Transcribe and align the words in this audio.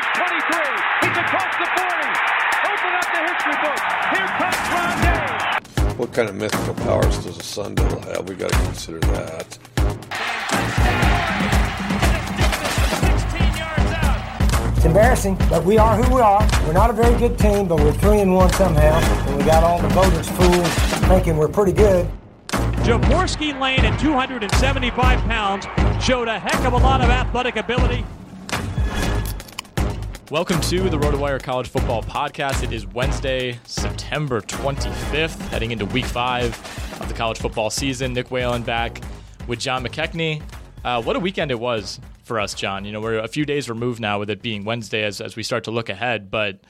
He 0.00 0.06
needs 0.06 0.16
23. 0.16 0.80
He's 1.02 1.18
across 1.18 1.52
the 1.60 1.66
40. 1.76 2.08
Open 2.72 2.92
up 2.96 3.04
the 3.12 3.20
history 3.28 3.56
book. 3.60 3.80
Here 4.16 4.28
comes 4.40 4.56
Rondé. 4.72 5.98
What 5.98 6.12
kind 6.14 6.28
of 6.28 6.34
mythical 6.36 6.74
powers 6.74 7.18
does 7.24 7.36
a 7.36 7.42
sun 7.42 7.74
devil 7.74 8.00
have? 8.02 8.26
We 8.28 8.34
got 8.34 8.50
to 8.50 8.58
consider 8.58 9.00
that. 9.00 9.58
16 13.00 13.56
yards 13.58 13.92
out. 13.92 14.76
It's 14.76 14.86
embarrassing, 14.86 15.36
but 15.50 15.64
we 15.64 15.76
are 15.76 15.96
who 15.96 16.14
we 16.14 16.20
are. 16.22 16.48
We're 16.66 16.72
not 16.72 16.88
a 16.88 16.94
very 16.94 17.18
good 17.18 17.38
team, 17.38 17.68
but 17.68 17.78
we're 17.80 17.92
three 17.92 18.20
and 18.20 18.34
one 18.34 18.50
somehow. 18.54 18.98
And 19.28 19.36
we 19.36 19.44
got 19.44 19.62
all 19.64 19.82
the 19.82 19.88
voters 19.88 20.28
fooled 20.30 20.66
thinking 21.10 21.36
we're 21.36 21.48
pretty 21.48 21.72
good. 21.72 22.08
Jaworski 22.84 23.60
Lane 23.60 23.84
at 23.84 24.00
275 24.00 25.20
pounds 25.20 25.66
showed 26.02 26.28
a 26.28 26.38
heck 26.38 26.64
of 26.64 26.72
a 26.72 26.78
lot 26.78 27.02
of 27.02 27.10
athletic 27.10 27.56
ability. 27.56 28.06
Welcome 30.30 30.60
to 30.60 30.88
the 30.88 30.96
RotoWire 30.96 31.42
College 31.42 31.66
Football 31.66 32.04
Podcast. 32.04 32.62
It 32.62 32.72
is 32.72 32.86
Wednesday, 32.86 33.58
September 33.64 34.40
25th, 34.40 35.36
heading 35.48 35.72
into 35.72 35.86
week 35.86 36.04
five 36.04 36.52
of 37.00 37.08
the 37.08 37.14
college 37.14 37.38
football 37.38 37.68
season. 37.68 38.12
Nick 38.12 38.30
Whalen 38.30 38.62
back 38.62 39.02
with 39.48 39.58
John 39.58 39.84
McKechnie. 39.84 40.40
Uh, 40.84 41.02
what 41.02 41.16
a 41.16 41.18
weekend 41.18 41.50
it 41.50 41.58
was 41.58 41.98
for 42.22 42.38
us, 42.38 42.54
John. 42.54 42.84
You 42.84 42.92
know, 42.92 43.00
we're 43.00 43.18
a 43.18 43.26
few 43.26 43.44
days 43.44 43.68
removed 43.68 43.98
now 43.98 44.20
with 44.20 44.30
it 44.30 44.40
being 44.40 44.64
Wednesday 44.64 45.02
as, 45.02 45.20
as 45.20 45.34
we 45.34 45.42
start 45.42 45.64
to 45.64 45.72
look 45.72 45.88
ahead, 45.88 46.30
but 46.30 46.60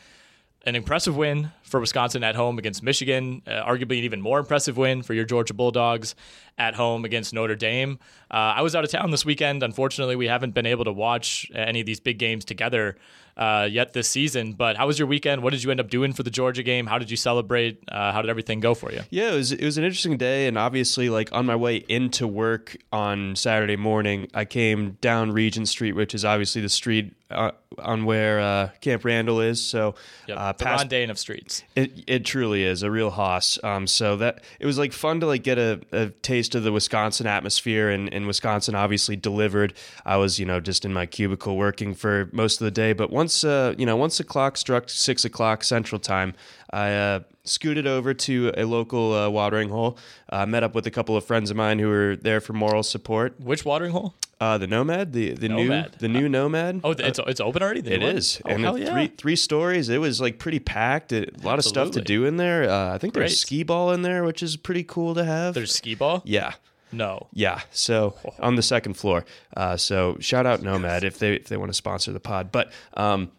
an 0.65 0.75
impressive 0.75 1.15
win 1.15 1.53
for 1.62 1.81
Wisconsin 1.81 2.25
at 2.25 2.37
home 2.37 2.59
against 2.59 2.82
Michigan. 2.82 3.43
Uh, 3.47 3.50
arguably, 3.50 3.99
an 3.99 4.04
even 4.04 4.22
more 4.22 4.38
impressive 4.38 4.78
win 4.78 5.03
for 5.03 5.12
your 5.12 5.26
Georgia 5.26 5.53
Bulldogs 5.53 6.15
at 6.60 6.75
home 6.75 7.04
against 7.06 7.32
Notre 7.32 7.56
Dame. 7.56 7.98
Uh, 8.31 8.34
I 8.59 8.62
was 8.62 8.76
out 8.76 8.84
of 8.84 8.91
town 8.91 9.10
this 9.10 9.25
weekend. 9.25 9.62
Unfortunately, 9.62 10.15
we 10.15 10.26
haven't 10.26 10.53
been 10.54 10.66
able 10.66 10.84
to 10.84 10.93
watch 10.93 11.50
any 11.54 11.81
of 11.81 11.87
these 11.87 11.98
big 12.00 12.19
games 12.19 12.44
together 12.44 12.97
uh, 13.37 13.66
yet 13.71 13.94
this 13.94 14.06
season. 14.09 14.53
But 14.53 14.76
how 14.76 14.87
was 14.87 14.99
your 14.99 15.09
weekend? 15.09 15.43
What 15.43 15.50
did 15.54 15.65
you 15.65 15.70
end 15.70 15.81
up 15.81 15.88
doing 15.88 16.12
for 16.12 16.22
the 16.22 16.31
Georgia 16.31 16.62
game? 16.62 16.87
How 16.87 16.99
did 16.99 17.10
you 17.10 17.16
celebrate? 17.16 17.82
Uh, 17.91 18.12
how 18.12 18.20
did 18.20 18.28
everything 18.28 18.60
go 18.60 18.75
for 18.75 18.93
you? 18.93 19.00
Yeah, 19.10 19.32
it 19.32 19.37
was 19.37 19.53
it 19.53 19.65
was 19.65 19.78
an 19.78 19.84
interesting 19.84 20.16
day, 20.19 20.47
and 20.47 20.59
obviously, 20.59 21.09
like 21.09 21.32
on 21.32 21.47
my 21.47 21.56
way 21.56 21.76
into 21.88 22.26
work 22.28 22.76
on 22.93 23.34
Saturday 23.37 23.76
morning, 23.76 24.28
I 24.34 24.44
came 24.44 24.99
down 25.00 25.32
Regent 25.32 25.69
Street, 25.69 25.93
which 25.94 26.15
is 26.15 26.25
obviously 26.25 26.60
the 26.60 26.69
street 26.69 27.15
uh, 27.31 27.53
on 27.78 28.04
where 28.04 28.41
uh, 28.41 28.69
Camp 28.81 29.04
Randall 29.04 29.41
is. 29.41 29.65
So, 29.65 29.94
Yep. 30.28 30.37
uh, 30.38 30.53
the 30.53 30.65
past- 30.65 30.93
of 31.10 31.19
streets. 31.19 31.62
it 31.75 32.04
it 32.06 32.25
truly 32.25 32.65
is 32.65 32.82
a 32.82 32.91
real 32.91 33.10
hoss. 33.10 33.59
Um, 33.65 33.87
so 33.87 34.16
that 34.16 34.43
it 34.59 34.66
was 34.66 34.76
like 34.76 34.93
fun 34.93 35.20
to 35.20 35.26
like 35.26 35.43
get 35.44 35.56
a, 35.59 35.81
a 35.93 36.09
taste 36.22 36.50
of 36.55 36.62
the 36.62 36.72
Wisconsin 36.72 37.27
atmosphere, 37.27 37.91
and, 37.91 38.12
and 38.12 38.27
Wisconsin 38.27 38.75
obviously 38.75 39.16
delivered. 39.16 39.75
I 40.05 40.16
was 40.16 40.38
you 40.38 40.47
know 40.47 40.61
just 40.61 40.84
in 40.84 40.93
my 40.93 41.06
cubicle 41.06 41.56
working 41.56 41.94
for 41.94 42.28
most 42.33 42.61
of 42.61 42.65
the 42.65 42.71
day, 42.71 42.93
but 42.93 43.11
once 43.11 43.44
uh, 43.44 43.75
you 43.77 43.87
know 43.87 43.97
once 43.97 44.19
the 44.19 44.25
clock 44.25 44.56
struck 44.56 44.88
six 44.88 45.25
o'clock 45.25 45.65
Central 45.65 45.99
Time, 45.99 46.34
I 46.71 46.93
uh, 46.93 47.21
scooted 47.50 47.87
over 47.87 48.15
to 48.15 48.53
a 48.56 48.65
local 48.65 49.12
uh, 49.12 49.28
watering 49.28 49.69
hole. 49.69 49.99
Uh, 50.28 50.47
met 50.47 50.62
up 50.62 50.75
with 50.75 50.87
a 50.87 50.91
couple 50.91 51.16
of 51.16 51.25
friends 51.25 51.50
of 51.50 51.56
mine 51.56 51.78
who 51.78 51.88
were 51.88 52.16
there 52.16 52.41
for 52.41 52.53
moral 52.53 52.83
support. 52.83 53.38
Which 53.41 53.65
watering 53.65 53.93
hole? 53.93 54.15
Uh, 54.41 54.56
the 54.56 54.66
Nomad, 54.66 55.12
the 55.12 55.34
the 55.34 55.49
Nomad. 55.50 55.93
new 55.93 55.99
the 55.99 56.09
new 56.09 56.27
Nomad. 56.28 56.81
Oh, 56.83 56.93
it's, 56.93 57.19
it's 57.19 57.41
open 57.41 57.62
already? 57.62 57.83
The 57.83 57.93
It 57.94 58.03
is, 58.03 58.41
Oh, 58.47 58.49
and 58.49 58.65
hell 58.65 58.78
yeah. 58.78 58.91
three 58.93 59.06
three 59.09 59.37
stories. 59.37 59.91
It 59.91 59.99
was 59.99 60.19
like 60.19 60.38
pretty 60.38 60.61
packed. 60.61 61.12
It, 61.12 61.43
a 61.43 61.47
lot 61.47 61.58
of 61.58 61.64
stuff 61.67 61.91
to 61.91 62.00
do 62.00 62.25
in 62.25 62.38
there. 62.38 62.70
Uh, 62.70 62.94
I 62.94 62.99
think 62.99 63.12
Great. 63.12 63.25
there's 63.25 63.41
skee 63.41 63.64
ball 63.64 63.91
in 63.93 64.00
there, 64.00 64.25
which 64.25 64.43
is 64.43 64.56
pretty 64.56 64.82
cool 64.85 65.14
to 65.14 65.25
have. 65.25 65.52
There's 65.52 65.75
skee 65.75 65.94
ball? 65.94 66.23
yeah, 66.25 66.55
No. 66.91 67.26
yeah. 67.35 67.61
So 67.70 68.14
on 68.38 68.55
the 68.56 68.62
second 68.62 68.94
floor. 68.94 69.26
Uh, 69.55 69.76
so 69.76 70.17
shout 70.20 70.47
out 70.47 70.62
Nomad 70.62 71.05
if 71.05 71.19
they 71.19 71.35
if 71.35 71.49
they 71.49 71.58
want 71.58 71.69
to 71.69 71.75
sponsor 71.75 72.11
the 72.11 72.20
pod. 72.20 72.50
But 72.50 72.73
um, 72.94 73.31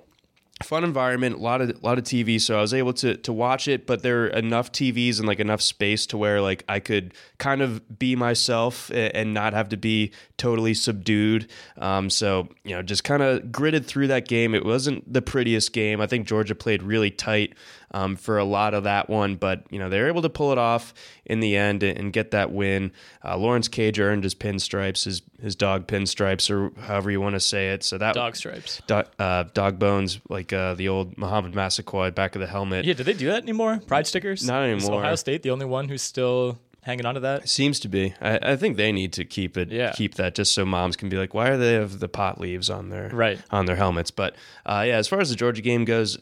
fun 0.61 0.83
environment, 0.83 1.35
a 1.35 1.39
lot 1.39 1.61
of 1.61 1.69
a 1.69 1.85
lot 1.85 1.97
of 1.97 2.03
TV. 2.03 2.39
So 2.39 2.57
I 2.57 2.61
was 2.61 2.73
able 2.73 2.93
to 2.93 3.17
to 3.17 3.33
watch 3.33 3.67
it, 3.67 3.85
but 3.85 4.03
there 4.03 4.23
are 4.23 4.27
enough 4.27 4.71
TVs 4.71 5.19
and 5.19 5.27
like 5.27 5.39
enough 5.39 5.61
space 5.61 6.05
to 6.07 6.17
where 6.17 6.41
like 6.41 6.63
I 6.67 6.79
could 6.79 7.13
kind 7.37 7.61
of 7.61 7.99
be 7.99 8.15
myself 8.15 8.91
and 8.93 9.33
not 9.33 9.53
have 9.53 9.69
to 9.69 9.77
be 9.77 10.11
totally 10.37 10.73
subdued. 10.73 11.49
Um, 11.77 12.09
so 12.09 12.47
you 12.63 12.75
know, 12.75 12.81
just 12.81 13.03
kind 13.03 13.23
of 13.23 13.51
gritted 13.51 13.85
through 13.85 14.07
that 14.07 14.27
game. 14.27 14.55
It 14.55 14.65
wasn't 14.65 15.11
the 15.11 15.21
prettiest 15.21 15.73
game. 15.73 16.01
I 16.01 16.07
think 16.07 16.27
Georgia 16.27 16.55
played 16.55 16.83
really 16.83 17.11
tight 17.11 17.53
um, 17.93 18.15
for 18.15 18.37
a 18.37 18.43
lot 18.45 18.73
of 18.73 18.83
that 18.85 19.09
one, 19.09 19.35
but 19.35 19.63
you 19.69 19.79
know 19.79 19.89
they're 19.89 20.07
able 20.07 20.21
to 20.21 20.29
pull 20.29 20.51
it 20.51 20.57
off 20.57 20.93
in 21.25 21.39
the 21.39 21.55
end 21.57 21.83
and, 21.83 22.11
get 22.13 22.31
that 22.31 22.51
win. 22.51 22.91
Uh, 23.23 23.37
Lawrence 23.37 23.67
Cager 23.67 24.01
earned 24.03 24.23
his 24.23 24.35
pinstripes, 24.35 25.05
his 25.05 25.21
his 25.41 25.55
dog 25.55 25.87
pinstripes, 25.87 26.49
or 26.49 26.71
however 26.81 27.09
you 27.11 27.19
want 27.21 27.33
to 27.35 27.39
say 27.39 27.71
it. 27.71 27.83
So 27.83 27.97
that 27.97 28.13
Dog 28.15 28.35
stripes. 28.35 28.81
dog, 28.87 29.07
uh, 29.19 29.43
dog 29.53 29.79
bones 29.79 30.19
like 30.29 30.51
uh, 30.53 30.73
the 30.75 30.87
old 30.89 31.17
Mohamed 31.17 31.53
Massaquoi 31.53 32.11
back 32.13 32.35
of 32.35 32.41
the 32.41 32.47
helmet. 32.47 32.85
Yeah, 32.85 32.93
do 32.93 33.03
they 33.03 33.13
do 33.13 33.27
that 33.27 33.43
anymore? 33.43 33.79
Pride 33.87 34.07
stickers? 34.07 34.45
Not 34.45 34.63
Is 34.69 34.83
anymore. 34.83 35.01
Ohio 35.01 35.15
State 35.15 35.43
the 35.43 35.51
only 35.51 35.65
one 35.65 35.87
who's 35.89 36.01
still 36.01 36.59
hanging 36.83 37.05
on 37.05 37.13
to 37.13 37.19
that? 37.19 37.47
Seems 37.47 37.79
to 37.81 37.87
be. 37.87 38.13
I, 38.19 38.39
I 38.53 38.55
think 38.55 38.75
they 38.75 38.91
need 38.91 39.13
to 39.13 39.23
keep 39.25 39.55
it, 39.55 39.71
Yeah. 39.71 39.91
keep 39.91 40.15
that, 40.15 40.33
just 40.33 40.53
so 40.53 40.65
moms 40.65 40.95
can 40.95 41.09
be 41.09 41.17
like, 41.17 41.33
why 41.33 41.49
are 41.49 41.57
they 41.57 41.73
have 41.73 41.99
the 41.99 42.07
pot 42.07 42.41
leaves 42.41 42.69
on 42.71 42.89
their 42.89 43.09
Right. 43.09 43.39
on 43.51 43.67
their 43.67 43.75
helmets? 43.75 44.09
But 44.09 44.35
uh, 44.65 44.83
yeah, 44.87 44.97
as 44.97 45.07
far 45.07 45.19
as 45.21 45.29
the 45.29 45.35
Georgia 45.35 45.61
game 45.61 45.85
goes, 45.85 46.17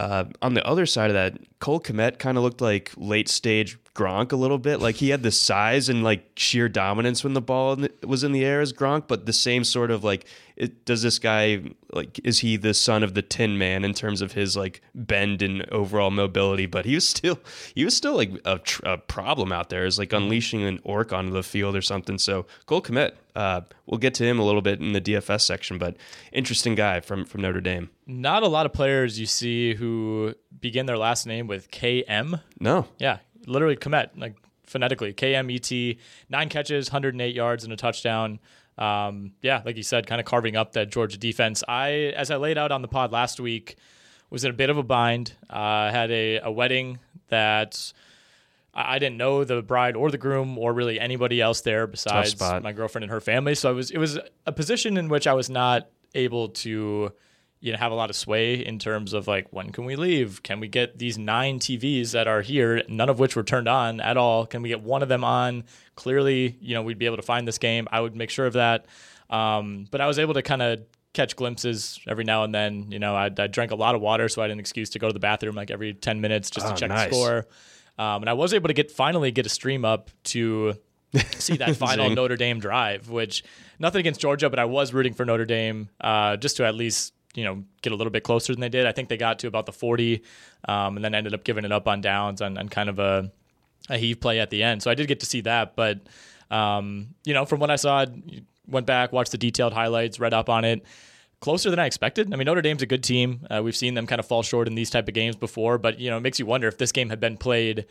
uh, 0.00 0.24
on 0.40 0.54
the 0.54 0.66
other 0.66 0.86
side 0.86 1.10
of 1.10 1.14
that, 1.14 1.38
Cole 1.58 1.78
Kmet 1.78 2.18
kind 2.18 2.38
of 2.38 2.42
looked 2.42 2.62
like 2.62 2.90
late 2.96 3.28
stage 3.28 3.78
Gronk 4.00 4.32
a 4.32 4.36
little 4.36 4.58
bit. 4.58 4.80
Like 4.80 4.96
he 4.96 5.10
had 5.10 5.22
the 5.22 5.30
size 5.30 5.90
and 5.90 6.02
like 6.02 6.30
sheer 6.34 6.70
dominance 6.70 7.22
when 7.22 7.34
the 7.34 7.42
ball 7.42 7.76
was 8.06 8.24
in 8.24 8.32
the 8.32 8.44
air 8.44 8.62
as 8.62 8.72
Gronk, 8.72 9.08
but 9.08 9.26
the 9.26 9.32
same 9.32 9.62
sort 9.62 9.90
of 9.90 10.02
like, 10.02 10.24
it, 10.56 10.86
does 10.86 11.02
this 11.02 11.18
guy 11.18 11.62
like 11.92 12.18
is 12.24 12.38
he 12.40 12.56
the 12.56 12.72
son 12.74 13.02
of 13.02 13.14
the 13.14 13.22
Tin 13.22 13.58
Man 13.58 13.84
in 13.84 13.92
terms 13.92 14.22
of 14.22 14.32
his 14.32 14.56
like 14.56 14.80
bend 14.94 15.42
and 15.42 15.68
overall 15.70 16.10
mobility? 16.10 16.66
But 16.66 16.86
he 16.86 16.94
was 16.94 17.06
still 17.06 17.38
he 17.74 17.84
was 17.84 17.94
still 17.94 18.14
like 18.14 18.30
a, 18.44 18.58
tr- 18.58 18.86
a 18.86 18.96
problem 18.96 19.52
out 19.52 19.68
there. 19.68 19.84
Is 19.84 19.98
like 19.98 20.12
unleashing 20.12 20.62
an 20.62 20.80
orc 20.82 21.12
onto 21.12 21.32
the 21.32 21.42
field 21.42 21.76
or 21.76 21.82
something. 21.82 22.18
So 22.18 22.46
Cole 22.66 22.82
Kmet, 22.82 23.12
uh, 23.36 23.62
we'll 23.86 23.98
get 23.98 24.14
to 24.14 24.24
him 24.24 24.38
a 24.38 24.44
little 24.44 24.62
bit 24.62 24.80
in 24.80 24.92
the 24.92 25.00
DFS 25.00 25.42
section, 25.42 25.78
but 25.78 25.96
interesting 26.32 26.74
guy 26.74 27.00
from 27.00 27.24
from 27.24 27.42
Notre 27.42 27.60
Dame. 27.60 27.90
Not 28.06 28.42
a 28.42 28.48
lot 28.48 28.66
of 28.66 28.72
players 28.72 29.20
you 29.20 29.26
see 29.26 29.74
who 29.74 30.34
begin 30.58 30.86
their 30.86 30.98
last 30.98 31.26
name 31.26 31.46
with 31.46 31.70
KM. 31.70 32.40
No, 32.58 32.86
Yeah, 32.98 33.18
literally 33.50 33.76
Kmet, 33.76 34.10
like 34.16 34.36
phonetically. 34.64 35.12
K 35.12 35.34
M 35.34 35.50
E 35.50 35.58
T, 35.58 35.98
nine 36.28 36.48
catches, 36.48 36.90
108 36.90 37.34
yards, 37.34 37.64
and 37.64 37.72
a 37.72 37.76
touchdown. 37.76 38.38
Um, 38.78 39.32
yeah, 39.42 39.62
like 39.64 39.76
you 39.76 39.82
said, 39.82 40.06
kind 40.06 40.20
of 40.20 40.24
carving 40.26 40.56
up 40.56 40.72
that 40.72 40.90
Georgia 40.90 41.18
defense. 41.18 41.62
I, 41.68 42.14
as 42.16 42.30
I 42.30 42.36
laid 42.36 42.56
out 42.56 42.72
on 42.72 42.80
the 42.80 42.88
pod 42.88 43.12
last 43.12 43.38
week, 43.38 43.76
was 44.30 44.44
in 44.44 44.50
a 44.50 44.54
bit 44.54 44.70
of 44.70 44.78
a 44.78 44.82
bind. 44.82 45.34
Uh, 45.50 45.56
I 45.56 45.90
had 45.90 46.10
a, 46.10 46.38
a 46.38 46.50
wedding 46.50 46.98
that 47.28 47.92
I 48.72 48.94
I 48.94 48.98
didn't 48.98 49.16
know 49.16 49.44
the 49.44 49.62
bride 49.62 49.96
or 49.96 50.10
the 50.10 50.18
groom 50.18 50.56
or 50.56 50.72
really 50.72 50.98
anybody 50.98 51.40
else 51.40 51.60
there 51.60 51.86
besides 51.86 52.40
my 52.62 52.72
girlfriend 52.72 53.04
and 53.04 53.10
her 53.10 53.20
family. 53.20 53.54
So 53.54 53.68
I 53.68 53.72
was 53.72 53.90
it 53.90 53.98
was 53.98 54.18
a 54.46 54.52
position 54.52 54.96
in 54.96 55.08
which 55.08 55.26
I 55.26 55.34
was 55.34 55.50
not 55.50 55.88
able 56.14 56.48
to 56.48 57.12
you 57.60 57.72
know 57.72 57.78
have 57.78 57.92
a 57.92 57.94
lot 57.94 58.10
of 58.10 58.16
sway 58.16 58.54
in 58.54 58.78
terms 58.78 59.12
of 59.12 59.28
like 59.28 59.46
when 59.52 59.70
can 59.70 59.84
we 59.84 59.96
leave? 59.96 60.42
Can 60.42 60.60
we 60.60 60.68
get 60.68 60.98
these 60.98 61.18
nine 61.18 61.58
TVs 61.58 62.12
that 62.12 62.26
are 62.26 62.40
here, 62.42 62.82
none 62.88 63.08
of 63.08 63.18
which 63.18 63.36
were 63.36 63.42
turned 63.42 63.68
on 63.68 64.00
at 64.00 64.16
all? 64.16 64.46
Can 64.46 64.62
we 64.62 64.68
get 64.70 64.82
one 64.82 65.02
of 65.02 65.08
them 65.08 65.24
on? 65.24 65.64
Clearly, 65.96 66.56
you 66.60 66.74
know, 66.74 66.82
we'd 66.82 66.98
be 66.98 67.06
able 67.06 67.16
to 67.16 67.22
find 67.22 67.46
this 67.46 67.58
game. 67.58 67.86
I 67.92 68.00
would 68.00 68.16
make 68.16 68.30
sure 68.30 68.46
of 68.46 68.54
that. 68.54 68.86
Um, 69.28 69.86
but 69.90 70.00
I 70.00 70.06
was 70.06 70.18
able 70.18 70.34
to 70.34 70.42
kind 70.42 70.62
of 70.62 70.80
catch 71.12 71.36
glimpses 71.36 72.00
every 72.08 72.24
now 72.24 72.44
and 72.44 72.54
then. 72.54 72.90
You 72.90 72.98
know, 72.98 73.14
I, 73.14 73.26
I 73.26 73.46
drank 73.46 73.70
a 73.72 73.76
lot 73.76 73.94
of 73.94 74.00
water, 74.00 74.28
so 74.28 74.40
I 74.42 74.44
had 74.44 74.50
an 74.52 74.60
excuse 74.60 74.90
to 74.90 74.98
go 74.98 75.08
to 75.08 75.12
the 75.12 75.20
bathroom 75.20 75.54
like 75.54 75.70
every 75.70 75.92
10 75.94 76.20
minutes 76.20 76.50
just 76.50 76.66
Oh, 76.66 76.70
to 76.70 76.76
check 76.76 76.88
nice. 76.88 77.10
the 77.10 77.14
score. 77.14 77.46
Um, 77.98 78.22
and 78.22 78.30
I 78.30 78.32
was 78.32 78.54
able 78.54 78.68
to 78.68 78.74
get 78.74 78.90
finally 78.90 79.30
get 79.30 79.44
a 79.44 79.50
stream 79.50 79.84
up 79.84 80.10
to 80.24 80.74
see 81.32 81.58
that 81.58 81.76
final 81.76 82.08
Notre 82.10 82.36
Dame 82.36 82.58
drive, 82.60 83.10
which 83.10 83.44
nothing 83.78 84.00
against 84.00 84.20
Georgia, 84.20 84.48
but 84.48 84.58
I 84.58 84.64
was 84.64 84.94
rooting 84.94 85.12
for 85.12 85.24
Notre 85.26 85.44
Dame 85.44 85.90
uh, 86.00 86.36
just 86.38 86.56
to 86.56 86.64
at 86.64 86.74
least 86.74 87.12
you 87.34 87.44
know 87.44 87.64
get 87.82 87.92
a 87.92 87.96
little 87.96 88.10
bit 88.10 88.24
closer 88.24 88.52
than 88.52 88.60
they 88.60 88.68
did. 88.68 88.86
I 88.86 88.92
think 88.92 89.08
they 89.08 89.16
got 89.16 89.38
to 89.40 89.46
about 89.46 89.66
the 89.66 89.72
40, 89.72 90.22
um, 90.68 90.96
and 90.96 91.04
then 91.04 91.14
ended 91.14 91.34
up 91.34 91.44
giving 91.44 91.64
it 91.64 91.72
up 91.72 91.88
on 91.88 92.00
downs 92.00 92.40
and, 92.40 92.58
and 92.58 92.70
kind 92.70 92.88
of 92.88 92.98
a, 92.98 93.30
a 93.88 93.98
heave 93.98 94.20
play 94.20 94.40
at 94.40 94.50
the 94.50 94.62
end. 94.62 94.82
So 94.82 94.90
I 94.90 94.94
did 94.94 95.08
get 95.08 95.20
to 95.20 95.26
see 95.26 95.40
that, 95.42 95.76
but 95.76 96.00
um, 96.50 97.08
you 97.24 97.34
know 97.34 97.44
from 97.44 97.60
what 97.60 97.70
I 97.70 97.76
saw, 97.76 98.06
went 98.66 98.86
back, 98.86 99.12
watched 99.12 99.32
the 99.32 99.38
detailed 99.38 99.72
highlights, 99.72 100.18
read 100.18 100.34
up 100.34 100.48
on 100.48 100.64
it. 100.64 100.84
Closer 101.40 101.70
than 101.70 101.78
I 101.78 101.86
expected. 101.86 102.34
I 102.34 102.36
mean, 102.36 102.44
Notre 102.44 102.60
Dame's 102.60 102.82
a 102.82 102.86
good 102.86 103.02
team. 103.02 103.46
Uh, 103.48 103.62
we've 103.64 103.74
seen 103.74 103.94
them 103.94 104.06
kind 104.06 104.18
of 104.18 104.26
fall 104.26 104.42
short 104.42 104.68
in 104.68 104.74
these 104.74 104.90
type 104.90 105.08
of 105.08 105.14
games 105.14 105.36
before, 105.36 105.78
but 105.78 105.98
you 105.98 106.10
know, 106.10 106.18
it 106.18 106.20
makes 106.20 106.38
you 106.38 106.44
wonder 106.44 106.68
if 106.68 106.76
this 106.76 106.92
game 106.92 107.08
had 107.08 107.18
been 107.18 107.38
played 107.38 107.86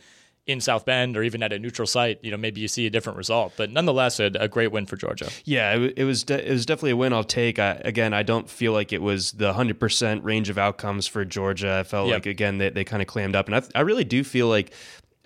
in 0.46 0.60
South 0.60 0.84
Bend 0.84 1.16
or 1.16 1.22
even 1.22 1.42
at 1.42 1.52
a 1.52 1.58
neutral 1.58 1.86
site. 1.86 2.18
You 2.22 2.30
know, 2.30 2.36
maybe 2.36 2.60
you 2.60 2.68
see 2.68 2.86
a 2.86 2.90
different 2.90 3.16
result. 3.18 3.52
But 3.56 3.70
nonetheless, 3.70 4.18
a, 4.20 4.30
a 4.38 4.48
great 4.48 4.72
win 4.72 4.86
for 4.86 4.96
Georgia. 4.96 5.28
Yeah, 5.44 5.74
it, 5.76 5.94
it 5.98 6.04
was 6.04 6.24
de- 6.24 6.48
it 6.48 6.50
was 6.52 6.66
definitely 6.66 6.90
a 6.92 6.96
win 6.96 7.12
I'll 7.12 7.22
take. 7.24 7.58
I, 7.58 7.80
again, 7.84 8.12
I 8.14 8.22
don't 8.22 8.48
feel 8.48 8.72
like 8.72 8.92
it 8.92 9.02
was 9.02 9.32
the 9.32 9.52
hundred 9.52 9.78
percent 9.80 10.24
range 10.24 10.48
of 10.48 10.58
outcomes 10.58 11.06
for 11.06 11.24
Georgia. 11.24 11.78
I 11.80 11.82
felt 11.84 12.08
Yep. 12.08 12.14
like 12.14 12.26
again 12.26 12.58
they 12.58 12.70
they 12.70 12.84
kind 12.84 13.02
of 13.02 13.08
clammed 13.08 13.36
up, 13.36 13.46
and 13.46 13.54
I, 13.56 13.62
I 13.74 13.80
really 13.82 14.04
do 14.04 14.24
feel 14.24 14.48
like 14.48 14.72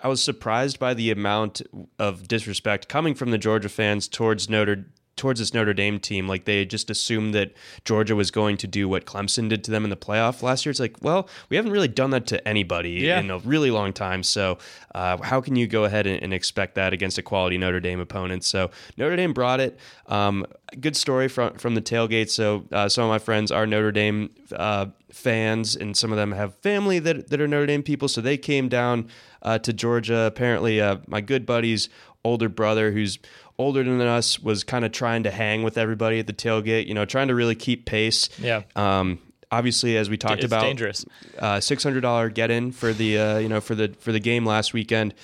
I 0.03 0.09
was 0.09 0.23
surprised 0.23 0.79
by 0.79 0.93
the 0.93 1.11
amount 1.11 1.63
of 1.99 2.29
disrespect 2.29 2.89
coming 2.89 3.15
from 3.15 3.31
the 3.31 3.39
Georgia 3.39 3.69
fans 3.71 4.07
towards 4.09 4.51
Notre 4.51 4.85
towards 5.25 5.41
this 5.41 5.55
Notre 5.55 5.73
Dame 5.73 5.99
team. 5.99 6.29
Like 6.29 6.45
they 6.45 6.67
just 6.67 6.91
assumed 6.91 7.33
that 7.35 7.55
Georgia 7.87 8.15
was 8.15 8.31
going 8.31 8.59
to 8.59 8.67
do 8.67 8.91
what 8.91 9.07
Clemson 9.07 9.49
did 9.49 9.65
to 9.65 9.71
them 9.71 9.83
in 9.85 9.89
the 9.89 9.97
playoff 9.97 10.43
last 10.43 10.67
year. 10.67 10.71
It's 10.71 10.79
like, 10.79 10.97
well, 11.01 11.31
we 11.49 11.57
haven't 11.57 11.73
really 11.73 11.89
done 11.89 12.11
that 12.11 12.27
to 12.27 12.47
anybody 12.47 12.91
Yeah. 12.91 13.21
in 13.21 13.31
a 13.31 13.39
really 13.39 13.71
long 13.71 13.95
time. 13.95 14.23
So 14.23 14.59
uh, 14.95 15.17
how 15.23 15.41
can 15.41 15.57
you 15.57 15.67
go 15.67 15.85
ahead 15.85 16.07
and, 16.07 16.23
and 16.23 16.35
expect 16.35 16.75
that 16.75 16.93
against 16.93 17.17
a 17.17 17.23
quality 17.23 17.57
Notre 17.57 17.81
Dame 17.81 18.01
opponent? 18.01 18.45
So 18.45 18.71
Notre 18.99 19.17
Dame 19.17 19.33
brought 19.33 19.61
it. 19.61 19.79
Um, 20.09 20.45
good 20.79 20.95
story 20.95 21.29
from 21.29 21.55
from 21.55 21.75
the 21.75 21.81
tailgate. 21.81 22.29
So 22.29 22.67
uh, 22.71 22.91
some 22.91 23.05
of 23.05 23.09
my 23.09 23.19
friends 23.19 23.51
are 23.51 23.67
Notre 23.67 23.93
Dame 23.93 24.29
uh, 24.55 24.87
fans, 25.11 25.75
and 25.75 25.97
some 25.97 26.13
of 26.13 26.19
them 26.19 26.33
have 26.33 26.55
family 26.57 26.99
that 26.99 27.31
that 27.31 27.41
are 27.41 27.49
Notre 27.49 27.65
Dame 27.67 27.83
people. 27.83 28.09
So 28.09 28.21
they 28.21 28.37
came 28.37 28.69
down 28.69 29.09
uh, 29.41 29.59
to 29.61 29.73
Georgia. 29.73 30.27
Apparently, 30.27 30.83
uh, 30.83 30.99
my 31.07 31.23
good 31.23 31.47
buddy's 31.47 31.89
older 32.27 32.49
brother, 32.49 32.91
who's 32.93 33.19
older 33.59 33.85
than 33.85 34.01
us, 34.01 34.39
was 34.41 34.65
kind 34.65 34.85
of 34.85 34.93
trying 34.93 35.23
to 35.25 35.31
hang 35.31 35.63
with 35.63 35.79
everybody 35.79 36.19
at 36.19 36.27
the 36.27 36.33
tailgate. 36.33 36.87
You 36.87 36.95
know, 36.95 37.05
trying 37.05 37.29
to 37.29 37.35
really 37.35 37.55
keep 37.55 37.87
pace. 37.87 38.29
Yeah. 38.39 38.63
Um, 38.77 39.19
obviously, 39.53 39.97
as 39.97 40.11
we 40.11 40.17
talked 40.17 40.37
It's 40.39 40.47
about, 40.47 40.63
dangerous. 40.63 41.05
uh, 41.39 41.61
six 41.61 41.83
hundred 41.83 42.01
dollar 42.01 42.29
get 42.31 42.51
in 42.51 42.73
for 42.73 42.93
the 42.93 43.19
uh, 43.19 43.39
you 43.39 43.49
know 43.49 43.61
for 43.61 43.75
the 43.75 43.95
for 44.01 44.13
the 44.13 44.21
game 44.21 44.45
last 44.45 44.73
weekend. 44.73 45.15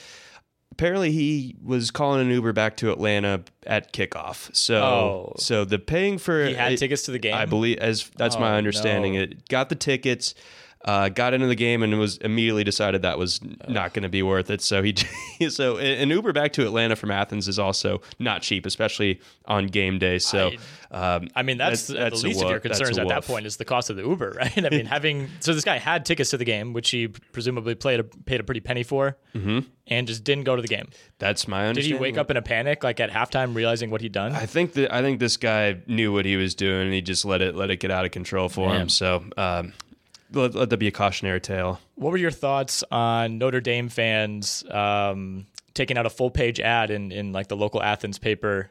Apparently, 0.72 1.10
he 1.10 1.56
was 1.62 1.90
calling 1.90 2.20
an 2.22 2.30
Uber 2.32 2.52
back 2.52 2.76
to 2.78 2.90
Atlanta 2.92 3.42
at 3.66 3.92
kickoff. 3.92 4.54
So, 4.54 4.76
Oh. 4.82 5.32
so 5.36 5.64
the 5.64 5.78
paying 5.78 6.16
for 6.16 6.46
He 6.46 6.54
had 6.54 6.72
it- 6.72 6.78
tickets 6.78 7.02
to 7.02 7.10
the 7.10 7.18
game? 7.18 7.34
I 7.34 7.44
believe 7.44 7.78
as 7.78 8.08
that's 8.16 8.38
my 8.38 8.52
Oh, 8.52 8.56
understanding. 8.56 9.14
no. 9.14 9.22
It 9.22 9.48
got 9.48 9.68
the 9.68 9.74
tickets. 9.74 10.34
Uh, 10.82 11.10
got 11.10 11.34
into 11.34 11.46
the 11.46 11.54
game 11.54 11.82
and 11.82 11.98
was 11.98 12.16
immediately 12.18 12.64
decided 12.64 13.02
that 13.02 13.18
was 13.18 13.38
not 13.68 13.92
going 13.92 14.02
to 14.02 14.08
be 14.08 14.22
worth 14.22 14.48
it. 14.48 14.62
So 14.62 14.82
he, 14.82 14.94
so 15.50 15.76
an 15.76 16.08
Uber 16.08 16.32
back 16.32 16.54
to 16.54 16.64
Atlanta 16.64 16.96
from 16.96 17.10
Athens 17.10 17.48
is 17.48 17.58
also 17.58 18.00
not 18.18 18.40
cheap, 18.40 18.64
especially 18.64 19.20
on 19.44 19.66
game 19.66 19.98
day. 19.98 20.18
So, 20.18 20.52
um, 20.90 21.28
I 21.36 21.42
mean, 21.42 21.58
that's, 21.58 21.88
the 21.88 22.08
a 22.08 22.10
least 22.14 22.42
of 22.42 22.48
your 22.48 22.60
concerns 22.60 22.96
at 22.96 23.08
that 23.08 23.26
point 23.26 23.44
is 23.44 23.58
the 23.58 23.66
cost 23.66 23.90
of 23.90 23.96
the 23.96 24.04
Uber, 24.04 24.30
right? 24.36 24.56
I 24.56 24.70
mean, 24.70 24.86
having 24.86 25.28
so 25.40 25.52
this 25.52 25.64
guy 25.64 25.76
had 25.76 26.06
tickets 26.06 26.30
to 26.30 26.38
the 26.38 26.46
game, 26.46 26.72
which 26.72 26.88
he 26.90 27.08
presumably 27.08 27.74
played 27.74 28.00
a, 28.00 28.04
paid 28.04 28.40
a 28.40 28.44
pretty 28.44 28.60
penny 28.60 28.82
for, 28.82 29.18
and 29.34 30.06
just 30.06 30.24
didn't 30.24 30.44
go 30.44 30.56
to 30.56 30.62
the 30.62 30.68
game. 30.68 30.88
That's 31.18 31.46
my 31.46 31.66
understanding. 31.66 31.90
Did 31.90 31.96
he 31.98 32.00
wake 32.00 32.16
up 32.16 32.30
in 32.30 32.38
a 32.38 32.42
panic, 32.42 32.82
like 32.82 33.00
at 33.00 33.10
halftime, 33.10 33.54
realizing 33.54 33.90
what 33.90 34.00
he'd 34.00 34.12
done? 34.12 34.32
I 34.32 34.46
think 34.46 34.72
that 34.72 34.94
I 34.94 35.02
think 35.02 35.20
this 35.20 35.36
guy 35.36 35.76
knew 35.86 36.10
what 36.10 36.24
he 36.24 36.36
was 36.36 36.54
doing, 36.54 36.86
and 36.86 36.94
he 36.94 37.02
just 37.02 37.26
let 37.26 37.42
it 37.42 37.54
let 37.54 37.70
it 37.70 37.80
get 37.80 37.90
out 37.90 38.06
of 38.06 38.12
control 38.12 38.48
for 38.48 38.72
him. 38.72 38.88
So 38.88 39.24
um, 39.36 39.74
let, 40.32 40.54
let 40.54 40.70
that 40.70 40.76
be 40.76 40.88
a 40.88 40.92
cautionary 40.92 41.40
tale. 41.40 41.80
What 41.94 42.10
were 42.10 42.18
your 42.18 42.30
thoughts 42.30 42.84
on 42.90 43.38
Notre 43.38 43.60
Dame 43.60 43.88
fans 43.88 44.64
um, 44.70 45.46
taking 45.74 45.98
out 45.98 46.06
a 46.06 46.10
full 46.10 46.30
page 46.30 46.60
ad 46.60 46.90
in, 46.90 47.12
in 47.12 47.32
like 47.32 47.48
the 47.48 47.56
local 47.56 47.82
Athens 47.82 48.18
paper? 48.18 48.70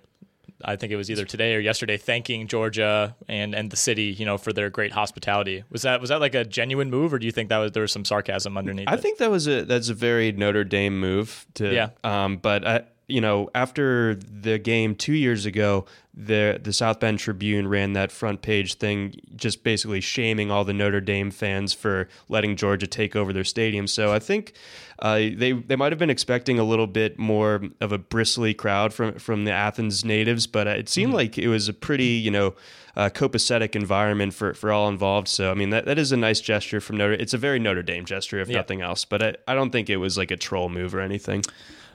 I 0.63 0.75
think 0.75 0.91
it 0.91 0.97
was 0.97 1.09
either 1.09 1.23
today 1.23 1.55
or 1.55 1.59
yesterday, 1.59 1.95
thanking 1.95 2.47
Georgia 2.47 3.15
and, 3.29 3.55
and 3.55 3.71
the 3.71 3.77
city, 3.77 4.15
you 4.17 4.25
know, 4.25 4.37
for 4.37 4.51
their 4.51 4.69
great 4.69 4.91
hospitality. 4.91 5.63
Was 5.69 5.83
that 5.83 6.01
was 6.01 6.09
that 6.09 6.19
like 6.19 6.35
a 6.35 6.43
genuine 6.43 6.89
move, 6.89 7.13
or 7.13 7.19
do 7.19 7.25
you 7.25 7.31
think 7.31 7.47
that 7.47 7.59
was 7.59 7.71
there 7.71 7.81
was 7.81 7.93
some 7.93 8.03
sarcasm 8.03 8.57
underneath? 8.57 8.89
I 8.89 8.95
it? 8.95 8.99
think 8.99 9.19
that 9.19 9.31
was 9.31 9.47
a 9.47 9.63
that's 9.63 9.87
a 9.87 9.93
very 9.93 10.33
Notre 10.33 10.65
Dame 10.65 10.99
move. 10.99 11.45
To, 11.55 11.73
Yeah. 11.73 11.91
Um, 12.03 12.37
but 12.37 12.67
I, 12.67 12.83
you 13.09 13.21
know, 13.21 13.49
after 13.55 14.15
the 14.15 14.57
game 14.59 14.95
two 14.95 15.13
years 15.13 15.45
ago, 15.45 15.85
the 16.13 16.59
the 16.61 16.73
South 16.73 16.99
Bend 16.99 17.19
Tribune 17.19 17.67
ran 17.67 17.93
that 17.93 18.11
front 18.11 18.41
page 18.41 18.75
thing, 18.75 19.15
just 19.35 19.63
basically 19.63 20.01
shaming 20.01 20.51
all 20.51 20.63
the 20.65 20.73
Notre 20.73 20.99
Dame 21.01 21.31
fans 21.31 21.73
for 21.73 22.07
letting 22.27 22.55
Georgia 22.55 22.87
take 22.87 23.15
over 23.15 23.31
their 23.33 23.43
stadium. 23.45 23.87
So 23.87 24.11
I 24.13 24.19
think 24.19 24.53
uh, 24.99 25.15
they 25.15 25.53
they 25.53 25.75
might 25.75 25.91
have 25.91 25.99
been 25.99 26.09
expecting 26.09 26.59
a 26.59 26.63
little 26.63 26.87
bit 26.87 27.17
more 27.17 27.61
of 27.81 27.91
a 27.91 27.97
bristly 27.97 28.53
crowd 28.53 28.93
from 28.93 29.13
from 29.19 29.45
the 29.45 29.51
Athens 29.51 30.03
natives, 30.03 30.45
but 30.47 30.67
it 30.67 30.89
seemed 30.89 31.13
like 31.13 31.37
it 31.37 31.47
was 31.47 31.67
a 31.67 31.73
pretty 31.73 32.05
you 32.05 32.31
know. 32.31 32.53
Uh, 32.95 33.07
copacetic 33.07 33.77
environment 33.77 34.33
for, 34.33 34.53
for 34.53 34.73
all 34.73 34.89
involved. 34.89 35.27
So 35.29 35.51
I 35.51 35.53
mean 35.53 35.69
that, 35.69 35.85
that 35.85 35.97
is 35.97 36.11
a 36.11 36.17
nice 36.17 36.41
gesture 36.41 36.81
from 36.81 36.97
Notre. 36.97 37.13
It's 37.13 37.33
a 37.33 37.37
very 37.37 37.57
Notre 37.57 37.83
Dame 37.83 38.03
gesture, 38.03 38.39
if 38.41 38.49
Yeah. 38.49 38.57
nothing 38.57 38.81
else. 38.81 39.05
But 39.05 39.21
I, 39.23 39.35
I 39.47 39.53
don't 39.53 39.69
think 39.69 39.89
it 39.89 39.97
was 39.97 40.17
like 40.17 40.31
a 40.31 40.35
troll 40.35 40.67
move 40.67 40.93
or 40.93 40.99
anything. 40.99 41.43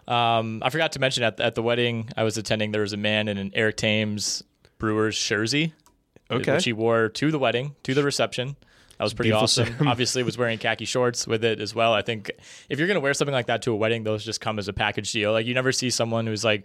Um, 0.06 0.62
I 0.62 0.70
forgot 0.70 0.92
to 0.92 0.98
mention 0.98 1.22
at, 1.24 1.40
at 1.40 1.54
the 1.54 1.62
wedding 1.62 2.10
I 2.16 2.24
was 2.24 2.36
attending, 2.36 2.72
there 2.72 2.82
was 2.82 2.92
a 2.92 2.96
man 2.98 3.28
in 3.28 3.38
an 3.38 3.50
Eric 3.54 3.76
Thames 3.76 4.42
Brewers 4.78 5.18
jersey, 5.18 5.72
Okay. 6.30 6.52
which 6.54 6.64
he 6.64 6.72
wore 6.72 7.08
to 7.08 7.30
the 7.30 7.38
wedding, 7.38 7.74
to 7.84 7.94
the 7.94 8.02
reception. 8.02 8.56
That 8.98 9.04
was 9.04 9.12
pretty 9.14 9.30
Beautiful 9.30 9.44
awesome. 9.44 9.66
Sam. 9.78 9.88
Obviously, 9.88 10.22
was 10.22 10.38
wearing 10.38 10.58
khaki 10.58 10.84
shorts 10.84 11.26
with 11.26 11.42
it 11.44 11.60
as 11.60 11.74
well. 11.74 11.92
I 11.92 12.02
think 12.02 12.30
if 12.68 12.78
you're 12.78 12.86
going 12.86 12.94
to 12.96 13.00
wear 13.00 13.12
something 13.14 13.32
like 13.34 13.46
that 13.46 13.62
to 13.62 13.72
a 13.72 13.76
wedding, 13.76 14.04
those 14.04 14.24
just 14.24 14.40
come 14.40 14.58
as 14.58 14.68
a 14.68 14.72
package 14.72 15.10
deal. 15.10 15.32
Like 15.32 15.46
you 15.46 15.54
never 15.54 15.72
see 15.72 15.90
someone 15.90 16.26
who's 16.26 16.44
like, 16.44 16.64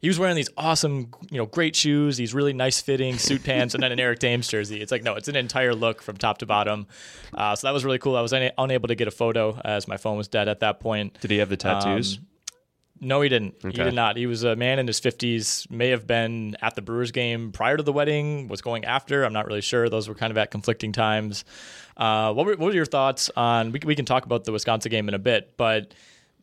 he 0.00 0.08
was 0.08 0.18
wearing 0.18 0.36
these 0.36 0.50
awesome, 0.56 1.10
you 1.30 1.38
know, 1.38 1.46
great 1.46 1.74
shoes, 1.74 2.16
these 2.18 2.32
really 2.34 2.52
nice 2.52 2.80
fitting 2.80 3.16
suit 3.18 3.42
pants, 3.42 3.74
and 3.74 3.82
then 3.82 3.90
an 3.90 3.98
Eric 3.98 4.18
Thames 4.20 4.46
jersey. 4.46 4.80
It's 4.80 4.92
like 4.92 5.02
no, 5.02 5.14
it's 5.14 5.28
an 5.28 5.36
entire 5.36 5.74
look 5.74 6.02
from 6.02 6.16
top 6.16 6.38
to 6.38 6.46
bottom. 6.46 6.86
Uh, 7.32 7.56
so 7.56 7.66
that 7.66 7.72
was 7.72 7.84
really 7.84 7.98
cool. 7.98 8.14
I 8.14 8.20
was 8.20 8.32
una- 8.34 8.52
unable 8.58 8.88
to 8.88 8.94
get 8.94 9.08
a 9.08 9.12
photo 9.12 9.58
as 9.64 9.88
my 9.88 9.96
phone 9.96 10.16
was 10.18 10.28
dead 10.28 10.46
at 10.48 10.60
that 10.60 10.78
point. 10.78 11.18
Did 11.20 11.30
he 11.30 11.38
have 11.38 11.48
the 11.48 11.56
tattoos? 11.56 12.18
Um, 12.18 12.26
no, 13.00 13.20
he 13.20 13.28
didn't. 13.28 13.56
He 13.60 13.68
did 13.84 13.94
not. 13.94 14.16
He 14.16 14.26
was 14.26 14.44
a 14.44 14.56
man 14.56 14.78
in 14.78 14.86
his 14.86 15.00
50s, 15.00 15.70
may 15.70 15.88
have 15.90 16.06
been 16.06 16.56
at 16.62 16.74
the 16.74 16.82
Brewers 16.82 17.10
game 17.10 17.52
prior 17.52 17.76
to 17.76 17.82
the 17.82 17.92
wedding, 17.92 18.48
was 18.48 18.62
going 18.62 18.84
after. 18.84 19.24
I'm 19.24 19.32
not 19.32 19.46
really 19.46 19.60
sure. 19.60 19.88
Those 19.88 20.08
were 20.08 20.14
kind 20.14 20.30
of 20.30 20.38
at 20.38 20.50
conflicting 20.50 20.92
times. 20.92 21.44
Uh, 21.96 22.32
what, 22.32 22.46
were, 22.46 22.52
what 22.52 22.66
were 22.68 22.72
your 22.72 22.86
thoughts 22.86 23.30
on? 23.36 23.72
We, 23.72 23.78
can- 23.80 23.88
we 23.88 23.94
can 23.96 24.04
talk 24.04 24.24
about 24.24 24.44
the 24.44 24.52
Wisconsin 24.52 24.90
game 24.90 25.08
in 25.08 25.14
a 25.14 25.18
bit, 25.18 25.56
but 25.56 25.92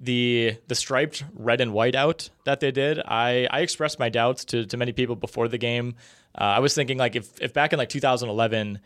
the 0.04 0.58
the 0.68 0.74
striped 0.74 1.24
red 1.36 1.62
and 1.62 1.74
white 1.74 1.94
out 1.96 2.30
that 2.46 2.60
they 2.60 2.72
did, 2.72 3.00
I, 3.00 3.48
I 3.52 3.60
expressed 3.62 4.00
my 4.00 4.10
doubts 4.10 4.46
to, 4.46 4.66
to 4.66 4.78
many 4.78 4.94
people 4.94 5.16
before 5.16 5.48
the 5.48 5.60
game. 5.60 5.96
Uh, 6.34 6.44
I 6.44 6.60
was 6.60 6.74
thinking 6.74 6.98
like 6.98 7.16
if, 7.16 7.40
if 7.40 7.54
back 7.54 7.72
in 7.72 7.78
like 7.78 7.90
2011, 7.90 8.80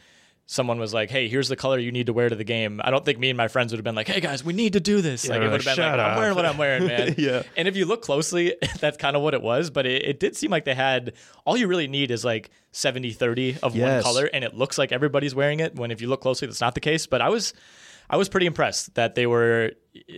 someone 0.47 0.79
was 0.79 0.93
like, 0.93 1.09
"Hey, 1.09 1.27
here's 1.27 1.49
the 1.49 1.55
color 1.55 1.79
you 1.79 1.91
need 1.91 2.05
to 2.05 2.13
wear 2.13 2.29
to 2.29 2.35
the 2.35 2.43
game," 2.43 2.81
I 2.83 2.91
don't 2.91 3.03
think 3.03 3.19
me 3.19 3.29
and 3.29 3.37
my 3.37 3.47
friends 3.47 3.71
would 3.71 3.77
have 3.77 3.83
been 3.83 3.95
like, 3.95 4.07
"Hey 4.07 4.19
guys, 4.19 4.43
we 4.43 4.53
need 4.53 4.73
to 4.73 4.79
do 4.79 5.01
this." 5.01 5.27
like 5.27 5.41
it 5.41 5.49
would 5.49 5.51
have 5.51 5.59
been 5.61 5.67
like, 5.67 5.75
"Shut 5.75 5.99
"I'm 5.99 6.17
wearing 6.17 6.35
what 6.35 6.45
I'm 6.45 6.57
wearing, 6.57 6.87
man." 6.87 7.15
Yeah. 7.17 7.43
And 7.57 7.67
if 7.67 7.75
you 7.75 7.85
look 7.85 8.01
closely, 8.01 8.55
that's 8.79 8.97
kind 8.97 9.15
of 9.15 9.21
what 9.21 9.33
it 9.33 9.41
was. 9.41 9.69
But 9.69 9.85
it, 9.85 10.03
it 10.05 10.19
did 10.19 10.35
seem 10.35 10.51
like 10.51 10.65
they 10.65 10.75
had 10.75 11.13
all 11.45 11.57
you 11.57 11.67
really 11.67 11.87
need 11.87 12.11
is 12.11 12.23
like 12.23 12.49
70 12.71 13.11
30 13.13 13.57
of 13.63 13.77
one 13.77 14.03
color, 14.03 14.29
and 14.31 14.43
it 14.43 14.53
looks 14.55 14.77
like 14.77 14.91
everybody's 14.91 15.33
wearing 15.33 15.59
it. 15.59 15.75
When 15.75 15.91
if 15.91 16.01
you 16.01 16.07
look 16.07 16.21
closely, 16.21 16.47
that's 16.47 16.61
not 16.61 16.75
the 16.75 16.81
case. 16.81 17.07
But 17.07 17.21
I 17.21 17.29
was, 17.29 17.53
I 18.09 18.17
was 18.17 18.29
pretty 18.29 18.45
impressed 18.45 18.95
that 18.95 19.15
they 19.15 19.27
were 19.27 19.71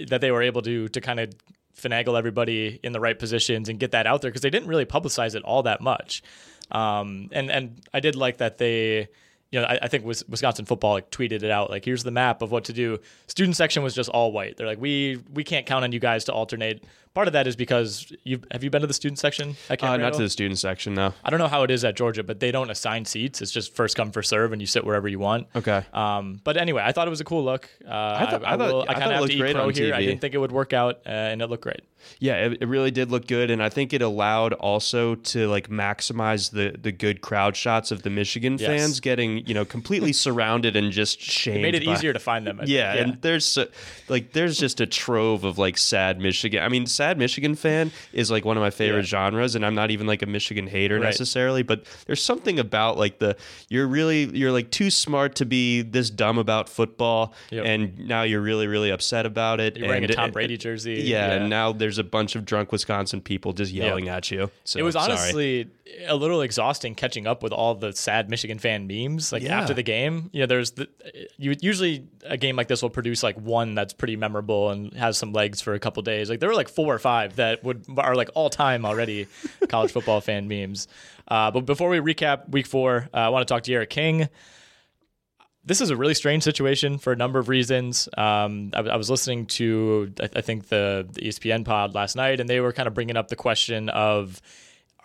that 0.07 0.22
they 0.22 0.31
were 0.31 0.43
able 0.43 0.62
to 0.63 0.88
to 0.89 1.01
kind 1.01 1.19
of 1.19 1.34
finagle 1.79 2.17
everybody 2.17 2.79
in 2.84 2.91
the 2.91 3.00
right 3.00 3.17
positions 3.17 3.69
and 3.69 3.79
get 3.79 3.91
that 3.91 4.07
out 4.07 4.22
there 4.22 4.31
because 4.31 4.41
they 4.41 4.50
didn't 4.50 4.67
really 4.67 4.86
publicize 4.86 5.36
it 5.36 5.43
all 5.43 5.63
that 5.63 5.79
much. 5.79 6.24
Um, 6.72 7.29
and 7.31 7.50
and 7.50 7.81
I 7.93 8.00
did 8.00 8.15
like 8.15 8.38
that 8.38 8.57
they. 8.57 9.07
You 9.51 9.62
know, 9.62 9.66
I, 9.66 9.80
I 9.84 9.88
think 9.88 10.06
Wisconsin 10.06 10.66
football 10.66 10.94
like 10.94 11.10
tweeted 11.10 11.44
it 11.44 11.50
out. 11.50 11.70
Like, 11.70 11.86
here's 11.86 12.04
the 12.04 12.12
map 12.12 12.42
of 12.42 12.51
what 12.51 12.66
to 12.66 12.74
do. 12.74 13.00
Student 13.27 13.56
section 13.56 13.82
was 13.82 13.94
just 13.96 14.10
all 14.10 14.32
white. 14.32 14.58
They're 14.58 14.68
like, 14.68 14.82
we 14.82 15.22
we 15.34 15.44
can't 15.44 15.66
count 15.66 15.84
on 15.84 15.92
you 15.92 16.00
guys 16.00 16.25
to 16.25 16.34
alternate. 16.34 16.84
Part 17.14 17.28
of 17.28 17.34
that 17.34 17.48
is 17.48 17.56
because 17.56 18.12
you 18.24 18.42
have 18.52 18.64
you 18.64 18.70
been 18.70 18.82
to 18.82 18.88
the 18.88 18.94
student 18.94 19.18
section 19.20 19.56
at 19.70 19.74
Uh, 19.74 19.76
Camp 19.78 19.82
Randall? 19.92 20.10
not 20.12 20.18
to 20.18 20.24
the 20.24 20.30
student 20.30 20.60
section, 20.60 20.94
no. 20.94 21.14
I 21.24 21.30
don't 21.30 21.40
know 21.40 21.48
how 21.48 21.64
it 21.64 21.72
is 21.72 21.84
at 21.84 21.96
Georgia, 21.96 22.24
but 22.24 22.40
they 22.40 22.52
don't 22.52 22.70
assign 22.70 23.06
seats. 23.06 23.42
It's 23.42 23.52
just 23.52 23.76
first 23.76 23.96
come 23.96 24.12
first 24.12 24.30
serve, 24.30 24.54
and 24.54 24.62
you 24.62 24.68
sit 24.68 24.84
wherever 24.86 25.08
you 25.08 25.18
want. 25.20 25.48
Okay. 25.56 25.84
Um, 25.94 26.40
but 26.44 26.58
anyway, 26.58 26.84
I 26.86 26.92
thought 26.92 27.08
it 27.08 27.10
was 27.10 27.22
a 27.22 27.26
cool 27.26 27.44
look. 27.44 27.70
Uh, 27.84 27.90
I 27.90 28.26
thought- 28.30 28.46
I, 28.46 28.54
I 28.54 28.58
thought- 28.58 28.74
will- 28.74 28.82
I 28.88 28.94
kind 28.94 28.98
it 28.98 29.06
of 29.06 29.12
have 29.14 29.22
looked 29.22 29.32
to 29.32 29.38
eat 29.38 29.42
great 29.42 29.56
pro 29.56 29.70
here. 29.70 29.94
I 29.96 30.02
didn't 30.02 30.22
think 30.22 30.36
it 30.36 30.38
would 30.38 30.52
work 30.52 30.74
out, 30.74 31.02
uh, 31.06 31.10
and 31.10 31.42
it 31.42 31.48
looked 31.48 31.64
great. 31.64 31.82
Yeah, 32.20 32.36
it, 32.46 32.60
it 32.62 32.68
really 32.68 32.92
did 32.92 33.10
look 33.12 33.26
good, 33.28 33.50
and 33.50 33.62
I 33.62 33.70
think 33.70 33.92
it 33.94 34.02
allowed 34.04 34.54
also 34.54 35.16
to 35.16 35.48
like 35.48 35.68
maximize 35.70 36.52
the 36.52 36.76
the 36.80 36.92
good 36.92 37.22
crowd 37.22 37.56
shots 37.56 37.90
of 37.92 38.04
the 38.04 38.10
Michigan 38.12 38.58
Yes. 38.60 38.68
fans 38.68 39.00
getting 39.00 39.46
you 39.48 39.54
know 39.56 39.66
completely 39.66 40.14
surrounded 40.26 40.76
and 40.76 40.92
just 40.92 41.20
shamed. 41.20 41.58
It 41.58 41.62
made 41.62 41.76
it 41.76 41.86
by- 41.86 41.94
easier 41.94 42.14
to 42.14 42.20
find 42.20 42.46
them. 42.46 42.58
Think. 42.60 42.70
Yeah, 42.70 42.94
and 42.94 43.18
there's 43.22 43.58
like 44.08 44.34
there's 44.34 44.58
just 44.60 44.80
a 44.80 44.86
trove 44.86 45.44
of 45.44 45.58
like 45.58 45.78
sad 45.78 46.20
Michigan. 46.20 46.62
I 46.64 46.70
mean, 46.70 46.86
sad 46.86 47.07
Michigan 47.16 47.56
fan 47.56 47.92
is 48.14 48.30
like 48.32 48.44
one 48.46 48.58
of 48.58 48.62
my 48.62 48.70
favorite 48.70 49.06
Yeah. 49.06 49.30
genres, 49.30 49.56
and 49.56 49.66
I'm 49.66 49.76
not 49.76 49.92
even 49.92 50.08
like 50.08 50.22
a 50.22 50.26
Michigan 50.26 50.68
hater 50.68 50.96
Right. 50.96 51.06
necessarily, 51.06 51.64
but 51.64 51.84
there's 52.08 52.22
something 52.24 52.60
about 52.60 52.98
like 52.98 53.20
the 53.20 53.36
you're 53.70 53.88
really 53.88 54.26
you're 54.36 54.52
like 54.52 54.72
too 54.72 54.90
smart 54.90 55.36
to 55.36 55.46
be 55.46 55.82
this 55.84 56.10
dumb 56.10 56.38
about 56.38 56.68
football, 56.70 57.34
Yep. 57.52 57.66
and 57.66 58.00
now 58.08 58.24
you're 58.24 58.42
really 58.42 58.68
really 58.68 58.90
upset 58.90 59.26
about 59.26 59.60
it. 59.60 59.78
You're 59.78 59.88
wearing 59.88 60.04
a 60.04 60.08
Tom 60.08 60.32
Brady 60.32 60.58
jersey. 60.58 60.96
Yeah, 60.96 61.28
Yeah. 61.28 61.34
and 61.36 61.50
now 61.50 61.72
there's 61.72 61.98
a 62.00 62.04
bunch 62.04 62.36
of 62.36 62.46
drunk 62.46 62.72
Wisconsin 62.72 63.22
people 63.22 63.54
just 63.54 63.72
yelling 63.72 64.10
at 64.10 64.32
you. 64.32 64.50
So 64.64 64.80
it 64.80 64.84
was 64.84 64.96
sorry. 64.96 65.12
honestly 65.12 65.68
a 66.08 66.16
little 66.16 66.42
exhausting 66.42 66.94
catching 66.96 67.26
up 67.28 67.42
with 67.44 67.54
all 67.54 67.74
the 67.76 67.94
sad 67.94 68.30
Michigan 68.30 68.60
fan 68.60 68.88
memes. 68.88 69.32
Like 69.32 69.44
Yeah. 69.44 69.60
after 69.62 69.74
the 69.74 69.84
game, 69.84 70.30
you 70.34 70.42
know, 70.42 70.46
there's 70.46 70.72
the 70.72 70.88
you 71.38 71.56
usually 71.62 72.04
a 72.26 72.38
game 72.38 72.56
like 72.56 72.68
this 72.68 72.82
will 72.82 72.90
produce 72.90 73.24
like 73.24 73.36
one 73.40 73.74
that's 73.76 73.94
pretty 73.94 74.16
memorable 74.16 74.70
and 74.70 74.94
has 74.94 75.18
some 75.18 75.32
legs 75.34 75.62
for 75.62 75.74
a 75.74 75.80
couple 75.80 76.02
days. 76.04 76.30
Like 76.30 76.40
there 76.40 76.50
were 76.50 76.56
like 76.56 76.70
four 76.70 76.87
or 76.88 77.00
five 77.00 77.36
that 77.38 77.63
would 77.63 77.86
are 77.98 78.15
like 78.15 78.29
all 78.36 78.50
time 78.50 78.86
already 78.86 79.27
college 79.70 79.91
football 79.91 80.22
fan 80.22 80.48
memes. 80.48 80.88
Uh, 81.27 81.51
but 81.51 81.62
before 81.62 81.89
we 81.89 82.00
recap 82.00 82.50
week 82.50 82.67
four, 82.67 83.10
uh, 83.13 83.17
I 83.17 83.29
want 83.29 83.48
to 83.48 83.53
talk 83.53 83.63
to 83.63 83.72
D'Eriq 83.72 83.89
King 83.89 84.29
this 85.67 85.82
is 85.82 85.89
a 85.89 85.98
really 85.98 86.13
strange 86.13 86.44
situation 86.44 86.98
for 86.98 87.12
a 87.12 87.15
number 87.15 87.39
of 87.39 87.50
reasons. 87.50 88.08
Um, 88.17 88.72
I, 88.74 88.79
I 88.79 88.96
was 88.96 89.10
listening 89.10 89.48
to, 89.48 90.13
I, 90.20 90.29
I 90.38 90.41
think, 90.41 90.70
the, 90.70 91.06
the 91.12 91.22
ESPN 91.24 91.65
pod 91.65 91.94
last 91.94 92.15
night, 92.15 92.39
and 92.39 92.50
they 92.50 92.62
were 92.62 92.72
kind 92.72 92.88
of 92.88 92.94
bringing 92.94 93.17
up 93.17 93.27
the 93.27 93.36
question 93.36 93.89
of 93.89 94.41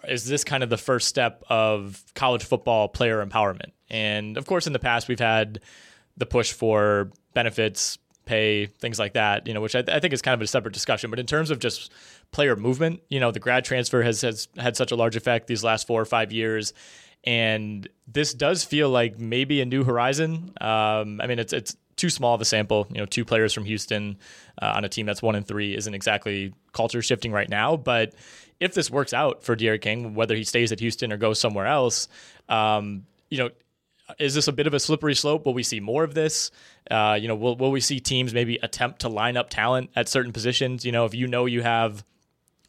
is 0.08 0.24
this 0.24 0.44
kind 0.44 0.62
of 0.62 0.70
the 0.70 0.78
first 0.78 1.08
step 1.08 1.44
of 1.48 2.02
college 2.14 2.44
football 2.44 2.88
player 2.88 3.24
empowerment? 3.24 3.72
And 3.90 4.36
of 4.36 4.46
course, 4.46 4.68
in 4.68 4.72
the 4.72 4.78
past, 4.78 5.08
we've 5.08 5.18
had 5.18 5.60
the 6.16 6.26
push 6.26 6.52
for 6.52 7.10
benefits, 7.34 7.98
pay, 8.24 8.66
things 8.66 8.98
like 8.98 9.14
that, 9.14 9.46
you 9.46 9.54
know, 9.54 9.60
which 9.60 9.74
I, 9.74 9.84
I 9.88 10.00
think 10.00 10.12
is 10.12 10.22
kind 10.22 10.34
of 10.34 10.42
a 10.42 10.46
separate 10.46 10.74
discussion. 10.74 11.10
But 11.10 11.18
in 11.18 11.26
terms 11.26 11.50
of 11.50 11.58
just 11.58 11.92
player 12.30 12.56
movement, 12.56 13.02
you 13.08 13.20
know, 13.20 13.30
the 13.30 13.40
grad 13.40 13.64
transfer 13.64 14.02
has, 14.02 14.20
has 14.22 14.48
had 14.56 14.76
such 14.76 14.92
a 14.92 14.96
large 14.96 15.16
effect 15.16 15.46
these 15.46 15.64
last 15.64 15.86
four 15.86 16.00
or 16.00 16.04
five 16.04 16.32
years. 16.32 16.72
And 17.24 17.88
this 18.06 18.34
does 18.34 18.64
feel 18.64 18.90
like 18.90 19.18
maybe 19.18 19.60
a 19.60 19.64
new 19.64 19.84
horizon. 19.84 20.52
Um, 20.60 21.20
I 21.20 21.26
mean, 21.28 21.38
it's 21.38 21.52
it's 21.52 21.76
too 21.94 22.10
small 22.10 22.34
of 22.34 22.40
a 22.40 22.44
sample. 22.44 22.86
You 22.90 22.98
know, 22.98 23.06
two 23.06 23.24
players 23.24 23.52
from 23.52 23.64
Houston 23.64 24.18
uh, 24.60 24.72
on 24.74 24.84
a 24.84 24.88
team 24.88 25.06
that's 25.06 25.22
one 25.22 25.36
and 25.36 25.46
three 25.46 25.76
isn't 25.76 25.94
exactly 25.94 26.52
culture 26.72 27.00
shifting 27.00 27.30
right 27.30 27.48
now. 27.48 27.76
But 27.76 28.14
if 28.58 28.74
this 28.74 28.90
works 28.90 29.12
out 29.12 29.44
for 29.44 29.54
D'Eriq 29.54 29.82
King, 29.82 30.14
whether 30.14 30.34
he 30.34 30.42
stays 30.42 30.72
at 30.72 30.80
Houston 30.80 31.12
or 31.12 31.16
goes 31.16 31.38
somewhere 31.38 31.66
else, 31.66 32.08
um, 32.48 33.04
you 33.30 33.38
know, 33.38 33.50
is 34.18 34.34
this 34.34 34.48
a 34.48 34.52
bit 34.52 34.66
of 34.66 34.74
a 34.74 34.80
slippery 34.80 35.14
slope? 35.14 35.46
Will 35.46 35.54
we 35.54 35.62
see 35.62 35.80
more 35.80 36.04
of 36.04 36.14
this? 36.14 36.50
Uh, 36.90 37.18
you 37.20 37.28
know, 37.28 37.34
will 37.34 37.56
will 37.56 37.70
we 37.70 37.80
see 37.80 38.00
teams 38.00 38.34
maybe 38.34 38.58
attempt 38.62 39.00
to 39.00 39.08
line 39.08 39.36
up 39.36 39.50
talent 39.50 39.90
at 39.96 40.08
certain 40.08 40.32
positions? 40.32 40.84
You 40.84 40.92
know, 40.92 41.04
if 41.04 41.14
you 41.14 41.26
know 41.26 41.46
you 41.46 41.62
have 41.62 42.04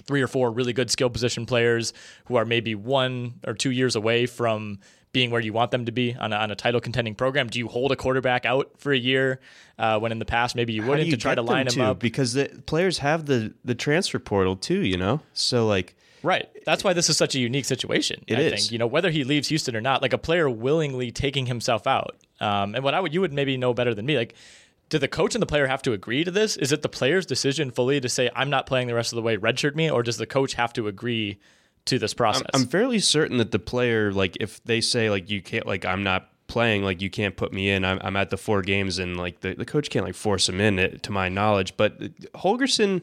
three 0.05 0.21
or 0.21 0.27
four 0.27 0.51
really 0.51 0.73
good 0.73 0.91
skill 0.91 1.09
position 1.09 1.45
players 1.45 1.93
who 2.25 2.35
are 2.35 2.45
maybe 2.45 2.75
one 2.75 3.35
or 3.47 3.53
two 3.53 3.71
years 3.71 3.95
away 3.95 4.25
from 4.25 4.79
being 5.13 5.29
where 5.29 5.41
you 5.41 5.53
want 5.53 5.69
them 5.71 5.85
to 5.85 5.91
be 5.91 6.15
on 6.15 6.33
a, 6.33 6.35
on 6.35 6.49
a 6.51 6.55
title 6.55 6.81
contending 6.81 7.13
program. 7.13 7.47
Do 7.47 7.59
you 7.59 7.67
hold 7.67 7.91
a 7.91 7.95
quarterback 7.95 8.45
out 8.45 8.71
for 8.79 8.91
a 8.91 8.97
year 8.97 9.39
uh, 9.77 9.99
when 9.99 10.11
in 10.11 10.19
the 10.19 10.25
past 10.25 10.55
maybe 10.55 10.73
you 10.73 10.83
wouldn't 10.83 11.05
you 11.05 11.11
to 11.11 11.17
try 11.17 11.35
to 11.35 11.41
line 11.41 11.67
them 11.67 11.75
to? 11.75 11.83
up? 11.83 11.99
because 11.99 12.33
the 12.33 12.63
players 12.65 12.97
have 12.97 13.25
the 13.25 13.53
the 13.63 13.75
transfer 13.75 14.19
portal 14.19 14.55
too. 14.55 14.81
You 14.81 14.97
know, 14.97 15.21
so 15.33 15.67
like 15.67 15.95
Right. 16.23 16.49
That's 16.65 16.83
why 16.83 16.93
this 16.93 17.09
is 17.09 17.17
such 17.17 17.35
a 17.35 17.39
unique 17.39 17.65
situation. 17.65 18.23
It 18.27 18.37
I 18.37 18.41
is. 18.41 18.53
think 18.53 18.71
you 18.71 18.79
know 18.79 18.87
whether 18.87 19.11
he 19.11 19.23
leaves 19.23 19.49
Houston 19.49 19.75
or 19.75 19.81
not, 19.81 20.01
like 20.01 20.13
a 20.13 20.17
player 20.17 20.49
willingly 20.49 21.11
taking 21.11 21.45
himself 21.45 21.85
out. 21.85 22.15
Um, 22.39 22.73
and 22.75 22.83
what 22.83 22.93
I 22.93 22.99
would 22.99 23.13
you 23.13 23.21
would 23.21 23.33
maybe 23.33 23.57
know 23.57 23.73
better 23.73 23.93
than 23.93 24.05
me, 24.05 24.17
like. 24.17 24.33
Do 24.89 24.99
the 24.99 25.07
coach 25.07 25.33
and 25.33 25.41
the 25.41 25.47
player 25.47 25.65
have 25.65 25.81
to 25.83 25.93
agree 25.93 26.23
to 26.23 26.29
this? 26.29 26.55
Is 26.55 26.71
it 26.71 26.83
the 26.83 26.89
player's 26.89 27.25
decision 27.25 27.71
fully 27.71 27.99
to 27.99 28.07
say 28.07 28.29
I'm 28.35 28.51
not 28.51 28.67
playing 28.67 28.87
the 28.87 28.93
rest 28.93 29.11
of 29.11 29.15
the 29.15 29.23
way, 29.23 29.37
redshirt 29.37 29.73
me, 29.73 29.89
or 29.89 30.03
does 30.03 30.17
the 30.17 30.27
coach 30.27 30.53
have 30.53 30.71
to 30.73 30.87
agree 30.87 31.39
to 31.85 31.97
this 31.97 32.13
process? 32.13 32.45
I'm 32.53 32.67
fairly 32.67 32.99
certain 32.99 33.37
that 33.37 33.49
the 33.49 33.59
player, 33.59 34.11
like, 34.11 34.37
if 34.39 34.63
they 34.65 34.81
say 34.81 35.09
like 35.09 35.31
you 35.31 35.41
can't, 35.41 35.65
like, 35.65 35.83
I'm 35.83 36.03
not 36.03 36.29
playing, 36.45 36.83
like, 36.83 37.01
you 37.01 37.09
can't 37.09 37.35
put 37.35 37.51
me 37.51 37.71
in. 37.71 37.83
I'm, 37.83 37.97
I'm 38.03 38.15
at 38.15 38.29
the 38.29 38.37
four 38.37 38.61
games, 38.61 38.99
and 38.99 39.17
like 39.17 39.39
the, 39.39 39.55
the 39.55 39.65
coach 39.65 39.89
can't 39.89 40.05
like 40.05 40.15
force 40.15 40.47
him 40.47 40.61
in, 40.61 40.77
eh, 40.77 40.89
to 41.01 41.11
my 41.11 41.27
knowledge. 41.27 41.75
But 41.75 41.99
Holgorsen, 42.33 43.01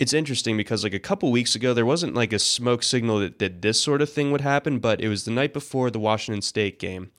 it's 0.00 0.14
interesting 0.14 0.56
because 0.56 0.82
like 0.82 0.94
a 0.94 0.98
couple 0.98 1.30
weeks 1.30 1.54
ago, 1.54 1.74
there 1.74 1.84
wasn't 1.84 2.14
like 2.14 2.32
a 2.32 2.38
smoke 2.38 2.82
signal 2.82 3.20
that, 3.20 3.38
that 3.38 3.60
this 3.60 3.80
sort 3.80 4.00
of 4.00 4.10
thing 4.10 4.32
would 4.32 4.40
happen, 4.40 4.78
but 4.78 4.98
it 4.98 5.08
was 5.08 5.26
the 5.26 5.30
night 5.30 5.52
before 5.52 5.90
the 5.90 6.00
Washington 6.00 6.40
State 6.40 6.78
game, 6.78 7.10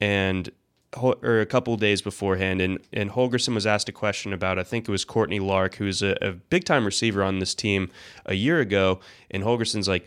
and 0.00 0.48
or 0.96 1.40
a 1.40 1.46
couple 1.46 1.76
days 1.76 2.00
beforehand, 2.00 2.60
and 2.60 2.78
and 2.92 3.10
Holgorsen 3.10 3.54
was 3.54 3.66
asked 3.66 3.88
a 3.88 3.92
question 3.92 4.32
about 4.32 4.56
I 4.56 4.62
think 4.62 4.88
it 4.88 4.92
was 4.92 5.04
Courtney 5.04 5.40
Lark, 5.40 5.74
who's 5.74 6.00
a, 6.00 6.16
a 6.22 6.30
big 6.30 6.64
time 6.64 6.84
receiver 6.84 7.24
on 7.24 7.40
this 7.40 7.56
team 7.56 7.90
a 8.24 8.34
year 8.34 8.60
ago, 8.60 9.00
and 9.30 9.42
Holgorsen's 9.42 9.88
like. 9.88 10.06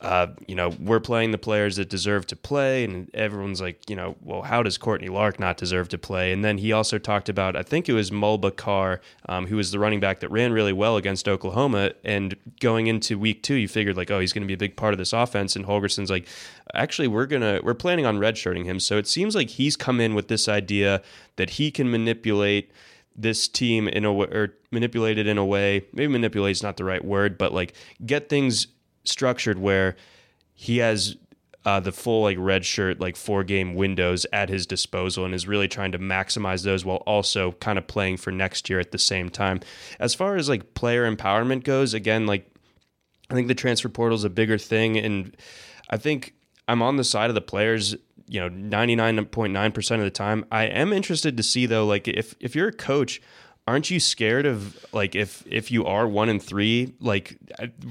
Uh, 0.00 0.26
you 0.46 0.54
know, 0.54 0.74
we're 0.78 1.00
playing 1.00 1.30
the 1.30 1.38
players 1.38 1.76
that 1.76 1.88
deserve 1.88 2.26
to 2.26 2.36
play, 2.36 2.84
and 2.84 3.10
everyone's 3.14 3.60
like, 3.60 3.88
you 3.88 3.96
know, 3.96 4.14
well, 4.22 4.42
how 4.42 4.62
does 4.62 4.76
Courtney 4.76 5.08
Lark 5.08 5.40
not 5.40 5.56
deserve 5.56 5.88
to 5.88 5.98
play? 5.98 6.32
And 6.32 6.44
then 6.44 6.58
he 6.58 6.72
also 6.72 6.98
talked 6.98 7.28
about, 7.28 7.56
I 7.56 7.62
think 7.62 7.88
it 7.88 7.94
was 7.94 8.10
Mulbah 8.10 8.56
Car, 8.56 9.00
um, 9.28 9.46
who 9.46 9.56
was 9.56 9.70
the 9.70 9.78
running 9.78 10.00
back 10.00 10.20
that 10.20 10.30
ran 10.30 10.52
really 10.52 10.72
well 10.72 10.96
against 10.96 11.28
Oklahoma. 11.28 11.92
And 12.04 12.36
going 12.60 12.88
into 12.88 13.18
week 13.18 13.42
two, 13.42 13.54
you 13.54 13.68
figured 13.68 13.96
like, 13.96 14.10
oh, 14.10 14.20
he's 14.20 14.32
going 14.32 14.42
to 14.42 14.46
be 14.46 14.54
a 14.54 14.58
big 14.58 14.76
part 14.76 14.92
of 14.92 14.98
this 14.98 15.12
offense. 15.14 15.56
And 15.56 15.64
Holgorsen's 15.64 16.10
like, 16.10 16.28
actually, 16.74 17.08
we're 17.08 17.26
gonna 17.26 17.60
we're 17.62 17.74
planning 17.74 18.04
on 18.04 18.18
redshirting 18.18 18.64
him. 18.64 18.80
So 18.80 18.98
it 18.98 19.06
seems 19.06 19.34
like 19.34 19.50
he's 19.50 19.76
come 19.76 20.00
in 20.00 20.14
with 20.14 20.28
this 20.28 20.48
idea 20.48 21.02
that 21.36 21.50
he 21.50 21.70
can 21.70 21.90
manipulate 21.90 22.70
this 23.16 23.48
team 23.48 23.88
in 23.88 24.04
a 24.04 24.12
way, 24.12 24.26
or 24.26 24.54
manipulate 24.70 25.16
it 25.16 25.26
in 25.26 25.38
a 25.38 25.44
way. 25.44 25.86
Maybe 25.92 26.08
manipulate 26.08 26.52
is 26.52 26.62
not 26.62 26.76
the 26.76 26.84
right 26.84 27.02
word, 27.02 27.38
but 27.38 27.52
like 27.52 27.72
get 28.04 28.28
things 28.28 28.66
structured 29.08 29.58
where 29.58 29.96
he 30.54 30.78
has 30.78 31.16
uh, 31.64 31.80
the 31.80 31.92
full 31.92 32.22
like 32.22 32.36
red 32.38 32.64
shirt 32.64 33.00
like 33.00 33.16
four 33.16 33.42
game 33.42 33.74
windows 33.74 34.24
at 34.32 34.48
his 34.48 34.66
disposal 34.66 35.24
and 35.24 35.34
is 35.34 35.48
really 35.48 35.66
trying 35.66 35.90
to 35.90 35.98
maximize 35.98 36.62
those 36.62 36.84
while 36.84 36.98
also 36.98 37.52
kind 37.52 37.76
of 37.76 37.86
playing 37.88 38.16
for 38.16 38.30
next 38.30 38.70
year 38.70 38.78
at 38.78 38.92
the 38.92 38.98
same 38.98 39.28
time 39.28 39.58
as 39.98 40.14
far 40.14 40.36
as 40.36 40.48
like 40.48 40.74
player 40.74 41.10
empowerment 41.10 41.64
goes 41.64 41.92
again 41.92 42.24
like 42.24 42.48
I 43.30 43.34
think 43.34 43.48
the 43.48 43.54
transfer 43.54 43.88
portal 43.88 44.16
is 44.16 44.24
a 44.24 44.30
bigger 44.30 44.58
thing, 44.58 44.96
and 44.96 45.36
I 45.90 45.96
think 45.96 46.34
I'm 46.68 46.82
on 46.82 46.96
the 46.96 47.04
side 47.04 47.30
of 47.30 47.34
the 47.34 47.40
players. 47.40 47.96
You 48.28 48.40
know, 48.40 48.50
99.9 48.50 49.74
percent 49.74 50.00
of 50.00 50.04
the 50.04 50.10
time. 50.10 50.44
I 50.50 50.64
am 50.64 50.92
interested 50.92 51.36
to 51.36 51.42
see 51.42 51.66
though, 51.66 51.86
like 51.86 52.08
if 52.08 52.34
if 52.40 52.56
you're 52.56 52.68
a 52.68 52.72
coach, 52.72 53.20
aren't 53.66 53.90
you 53.90 54.00
scared 54.00 54.46
of 54.46 54.84
like 54.92 55.14
if 55.14 55.44
if 55.46 55.70
you 55.70 55.84
are 55.84 56.06
one 56.06 56.28
and 56.28 56.42
three, 56.42 56.94
like 57.00 57.36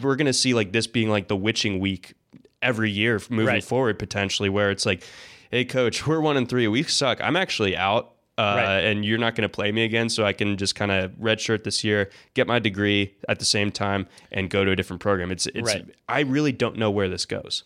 we're 0.02 0.16
gonna 0.16 0.34
see 0.34 0.54
like 0.54 0.72
this 0.72 0.88
being 0.88 1.10
like 1.10 1.28
the 1.28 1.36
witching 1.36 1.80
week 1.80 2.14
every 2.62 2.90
year 2.90 3.22
moving 3.30 3.48
right. 3.48 3.64
forward 3.64 4.00
potentially, 4.00 4.50
where 4.50 4.72
it's 4.72 4.86
like, 4.86 5.04
hey 5.52 5.66
coach, 5.66 6.08
we're 6.08 6.22
one 6.22 6.38
and 6.38 6.50
three, 6.50 6.68
we 6.68 6.84
suck. 6.84 7.22
I'm 7.22 7.36
actually 7.36 7.76
out 7.76 8.16
uh, 8.38 8.56
right. 8.58 8.80
and 8.80 9.06
you're 9.06 9.18
not 9.18 9.36
going 9.36 9.44
to 9.44 9.50
play 9.50 9.72
me 9.72 9.84
again. 9.84 10.10
So 10.10 10.26
I 10.26 10.34
can 10.34 10.58
just 10.58 10.76
kind 10.76 10.92
of 10.92 11.12
redshirt 11.14 11.64
this 11.64 11.84
year, 11.84 12.10
get 12.34 12.48
my 12.48 12.60
degree 12.60 13.16
at 13.30 13.40
the 13.40 13.46
same 13.46 13.72
time, 13.72 14.08
and 14.32 14.50
go 14.50 14.66
to 14.66 14.72
a 14.72 14.76
different 14.76 15.02
program. 15.02 15.32
It's 15.32 15.48
it's. 15.48 15.74
Right. 15.74 15.86
I 16.10 16.22
really 16.22 16.52
don't 16.52 16.78
know 16.78 16.92
where 16.92 17.10
this 17.10 17.26
goes. 17.26 17.64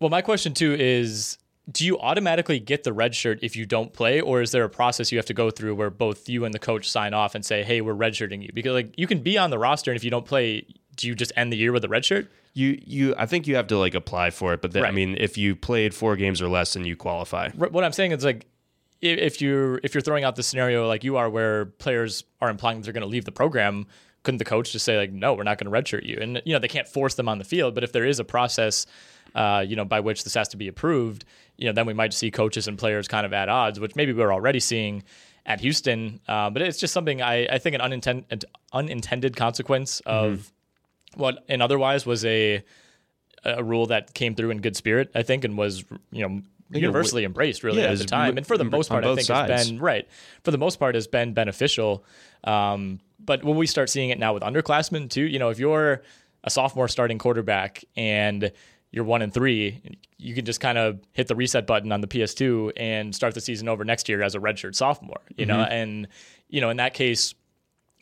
Well, 0.00 0.10
my 0.10 0.22
question 0.22 0.54
too 0.54 0.76
is. 0.78 1.38
Do 1.70 1.84
you 1.84 1.98
automatically 1.98 2.58
get 2.58 2.84
the 2.84 2.92
red 2.92 3.14
shirt 3.14 3.40
if 3.42 3.54
you 3.54 3.66
don't 3.66 3.92
play, 3.92 4.20
or 4.20 4.40
is 4.40 4.52
there 4.52 4.64
a 4.64 4.70
process 4.70 5.12
you 5.12 5.18
have 5.18 5.26
to 5.26 5.34
go 5.34 5.50
through 5.50 5.74
where 5.74 5.90
both 5.90 6.28
you 6.28 6.44
and 6.44 6.54
the 6.54 6.58
coach 6.58 6.88
sign 6.88 7.12
off 7.12 7.34
and 7.34 7.44
say, 7.44 7.62
"Hey, 7.62 7.80
we're 7.80 7.94
redshirting 7.94 8.42
you"? 8.42 8.50
Because 8.54 8.72
like 8.72 8.94
you 8.96 9.06
can 9.06 9.20
be 9.20 9.36
on 9.36 9.50
the 9.50 9.58
roster, 9.58 9.90
and 9.90 9.96
if 9.96 10.04
you 10.04 10.10
don't 10.10 10.24
play, 10.24 10.66
do 10.96 11.06
you 11.06 11.14
just 11.14 11.32
end 11.36 11.52
the 11.52 11.56
year 11.56 11.72
with 11.72 11.84
a 11.84 11.88
red 11.88 12.04
shirt? 12.04 12.30
You 12.54 12.80
you 12.82 13.14
I 13.18 13.26
think 13.26 13.46
you 13.46 13.56
have 13.56 13.66
to 13.68 13.78
like 13.78 13.94
apply 13.94 14.30
for 14.30 14.54
it, 14.54 14.62
but 14.62 14.72
then, 14.72 14.84
right. 14.84 14.88
I 14.88 14.92
mean, 14.92 15.16
if 15.18 15.36
you 15.36 15.54
played 15.54 15.94
four 15.94 16.16
games 16.16 16.40
or 16.40 16.48
less, 16.48 16.72
then 16.72 16.84
you 16.84 16.96
qualify. 16.96 17.50
What 17.50 17.84
I'm 17.84 17.92
saying 17.92 18.12
is 18.12 18.24
like 18.24 18.46
if 19.00 19.40
you're 19.40 19.78
if 19.82 19.94
you're 19.94 20.02
throwing 20.02 20.24
out 20.24 20.36
the 20.36 20.42
scenario 20.42 20.88
like 20.88 21.04
you 21.04 21.16
are 21.16 21.30
where 21.30 21.66
players 21.66 22.24
are 22.40 22.50
implying 22.50 22.78
that 22.78 22.84
they're 22.84 22.92
going 22.92 23.02
to 23.02 23.08
leave 23.08 23.24
the 23.24 23.32
program 23.32 23.86
couldn't 24.24 24.38
the 24.38 24.44
coach 24.44 24.72
just 24.72 24.84
say 24.84 24.96
like 24.96 25.12
no 25.12 25.34
we're 25.34 25.44
not 25.44 25.58
going 25.58 25.72
to 25.72 25.78
redshirt 25.78 26.04
you 26.04 26.18
and 26.20 26.42
you 26.44 26.52
know 26.52 26.58
they 26.58 26.68
can't 26.68 26.88
force 26.88 27.14
them 27.14 27.28
on 27.28 27.38
the 27.38 27.44
field 27.44 27.74
but 27.74 27.84
if 27.84 27.92
there 27.92 28.04
is 28.04 28.18
a 28.18 28.24
process 28.24 28.86
uh, 29.34 29.64
you 29.66 29.76
know 29.76 29.84
by 29.84 30.00
which 30.00 30.24
this 30.24 30.34
has 30.34 30.48
to 30.48 30.56
be 30.56 30.68
approved 30.68 31.24
you 31.58 31.66
know 31.66 31.72
then 31.72 31.86
we 31.86 31.92
might 31.92 32.14
see 32.14 32.30
coaches 32.30 32.66
and 32.68 32.78
players 32.78 33.08
kind 33.08 33.26
of 33.26 33.32
at 33.32 33.48
odds 33.48 33.78
which 33.78 33.94
maybe 33.96 34.12
we're 34.12 34.32
already 34.32 34.60
seeing 34.60 35.02
at 35.44 35.60
Houston 35.60 36.20
uh, 36.28 36.48
but 36.50 36.62
it's 36.62 36.78
just 36.78 36.94
something 36.94 37.20
I, 37.20 37.46
I 37.46 37.58
think 37.58 37.74
an 37.74 37.80
unintended 37.80 38.44
unintended 38.72 39.36
consequence 39.36 40.00
of 40.00 40.32
mm-hmm. 40.32 41.20
what 41.20 41.44
and 41.48 41.62
otherwise 41.62 42.06
was 42.06 42.24
a 42.24 42.64
a 43.44 43.62
rule 43.62 43.86
that 43.86 44.14
came 44.14 44.34
through 44.34 44.50
in 44.50 44.60
good 44.60 44.76
spirit 44.76 45.10
I 45.14 45.22
think 45.22 45.44
and 45.44 45.58
was 45.58 45.84
you 46.10 46.26
know 46.26 46.42
universally 46.70 47.24
embraced 47.24 47.64
really 47.64 47.82
yeah, 47.82 47.90
at 47.90 47.98
the 47.98 48.04
time, 48.04 48.36
and 48.36 48.46
for 48.46 48.58
the 48.58 48.64
most 48.64 48.88
part, 48.88 49.04
I 49.04 49.14
think 49.14 49.26
sides. 49.26 49.50
has 49.50 49.70
been 49.70 49.80
right. 49.80 50.06
For 50.44 50.50
the 50.50 50.58
most 50.58 50.78
part, 50.78 50.94
has 50.94 51.06
been 51.06 51.32
beneficial. 51.32 52.04
Um, 52.44 53.00
but 53.18 53.44
when 53.44 53.56
we 53.56 53.66
start 53.66 53.90
seeing 53.90 54.10
it 54.10 54.18
now 54.18 54.34
with 54.34 54.42
underclassmen 54.42 55.10
too, 55.10 55.24
you 55.24 55.38
know, 55.38 55.48
if 55.48 55.58
you're 55.58 56.02
a 56.44 56.50
sophomore 56.50 56.88
starting 56.88 57.18
quarterback 57.18 57.84
and 57.96 58.52
you're 58.90 59.04
one 59.04 59.22
and 59.22 59.32
three, 59.32 59.98
you 60.16 60.34
can 60.34 60.44
just 60.44 60.60
kind 60.60 60.78
of 60.78 61.00
hit 61.12 61.28
the 61.28 61.36
reset 61.36 61.66
button 61.66 61.92
on 61.92 62.00
the 62.00 62.06
PS2 62.06 62.72
and 62.76 63.14
start 63.14 63.34
the 63.34 63.40
season 63.40 63.68
over 63.68 63.84
next 63.84 64.08
year 64.08 64.22
as 64.22 64.34
a 64.34 64.38
redshirt 64.38 64.74
sophomore. 64.74 65.20
You 65.36 65.46
mm-hmm. 65.46 65.56
know, 65.56 65.64
and 65.64 66.08
you 66.48 66.60
know, 66.60 66.70
in 66.70 66.78
that 66.78 66.94
case, 66.94 67.34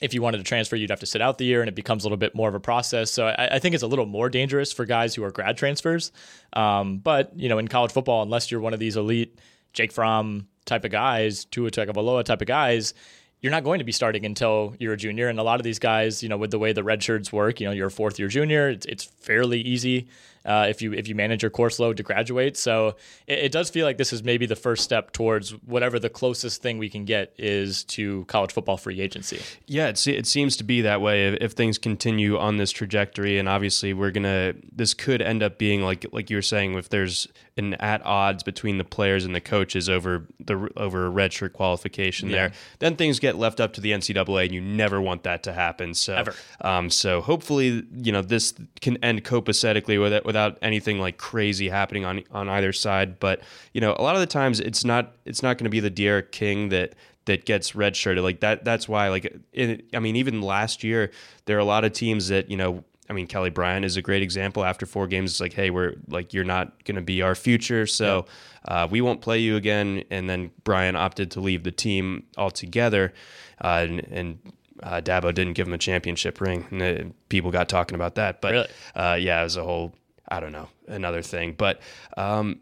if 0.00 0.12
you 0.12 0.22
wanted 0.22 0.38
to 0.38 0.44
transfer, 0.44 0.76
you'd 0.76 0.90
have 0.90 1.00
to 1.00 1.06
sit 1.06 1.22
out 1.22 1.38
the 1.38 1.44
year, 1.44 1.62
and 1.62 1.68
it 1.68 1.74
becomes 1.74 2.04
a 2.04 2.06
little 2.06 2.18
bit 2.18 2.34
more 2.34 2.48
of 2.48 2.54
a 2.54 2.60
process. 2.60 3.10
So 3.10 3.26
I, 3.26 3.56
I 3.56 3.58
think 3.58 3.74
it's 3.74 3.82
a 3.82 3.86
little 3.86 4.06
more 4.06 4.28
dangerous 4.28 4.72
for 4.72 4.84
guys 4.84 5.14
who 5.14 5.24
are 5.24 5.30
grad 5.30 5.56
transfers. 5.56 6.12
Um, 6.52 6.98
but 6.98 7.36
you 7.38 7.48
know, 7.48 7.58
in 7.58 7.68
college 7.68 7.92
football, 7.92 8.22
unless 8.22 8.50
you're 8.50 8.60
one 8.60 8.74
of 8.74 8.80
these 8.80 8.96
elite 8.96 9.38
Jake 9.72 9.92
Fromm 9.92 10.48
type 10.66 10.84
of 10.84 10.90
guys, 10.90 11.44
Tua 11.46 11.70
Tagovailoa 11.70 12.24
type 12.24 12.42
of 12.42 12.46
guys, 12.46 12.94
you're 13.40 13.52
not 13.52 13.64
going 13.64 13.78
to 13.78 13.84
be 13.84 13.92
starting 13.92 14.24
until 14.24 14.74
you're 14.78 14.94
a 14.94 14.96
junior. 14.96 15.28
And 15.28 15.38
a 15.38 15.42
lot 15.42 15.60
of 15.60 15.64
these 15.64 15.78
guys, 15.78 16.22
you 16.22 16.28
know, 16.28 16.36
with 16.36 16.50
the 16.50 16.58
way 16.58 16.72
the 16.72 16.84
red 16.84 17.02
shirts 17.02 17.32
work, 17.32 17.60
you 17.60 17.66
know, 17.66 17.72
you're 17.72 17.88
a 17.88 17.90
fourth 17.90 18.18
year 18.18 18.28
junior. 18.28 18.70
It's, 18.70 18.86
it's 18.86 19.04
fairly 19.04 19.60
easy 19.60 20.08
uh, 20.46 20.66
if 20.68 20.80
you 20.80 20.92
if 20.92 21.08
you 21.08 21.14
manage 21.14 21.42
your 21.42 21.50
course 21.50 21.78
load 21.78 21.96
to 21.96 22.02
graduate. 22.02 22.56
So 22.56 22.96
it, 23.26 23.38
it, 23.38 23.52
does 23.52 23.68
feel 23.70 23.84
like 23.84 23.98
this 23.98 24.12
is 24.12 24.22
maybe 24.22 24.46
the 24.46 24.56
first 24.56 24.84
step 24.84 25.12
towards 25.12 25.50
whatever 25.64 25.98
the 25.98 26.08
closest 26.08 26.62
thing 26.62 26.78
we 26.78 26.88
can 26.88 27.04
get 27.04 27.34
is 27.36 27.84
to 27.84 28.24
college 28.26 28.52
football 28.52 28.76
free 28.76 29.00
agency. 29.00 29.40
Yeah, 29.66 29.88
it, 29.88 30.06
it 30.06 30.26
seems 30.26 30.56
to 30.58 30.64
be 30.64 30.82
that 30.82 31.00
way 31.00 31.28
if, 31.28 31.38
if 31.40 31.52
things 31.52 31.78
continue 31.78 32.38
on 32.38 32.56
this 32.56 32.70
trajectory, 32.70 33.38
and 33.38 33.48
obviously 33.48 33.92
we're 33.92 34.10
gonna 34.10 34.54
this 34.72 34.94
could 34.94 35.20
end 35.20 35.42
up 35.42 35.58
being 35.58 35.82
like 35.82 36.06
like 36.12 36.30
you 36.30 36.36
were 36.36 36.42
saying 36.42 36.74
if 36.74 36.88
there's 36.88 37.28
an 37.56 37.74
at 37.74 38.04
odds 38.04 38.42
between 38.42 38.78
the 38.78 38.84
players 38.84 39.24
and 39.24 39.34
the 39.34 39.40
coaches 39.40 39.88
over 39.88 40.26
the 40.38 40.70
over 40.76 41.06
a 41.06 41.10
redshirt 41.10 41.52
qualification 41.52 42.30
yeah. 42.30 42.36
there, 42.36 42.52
then 42.78 42.96
things 42.96 43.18
get 43.18 43.36
left 43.36 43.60
up 43.60 43.72
to 43.74 43.80
the 43.80 43.92
NCAA, 43.92 44.44
and 44.44 44.54
you 44.54 44.60
never 44.60 45.00
want 45.00 45.22
that 45.24 45.42
to 45.44 45.52
happen. 45.52 45.94
So. 45.94 46.24
Um, 46.60 46.90
so 46.90 47.20
hopefully, 47.20 47.84
you 47.94 48.12
know, 48.12 48.22
this 48.22 48.54
can 48.80 48.96
end 49.04 49.24
copacetically 49.24 50.00
with 50.00 50.12
it, 50.12 50.24
without 50.36 50.58
anything 50.60 50.98
like 50.98 51.16
crazy 51.16 51.70
happening 51.70 52.04
on 52.04 52.22
on 52.30 52.48
either 52.48 52.72
side. 52.72 53.18
But 53.18 53.40
you 53.72 53.80
know, 53.80 53.96
a 53.98 54.02
lot 54.02 54.16
of 54.16 54.20
the 54.20 54.26
times 54.26 54.60
it's 54.60 54.84
not 54.84 55.16
it's 55.24 55.42
not 55.42 55.56
going 55.56 55.64
to 55.64 55.70
be 55.70 55.80
the 55.80 55.90
D'Eriq 55.90 56.30
King 56.30 56.68
that 56.68 56.94
that 57.24 57.46
gets 57.46 57.72
redshirted 57.72 58.22
like 58.22 58.40
that. 58.40 58.62
That's 58.64 58.86
why 58.86 59.08
like 59.08 59.34
it, 59.52 59.86
I 59.94 59.98
mean, 59.98 60.16
even 60.16 60.42
last 60.42 60.84
year 60.84 61.10
there 61.46 61.56
are 61.56 61.60
a 61.60 61.64
lot 61.64 61.84
of 61.84 61.92
teams 61.92 62.28
that 62.28 62.50
you 62.50 62.56
know. 62.56 62.84
I 63.08 63.12
mean, 63.12 63.28
Kelly 63.28 63.50
Bryant 63.50 63.84
is 63.84 63.96
a 63.96 64.02
great 64.02 64.20
example. 64.20 64.64
After 64.64 64.84
four 64.84 65.06
games, 65.06 65.30
it's 65.30 65.40
like, 65.40 65.52
hey, 65.52 65.70
we're 65.70 65.94
like, 66.08 66.34
you're 66.34 66.42
not 66.42 66.82
going 66.82 66.96
to 66.96 67.00
be 67.00 67.22
our 67.22 67.36
future, 67.36 67.86
so 67.86 68.26
uh, 68.66 68.88
we 68.90 69.00
won't 69.00 69.20
play 69.20 69.38
you 69.38 69.54
again. 69.54 70.02
And 70.10 70.28
then 70.28 70.50
Bryant 70.64 70.96
opted 70.96 71.30
to 71.30 71.40
leave 71.40 71.62
the 71.62 71.70
team 71.70 72.24
altogether, 72.36 73.14
uh, 73.62 73.86
and, 73.86 74.00
and 74.10 74.38
uh, 74.82 75.00
Dabo 75.00 75.32
didn't 75.32 75.52
give 75.52 75.68
him 75.68 75.74
a 75.74 75.78
championship 75.78 76.40
ring, 76.40 76.66
and 76.72 76.82
uh, 76.82 77.14
people 77.28 77.52
got 77.52 77.68
talking 77.68 77.94
about 77.94 78.16
that. 78.16 78.40
But 78.40 78.52
really? 78.52 78.68
uh, 78.96 79.16
yeah, 79.20 79.40
it 79.40 79.44
was 79.44 79.56
a 79.56 79.62
whole 79.62 79.94
I 80.28 80.40
don't 80.40 80.52
know, 80.52 80.68
another 80.88 81.22
thing. 81.22 81.54
But 81.56 81.80
um, 82.16 82.60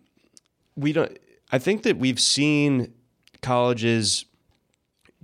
we 0.77 0.92
don't. 0.92 1.18
I 1.53 1.59
think 1.59 1.83
that 1.85 1.98
we've 1.98 2.20
seen 2.20 2.92
colleges 3.42 4.24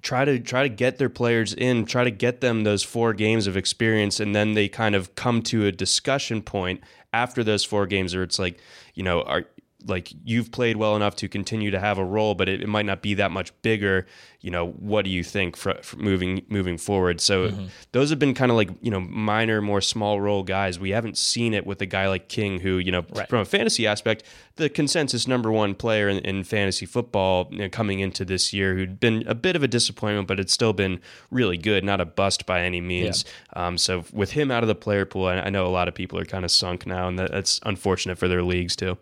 try 0.03 0.25
to 0.25 0.39
try 0.39 0.63
to 0.63 0.69
get 0.69 0.99
their 0.99 1.09
players 1.09 1.53
in, 1.53 1.85
try 1.85 2.05
to 2.05 2.11
get 2.11 2.41
them 2.41 2.65
those 2.65 2.83
four 2.83 3.13
games 3.13 3.47
of 3.47 3.57
experience, 3.57 4.21
and 4.21 4.35
then 4.35 4.55
they 4.55 4.69
kind 4.69 4.95
of 4.95 5.15
come 5.15 5.43
to 5.43 5.67
a 5.67 5.73
discussion 5.73 6.43
point 6.43 6.81
after 7.13 7.43
those 7.43 7.65
four 7.65 7.87
games, 7.87 8.15
where 8.15 8.23
it's 8.23 8.39
like, 8.39 8.59
you 8.95 9.03
know, 9.03 9.23
are 9.23 9.45
like 9.87 10.13
you've 10.25 10.51
played 10.53 10.77
well 10.77 10.97
enough 10.97 11.17
to 11.17 11.29
continue 11.29 11.71
to 11.71 11.81
have 11.81 11.99
a 11.99 12.05
role, 12.05 12.35
but 12.35 12.49
it, 12.49 12.63
it 12.63 12.69
might 12.69 12.87
not 12.87 13.03
be 13.03 13.15
that 13.15 13.31
much 13.31 13.53
bigger. 13.63 14.07
You 14.41 14.51
know, 14.51 14.69
what 14.71 15.05
do 15.05 15.11
you 15.11 15.23
think 15.23 15.57
for, 15.57 15.75
for 15.83 15.97
moving 15.97 16.45
moving 16.49 16.79
forward? 16.79 17.21
So 17.21 17.49
mm-hmm. 17.49 17.67
those 17.93 18.11
have 18.11 18.19
been 18.19 18.35
kind 18.35 18.51
of 18.51 18.57
like 18.57 18.71
you 18.81 18.91
know 18.91 19.01
minor, 19.01 19.61
more 19.61 19.81
small 19.81 20.21
role 20.21 20.43
guys. 20.43 20.79
We 20.79 20.91
haven't 20.91 21.19
seen 21.19 21.55
it 21.55 21.67
with 21.67 21.81
a 21.83 21.87
guy 21.87 22.09
like 22.09 22.29
King, 22.29 22.61
who 22.61 22.79
you 22.79 22.93
know 22.93 23.05
right. 23.15 23.29
from 23.29 23.41
a 23.41 23.45
fantasy 23.45 23.87
aspect, 23.87 24.25
the 24.57 24.69
consensus 24.69 25.27
number 25.27 25.51
one 25.51 25.75
player 25.75 26.09
in, 26.09 26.19
in 26.19 26.45
fantasy 26.45 26.87
football 26.87 27.49
you 27.51 27.59
know, 27.59 27.69
coming 27.69 28.01
into 28.01 28.25
this 28.25 28.53
year, 28.53 28.75
who'd 28.75 29.01
been 29.01 29.25
a 29.27 29.35
bit 29.35 29.57
of 29.57 29.63
a 29.63 29.69
disappointment, 29.69 30.29
but 30.29 30.39
it's 30.39 30.53
still 30.53 30.73
been 30.73 31.01
really 31.31 31.57
good, 31.57 31.83
not 31.83 32.01
a 32.01 32.05
bust 32.05 32.47
by 32.47 32.63
any 32.63 32.81
means. 32.81 33.25
Yeah. 33.55 33.67
Um, 33.67 33.79
so 33.79 34.05
with 34.13 34.33
him 34.33 34.51
out 34.51 34.63
of 34.63 34.69
the 34.69 34.75
player 34.75 35.05
pool, 35.05 35.27
I, 35.27 35.41
I 35.41 35.51
know 35.51 35.67
a 35.67 35.69
lot 35.69 35.89
of 35.89 35.95
people 35.95 36.19
are 36.19 36.25
kind 36.25 36.45
of 36.45 36.51
sunk 36.51 36.87
now, 36.87 37.09
and 37.09 37.19
that, 37.19 37.33
that's 37.33 37.61
unfortunate 37.65 38.19
for 38.19 38.29
their 38.29 38.43
leagues 38.43 38.77
too. 38.77 38.99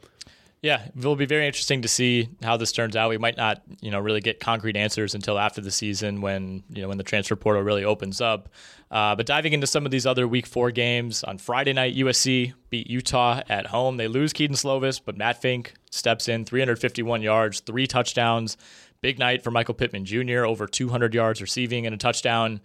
Yeah, 0.61 0.87
it 0.87 1.05
will 1.05 1.15
be 1.15 1.27
very 1.27 1.47
interesting 1.47 1.83
to 1.83 1.89
see 1.89 2.31
how 2.43 2.57
this 2.57 2.73
turns 2.73 2.97
out. 2.97 3.11
We 3.11 3.19
might 3.19 3.37
not, 3.37 3.63
you 3.81 3.93
know, 3.93 4.01
really 4.01 4.21
get 4.21 4.41
concrete 4.41 4.77
answers 4.77 5.15
until 5.15 5.39
after 5.39 5.61
the 5.61 5.71
season 5.71 6.21
when, 6.21 6.65
you 6.71 6.83
know, 6.83 6.89
when 6.89 6.99
the 6.99 7.05
transfer 7.05 7.37
portal 7.37 7.63
really 7.63 7.85
opens 7.85 8.21
up. 8.21 8.49
Uh, 8.91 9.15
but 9.15 9.25
diving 9.25 9.53
into 9.53 9.69
some 9.69 9.85
of 9.85 9.93
these 9.93 10.05
other 10.05 10.27
Week 10.27 10.47
Four 10.47 10.73
games 10.73 11.23
on 11.23 11.39
Friday 11.39 11.73
night, 11.73 11.95
USC 11.95 12.55
beat 12.71 12.91
Utah 12.91 13.41
at 13.49 13.67
home. 13.67 13.99
They 13.99 14.09
lose 14.09 14.33
Kedon 14.33 14.57
Slovis, 14.57 15.01
but 15.05 15.17
Matt 15.17 15.41
Fink 15.41 15.75
steps 15.91 16.27
in, 16.29 16.45
351 16.45 17.23
yards, 17.23 17.61
three 17.61 17.87
touchdowns. 17.87 18.57
Big 19.01 19.17
night 19.21 19.45
for 19.45 19.53
Michael 19.53 19.75
Pittman 19.75 20.05
Jr. 20.05 20.45
Over 20.45 20.67
200 20.67 21.15
yards 21.15 21.41
receiving 21.41 21.87
and 21.87 21.95
a 21.95 21.99
touchdown. 21.99 22.61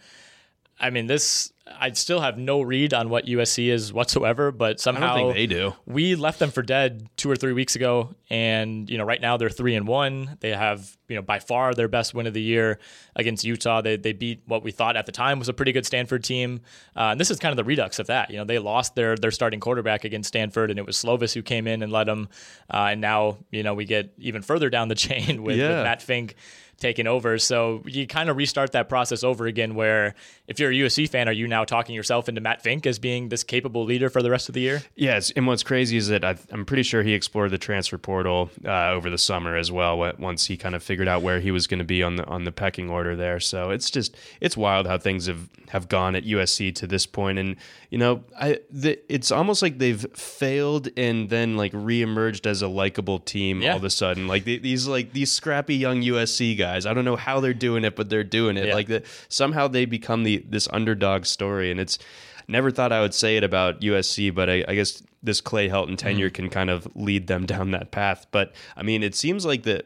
I 0.79 0.89
mean, 0.89 1.05
this 1.05 1.52
I 1.65 1.91
still 1.93 2.19
have 2.19 2.37
no 2.37 2.61
read 2.61 2.93
on 2.93 3.09
what 3.09 3.25
USC 3.25 3.71
is 3.71 3.93
whatsoever, 3.93 4.51
but 4.51 4.81
somehow 4.81 5.31
they 5.31 5.47
do. 5.47 5.73
We 5.85 6.15
left 6.15 6.39
them 6.39 6.51
for 6.51 6.61
dead 6.61 7.07
two 7.15 7.31
or 7.31 7.37
three 7.37 7.53
weeks 7.53 7.77
ago, 7.77 8.15
and 8.29 8.89
you 8.89 8.97
know 8.97 9.05
right 9.05 9.21
now 9.21 9.37
they're 9.37 9.49
three 9.49 9.75
and 9.75 9.87
one. 9.87 10.37
They 10.41 10.49
have 10.49 10.97
you 11.07 11.15
know 11.15 11.21
by 11.21 11.39
far 11.39 11.73
their 11.73 11.87
best 11.87 12.13
win 12.13 12.27
of 12.27 12.33
the 12.33 12.41
year 12.41 12.79
against 13.15 13.45
Utah. 13.45 13.79
They 13.79 13.95
they 13.95 14.11
beat 14.11 14.43
what 14.45 14.61
we 14.61 14.71
thought 14.71 14.97
at 14.97 15.05
the 15.05 15.13
time 15.13 15.39
was 15.39 15.47
a 15.47 15.53
pretty 15.53 15.71
good 15.71 15.85
Stanford 15.85 16.25
team, 16.25 16.59
uh, 16.97 17.11
and 17.11 17.19
this 17.19 17.31
is 17.31 17.39
kind 17.39 17.51
of 17.53 17.57
the 17.57 17.63
redux 17.63 17.97
of 17.97 18.07
that. 18.07 18.29
You 18.29 18.37
know 18.37 18.45
they 18.45 18.59
lost 18.59 18.95
their 18.95 19.15
their 19.15 19.31
starting 19.31 19.61
quarterback 19.61 20.03
against 20.03 20.27
Stanford, 20.27 20.69
and 20.69 20.77
it 20.77 20.85
was 20.85 20.97
Slovis 20.97 21.33
who 21.33 21.41
came 21.41 21.65
in 21.65 21.81
and 21.81 21.93
led 21.93 22.07
them, 22.07 22.27
uh, 22.73 22.89
and 22.91 22.99
now 22.99 23.37
you 23.51 23.63
know 23.63 23.73
we 23.73 23.85
get 23.85 24.13
even 24.17 24.41
further 24.41 24.69
down 24.69 24.89
the 24.89 24.95
chain 25.03 25.43
with, 25.43 25.57
yeah. 25.57 25.69
with 25.69 25.83
Matt 25.83 26.01
Fink 26.01 26.35
taken 26.83 27.07
over. 27.07 27.37
So 27.39 27.81
you 27.85 28.05
kind 28.05 28.29
of 28.29 28.35
restart 28.35 28.73
that 28.73 28.89
process 28.89 29.23
over 29.23 29.47
again. 29.47 29.73
Where 29.73 30.13
if 30.47 30.59
you're 30.59 30.69
a 30.69 30.73
USC 30.73 31.09
fan, 31.09 31.29
are 31.29 31.33
you 31.33 31.47
now 31.47 31.63
talking 31.63 31.95
yourself 31.95 32.27
into 32.27 32.41
Matt 32.41 32.61
Fink 32.61 32.85
as 32.85 32.99
being 32.99 33.29
this 33.29 33.43
capable 33.43 33.85
leader 33.85 34.09
for 34.09 34.21
the 34.21 34.29
rest 34.29 34.49
of 34.49 34.53
the 34.53 34.61
year? 34.61 34.83
Yes, 34.95 35.31
and 35.31 35.47
what's 35.47 35.63
crazy 35.63 35.95
is 35.95 36.09
that 36.09 36.25
i 36.25 36.35
am 36.51 36.65
pretty 36.65 36.83
sure 36.83 37.01
he 37.01 37.13
explored 37.13 37.51
the 37.51 37.57
transfer 37.57 37.97
portal 37.97 38.51
uh, 38.65 38.89
over 38.89 39.09
the 39.09 39.17
summer 39.17 39.55
as 39.55 39.71
well. 39.71 39.97
Once 40.19 40.45
he 40.45 40.57
kind 40.57 40.75
of 40.75 40.83
figured 40.83 41.07
out 41.07 41.21
where 41.21 41.39
he 41.39 41.51
was 41.51 41.67
going 41.67 41.79
to 41.79 41.85
be 41.85 42.03
on 42.03 42.17
the 42.17 42.25
on 42.25 42.43
the 42.43 42.51
pecking 42.51 42.89
order 42.89 43.15
there, 43.15 43.39
so 43.39 43.69
it's 43.69 43.89
just 43.89 44.15
it's 44.41 44.57
wild 44.57 44.85
how 44.85 44.97
things 44.97 45.27
have 45.27 45.49
have 45.69 45.87
gone 45.87 46.15
at 46.15 46.25
USC 46.25 46.75
to 46.75 46.85
this 46.87 47.05
point. 47.05 47.39
and 47.39 47.55
you 47.89 47.97
know, 47.97 48.23
I 48.39 48.59
the, 48.69 48.99
it's 49.07 49.31
almost 49.31 49.61
like 49.61 49.77
they've 49.77 50.05
failed 50.15 50.89
and 50.97 51.29
then 51.29 51.55
like 51.55 51.71
reemerged 51.71 52.45
as 52.45 52.61
a 52.61 52.67
likable 52.67 53.19
team 53.19 53.61
yeah. 53.61 53.71
all 53.71 53.77
of 53.77 53.83
a 53.83 53.89
sudden. 53.89 54.27
Like 54.27 54.43
these 54.43 54.87
like 54.87 55.13
these 55.13 55.31
scrappy 55.31 55.75
young 55.75 56.01
USC 56.01 56.57
guys. 56.57 56.72
I 56.73 56.93
don't 56.93 57.05
know 57.05 57.15
how 57.15 57.39
they're 57.39 57.53
doing 57.53 57.83
it, 57.83 57.95
but 57.95 58.09
they're 58.09 58.23
doing 58.23 58.57
it. 58.57 58.67
Yeah. 58.67 58.73
Like 58.73 58.87
that 58.87 59.05
somehow 59.29 59.67
they 59.67 59.85
become 59.85 60.23
the 60.23 60.43
this 60.47 60.67
underdog 60.71 61.25
story, 61.25 61.71
and 61.71 61.79
it's 61.79 61.99
never 62.47 62.71
thought 62.71 62.91
I 62.91 63.01
would 63.01 63.13
say 63.13 63.37
it 63.37 63.43
about 63.43 63.81
USC, 63.81 64.33
but 64.33 64.49
I, 64.49 64.63
I 64.67 64.75
guess 64.75 65.01
this 65.21 65.41
Clay 65.41 65.69
Helton 65.69 65.97
tenure 65.97 66.29
mm. 66.29 66.33
can 66.33 66.49
kind 66.49 66.69
of 66.69 66.87
lead 66.95 67.27
them 67.27 67.45
down 67.45 67.71
that 67.71 67.91
path. 67.91 68.27
But 68.31 68.53
I 68.75 68.83
mean, 68.83 69.03
it 69.03 69.15
seems 69.15 69.45
like 69.45 69.63
the 69.63 69.83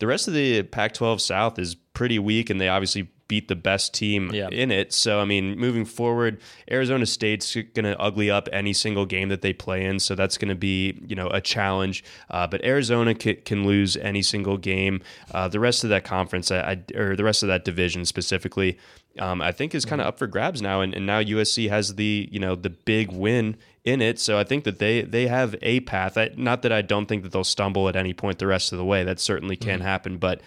the 0.00 0.06
rest 0.06 0.26
of 0.26 0.34
the 0.34 0.62
Pac-12 0.64 1.20
South 1.20 1.58
is 1.58 1.74
pretty 1.74 2.18
weak, 2.18 2.50
and 2.50 2.60
they 2.60 2.68
obviously 2.68 3.10
beat 3.28 3.46
the 3.46 3.54
best 3.54 3.94
team 3.94 4.30
yeah. 4.34 4.48
in 4.48 4.72
it. 4.72 4.92
So 4.92 5.20
I 5.20 5.24
mean, 5.24 5.56
moving 5.56 5.84
forward, 5.84 6.40
Arizona 6.68 7.06
State's 7.06 7.54
going 7.54 7.84
to 7.84 7.96
ugly 8.00 8.28
up 8.28 8.48
any 8.52 8.72
single 8.72 9.06
game 9.06 9.28
that 9.28 9.40
they 9.40 9.52
play 9.52 9.84
in. 9.84 10.00
So 10.00 10.16
that's 10.16 10.36
going 10.36 10.48
to 10.48 10.56
be 10.56 11.00
you 11.06 11.14
know 11.14 11.28
a 11.28 11.40
challenge. 11.40 12.02
Uh, 12.28 12.48
but 12.48 12.64
Arizona 12.64 13.14
can, 13.14 13.36
can, 13.44 13.64
lose 13.64 13.96
any 13.98 14.22
single 14.22 14.56
game. 14.56 15.00
Uh, 15.32 15.46
the 15.46 15.60
rest 15.60 15.84
of 15.84 15.90
that 15.90 16.02
conference, 16.02 16.50
I, 16.50 16.82
or 16.96 17.14
the 17.14 17.22
rest 17.22 17.44
of 17.44 17.48
that 17.48 17.64
division 17.64 18.04
specifically, 18.04 18.78
um, 19.20 19.40
I 19.40 19.52
think 19.52 19.74
is 19.74 19.84
kind 19.84 20.00
of 20.00 20.08
up 20.08 20.18
for 20.18 20.26
grabs 20.26 20.60
now. 20.60 20.80
And, 20.80 20.92
and 20.92 21.06
now 21.06 21.20
USC 21.20 21.68
has 21.68 21.94
the 21.94 22.28
you 22.32 22.40
know 22.40 22.56
the 22.56 22.70
big 22.70 23.12
win 23.12 23.56
in 23.84 24.02
it. 24.02 24.18
So 24.18 24.38
I 24.38 24.44
think 24.44 24.64
that 24.64 24.78
they 24.78 25.02
they 25.02 25.26
have 25.26 25.54
a 25.62 25.80
path. 25.80 26.16
I, 26.16 26.30
not 26.36 26.62
that 26.62 26.72
I 26.72 26.82
don't 26.82 27.06
think 27.06 27.22
that 27.22 27.32
they'll 27.32 27.44
stumble 27.44 27.88
at 27.88 27.96
any 27.96 28.12
point 28.12 28.38
the 28.38 28.46
rest 28.46 28.72
of 28.72 28.78
the 28.78 28.84
way. 28.84 29.04
That 29.04 29.20
certainly 29.20 29.56
can 29.56 29.78
mm-hmm. 29.78 29.86
happen, 29.88 30.18
but 30.18 30.40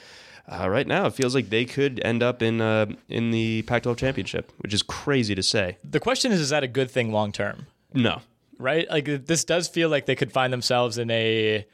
uh, 0.48 0.70
right 0.70 0.88
now 0.88 1.06
it 1.06 1.14
feels 1.14 1.34
like 1.34 1.50
they 1.50 1.66
could 1.66 2.02
end 2.04 2.22
up 2.22 2.42
in 2.42 2.62
uh, 2.62 2.88
in 3.08 3.32
the 3.32 3.62
Pac-12 3.64 3.98
championship, 3.98 4.52
which 4.58 4.74
is 4.74 4.84
crazy 4.84 5.36
to 5.36 5.44
say. 5.44 5.78
The 5.84 6.00
question 6.00 6.32
is, 6.32 6.40
is 6.40 6.50
that 6.50 6.64
a 6.64 6.68
good 6.68 6.92
thing 6.92 7.12
long 7.12 7.32
term? 7.32 7.68
No, 7.94 8.22
right? 8.60 8.90
Like 8.90 9.26
this 9.26 9.44
does 9.44 9.68
feel 9.68 9.90
like 9.90 10.06
they 10.06 10.16
could 10.16 10.32
find 10.32 10.52
themselves 10.52 10.98
in 10.98 11.10
a 11.12 11.66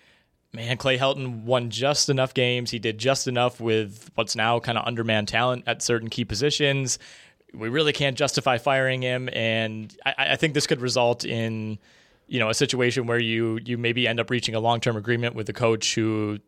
man. 0.54 0.78
Clay 0.78 0.98
Helton 0.98 1.44
won 1.44 1.70
just 1.70 2.10
enough 2.10 2.34
games. 2.34 2.72
He 2.72 2.80
did 2.80 2.98
just 2.98 3.28
enough 3.28 3.60
with 3.60 4.12
what's 4.16 4.36
now 4.36 4.60
kind 4.60 4.78
of 4.78 4.86
undermanned 4.88 5.28
talent 5.28 5.64
at 5.66 5.82
certain 5.82 6.10
key 6.10 6.26
positions. 6.26 7.00
We 7.54 7.70
really 7.70 7.94
can't 7.94 8.18
justify 8.18 8.58
firing 8.58 9.02
him, 9.02 9.30
and 9.34 9.96
I, 10.06 10.14
I 10.18 10.36
think 10.36 10.54
this 10.54 10.68
could 10.68 10.82
result 10.82 11.26
in 11.26 11.80
you 12.28 12.40
know 12.40 12.50
a 12.50 12.54
situation 12.54 13.08
where 13.08 13.20
you 13.20 13.60
you 13.66 13.78
maybe 13.78 14.08
end 14.08 14.20
up 14.20 14.30
reaching 14.30 14.56
a 14.56 14.60
long 14.60 14.80
term 14.80 14.96
agreement 14.98 15.36
with 15.36 15.48
the 15.48 15.54
coach 15.54 15.96
who 15.96 16.40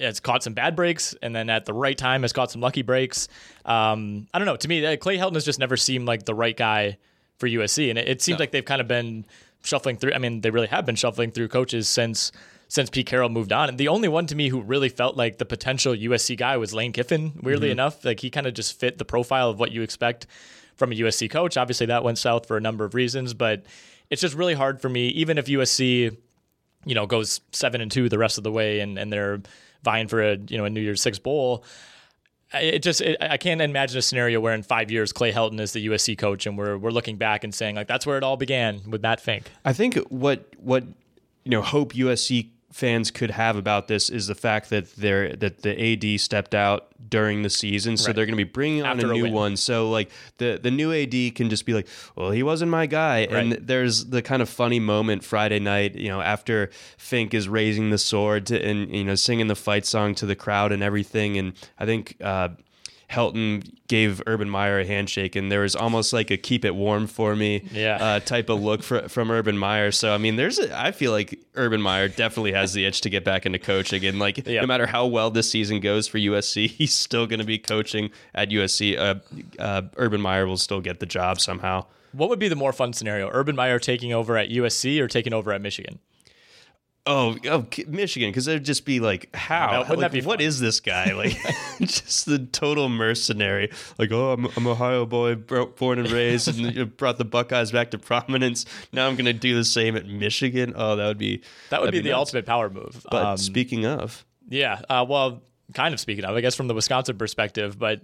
has 0.00 0.20
caught 0.20 0.42
some 0.42 0.54
bad 0.54 0.76
breaks, 0.76 1.14
and 1.22 1.34
then 1.34 1.50
at 1.50 1.64
the 1.64 1.72
right 1.72 1.96
time 1.96 2.22
has 2.22 2.32
caught 2.32 2.50
some 2.50 2.60
lucky 2.60 2.82
breaks. 2.82 3.28
Um, 3.64 4.26
I 4.32 4.38
don't 4.38 4.46
know. 4.46 4.56
To 4.56 4.68
me, 4.68 4.84
uh, 4.84 4.96
Clay 4.96 5.16
Helton 5.16 5.34
has 5.34 5.44
just 5.44 5.58
never 5.58 5.76
seemed 5.76 6.06
like 6.06 6.24
the 6.24 6.34
right 6.34 6.56
guy 6.56 6.98
for 7.38 7.48
USC, 7.48 7.90
and 7.90 7.98
it, 7.98 8.08
it 8.08 8.22
seems 8.22 8.38
no. 8.38 8.42
like 8.42 8.50
they've 8.50 8.64
kind 8.64 8.80
of 8.80 8.88
been 8.88 9.26
shuffling 9.62 9.96
through. 9.96 10.12
I 10.12 10.18
mean, 10.18 10.40
they 10.40 10.50
really 10.50 10.66
have 10.68 10.86
been 10.86 10.96
shuffling 10.96 11.30
through 11.30 11.48
coaches 11.48 11.88
since 11.88 12.32
since 12.68 12.90
Pete 12.90 13.06
Carroll 13.06 13.30
moved 13.30 13.52
on. 13.52 13.68
And 13.68 13.78
the 13.78 13.88
only 13.88 14.08
one 14.08 14.26
to 14.26 14.36
me 14.36 14.50
who 14.50 14.60
really 14.60 14.90
felt 14.90 15.16
like 15.16 15.38
the 15.38 15.46
potential 15.46 15.94
USC 15.94 16.36
guy 16.36 16.56
was 16.58 16.74
Lane 16.74 16.92
Kiffin. 16.92 17.32
Weirdly 17.42 17.68
mm-hmm. 17.68 17.72
enough, 17.72 18.04
like 18.04 18.20
he 18.20 18.30
kind 18.30 18.46
of 18.46 18.54
just 18.54 18.78
fit 18.78 18.98
the 18.98 19.04
profile 19.04 19.50
of 19.50 19.58
what 19.58 19.72
you 19.72 19.82
expect 19.82 20.26
from 20.76 20.92
a 20.92 20.94
USC 20.94 21.30
coach. 21.30 21.56
Obviously, 21.56 21.86
that 21.86 22.04
went 22.04 22.18
south 22.18 22.46
for 22.46 22.56
a 22.56 22.60
number 22.60 22.84
of 22.84 22.94
reasons, 22.94 23.34
but 23.34 23.64
it's 24.10 24.20
just 24.20 24.34
really 24.34 24.54
hard 24.54 24.80
for 24.80 24.88
me, 24.88 25.08
even 25.08 25.38
if 25.38 25.46
USC, 25.46 26.16
you 26.84 26.94
know, 26.94 27.06
goes 27.06 27.40
seven 27.52 27.80
and 27.80 27.90
two 27.90 28.08
the 28.08 28.18
rest 28.18 28.38
of 28.38 28.44
the 28.44 28.52
way, 28.52 28.80
and 28.80 28.98
and 28.98 29.12
they're 29.12 29.40
vying 29.82 30.08
for 30.08 30.22
a 30.22 30.36
you 30.48 30.58
know 30.58 30.64
a 30.64 30.70
New 30.70 30.80
Year's 30.80 31.02
Six 31.02 31.18
bowl. 31.18 31.64
It 32.54 32.82
just 32.82 33.00
it, 33.00 33.18
I 33.20 33.36
can't 33.36 33.60
imagine 33.60 33.98
a 33.98 34.02
scenario 34.02 34.40
where 34.40 34.54
in 34.54 34.62
five 34.62 34.90
years 34.90 35.12
Clay 35.12 35.32
Helton 35.32 35.60
is 35.60 35.72
the 35.72 35.86
USC 35.86 36.16
coach 36.16 36.46
and 36.46 36.56
we're 36.56 36.78
we're 36.78 36.90
looking 36.90 37.16
back 37.16 37.44
and 37.44 37.54
saying 37.54 37.76
like 37.76 37.88
that's 37.88 38.06
where 38.06 38.16
it 38.16 38.22
all 38.22 38.38
began 38.38 38.80
with 38.88 39.02
Matt 39.02 39.20
Fink. 39.20 39.50
I 39.66 39.74
think 39.74 39.96
what 40.08 40.46
what 40.58 40.84
you 41.44 41.50
know 41.50 41.60
hope 41.60 41.92
USC 41.92 42.48
fans 42.78 43.10
could 43.10 43.32
have 43.32 43.56
about 43.56 43.88
this 43.88 44.08
is 44.08 44.28
the 44.28 44.36
fact 44.36 44.70
that 44.70 44.94
they're 44.94 45.34
that 45.34 45.62
the 45.62 46.14
AD 46.14 46.20
stepped 46.20 46.54
out 46.54 46.86
during 47.08 47.42
the 47.42 47.50
season, 47.50 47.96
so 47.96 48.06
right. 48.06 48.14
they're 48.14 48.24
going 48.24 48.38
to 48.38 48.44
be 48.44 48.48
bringing 48.48 48.84
on 48.84 49.00
After 49.00 49.10
a 49.10 49.14
new 49.14 49.26
a 49.26 49.30
one. 49.32 49.56
So 49.56 49.90
like 49.90 50.10
the 50.36 50.60
the 50.62 50.70
new 50.70 50.92
AD 50.92 51.34
can 51.34 51.50
just 51.50 51.66
be 51.66 51.74
like, 51.74 51.88
well, 52.14 52.30
he 52.30 52.44
wasn't 52.44 52.70
my 52.70 52.86
guy, 52.86 53.22
right. 53.22 53.32
and 53.32 53.52
there's 53.54 54.04
the 54.04 54.22
kind 54.22 54.42
of 54.42 54.48
funny 54.48 54.78
moment 54.78 55.24
Friday 55.24 55.58
night, 55.58 55.96
you 55.96 56.08
know, 56.08 56.20
after 56.20 56.70
Fink 56.96 57.34
is 57.34 57.48
raising 57.48 57.90
the 57.90 57.98
sword 57.98 58.46
to, 58.46 58.64
and 58.64 58.94
you 58.94 59.02
know 59.02 59.16
singing 59.16 59.48
the 59.48 59.56
fight 59.56 59.84
song 59.84 60.14
to 60.14 60.26
the 60.26 60.36
crowd 60.36 60.70
and 60.70 60.82
everything, 60.82 61.36
and 61.36 61.54
I 61.80 61.84
think. 61.84 62.16
Uh, 62.20 62.50
Helton 63.10 63.66
gave 63.88 64.22
Urban 64.26 64.50
Meyer 64.50 64.80
a 64.80 64.86
handshake, 64.86 65.34
and 65.34 65.50
there 65.50 65.60
was 65.60 65.74
almost 65.74 66.12
like 66.12 66.30
a 66.30 66.36
"keep 66.36 66.64
it 66.64 66.74
warm 66.74 67.06
for 67.06 67.34
me" 67.34 67.66
yeah. 67.72 67.96
uh, 67.96 68.20
type 68.20 68.50
of 68.50 68.62
look 68.62 68.82
for, 68.82 69.08
from 69.08 69.30
Urban 69.30 69.56
Meyer. 69.56 69.90
So 69.90 70.12
I 70.14 70.18
mean, 70.18 70.36
there's 70.36 70.58
a, 70.58 70.78
I 70.78 70.92
feel 70.92 71.10
like 71.10 71.38
Urban 71.54 71.80
Meyer 71.80 72.08
definitely 72.08 72.52
has 72.52 72.74
the 72.74 72.84
itch 72.84 73.00
to 73.02 73.10
get 73.10 73.24
back 73.24 73.46
into 73.46 73.58
coaching, 73.58 74.04
and 74.04 74.18
like 74.18 74.46
no 74.46 74.66
matter 74.66 74.86
how 74.86 75.06
well 75.06 75.30
this 75.30 75.50
season 75.50 75.80
goes 75.80 76.06
for 76.06 76.18
USC, 76.18 76.68
he's 76.70 76.94
still 76.94 77.26
going 77.26 77.40
to 77.40 77.46
be 77.46 77.58
coaching 77.58 78.10
at 78.34 78.50
USC. 78.50 78.98
Uh, 78.98 79.14
uh, 79.58 79.82
Urban 79.96 80.20
Meyer 80.20 80.46
will 80.46 80.58
still 80.58 80.80
get 80.80 81.00
the 81.00 81.06
job 81.06 81.40
somehow. 81.40 81.86
What 82.12 82.28
would 82.28 82.38
be 82.38 82.48
the 82.48 82.56
more 82.56 82.72
fun 82.72 82.92
scenario? 82.92 83.30
Urban 83.32 83.56
Meyer 83.56 83.78
taking 83.78 84.12
over 84.12 84.36
at 84.36 84.48
USC 84.48 85.00
or 85.00 85.08
taking 85.08 85.32
over 85.32 85.52
at 85.52 85.60
Michigan? 85.60 85.98
Oh, 87.10 87.38
oh, 87.46 87.66
Michigan, 87.86 88.28
because 88.28 88.44
they'd 88.44 88.62
just 88.62 88.84
be 88.84 89.00
like, 89.00 89.34
how? 89.34 89.78
wouldn't 89.78 89.98
like, 89.98 90.12
be 90.12 90.20
what 90.20 90.42
is 90.42 90.60
this 90.60 90.78
guy? 90.80 91.12
Like, 91.18 91.36
just 91.80 92.26
the 92.26 92.38
total 92.38 92.90
mercenary. 92.90 93.70
Like, 93.98 94.12
oh, 94.12 94.32
I'm, 94.32 94.46
I'm 94.56 94.66
Ohio 94.66 95.06
boy, 95.06 95.36
born 95.36 95.98
and 95.98 96.10
raised, 96.10 96.48
and 96.48 96.96
brought 96.98 97.16
the 97.16 97.24
Buckeyes 97.24 97.72
back 97.72 97.92
to 97.92 97.98
prominence. 97.98 98.66
Now 98.92 99.08
I'm 99.08 99.14
going 99.14 99.24
to 99.24 99.32
do 99.32 99.54
the 99.54 99.64
same 99.64 99.96
at 99.96 100.06
Michigan. 100.06 100.74
Oh, 100.76 100.96
that 100.96 101.06
would 101.06 101.18
be 101.18 101.42
that 101.70 101.80
would 101.80 101.92
be, 101.92 101.98
be 101.98 102.10
the 102.10 102.12
ultimate 102.12 102.44
power 102.44 102.68
move. 102.68 103.04
But 103.10 103.24
um, 103.24 103.36
speaking 103.38 103.86
of, 103.86 104.24
yeah, 104.48 104.82
uh, 104.90 105.06
well, 105.08 105.42
kind 105.72 105.94
of 105.94 106.00
speaking 106.00 106.24
of, 106.24 106.36
I 106.36 106.42
guess 106.42 106.54
from 106.54 106.68
the 106.68 106.74
Wisconsin 106.74 107.16
perspective, 107.16 107.78
but. 107.78 108.02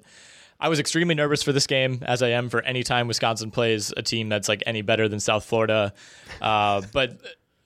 I 0.61 0.69
was 0.69 0.79
extremely 0.79 1.17
nervous 1.17 1.43
for 1.43 1.53
this 1.53 1.67
game, 1.67 1.99
as 2.07 2.23
I 2.23 2.29
am 2.29 2.49
for 2.49 2.63
any 2.63 2.85
time 2.85 3.09
Wisconsin 3.09 3.51
plays 3.51 3.93
a 3.97 4.03
team 4.03 4.29
that's 4.29 4.49
like 4.49 4.63
any 4.67 4.83
better 4.83 5.09
than 5.09 5.19
South 5.19 5.45
Florida. 5.45 5.93
Uh, 6.41 6.81
but 6.93 7.21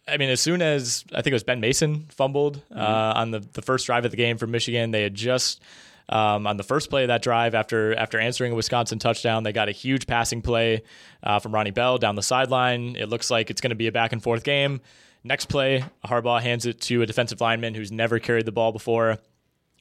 I 0.09 0.16
mean, 0.16 0.31
as 0.31 0.40
soon 0.40 0.62
as 0.62 1.05
I 1.12 1.23
think 1.23 1.29
it 1.29 1.35
was 1.35 1.44
Ben 1.44 1.61
Mason 1.61 2.07
fumbled 2.11 2.57
mm-hmm. 2.71 2.79
uh, 2.79 3.12
on 3.16 3.31
the, 3.31 3.40
the 3.53 3.62
first 3.62 3.87
drive 3.87 4.05
of 4.05 4.11
the 4.11 4.16
game 4.16 4.38
for 4.38 4.47
Michigan, 4.47 4.90
they 4.90 5.03
had 5.03 5.14
just 5.14 5.62
um, 6.09 6.47
on 6.47 6.57
the 6.57 6.62
first 6.62 6.88
play 6.88 7.03
of 7.03 7.09
that 7.09 7.23
drive 7.23 7.55
after 7.55 7.94
after 7.94 8.18
answering 8.18 8.53
a 8.53 8.55
Wisconsin 8.55 8.99
touchdown, 8.99 9.42
they 9.42 9.53
got 9.53 9.68
a 9.68 9.73
huge 9.73 10.07
passing 10.07 10.40
play 10.40 10.83
uh, 11.23 11.38
from 11.38 11.53
Ronnie 11.53 11.71
Bell 11.71 11.99
down 11.99 12.14
the 12.14 12.23
sideline. 12.23 12.97
It 12.97 13.09
looks 13.09 13.31
like 13.31 13.51
it's 13.51 13.61
going 13.61 13.71
to 13.71 13.77
be 13.77 13.88
a 13.88 13.92
back 13.92 14.12
and 14.12 14.23
forth 14.23 14.42
game. 14.42 14.81
Next 15.25 15.47
play, 15.47 15.85
Harbaugh 16.05 16.40
hands 16.40 16.64
it 16.64 16.81
to 16.83 17.03
a 17.03 17.07
defensive 17.07 17.40
lineman 17.40 17.75
who's 17.75 17.92
never 17.92 18.18
carried 18.18 18.47
the 18.47 18.53
ball 18.53 18.73
before, 18.73 19.18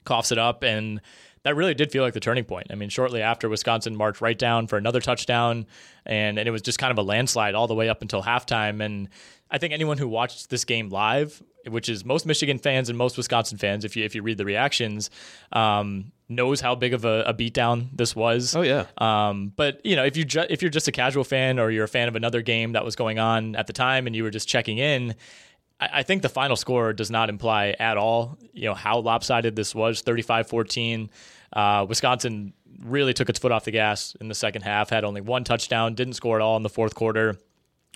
coughs 0.04 0.32
it 0.32 0.38
up, 0.38 0.64
and 0.64 1.00
that 1.44 1.56
really 1.56 1.74
did 1.74 1.92
feel 1.92 2.04
like 2.04 2.14
the 2.14 2.20
turning 2.20 2.44
point. 2.44 2.68
I 2.72 2.76
mean, 2.76 2.90
shortly 2.90 3.22
after, 3.22 3.48
Wisconsin 3.48 3.96
marched 3.96 4.20
right 4.20 4.38
down 4.38 4.68
for 4.68 4.78
another 4.78 5.00
touchdown, 5.00 5.66
and, 6.06 6.38
and 6.38 6.46
it 6.46 6.52
was 6.52 6.62
just 6.62 6.80
kind 6.80 6.92
of 6.92 6.98
a 6.98 7.04
landslide 7.04 7.56
all 7.56 7.68
the 7.68 7.76
way 7.76 7.88
up 7.88 8.02
until 8.02 8.22
halftime. 8.22 8.84
And 8.84 9.08
I 9.50 9.58
think 9.58 9.74
anyone 9.74 9.98
who 9.98 10.08
watched 10.08 10.50
this 10.50 10.66
game 10.66 10.90
live, 10.90 11.42
which 11.68 11.90
is 11.90 12.04
most 12.04 12.26
Michigan 12.26 12.58
fans 12.58 12.90
and 12.90 12.98
most 12.98 13.18
Wisconsin 13.18 13.58
fans, 13.58 13.86
if 13.86 13.96
you 13.96 14.04
if 14.04 14.16
you 14.16 14.22
read 14.22 14.38
the 14.38 14.46
reactions, 14.46 15.10
um, 15.52 16.12
knows 16.30 16.60
how 16.60 16.76
big 16.76 16.94
of 16.94 17.06
a, 17.06 17.24
a 17.28 17.34
beatdown 17.34 17.90
this 17.94 18.16
was. 18.16 18.56
Oh 18.56 18.62
yeah. 18.62 18.86
Um, 18.98 19.54
but 19.56 19.86
you 19.86 19.96
know, 19.96 20.04
if 20.04 20.18
you 20.18 20.26
ju- 20.26 20.46
if 20.50 20.62
you're 20.62 20.72
just 20.72 20.88
a 20.88 20.92
casual 20.92 21.24
fan 21.24 21.60
or 21.60 21.72
you're 21.72 21.86
a 21.86 21.90
fan 21.90 22.08
of 22.08 22.16
another 22.16 22.42
game 22.42 22.74
that 22.74 22.84
was 22.84 22.96
going 22.96 23.20
on 23.20 23.56
at 23.56 23.68
the 23.68 23.74
time 23.74 24.08
and 24.08 24.16
you 24.16 24.24
were 24.24 24.32
just 24.32 24.48
checking 24.48 24.78
in, 24.78 25.16
I, 25.80 26.04
think 26.04 26.24
the 26.24 26.30
final 26.30 26.56
score 26.56 26.92
does 26.92 27.12
not 27.12 27.30
imply 27.30 27.76
at 27.80 27.98
all, 27.98 28.38
you 28.54 28.66
know, 28.66 28.74
how 28.74 28.98
lopsided 29.00 29.56
this 29.56 29.76
was. 29.76 30.02
35-14. 30.02 31.10
Uh, 31.54 31.86
Wisconsin 31.88 32.54
really 32.84 33.14
took 33.14 33.30
its 33.30 33.38
foot 33.38 33.52
off 33.52 33.66
the 33.66 33.72
gas 33.72 34.16
in 34.20 34.28
the 34.28 34.36
second 34.36 34.64
half, 34.64 34.90
had 34.90 35.04
only 35.04 35.22
one 35.22 35.44
touchdown, 35.44 35.94
didn't 35.94 36.14
score 36.14 36.38
at 36.38 36.42
all 36.42 36.58
in 36.58 36.64
the 36.64 36.70
fourth 36.70 36.96
quarter. 36.96 37.38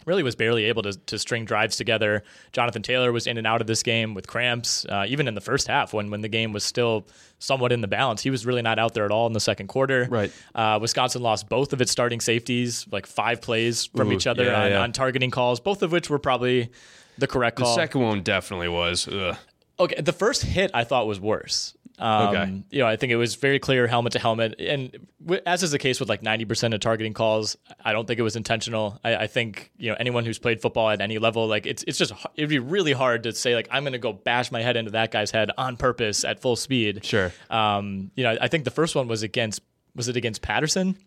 Really 0.05 0.23
was 0.23 0.35
barely 0.35 0.65
able 0.65 0.83
to, 0.83 0.93
to 0.93 1.19
string 1.19 1.45
drives 1.45 1.75
together. 1.75 2.23
Jonathan 2.51 2.81
Taylor 2.81 3.11
was 3.11 3.27
in 3.27 3.37
and 3.37 3.45
out 3.45 3.61
of 3.61 3.67
this 3.67 3.83
game 3.83 4.13
with 4.13 4.27
cramps. 4.27 4.85
Uh, 4.85 5.05
even 5.07 5.27
in 5.27 5.35
the 5.35 5.41
first 5.41 5.67
half, 5.67 5.93
when 5.93 6.09
when 6.09 6.21
the 6.21 6.29
game 6.29 6.53
was 6.53 6.63
still 6.63 7.07
somewhat 7.39 7.71
in 7.71 7.81
the 7.81 7.87
balance, 7.87 8.21
he 8.21 8.29
was 8.29 8.45
really 8.45 8.61
not 8.61 8.79
out 8.79 8.93
there 8.93 9.05
at 9.05 9.11
all 9.11 9.27
in 9.27 9.33
the 9.33 9.39
second 9.39 9.67
quarter. 9.67 10.07
Right. 10.09 10.31
Uh, 10.53 10.79
Wisconsin 10.81 11.21
lost 11.21 11.49
both 11.49 11.73
of 11.73 11.81
its 11.81 11.91
starting 11.91 12.19
safeties, 12.19 12.85
like 12.91 13.05
five 13.05 13.41
plays 13.41 13.85
from 13.85 14.09
Ooh, 14.09 14.13
each 14.13 14.27
other 14.27 14.45
yeah, 14.45 14.63
on, 14.63 14.71
yeah. 14.71 14.81
on 14.81 14.91
targeting 14.91 15.31
calls, 15.31 15.59
both 15.59 15.83
of 15.83 15.91
which 15.91 16.09
were 16.09 16.19
probably 16.19 16.71
the 17.17 17.27
correct 17.27 17.57
call. 17.57 17.75
The 17.75 17.81
second 17.81 18.01
one 18.01 18.23
definitely 18.23 18.69
was. 18.69 19.07
Ugh 19.07 19.37
Okay, 19.81 19.99
the 19.99 20.13
first 20.13 20.43
hit 20.43 20.69
I 20.75 20.83
thought 20.83 21.07
was 21.07 21.19
worse. 21.19 21.73
Um, 22.01 22.27
Okay. 22.35 22.63
You 22.71 22.79
know, 22.79 22.87
I 22.87 22.95
think 22.95 23.11
it 23.11 23.15
was 23.15 23.35
very 23.35 23.59
clear 23.59 23.85
helmet 23.85 24.13
to 24.13 24.19
helmet, 24.19 24.55
and 24.59 25.07
w- 25.23 25.41
as 25.45 25.61
is 25.61 25.69
the 25.71 25.77
case 25.77 25.99
with 25.99 26.09
like 26.09 26.23
ninety 26.23 26.45
percent 26.45 26.73
of 26.73 26.79
targeting 26.79 27.13
calls, 27.13 27.55
I 27.85 27.93
don't 27.93 28.07
think 28.07 28.19
it 28.19 28.23
was 28.23 28.35
intentional. 28.35 28.99
I, 29.03 29.15
I 29.15 29.27
think 29.27 29.71
you 29.77 29.89
know 29.91 29.95
anyone 29.99 30.25
who's 30.25 30.39
played 30.39 30.61
football 30.61 30.89
at 30.89 30.99
any 30.99 31.19
level, 31.19 31.45
like 31.47 31.67
it's 31.67 31.83
it's 31.87 31.99
just 31.99 32.11
it'd 32.35 32.49
be 32.49 32.57
really 32.59 32.93
hard 32.93 33.21
to 33.23 33.33
say 33.33 33.53
like 33.53 33.67
I'm 33.69 33.83
going 33.83 33.93
to 33.93 33.99
go 33.99 34.13
bash 34.13 34.51
my 34.51 34.61
head 34.63 34.77
into 34.77 34.91
that 34.91 35.11
guy's 35.11 35.29
head 35.29 35.51
on 35.59 35.77
purpose 35.77 36.23
at 36.25 36.39
full 36.41 36.55
speed. 36.55 37.05
Sure. 37.05 37.31
Um, 37.51 38.09
you 38.15 38.23
know, 38.23 38.35
I 38.41 38.47
think 38.47 38.63
the 38.63 38.71
first 38.71 38.95
one 38.95 39.07
was 39.07 39.21
against 39.21 39.61
was 39.95 40.07
it 40.07 40.17
against 40.17 40.41
Patterson? 40.41 40.97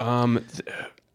Um, 0.00 0.44
th- 0.52 0.68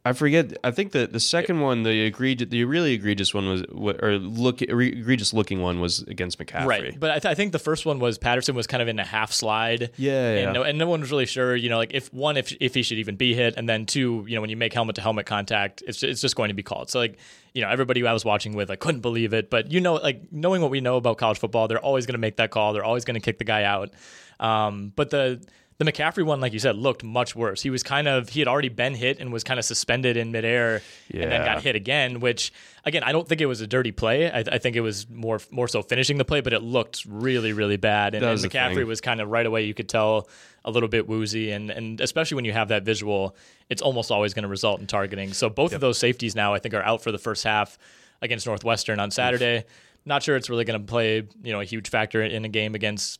I 0.07 0.13
forget. 0.13 0.57
I 0.63 0.71
think 0.71 0.93
the 0.93 1.05
the 1.05 1.19
second 1.19 1.59
one, 1.59 1.83
the 1.83 2.05
egregious, 2.05 2.47
the 2.47 2.63
really 2.63 2.93
egregious 2.93 3.33
one 3.33 3.49
was, 3.49 3.63
or 3.63 4.13
look 4.13 4.61
egregious 4.61 5.33
looking 5.33 5.61
one 5.61 5.81
was 5.81 5.99
against 6.03 6.39
McCaffrey. 6.39 6.65
Right, 6.65 6.99
but 6.99 7.11
I, 7.11 7.19
th- 7.19 7.25
I 7.25 7.35
think 7.35 7.51
the 7.51 7.59
first 7.59 7.85
one 7.85 7.99
was 7.99 8.17
Patterson 8.17 8.55
was 8.55 8.67
kind 8.67 8.81
of 8.81 8.87
in 8.87 8.99
a 8.99 9.03
half 9.03 9.33
slide. 9.33 9.91
Yeah, 9.97 10.11
yeah. 10.11 10.39
and 10.39 10.53
no, 10.53 10.63
and 10.63 10.77
no 10.77 10.87
one 10.87 11.01
was 11.01 11.11
really 11.11 11.25
sure. 11.25 11.57
You 11.57 11.67
know, 11.69 11.75
like 11.77 11.93
if 11.93 12.13
one, 12.13 12.37
if 12.37 12.55
if 12.61 12.73
he 12.73 12.83
should 12.83 12.99
even 12.99 13.17
be 13.17 13.33
hit, 13.33 13.55
and 13.57 13.67
then 13.67 13.85
two, 13.85 14.23
you 14.29 14.35
know, 14.35 14.41
when 14.41 14.49
you 14.49 14.55
make 14.55 14.73
helmet 14.73 14.95
to 14.95 15.01
helmet 15.01 15.25
contact, 15.25 15.83
it's 15.85 16.01
it's 16.03 16.21
just 16.21 16.37
going 16.37 16.47
to 16.47 16.55
be 16.55 16.63
called. 16.63 16.89
So 16.89 16.99
like, 16.99 17.17
you 17.53 17.61
know, 17.61 17.69
everybody 17.69 18.05
I 18.07 18.13
was 18.13 18.23
watching 18.23 18.55
with, 18.55 18.71
I 18.71 18.77
couldn't 18.77 19.01
believe 19.01 19.33
it. 19.33 19.49
But 19.49 19.73
you 19.73 19.81
know, 19.81 19.95
like 19.95 20.31
knowing 20.31 20.61
what 20.61 20.71
we 20.71 20.79
know 20.79 20.95
about 20.95 21.17
college 21.17 21.37
football, 21.37 21.67
they're 21.67 21.83
always 21.83 22.05
going 22.05 22.13
to 22.13 22.19
make 22.19 22.37
that 22.37 22.49
call. 22.49 22.71
They're 22.71 22.85
always 22.85 23.03
going 23.03 23.15
to 23.15 23.21
kick 23.21 23.39
the 23.39 23.43
guy 23.43 23.63
out. 23.63 23.91
Um, 24.39 24.93
but 24.95 25.09
the 25.09 25.41
the 25.79 25.85
McCaffrey 25.85 26.25
one, 26.25 26.41
like 26.41 26.53
you 26.53 26.59
said, 26.59 26.75
looked 26.75 27.03
much 27.03 27.35
worse. 27.35 27.61
He 27.61 27.69
was 27.69 27.83
kind 27.83 28.07
of 28.07 28.29
he 28.29 28.39
had 28.39 28.47
already 28.47 28.69
been 28.69 28.95
hit 28.95 29.19
and 29.19 29.31
was 29.31 29.43
kind 29.43 29.59
of 29.59 29.65
suspended 29.65 30.17
in 30.17 30.31
midair, 30.31 30.81
and 31.13 31.31
then 31.31 31.45
got 31.45 31.61
hit 31.61 31.75
again. 31.75 32.19
Which 32.19 32.51
again, 32.83 33.03
I 33.03 33.11
don't 33.11 33.27
think 33.27 33.41
it 33.41 33.45
was 33.45 33.61
a 33.61 33.67
dirty 33.67 33.91
play. 33.91 34.31
I, 34.31 34.39
I 34.39 34.57
think 34.57 34.75
it 34.75 34.81
was 34.81 35.07
more 35.07 35.39
more 35.51 35.67
so 35.67 35.83
finishing 35.83 36.17
the 36.17 36.25
play, 36.25 36.41
but 36.41 36.51
it 36.51 36.63
looked 36.63 37.05
really 37.07 37.53
really 37.53 37.77
bad. 37.77 38.15
And, 38.15 38.25
and 38.25 38.39
McCaffrey 38.39 38.75
thing. 38.75 38.87
was 38.87 39.01
kind 39.01 39.21
of 39.21 39.29
right 39.29 39.45
away. 39.45 39.65
You 39.65 39.75
could 39.75 39.87
tell 39.87 40.29
a 40.65 40.71
little 40.71 40.89
bit 40.89 41.07
woozy, 41.07 41.51
and 41.51 41.69
and 41.69 42.01
especially 42.01 42.35
when 42.35 42.45
you 42.45 42.53
have 42.53 42.69
that 42.69 42.81
visual, 42.81 43.35
it's 43.69 43.83
almost 43.83 44.09
always 44.09 44.33
going 44.33 44.43
to 44.43 44.49
result 44.49 44.79
in 44.79 44.87
targeting. 44.87 45.33
So 45.33 45.47
both 45.47 45.73
of 45.73 45.81
those 45.81 45.99
safeties 45.99 46.35
now, 46.35 46.55
I 46.55 46.59
think, 46.59 46.73
are 46.73 46.83
out 46.83 47.03
for 47.03 47.11
the 47.11 47.19
first 47.19 47.43
half 47.43 47.77
against 48.23 48.47
Northwestern 48.47 48.99
on 48.99 49.11
Saturday. 49.11 49.65
Not 50.05 50.23
sure 50.23 50.35
it's 50.37 50.49
really 50.49 50.65
going 50.65 50.79
to 50.79 50.87
play 50.87 51.27
you 51.43 51.53
know 51.53 51.61
a 51.61 51.65
huge 51.65 51.89
factor 51.89 52.23
in 52.23 52.45
a 52.45 52.49
game 52.49 52.73
against 52.73 53.19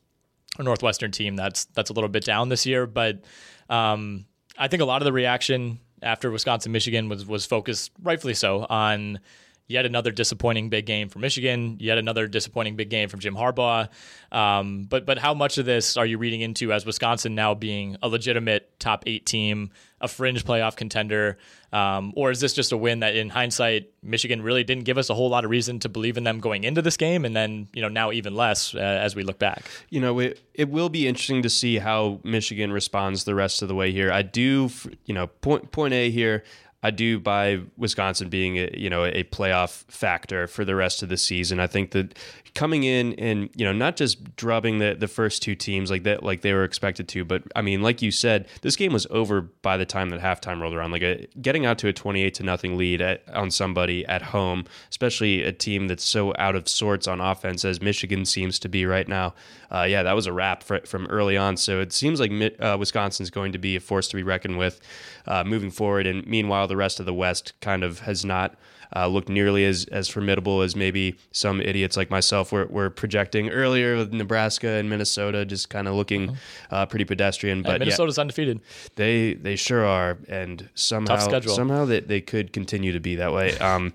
a 0.58 0.64
Northwestern 0.64 1.12
team 1.12 1.36
that's 1.36 1.66
that's 1.66 1.90
a 1.90 1.94
little 1.94 2.10
bit 2.10 2.24
down 2.24 2.50
this 2.50 2.66
year. 2.66 2.86
But 2.86 3.24
um, 3.70 4.26
I 4.58 4.68
think 4.68 4.82
a 4.82 4.86
lot 4.86 5.02
of 5.02 5.06
the 5.06 5.14
reaction 5.14 5.80
after 6.02 6.32
Wisconsin 6.32 6.72
Michigan 6.72 7.10
was 7.10 7.26
was 7.26 7.46
focused 7.46 7.92
rightfully 8.02 8.34
so 8.34 8.66
on 8.70 9.20
yet 9.68 9.86
another 9.86 10.12
disappointing 10.12 10.70
big 10.70 10.86
game 10.86 11.10
for 11.10 11.20
Michigan, 11.20 11.78
yet 11.80 11.98
another 11.98 12.28
disappointing 12.28 12.76
big 12.76 12.90
game 12.90 13.10
from 13.10 13.20
Jim 13.20 13.36
Harbaugh. 13.36 13.90
Um, 14.32 14.84
but 14.84 15.06
but 15.06 15.18
how 15.18 15.34
much 15.34 15.58
of 15.58 15.66
this 15.66 15.98
are 15.98 16.06
you 16.06 16.18
reading 16.18 16.42
into 16.42 16.72
as 16.74 16.86
Wisconsin 16.86 17.36
now 17.36 17.54
being 17.54 17.98
a 18.02 18.08
legitimate 18.08 18.80
top 18.80 19.04
eight 19.06 19.26
team, 19.26 19.72
a 20.02 20.08
fringe 20.08 20.44
playoff 20.46 20.76
contender, 20.76 21.38
um, 21.72 22.14
or 22.16 22.32
is 22.32 22.40
this 22.40 22.54
just 22.54 22.72
a 22.72 22.78
win 22.78 23.02
that 23.02 23.16
in 23.16 23.30
hindsight 23.30 23.90
Michigan 24.02 24.42
really 24.42 24.64
didn't 24.64 24.84
give 24.84 24.98
us 24.98 25.10
a 25.10 25.14
whole 25.14 25.30
lot 25.30 25.44
of 25.44 25.52
reason 25.52 25.80
to 25.80 25.90
believe 25.90 26.18
in 26.18 26.24
them 26.24 26.40
going 26.40 26.64
into 26.64 26.82
this 26.82 26.98
game, 26.98 27.26
and 27.26 27.36
then 27.36 27.68
you 27.74 27.82
know 27.82 27.90
now 27.90 28.12
even 28.12 28.36
less 28.36 28.74
uh, 28.76 28.80
as 28.80 29.16
we 29.16 29.24
look 29.24 29.40
back. 29.40 29.64
you 29.90 30.00
know, 30.00 30.20
it, 30.20 30.42
it 30.54 30.70
will 30.70 30.90
be 30.90 31.08
interesting 31.08 31.42
to 31.42 31.50
see 31.50 31.78
how 31.78 32.20
Michigan 32.24 32.72
responds 32.72 33.24
the 33.24 33.36
rest 33.36 33.62
of 33.62 33.68
the 33.68 33.76
way 33.76 33.92
here. 33.92 34.12
I 34.12 34.22
do, 34.22 34.70
you 35.06 35.14
know, 35.14 35.28
point 35.28 35.72
point 35.72 35.94
A 35.94 36.10
here. 36.10 36.44
I 36.84 36.92
do 36.92 37.20
buy 37.20 37.62
Wisconsin 37.76 38.30
being 38.30 38.58
a, 38.58 38.70
you 38.74 38.90
know 38.90 39.04
a 39.04 39.24
playoff 39.24 39.84
factor 39.92 40.48
for 40.48 40.64
the 40.64 40.76
rest 40.76 41.02
of 41.02 41.10
the 41.10 41.18
season. 41.18 41.60
I 41.60 41.68
think 41.68 41.92
that 41.92 42.18
coming 42.54 42.84
in 42.84 43.14
and 43.16 43.50
you 43.56 43.66
know 43.66 43.74
not 43.74 43.96
just 43.96 44.36
drubbing 44.36 44.78
the 44.78 44.96
the 44.98 45.08
first 45.08 45.42
two 45.42 45.56
teams 45.56 45.90
like 45.90 46.04
that 46.04 46.24
like 46.24 46.42
they 46.42 46.54
were 46.54 46.64
expected 46.64 47.08
to, 47.10 47.26
but 47.26 47.44
I 47.56 47.64
mean 47.64 47.82
like 47.82 48.04
you 48.04 48.12
said, 48.12 48.48
this 48.62 48.76
game 48.76 48.94
was 48.94 49.08
over 49.10 49.42
by 49.42 49.78
the 49.78 49.88
time 49.88 50.12
that 50.12 50.22
halftime 50.22 50.62
rolled 50.62 50.76
around. 50.76 50.92
Like 50.92 51.02
a, 51.02 51.28
getting 51.42 51.66
out 51.66 51.80
to 51.80 51.88
a 51.88 51.94
twenty 51.94 52.22
eight 52.22 52.36
to 52.36 52.44
nothing 52.44 52.78
lead 52.78 53.02
at, 53.02 53.28
on 53.34 53.50
somebody 53.50 54.06
at 54.06 54.22
home, 54.22 54.66
especially 54.90 55.42
a 55.42 55.52
team 55.52 55.88
that's 55.88 56.06
so 56.06 56.34
out 56.38 56.56
of 56.56 56.70
sorts 56.70 57.08
on 57.08 57.20
offense 57.20 57.66
as 57.66 57.82
Michigan 57.82 58.24
seems 58.24 58.60
to 58.60 58.70
be 58.70 58.86
right 58.86 59.08
now. 59.08 59.34
Uh, 59.70 59.84
yeah, 59.84 60.04
that 60.04 60.14
was 60.14 60.28
a 60.28 60.34
wrap 60.34 60.64
fr- 60.64 60.86
from 60.86 61.08
early 61.08 61.36
on. 61.36 61.58
So 61.58 61.82
it 61.82 61.92
seems 61.92 62.20
like 62.20 62.32
uh, 62.60 62.78
Wisconsin's 62.80 63.30
going 63.30 63.52
to 63.52 63.58
be 63.58 63.76
a 63.76 63.80
force 63.80 64.08
to 64.10 64.16
be 64.16 64.24
reckoned 64.24 64.58
with 64.58 64.80
uh, 65.28 65.44
moving 65.44 65.72
forward. 65.72 66.08
And 66.08 66.26
meanwhile, 66.26 66.68
the 66.68 66.78
rest 66.78 67.00
of 67.00 67.06
the 67.06 67.14
West 67.14 67.54
kind 67.62 67.84
of 67.84 68.00
has 68.02 68.24
not 68.26 68.56
uh, 68.96 69.08
looked 69.08 69.30
nearly 69.30 69.66
as, 69.66 69.86
as 69.92 70.08
formidable 70.08 70.62
as 70.62 70.76
maybe 70.76 71.18
some 71.32 71.60
idiots 71.62 71.98
like 71.98 72.10
myself 72.10 72.52
were, 72.52 72.66
were 72.68 72.90
projecting 72.90 73.50
earlier 73.50 73.98
with 73.98 74.14
Nebraska 74.14 74.68
and 74.70 74.90
Minnesota, 74.90 75.46
just 75.46 75.70
kind 75.70 75.88
of 75.88 75.94
looking 75.96 76.38
uh, 76.72 76.86
pretty 76.86 77.06
pedestrian. 77.06 77.62
But 77.62 77.74
And 77.76 77.80
yeah, 77.82 77.86
Minnesota's 77.86 78.18
undefeated. 78.20 78.62
they 78.96 79.34
they 79.34 79.56
sure 79.56 79.86
are, 79.86 80.18
and 80.30 80.70
somehow 80.76 81.18
schedule. 81.18 81.54
somehow 81.56 81.86
they, 81.86 82.00
they 82.00 82.22
could 82.22 82.54
continue 82.54 82.92
to 82.94 83.00
be 83.00 83.16
that 83.16 83.34
way, 83.34 83.58
um, 83.60 83.94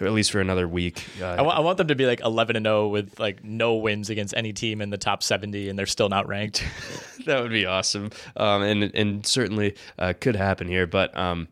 or 0.00 0.06
at 0.06 0.12
least 0.12 0.30
for 0.30 0.40
another 0.40 0.68
week. 0.68 1.04
Uh, 1.20 1.26
I 1.26 1.42
wa- 1.42 1.52
I 1.56 1.60
want 1.60 1.78
them 1.78 1.88
to 1.88 1.94
be 1.94 2.06
like 2.06 2.20
11 2.20 2.56
and 2.56 2.66
0 2.66 2.88
with 2.88 3.18
like 3.18 3.42
no 3.44 3.76
wins 3.76 4.10
against 4.10 4.34
any 4.36 4.52
team 4.52 4.80
in 4.80 4.90
the 4.90 4.98
top 4.98 5.22
70, 5.22 5.68
and 5.68 5.78
they're 5.78 5.86
still 5.86 6.08
not 6.08 6.28
ranked. 6.28 6.64
that 7.26 7.40
would 7.42 7.50
be 7.52 7.66
awesome, 7.66 8.10
um, 8.36 8.62
and 8.62 8.82
and 8.94 9.26
certainly 9.26 9.74
uh, 9.98 10.12
could 10.20 10.36
happen 10.36 10.68
here. 10.68 10.86
But 10.86 11.16
um, 11.16 11.48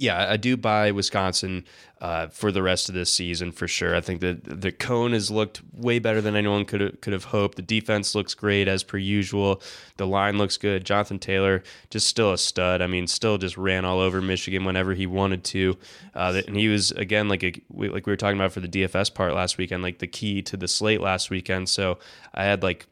yeah, 0.00 0.30
I 0.30 0.38
do 0.38 0.56
buy 0.56 0.90
Wisconsin 0.92 1.64
uh, 2.00 2.28
for 2.28 2.50
the 2.50 2.62
rest 2.62 2.88
of 2.88 2.94
this 2.94 3.12
season 3.12 3.52
for 3.52 3.68
sure. 3.68 3.94
I 3.94 4.00
think 4.00 4.22
that 4.22 4.62
the 4.62 4.72
Coan 4.72 5.12
has 5.12 5.30
looked 5.30 5.60
way 5.74 5.98
better 5.98 6.22
than 6.22 6.34
anyone 6.34 6.64
could 6.64 6.80
have, 6.80 7.00
could 7.02 7.12
have 7.12 7.24
hoped. 7.24 7.56
The 7.56 7.62
defense 7.62 8.14
looks 8.14 8.32
great 8.32 8.66
as 8.66 8.82
per 8.82 8.96
usual. 8.96 9.60
The 9.98 10.06
line 10.06 10.38
looks 10.38 10.56
good. 10.56 10.86
Jonathan 10.86 11.18
Taylor 11.18 11.62
just 11.90 12.06
still 12.06 12.32
a 12.32 12.38
stud. 12.38 12.80
I 12.80 12.86
mean, 12.86 13.06
still 13.06 13.36
just 13.36 13.58
ran 13.58 13.84
all 13.84 14.00
over 14.00 14.22
Michigan 14.22 14.64
whenever 14.64 14.94
he 14.94 15.06
wanted 15.06 15.44
to, 15.44 15.76
uh, 16.14 16.40
and 16.46 16.56
he 16.56 16.68
was 16.68 16.92
again 16.92 17.28
like 17.28 17.44
a, 17.44 17.52
we- 17.68 17.90
like 17.90 18.06
we 18.06 18.12
were 18.12 18.16
talking 18.16 18.38
about 18.38 18.52
for 18.52 18.60
the 18.60 18.68
DFS 18.68 19.12
part 19.12 19.34
last 19.34 19.58
weekend, 19.58 19.82
like 19.82 19.98
the 19.98 20.06
key 20.06 20.40
to 20.42 20.56
the 20.56 20.66
slate 20.68 21.02
last 21.02 21.28
weekend. 21.28 21.68
So 21.68 21.98
I 22.32 22.44
had 22.44 22.62
like 22.62 22.86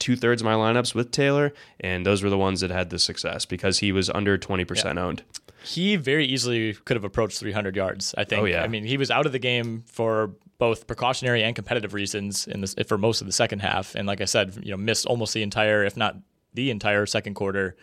two 0.00 0.16
thirds 0.16 0.42
of 0.42 0.46
my 0.46 0.54
lineups 0.54 0.96
with 0.96 1.12
Taylor, 1.12 1.54
and 1.78 2.04
those 2.04 2.24
were 2.24 2.30
the 2.30 2.36
ones 2.38 2.60
that 2.62 2.72
had 2.72 2.90
the 2.90 2.98
success 2.98 3.44
because 3.44 3.78
he 3.78 3.92
was 3.92 4.10
under 4.10 4.36
twenty 4.36 4.64
percent 4.64 4.98
owned. 4.98 5.22
He 5.64 5.96
very 5.96 6.26
easily 6.26 6.74
could 6.74 6.96
have 6.96 7.04
approached 7.04 7.38
300 7.38 7.76
yards. 7.76 8.14
I 8.16 8.24
think. 8.24 8.42
Oh, 8.42 8.44
yeah. 8.44 8.62
I 8.62 8.68
mean, 8.68 8.84
he 8.84 8.96
was 8.96 9.10
out 9.10 9.26
of 9.26 9.32
the 9.32 9.38
game 9.38 9.84
for 9.86 10.32
both 10.58 10.86
precautionary 10.86 11.42
and 11.42 11.54
competitive 11.54 11.94
reasons 11.94 12.46
in 12.46 12.60
this 12.60 12.74
for 12.86 12.98
most 12.98 13.20
of 13.20 13.26
the 13.26 13.32
second 13.32 13.60
half, 13.60 13.94
and 13.94 14.06
like 14.06 14.20
I 14.20 14.26
said, 14.26 14.58
you 14.62 14.70
know, 14.70 14.76
missed 14.76 15.06
almost 15.06 15.34
the 15.34 15.42
entire, 15.42 15.84
if 15.84 15.96
not 15.96 16.16
the 16.54 16.70
entire 16.70 17.06
second 17.06 17.34
quarter 17.34 17.76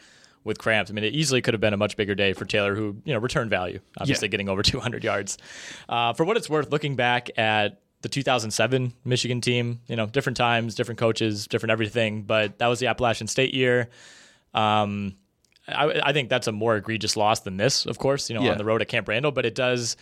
with 0.44 0.58
cramps. 0.58 0.90
I 0.90 0.94
mean, 0.94 1.04
it 1.04 1.14
easily 1.14 1.42
could 1.42 1.54
have 1.54 1.62
been 1.62 1.74
a 1.74 1.78
much 1.78 1.98
bigger 1.98 2.16
day 2.16 2.34
for 2.34 2.46
Taylor, 2.46 2.76
who 2.76 2.98
you 3.04 3.14
know 3.14 3.20
returned 3.20 3.50
value, 3.50 3.80
obviously 3.98 4.28
getting 4.28 4.50
over 4.50 4.64
200 4.64 5.04
yards. 5.04 5.38
Uh, 5.88 6.14
for 6.14 6.26
what 6.26 6.38
it's 6.38 6.50
worth, 6.50 6.72
looking 6.72 6.96
back 6.96 7.30
at 7.38 7.82
the 8.02 8.10
2007 8.10 8.94
Michigan 9.06 9.42
team, 9.42 9.80
you 9.88 9.96
know, 9.96 10.08
different 10.08 10.38
times, 10.38 10.76
different 10.76 11.00
coaches, 11.00 11.48
different 11.48 11.72
everything, 11.72 12.24
but 12.24 12.58
that 12.58 12.68
was 12.68 12.80
the 12.80 12.88
Appalachian 12.88 13.28
State 13.28 13.54
year. 13.54 13.90
Um, 14.54 15.16
I, 15.74 16.10
I 16.10 16.14
think 16.14 16.30
that's 16.30 16.48
a 16.48 16.52
more 16.52 16.76
egregious 16.76 17.16
loss 17.18 17.42
than 17.42 17.58
this, 17.58 17.86
of 17.86 17.98
course, 17.98 18.30
you 18.30 18.36
know, 18.36 18.44
Yeah. 18.44 18.52
on 18.52 18.58
the 18.58 18.66
road 18.66 18.82
at 18.82 18.88
Camp 18.88 19.08
Randall, 19.08 19.32
but 19.32 19.46
it 19.46 19.56
does 19.56 19.98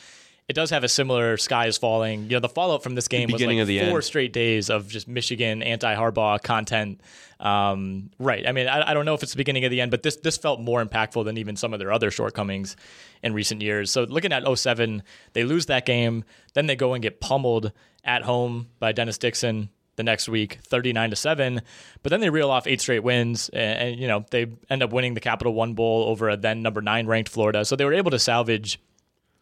it 0.48 0.54
does 0.56 0.72
have 0.72 0.84
a 0.84 0.88
similar 0.90 1.38
sky 1.38 1.68
is 1.68 1.78
falling. 1.78 2.24
You 2.24 2.30
know, 2.32 2.40
the 2.40 2.50
fallout 2.50 2.82
from 2.82 2.96
this 2.96 3.08
game 3.08 3.28
was 3.28 3.34
beginning 3.34 3.60
like 3.60 3.68
the 3.68 3.82
four 3.82 3.98
end. 3.98 4.04
straight 4.04 4.34
days 4.34 4.72
of 4.72 4.88
just 4.88 5.08
Michigan 5.08 5.62
anti 5.62 5.94
Harbaugh 5.96 6.42
content. 6.42 7.02
Um, 7.40 8.10
right. 8.18 8.48
I 8.48 8.52
mean, 8.52 8.68
I, 8.68 8.90
I 8.90 8.94
don't 8.96 9.06
know 9.06 9.14
if 9.14 9.22
it's 9.22 9.32
the 9.34 9.38
beginning 9.38 9.64
of 9.66 9.72
the 9.72 9.80
end, 9.80 9.92
but 9.92 10.02
this 10.02 10.16
this 10.18 10.38
felt 10.38 10.60
more 10.60 10.84
impactful 10.84 11.24
than 11.24 11.38
even 11.38 11.56
some 11.56 11.72
of 11.72 11.80
their 11.80 11.92
other 11.92 12.10
shortcomings 12.10 12.76
in 13.22 13.34
recent 13.34 13.62
years. 13.62 13.92
So 13.92 14.04
looking 14.04 14.34
at 14.34 14.44
07, 14.58 15.04
they 15.34 15.44
lose 15.44 15.68
that 15.68 15.86
game, 15.86 16.24
then 16.56 16.66
they 16.66 16.76
go 16.76 16.94
and 16.94 17.02
get 17.04 17.22
pummeled 17.22 17.72
at 18.04 18.24
home 18.24 18.70
by 18.80 18.92
Dennis 18.92 19.18
Dixon 19.20 19.70
the 20.00 20.04
next 20.04 20.30
week, 20.30 20.60
39 20.64 21.10
to 21.10 21.16
7. 21.18 21.62
But 22.02 22.10
then 22.10 22.22
they 22.22 22.30
reel 22.30 22.50
off 22.50 22.66
eight 22.66 22.80
straight 22.80 23.04
wins 23.04 23.50
and, 23.50 23.80
and, 23.80 24.00
you 24.00 24.08
know, 24.08 24.26
they 24.32 24.48
end 24.70 24.82
up 24.82 24.94
winning 24.94 25.14
the 25.14 25.20
Capital 25.20 25.54
One 25.54 25.74
Bowl 25.74 26.06
over 26.08 26.30
a 26.30 26.38
then 26.38 26.62
number 26.62 26.82
9 26.82 27.06
ranked 27.06 27.30
Florida. 27.30 27.66
So 27.66 27.76
they 27.76 27.84
were 27.84 27.94
able 27.94 28.12
to 28.12 28.20
salvage 28.20 28.80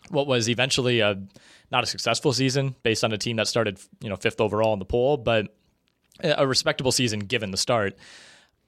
what 0.10 0.26
was 0.26 0.50
eventually 0.50 1.00
a 1.00 1.22
not 1.70 1.84
a 1.84 1.88
successful 1.88 2.34
season 2.34 2.76
based 2.82 3.04
on 3.04 3.14
a 3.14 3.18
team 3.18 3.36
that 3.36 3.48
started, 3.48 3.80
you 4.02 4.10
know, 4.10 4.16
5th 4.16 4.42
overall 4.42 4.74
in 4.74 4.80
the 4.80 4.86
poll, 4.86 5.18
but 5.18 5.54
a 6.24 6.48
respectable 6.48 6.92
season 6.92 7.20
given 7.20 7.52
the 7.52 7.58
start. 7.58 7.96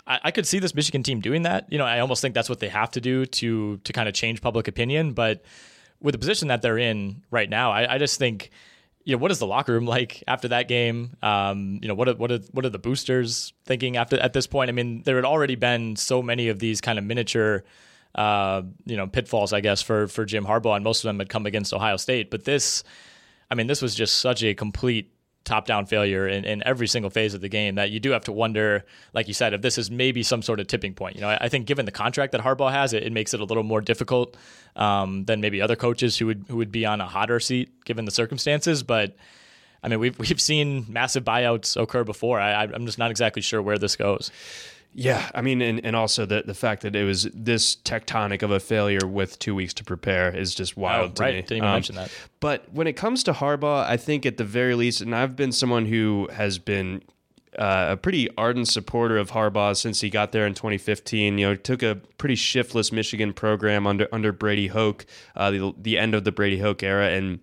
I, 0.05 0.31
could 0.31 0.47
see 0.47 0.57
this 0.57 0.73
Michigan 0.73 1.03
team 1.03 1.21
doing 1.21 1.43
that. 1.43 1.71
You 1.71 1.77
know, 1.77 1.85
I 1.85 1.99
almost 1.99 2.21
think 2.21 2.33
that's 2.33 2.49
what 2.49 2.59
they 2.59 2.69
have 2.69 2.89
to 2.91 3.01
do 3.01 3.27
to 3.27 3.77
to 3.77 3.93
kind 3.93 4.09
of 4.09 4.15
change 4.15 4.41
public 4.41 4.67
opinion. 4.67 5.13
But 5.13 5.43
with 6.01 6.13
the 6.13 6.19
position 6.19 6.47
that 6.47 6.63
they're 6.63 6.79
in 6.79 7.21
right 7.29 7.49
now, 7.49 7.71
I, 7.71 7.95
I 7.95 7.97
just 7.99 8.17
think, 8.17 8.49
you 9.03 9.15
know, 9.15 9.21
what 9.21 9.31
is 9.31 9.39
the 9.39 9.47
locker 9.47 9.73
room 9.73 9.85
like 9.85 10.23
after 10.27 10.49
that 10.49 10.67
game? 10.67 11.15
Um, 11.21 11.79
you 11.81 11.87
know, 11.87 11.95
what 11.95 12.09
are, 12.09 12.15
what 12.15 12.31
are 12.31 12.39
what 12.51 12.65
are 12.65 12.69
the 12.69 12.79
boosters 12.79 13.53
thinking 13.65 13.97
after 13.97 14.19
at 14.19 14.33
this 14.33 14.47
point? 14.47 14.69
I 14.69 14.73
mean, 14.73 15.03
there 15.03 15.15
had 15.15 15.25
already 15.25 15.55
been 15.55 15.95
so 15.95 16.21
many 16.21 16.49
of 16.49 16.59
these 16.59 16.81
kind 16.81 16.99
of 16.99 17.05
miniature, 17.05 17.63
uh, 18.15 18.61
you 18.85 18.97
know, 18.97 19.07
pitfalls, 19.07 19.53
I 19.53 19.61
guess, 19.61 19.81
for 19.81 20.07
for 20.07 20.25
Jim 20.25 20.45
Harbaugh, 20.45 20.75
and 20.75 20.83
most 20.83 21.03
of 21.03 21.09
them 21.09 21.19
had 21.19 21.29
come 21.29 21.45
against 21.45 21.73
Ohio 21.73 21.97
State. 21.97 22.29
But 22.29 22.43
this, 22.43 22.83
I 23.49 23.55
mean, 23.55 23.67
this 23.67 23.81
was 23.81 23.95
just 23.95 24.19
such 24.19 24.43
a 24.43 24.53
complete 24.53 25.11
top 25.49 25.65
down 25.65 25.87
failure 25.87 26.27
in, 26.27 26.45
in 26.45 26.61
every 26.63 26.87
single 26.87 27.09
phase 27.09 27.33
of 27.33 27.41
the 27.41 27.49
game 27.49 27.75
that 27.75 27.89
you 27.89 27.99
do 27.99 28.11
have 28.11 28.23
to 28.25 28.31
wonder, 28.31 28.85
like 29.13 29.27
you 29.27 29.33
said, 29.33 29.53
if 29.53 29.61
this 29.61 29.77
is 29.79 29.89
maybe 29.89 30.21
some 30.21 30.43
sort 30.43 30.59
of 30.59 30.67
tipping 30.67 30.93
point. 30.93 31.15
You 31.15 31.21
know, 31.21 31.29
I, 31.29 31.37
I 31.41 31.49
think 31.49 31.65
given 31.65 31.85
the 31.85 31.91
contract 31.91 32.31
that 32.33 32.41
Harbaugh 32.41 32.71
has, 32.71 32.93
it, 32.93 33.03
it 33.03 33.11
makes 33.11 33.33
it 33.33 33.39
a 33.39 33.43
little 33.43 33.63
more 33.63 33.81
difficult 33.81 34.37
um, 34.75 35.25
than 35.25 35.41
maybe 35.41 35.59
other 35.61 35.75
coaches 35.75 36.17
who 36.17 36.27
would 36.27 36.45
who 36.47 36.57
would 36.57 36.71
be 36.71 36.85
on 36.85 37.01
a 37.01 37.07
hotter 37.07 37.39
seat 37.39 37.83
given 37.83 38.05
the 38.05 38.11
circumstances. 38.11 38.83
But 38.83 39.15
I 39.83 39.87
mean, 39.87 39.99
we've 39.99 40.17
we've 40.19 40.39
seen 40.39 40.85
massive 40.87 41.25
buyouts 41.25 41.81
occur 41.81 42.03
before. 42.03 42.39
I, 42.39 42.63
I'm 42.63 42.85
just 42.85 42.99
not 42.99 43.09
exactly 43.09 43.41
sure 43.41 43.61
where 43.61 43.79
this 43.79 43.95
goes. 43.95 44.31
Yeah, 44.99 45.29
I 45.33 45.41
mean, 45.41 45.61
and, 45.61 45.85
and 45.85 45.95
also 45.95 46.25
the 46.25 46.43
the 46.45 46.53
fact 46.53 46.81
that 46.81 46.93
it 46.93 47.05
was 47.05 47.23
this 47.33 47.77
tectonic 47.77 48.43
of 48.43 48.51
a 48.51 48.59
failure 48.59 49.07
with 49.07 49.39
two 49.39 49.55
weeks 49.55 49.73
to 49.75 49.85
prepare 49.85 50.35
is 50.35 50.53
just 50.53 50.75
wild 50.75 51.11
oh, 51.11 51.13
to 51.13 51.21
right. 51.21 51.35
me. 51.35 51.41
Didn't 51.41 51.57
even 51.57 51.69
um, 51.69 51.75
mention 51.75 51.95
that. 51.95 52.11
But 52.41 52.65
when 52.73 52.85
it 52.85 52.93
comes 52.93 53.23
to 53.23 53.31
Harbaugh, 53.31 53.85
I 53.85 53.95
think 53.95 54.25
at 54.25 54.35
the 54.35 54.43
very 54.43 54.75
least, 54.75 54.99
and 54.99 55.15
I've 55.15 55.37
been 55.37 55.53
someone 55.53 55.85
who 55.85 56.27
has 56.33 56.59
been 56.59 57.01
uh, 57.57 57.87
a 57.91 57.97
pretty 57.97 58.27
ardent 58.37 58.67
supporter 58.67 59.17
of 59.17 59.31
Harbaugh 59.31 59.75
since 59.77 60.01
he 60.01 60.09
got 60.09 60.33
there 60.33 60.45
in 60.45 60.53
2015. 60.53 61.37
You 61.37 61.47
know, 61.47 61.55
took 61.55 61.81
a 61.81 62.01
pretty 62.17 62.35
shiftless 62.35 62.91
Michigan 62.91 63.31
program 63.31 63.87
under 63.87 64.09
under 64.11 64.33
Brady 64.33 64.67
Hoke, 64.67 65.05
uh, 65.33 65.49
the 65.49 65.73
the 65.77 65.97
end 65.97 66.13
of 66.13 66.25
the 66.25 66.33
Brady 66.33 66.59
Hoke 66.59 66.83
era, 66.83 67.09
and 67.09 67.39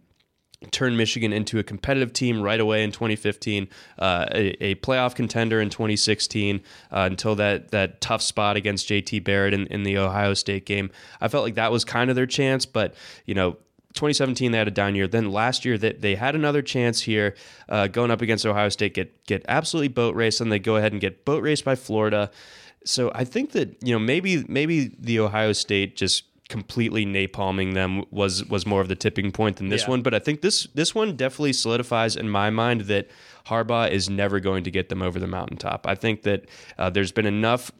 turned 0.70 0.96
Michigan 0.96 1.32
into 1.32 1.58
a 1.58 1.62
competitive 1.62 2.12
team 2.12 2.42
right 2.42 2.60
away 2.60 2.82
in 2.84 2.92
2015, 2.92 3.68
uh, 3.98 4.26
a, 4.32 4.64
a, 4.64 4.74
playoff 4.76 5.14
contender 5.14 5.60
in 5.60 5.70
2016 5.70 6.60
uh, 6.90 7.08
until 7.10 7.34
that 7.36 7.70
that 7.70 8.00
tough 8.00 8.22
spot 8.22 8.56
against 8.56 8.88
JT 8.88 9.24
Barrett 9.24 9.54
in, 9.54 9.66
in 9.68 9.82
the 9.82 9.98
Ohio 9.98 10.34
State 10.34 10.66
game. 10.66 10.90
I 11.20 11.28
felt 11.28 11.44
like 11.44 11.54
that 11.54 11.72
was 11.72 11.84
kind 11.84 12.10
of 12.10 12.16
their 12.16 12.26
chance, 12.26 12.66
but 12.66 12.94
you 13.24 13.34
know 13.34 13.56
2017 13.94 14.52
they 14.52 14.58
had 14.58 14.68
a 14.68 14.70
down 14.70 14.94
year. 14.94 15.08
Then 15.08 15.32
last 15.32 15.64
year 15.64 15.76
that 15.78 16.00
they, 16.00 16.10
they 16.10 16.14
had 16.14 16.34
another 16.34 16.62
chance 16.62 17.00
here, 17.00 17.34
uh, 17.68 17.88
going 17.88 18.10
up 18.10 18.22
against 18.22 18.46
Ohio 18.46 18.68
State, 18.68 18.94
get 18.94 19.26
get 19.26 19.44
absolutely 19.48 19.88
boat 19.88 20.14
raced, 20.14 20.40
and 20.40 20.52
they 20.52 20.58
go 20.58 20.76
ahead 20.76 20.92
and 20.92 21.00
get 21.00 21.24
boat 21.24 21.42
raced 21.42 21.64
by 21.64 21.74
Florida. 21.74 22.30
So 22.84 23.10
I 23.14 23.24
think 23.24 23.52
that 23.52 23.82
you 23.82 23.92
know 23.92 23.98
maybe 23.98 24.44
maybe 24.48 24.94
the 24.98 25.18
Ohio 25.18 25.52
State 25.52 25.96
just 25.96 26.24
completely 26.48 27.04
napalming 27.04 27.74
them 27.74 28.04
was 28.10 28.44
was 28.44 28.66
more 28.66 28.80
of 28.80 28.88
the 28.88 28.94
tipping 28.94 29.32
point 29.32 29.56
than 29.56 29.68
this 29.68 29.82
yeah. 29.82 29.90
one. 29.90 30.02
But 30.02 30.14
I 30.14 30.18
think 30.18 30.42
this 30.42 30.64
this 30.74 30.94
one 30.94 31.16
definitely 31.16 31.52
solidifies 31.52 32.16
in 32.16 32.28
my 32.28 32.50
mind 32.50 32.82
that 32.82 33.10
Harbaugh 33.46 33.90
is 33.90 34.08
never 34.08 34.40
going 34.40 34.64
to 34.64 34.70
get 34.70 34.88
them 34.88 35.02
over 35.02 35.18
the 35.18 35.26
mountaintop. 35.26 35.86
I 35.86 35.94
think 35.94 36.22
that 36.22 36.46
uh, 36.78 36.90
there's 36.90 37.12
been 37.12 37.26
enough. 37.26 37.70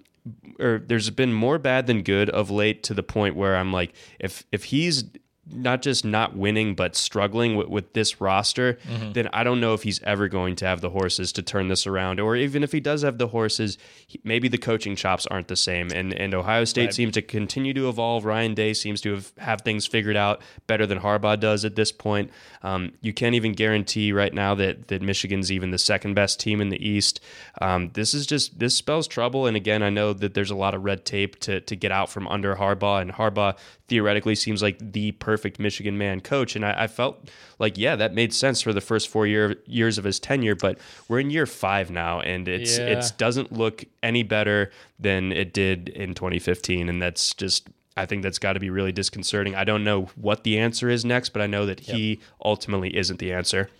Or 0.59 0.83
there's 0.85 1.09
been 1.11 1.33
more 1.33 1.57
bad 1.57 1.87
than 1.87 2.03
good 2.03 2.31
of 2.31 2.51
late 2.51 2.83
to 2.85 2.95
the 2.95 3.05
point 3.05 3.37
where 3.37 3.55
I'm 3.55 3.73
like, 3.73 3.95
if 4.19 4.45
if 4.51 4.65
he's 4.65 5.05
not 5.51 5.83
just 5.83 6.05
not 6.05 6.37
winning 6.37 6.75
but 6.75 6.97
struggling 6.97 7.57
with, 7.57 7.69
with 7.69 7.93
this 7.93 8.21
roster, 8.21 8.75
mm-hmm. 8.75 9.13
then 9.13 9.29
I 9.33 9.45
don't 9.45 9.61
know 9.61 9.75
if 9.75 9.83
he's 9.83 10.03
ever 10.03 10.29
going 10.29 10.57
to 10.57 10.67
have 10.67 10.81
the 10.81 10.91
horses 10.91 11.33
to 11.33 11.43
turn 11.43 11.69
this 11.69 11.87
around. 11.87 12.21
Or 12.21 12.37
even 12.37 12.63
if 12.63 12.73
he 12.73 12.81
does 12.81 13.03
have 13.03 13.19
the 13.19 13.29
horses, 13.29 13.79
he, 14.07 14.21
maybe 14.25 14.49
the 14.49 14.59
coaching 14.59 14.97
chops 14.97 15.27
aren't 15.27 15.49
the 15.49 15.57
same. 15.57 15.91
And 15.93 16.13
and 16.13 16.35
Ohio 16.35 16.65
State 16.65 16.87
right. 16.87 16.95
seems 16.95 17.15
to 17.15 17.23
continue 17.23 17.73
to 17.75 17.89
evolve. 17.89 18.25
Ryan 18.25 18.55
Day 18.55 18.73
seems 18.73 19.01
to 19.03 19.13
have, 19.13 19.33
have 19.39 19.61
things 19.63 19.87
figured 19.87 20.17
out 20.17 20.43
better 20.67 20.87
than 20.87 21.01
Harbaugh 21.01 21.39
does 21.39 21.65
at 21.65 21.77
this 21.77 21.93
point. 21.93 22.31
Um, 22.63 22.93
you 23.01 23.13
can't 23.13 23.35
even 23.35 23.53
guarantee 23.53 24.13
right 24.13 24.35
now 24.35 24.55
that 24.57 24.89
that 24.89 25.03
Michigan's 25.03 25.53
even 25.53 25.71
the 25.71 25.79
second 25.79 26.15
best 26.15 26.41
team 26.41 26.61
in 26.61 26.71
the 26.71 26.87
East. 26.87 27.21
Um, 27.61 27.91
this 27.95 28.15
is 28.15 28.27
just 28.27 28.59
this 28.59 28.75
spells 28.75 29.07
trouble. 29.07 29.47
And 29.47 29.57
again, 29.57 29.83
I 29.83 29.91
know 29.91 30.13
that 30.13 30.35
there's 30.35 30.51
a 30.51 30.57
lot 30.57 30.75
of 30.75 30.85
red 30.85 31.05
tape 31.05 31.39
to 31.41 31.61
to 31.61 31.77
get 31.77 31.93
out 31.93 32.11
from 32.11 32.27
under 32.29 32.57
Harbaugh, 32.57 33.01
and 33.01 33.13
Harbaugh 33.13 33.57
theoretically 33.88 34.35
seems 34.35 34.62
like 34.62 34.79
the 34.92 35.12
perfect 35.12 35.59
Michigan 35.59 35.96
man 35.96 36.20
coach. 36.20 36.57
And 36.57 36.64
I, 36.64 36.85
I, 36.85 36.87
felt 36.87 37.29
like, 37.59 37.79
yeah, 37.79 37.96
that 37.96 38.14
made 38.14 38.33
sense 38.33 38.61
for 38.61 38.72
the 38.72 38.81
first 38.81 39.09
four 39.09 39.27
year, 39.27 39.57
years 39.66 39.99
of 39.99 40.05
his 40.05 40.18
tenure. 40.18 40.57
But 40.57 40.79
we're 41.09 41.20
in 41.20 41.31
year 41.31 41.46
five 41.46 41.90
now, 41.90 42.20
and 42.20 42.49
it's 42.49 42.79
yeah. 42.79 42.87
it 42.87 43.12
doesn't 43.16 43.53
look 43.53 43.85
any 44.03 44.22
better 44.22 44.70
than 44.99 45.33
it 45.33 45.53
did 45.53 45.88
in 45.90 46.14
2015, 46.14 46.88
and 46.88 47.01
that's 47.01 47.35
just. 47.35 47.68
I 47.99 48.05
think 48.05 48.22
that's 48.22 48.38
got 48.38 48.53
to 48.53 48.61
be 48.61 48.68
really 48.68 48.92
disconcerting. 48.92 49.55
I 49.55 49.64
don't 49.64 49.83
know 49.83 50.11
what 50.16 50.44
the 50.44 50.59
answer 50.59 50.90
is 50.90 51.03
next, 51.03 51.31
but 51.31 51.40
I 51.40 51.46
know 51.46 51.64
that 51.64 51.81
he 51.81 52.20
ultimately 52.44 52.94
isn't 52.94 53.18
the 53.18 53.33
answer. 53.33 53.70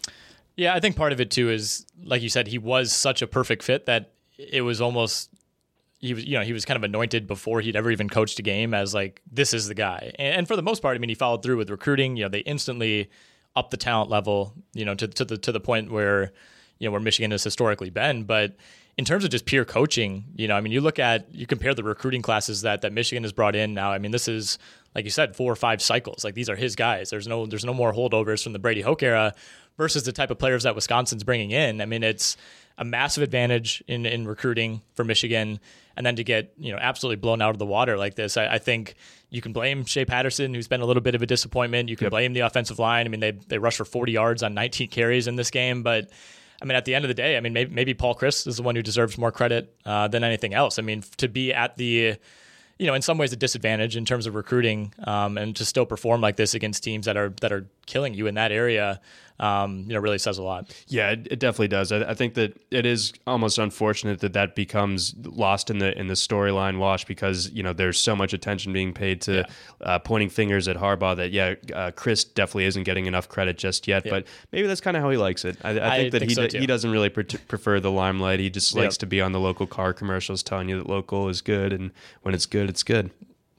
Yeah, 0.57 0.75
I 0.75 0.81
think 0.81 0.97
part 0.97 1.13
of 1.13 1.21
it 1.21 1.31
too 1.31 1.51
is, 1.51 1.85
like 2.03 2.23
you 2.23 2.31
said, 2.31 2.47
he 2.47 2.57
was 2.57 2.93
such 2.93 3.21
a 3.21 3.27
perfect 3.27 3.63
fit 3.63 3.85
that 3.85 4.13
it 4.39 4.63
was 4.63 4.81
almost 4.81 5.29
he 5.99 6.15
was 6.15 6.25
you 6.25 6.39
know 6.39 6.45
he 6.45 6.53
was 6.53 6.65
kind 6.65 6.77
of 6.77 6.85
anointed 6.85 7.27
before 7.27 7.61
he'd 7.61 7.77
ever 7.77 7.91
even 7.91 8.09
coached 8.09 8.39
a 8.39 8.43
game 8.43 8.75
as 8.75 8.95
like 8.95 9.21
this 9.31 9.55
is 9.55 9.69
the 9.69 9.75
guy. 9.75 10.13
And, 10.19 10.47
for 10.47 10.57
the 10.57 10.63
most 10.63 10.83
part 10.83 10.97
i 10.97 10.99
mean 10.99 11.09
he 11.09 11.15
followed 11.15 11.43
through 11.43 11.57
with 11.57 11.71
recruiting. 11.71 12.17
You 12.17 12.25
know 12.25 12.29
they 12.29 12.41
instantly 12.41 13.11
upped 13.55 13.71
the 13.71 13.77
talent 13.77 14.11
level 14.11 14.55
you 14.75 14.85
know 14.85 14.95
to, 14.95 15.09
to 15.09 15.25
the 15.25 15.39
to 15.39 15.53
the 15.53 15.61
point 15.61 15.91
where 15.91 16.33
you 16.79 16.87
know 16.87 16.93
where 16.93 17.01
michigan 17.01 17.31
has 17.31 17.43
historically 17.45 17.91
been. 17.91 18.25
But 18.25 18.57
in 18.99 19.05
terms 19.05 19.25
of 19.25 19.31
just 19.31 19.45
pure 19.45 19.67
coaching 19.67 20.25
you 20.37 20.49
know 20.49 20.57
i 20.57 20.61
mean 20.63 20.73
you 20.73 20.81
look 20.81 20.99
at 20.99 21.33
you 21.35 21.47
compare 21.47 21.75
the 21.75 21.85
recruiting 21.85 22.23
classes 22.23 22.63
that 22.63 22.81
that 22.81 22.95
michigan 22.95 23.25
has 23.25 23.31
brought 23.31 23.55
in 23.55 23.75
now 23.75 23.93
i 23.93 23.99
mean 23.99 24.11
this 24.11 24.27
is 24.27 24.59
like 24.97 25.05
you 25.05 25.11
said 25.11 25.37
four 25.37 25.53
or 25.53 25.57
five 25.57 25.83
cycles. 25.83 26.25
Like 26.25 26.35
these 26.35 26.49
are 26.49 26.57
his 26.57 26.75
guys. 26.75 27.11
There's 27.11 27.29
no 27.29 27.45
there's 27.45 27.67
no 27.67 27.75
more 27.75 27.93
holdovers 27.93 28.43
from 28.43 28.55
the 28.55 28.59
brady 28.59 28.81
hoke 28.81 29.03
era 29.03 29.35
versus 29.77 30.05
the 30.05 30.13
type 30.13 30.31
of 30.31 30.39
players 30.39 30.63
that 30.63 30.75
wisconsin's 30.75 31.23
bringing 31.23 31.51
in. 31.51 31.83
I 31.83 31.87
mean 31.87 32.03
it's 32.03 32.39
a 32.79 32.85
massive 32.85 33.23
advantage 33.23 33.85
in 33.87 34.07
in 34.07 34.27
recruiting 34.27 34.81
for 34.95 35.05
michigan 35.05 35.61
and 35.97 36.05
then 36.05 36.17
to 36.17 36.25
get 36.25 36.53
you 36.59 36.73
know 36.73 36.79
absolutely 36.79 37.17
blown 37.17 37.43
out 37.43 37.51
of 37.51 37.59
the 37.59 37.67
water 37.67 37.97
like 37.97 38.15
this, 38.15 38.37
I, 38.37 38.55
I 38.55 38.59
think 38.59 38.95
you 39.31 39.41
can 39.41 39.53
blame 39.53 39.85
Shea 39.85 40.05
Patterson, 40.05 40.55
who's 40.55 40.69
been 40.69 40.81
a 40.81 40.87
little 40.87 41.03
bit 41.03 41.15
of 41.15 41.23
a 41.23 41.27
disappointment. 41.27 41.89
You 41.89 41.97
can 41.97 42.07
yep. 42.07 42.13
blame 42.13 42.33
the 42.33 42.41
offensive 42.41 42.79
line. 42.79 43.07
I 43.07 43.09
mean, 43.09 43.21
they 43.21 43.33
they 43.33 43.59
rushed 43.59 43.79
for 43.79 43.85
40 43.85 44.13
yards 44.13 44.43
on 44.43 44.55
19 44.55 44.89
carries 44.89 45.27
in 45.27 45.37
this 45.37 45.51
game, 45.51 45.83
but 45.83 46.11
I 46.61 46.65
mean, 46.65 46.77
at 46.77 46.85
the 46.85 46.95
end 46.95 47.05
of 47.05 47.09
the 47.09 47.15
day, 47.15 47.37
I 47.37 47.41
mean, 47.41 47.53
maybe, 47.53 47.75
maybe 47.75 47.95
Paul 47.95 48.15
Chryst 48.15 48.47
is 48.47 48.57
the 48.57 48.63
one 48.63 48.77
who 48.77 48.83
deserves 48.83 49.19
more 49.19 49.31
credit 49.31 49.75
uh, 49.85 50.09
than 50.09 50.25
anything 50.25 50.55
else. 50.55 50.79
I 50.79 50.83
mean, 50.83 51.03
to 51.19 51.29
be 51.29 51.53
at 51.53 51.77
the 51.77 52.17
you 52.79 52.87
know, 52.87 52.95
in 52.95 53.01
some 53.01 53.17
ways 53.17 53.33
a 53.33 53.37
disadvantage 53.37 53.97
in 53.97 54.05
terms 54.05 54.27
of 54.27 54.35
recruiting, 54.35 54.93
um, 55.05 55.39
and 55.39 55.57
to 55.57 55.65
still 55.65 55.87
perform 55.87 56.21
like 56.21 56.37
this 56.37 56.55
against 56.55 56.85
teams 56.85 57.07
that 57.07 57.17
are 57.17 57.31
that 57.41 57.53
are 57.53 57.67
killing 57.87 58.13
you 58.13 58.27
in 58.27 58.35
that 58.35 58.53
area 58.53 59.01
um, 59.39 59.85
you 59.87 59.95
know, 59.95 60.01
really 60.01 60.19
says 60.19 60.39
a 60.39 60.43
lot. 60.43 60.75
Yeah, 60.89 61.11
it, 61.11 61.29
it 61.31 61.39
definitely 61.39 61.69
does. 61.69 61.93
I, 61.93 62.11
I, 62.11 62.15
think 62.15 62.35
that 62.35 62.59
it 62.71 62.87
is 62.87 63.13
almost 63.27 63.59
unfortunate 63.59 64.21
that 64.21 64.33
that 64.33 64.55
becomes 64.55 65.15
lost 65.25 65.71
in 65.71 65.79
the 65.79 65.97
in 65.99 66.07
the 66.07 66.15
storyline 66.15 66.79
wash 66.79 67.05
because 67.05 67.51
you 67.51 67.63
know 67.63 67.73
there's 67.73 67.99
so 67.99 68.17
much 68.17 68.33
attention 68.33 68.73
being 68.73 68.95
paid 68.95 69.21
to 69.23 69.37
yeah. 69.37 69.45
uh, 69.83 69.99
pointing 69.99 70.31
fingers 70.31 70.69
at 70.69 70.77
Harbaugh 70.77 71.17
that 71.17 71.33
yeah, 71.33 71.55
uh, 71.75 71.91
Chryst 71.91 72.35
definitely 72.35 72.65
isn't 72.65 72.85
getting 72.85 73.07
enough 73.07 73.29
credit 73.29 73.59
just 73.59 73.87
yet. 73.87 74.07
Yeah. 74.07 74.11
But 74.11 74.27
maybe 74.53 74.67
that's 74.67 74.81
kind 74.81 74.97
of 74.97 75.03
how 75.03 75.11
he 75.11 75.19
likes 75.19 75.45
it. 75.45 75.59
I, 75.63 75.71
I 75.71 75.99
think 75.99 76.13
that 76.13 76.19
think 76.21 76.31
he 76.31 76.35
so 76.35 76.47
d- 76.47 76.59
he 76.59 76.67
doesn't 76.67 76.91
really 76.91 77.11
pre- 77.11 77.25
prefer 77.25 77.79
the 77.81 77.91
limelight. 77.91 78.41
He 78.41 78.49
just 78.49 78.75
likes 78.75 78.95
yep. 78.95 79.01
to 79.01 79.07
be 79.07 79.21
on 79.21 79.33
the 79.33 79.41
local 79.41 79.67
car 79.67 79.93
commercials 79.93 80.43
telling 80.43 80.69
you 80.69 80.79
that 80.79 80.89
local 80.89 81.29
is 81.29 81.43
good, 81.43 81.73
and 81.73 81.91
when 82.23 82.35
it's 82.35 82.47
good, 82.47 82.71
it's 82.71 82.83
good. 82.83 83.11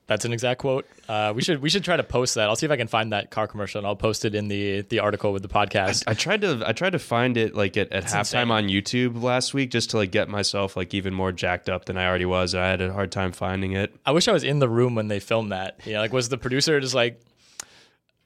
That's 0.08 0.24
an 0.24 0.32
exact 0.32 0.62
quote. 0.62 0.88
Uh, 1.10 1.34
we 1.36 1.42
should 1.42 1.62
we 1.62 1.70
should 1.70 1.84
try 1.84 1.98
to 1.98 2.04
post 2.04 2.36
that. 2.36 2.48
I'll 2.48 2.56
see 2.56 2.66
if 2.66 2.72
I 2.72 2.78
can 2.78 2.88
find 2.88 3.12
that 3.12 3.30
car 3.30 3.46
commercial 3.46 3.80
and 3.80 3.86
I'll 3.86 3.96
post 3.96 4.24
it 4.24 4.36
in 4.36 4.48
the 4.48 4.82
the 4.84 5.00
article 5.00 5.34
with 5.34 5.42
the 5.42 5.50
podcast. 5.50 6.04
I, 6.08 6.12
I 6.12 6.14
tried 6.14 6.42
to 6.42 6.64
I 6.66 6.72
tried 6.72 6.92
to 6.92 7.00
find 7.00 7.36
it 7.36 7.56
like 7.56 7.76
at, 7.76 7.92
at 7.92 8.06
halftime 8.06 8.50
on 8.50 8.70
YouTube 8.70 9.22
last 9.22 9.54
week 9.54 9.70
just 9.70 9.90
to 9.92 9.98
like 9.98 10.12
get 10.12 10.30
myself 10.30 10.78
like 10.78 10.94
even 10.94 11.14
more 11.14 11.34
jacked 11.34 11.68
up 11.68 11.86
than 11.86 11.98
I 11.98 12.08
already 12.08 12.26
was. 12.26 12.56
I 12.56 12.68
had 12.68 12.82
a 12.82 12.94
hard 12.94 13.12
time 13.12 13.34
finding 13.34 13.74
it. 13.74 13.94
I 14.06 14.12
wish 14.12 14.30
I 14.30 14.32
was 14.32 14.46
in 14.46 14.60
the 14.60 14.70
room 14.70 14.96
when 14.96 15.10
they 15.10 15.20
filmed 15.20 15.52
that. 15.52 15.82
You 15.84 15.94
know, 15.94 16.00
like 16.00 16.14
was 16.14 16.30
the 16.30 16.38
producer 16.38 16.80
just 16.80 16.96
like 16.96 17.22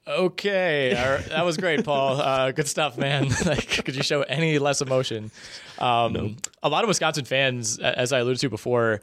Okay, 0.08 0.94
that 1.30 1.46
was 1.46 1.58
great, 1.58 1.86
Paul. 1.86 2.20
Uh, 2.20 2.52
good 2.52 2.68
stuff, 2.68 2.98
man. 2.98 3.30
like, 3.46 3.86
could 3.86 3.96
you 3.96 4.04
show 4.04 4.24
any 4.24 4.58
less 4.58 4.82
emotion? 4.82 5.32
Um, 5.78 6.14
nope. 6.14 6.32
A 6.64 6.70
lot 6.70 6.84
of 6.84 6.88
Wisconsin 6.88 7.24
fans, 7.24 7.78
as 7.78 8.12
I 8.12 8.20
alluded 8.20 8.40
to 8.42 8.50
before, 8.50 9.02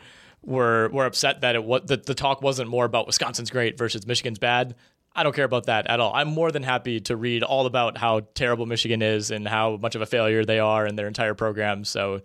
were 0.48 0.88
were 0.88 1.06
upset 1.06 1.42
that 1.42 1.54
it 1.54 1.62
what 1.62 1.86
the, 1.86 1.98
the 1.98 2.14
talk 2.14 2.42
wasn't 2.42 2.68
more 2.68 2.84
about 2.84 3.06
Wisconsin's 3.06 3.50
great 3.50 3.78
versus 3.78 4.06
Michigan's 4.06 4.38
bad. 4.38 4.74
I 5.14 5.22
don't 5.22 5.34
care 5.34 5.44
about 5.44 5.66
that 5.66 5.88
at 5.88 6.00
all. 6.00 6.12
I'm 6.14 6.28
more 6.28 6.50
than 6.52 6.62
happy 6.62 7.00
to 7.00 7.16
read 7.16 7.42
all 7.42 7.66
about 7.66 7.98
how 7.98 8.20
terrible 8.34 8.66
Michigan 8.66 9.02
is 9.02 9.30
and 9.30 9.46
how 9.46 9.76
much 9.76 9.94
of 9.94 10.02
a 10.02 10.06
failure 10.06 10.44
they 10.44 10.58
are 10.58 10.86
in 10.86 10.96
their 10.96 11.08
entire 11.08 11.34
program. 11.34 11.84
So, 11.84 12.20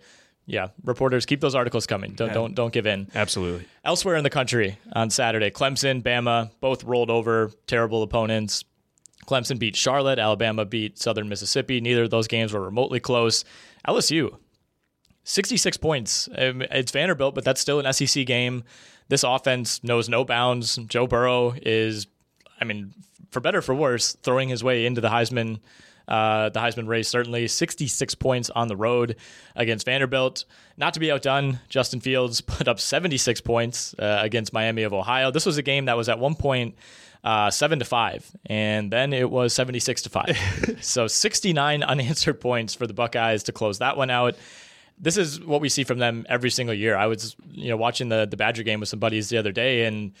yeah, 0.46 0.68
reporters 0.84 1.26
keep 1.26 1.40
those 1.40 1.54
articles 1.54 1.86
coming. 1.86 2.12
Don't 2.12 2.32
don't 2.32 2.54
don't 2.54 2.72
give 2.72 2.86
in. 2.86 3.08
Absolutely. 3.14 3.66
Elsewhere 3.84 4.16
in 4.16 4.24
the 4.24 4.30
country 4.30 4.78
on 4.92 5.10
Saturday, 5.10 5.50
Clemson, 5.50 6.02
Bama 6.02 6.50
both 6.60 6.84
rolled 6.84 7.10
over 7.10 7.50
terrible 7.66 8.02
opponents. 8.02 8.64
Clemson 9.26 9.58
beat 9.58 9.74
Charlotte, 9.74 10.18
Alabama 10.18 10.64
beat 10.64 10.98
Southern 10.98 11.28
Mississippi. 11.28 11.80
Neither 11.80 12.04
of 12.04 12.10
those 12.10 12.28
games 12.28 12.52
were 12.52 12.60
remotely 12.60 13.00
close. 13.00 13.44
LSU 13.88 14.36
66 15.24 15.76
points. 15.78 16.28
Um, 16.36 16.62
it's 16.62 16.92
Vanderbilt, 16.92 17.34
but 17.34 17.44
that's 17.44 17.60
still 17.60 17.80
an 17.80 17.92
SEC 17.92 18.26
game. 18.26 18.64
This 19.08 19.22
offense 19.22 19.82
knows 19.82 20.08
no 20.08 20.24
bounds. 20.24 20.76
Joe 20.86 21.06
Burrow 21.06 21.54
is, 21.60 22.06
I 22.60 22.64
mean, 22.64 22.94
for 23.30 23.40
better 23.40 23.60
for 23.60 23.74
worse, 23.74 24.12
throwing 24.12 24.48
his 24.48 24.62
way 24.62 24.86
into 24.86 25.00
the 25.00 25.08
Heisman 25.08 25.60
uh, 26.06 26.50
the 26.50 26.60
Heisman 26.60 26.86
race, 26.86 27.08
certainly 27.08 27.48
66 27.48 28.14
points 28.16 28.50
on 28.50 28.68
the 28.68 28.76
road 28.76 29.16
against 29.56 29.86
Vanderbilt. 29.86 30.44
Not 30.76 30.94
to 30.94 31.00
be 31.00 31.10
outdone, 31.10 31.60
Justin 31.68 32.00
Fields 32.00 32.40
put 32.42 32.68
up 32.68 32.78
76 32.78 33.40
points 33.40 33.94
uh, 33.98 34.18
against 34.20 34.52
Miami 34.52 34.82
of 34.82 34.92
Ohio. 34.92 35.30
This 35.30 35.46
was 35.46 35.56
a 35.56 35.62
game 35.62 35.86
that 35.86 35.96
was 35.96 36.08
at 36.08 36.18
one 36.18 36.34
point 36.34 36.74
uh, 37.22 37.50
seven 37.50 37.78
to 37.78 37.86
five, 37.86 38.30
and 38.46 38.90
then 38.92 39.14
it 39.14 39.30
was 39.30 39.54
76 39.54 40.02
to 40.02 40.10
five. 40.10 40.36
so 40.82 41.06
69 41.06 41.82
unanswered 41.82 42.38
points 42.38 42.74
for 42.74 42.86
the 42.86 42.92
Buckeyes 42.92 43.44
to 43.44 43.52
close 43.52 43.78
that 43.78 43.96
one 43.96 44.10
out 44.10 44.36
this 44.98 45.16
is 45.16 45.40
what 45.40 45.60
we 45.60 45.68
see 45.68 45.84
from 45.84 45.98
them 45.98 46.24
every 46.28 46.50
single 46.50 46.74
year. 46.74 46.96
I 46.96 47.06
was, 47.06 47.36
you 47.50 47.68
know, 47.70 47.76
watching 47.76 48.08
the 48.08 48.26
the 48.30 48.36
Badger 48.36 48.62
game 48.62 48.80
with 48.80 48.88
some 48.88 48.98
buddies 49.00 49.28
the 49.28 49.38
other 49.38 49.52
day, 49.52 49.84
and 49.86 50.12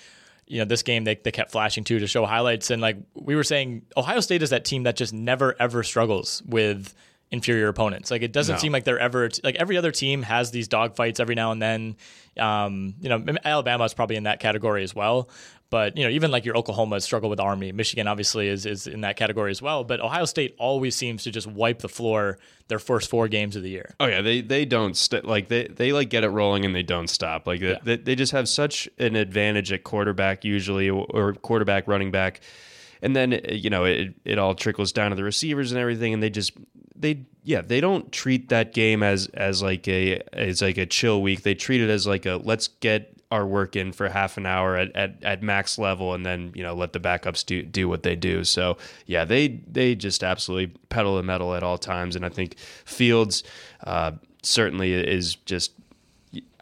you 0.46 0.58
know, 0.58 0.64
this 0.64 0.82
game 0.82 1.04
they, 1.04 1.14
they 1.14 1.30
kept 1.30 1.52
flashing 1.52 1.84
to 1.84 1.98
to 1.98 2.06
show 2.06 2.26
highlights, 2.26 2.70
and 2.70 2.82
like 2.82 2.96
we 3.14 3.34
were 3.36 3.44
saying, 3.44 3.82
Ohio 3.96 4.20
State 4.20 4.42
is 4.42 4.50
that 4.50 4.64
team 4.64 4.82
that 4.82 4.96
just 4.96 5.12
never 5.12 5.54
ever 5.58 5.82
struggles 5.82 6.42
with 6.46 6.94
inferior 7.30 7.68
opponents. 7.68 8.10
Like 8.10 8.22
it 8.22 8.32
doesn't 8.32 8.56
No. 8.56 8.58
seem 8.60 8.70
like 8.72 8.84
they're 8.84 8.98
ever 8.98 9.28
like 9.42 9.56
every 9.56 9.76
other 9.76 9.90
team 9.90 10.22
has 10.22 10.50
these 10.50 10.68
dogfights 10.68 11.18
every 11.20 11.34
now 11.34 11.50
and 11.52 11.60
then. 11.62 11.96
Um, 12.38 12.94
you 13.00 13.08
know, 13.08 13.24
Alabama 13.44 13.84
is 13.84 13.94
probably 13.94 14.16
in 14.16 14.24
that 14.24 14.38
category 14.40 14.82
as 14.82 14.94
well. 14.94 15.28
But 15.74 15.96
you 15.96 16.04
know, 16.04 16.10
even 16.10 16.30
like 16.30 16.44
your 16.44 16.56
Oklahoma 16.56 17.00
struggle 17.00 17.28
with 17.28 17.40
Army, 17.40 17.72
Michigan 17.72 18.06
obviously 18.06 18.46
is 18.46 18.64
is 18.64 18.86
in 18.86 19.00
that 19.00 19.16
category 19.16 19.50
as 19.50 19.60
well. 19.60 19.82
But 19.82 19.98
Ohio 19.98 20.24
State 20.24 20.54
always 20.56 20.94
seems 20.94 21.24
to 21.24 21.32
just 21.32 21.48
wipe 21.48 21.80
the 21.80 21.88
floor 21.88 22.38
their 22.68 22.78
first 22.78 23.10
four 23.10 23.26
games 23.26 23.56
of 23.56 23.64
the 23.64 23.70
year. 23.70 23.96
Oh 23.98 24.06
yeah, 24.06 24.22
they 24.22 24.40
they 24.40 24.66
don't 24.66 24.96
st- 24.96 25.24
like 25.24 25.48
they 25.48 25.66
they 25.66 25.92
like 25.92 26.10
get 26.10 26.22
it 26.22 26.28
rolling 26.28 26.64
and 26.64 26.76
they 26.76 26.84
don't 26.84 27.08
stop. 27.08 27.48
Like 27.48 27.60
Yeah. 27.60 27.78
they, 27.82 27.96
they 27.96 28.14
just 28.14 28.30
have 28.30 28.48
such 28.48 28.88
an 29.00 29.16
advantage 29.16 29.72
at 29.72 29.82
quarterback 29.82 30.44
usually 30.44 30.88
or 30.88 31.32
quarterback 31.32 31.88
running 31.88 32.12
back. 32.12 32.38
And 33.02 33.16
then 33.16 33.40
you 33.50 33.68
know 33.68 33.82
it 33.82 34.14
it 34.24 34.38
all 34.38 34.54
trickles 34.54 34.92
down 34.92 35.10
to 35.10 35.16
the 35.16 35.24
receivers 35.24 35.72
and 35.72 35.80
everything 35.80 36.14
and 36.14 36.22
they 36.22 36.30
just 36.30 36.52
they 36.94 37.24
yeah, 37.42 37.62
they 37.62 37.80
don't 37.80 38.12
treat 38.12 38.48
that 38.50 38.72
game 38.74 39.02
as 39.02 39.26
as 39.34 39.60
like 39.60 39.88
a 39.88 40.22
as 40.32 40.62
like 40.62 40.78
a 40.78 40.86
chill 40.86 41.20
week. 41.20 41.42
They 41.42 41.56
treat 41.56 41.80
it 41.80 41.90
as 41.90 42.06
like 42.06 42.26
a 42.26 42.36
let's 42.36 42.68
get 42.68 43.13
our 43.34 43.46
work 43.46 43.74
in 43.76 43.92
for 43.92 44.08
half 44.08 44.36
an 44.36 44.46
hour 44.46 44.76
at, 44.76 44.94
at, 44.94 45.22
at 45.24 45.42
max 45.42 45.78
level 45.78 46.14
and 46.14 46.24
then 46.24 46.52
you 46.54 46.62
know 46.62 46.74
let 46.74 46.92
the 46.92 47.00
backups 47.00 47.44
do 47.44 47.62
do 47.62 47.88
what 47.88 48.02
they 48.02 48.16
do. 48.16 48.44
So 48.44 48.78
yeah 49.06 49.24
they 49.24 49.48
they 49.70 49.94
just 49.94 50.22
absolutely 50.22 50.78
pedal 50.88 51.16
the 51.16 51.22
metal 51.22 51.54
at 51.54 51.62
all 51.62 51.78
times. 51.78 52.16
And 52.16 52.24
i 52.24 52.28
think 52.28 52.58
fields 52.84 53.42
uh, 53.84 54.12
certainly 54.42 54.92
is 54.94 55.34
just 55.46 55.72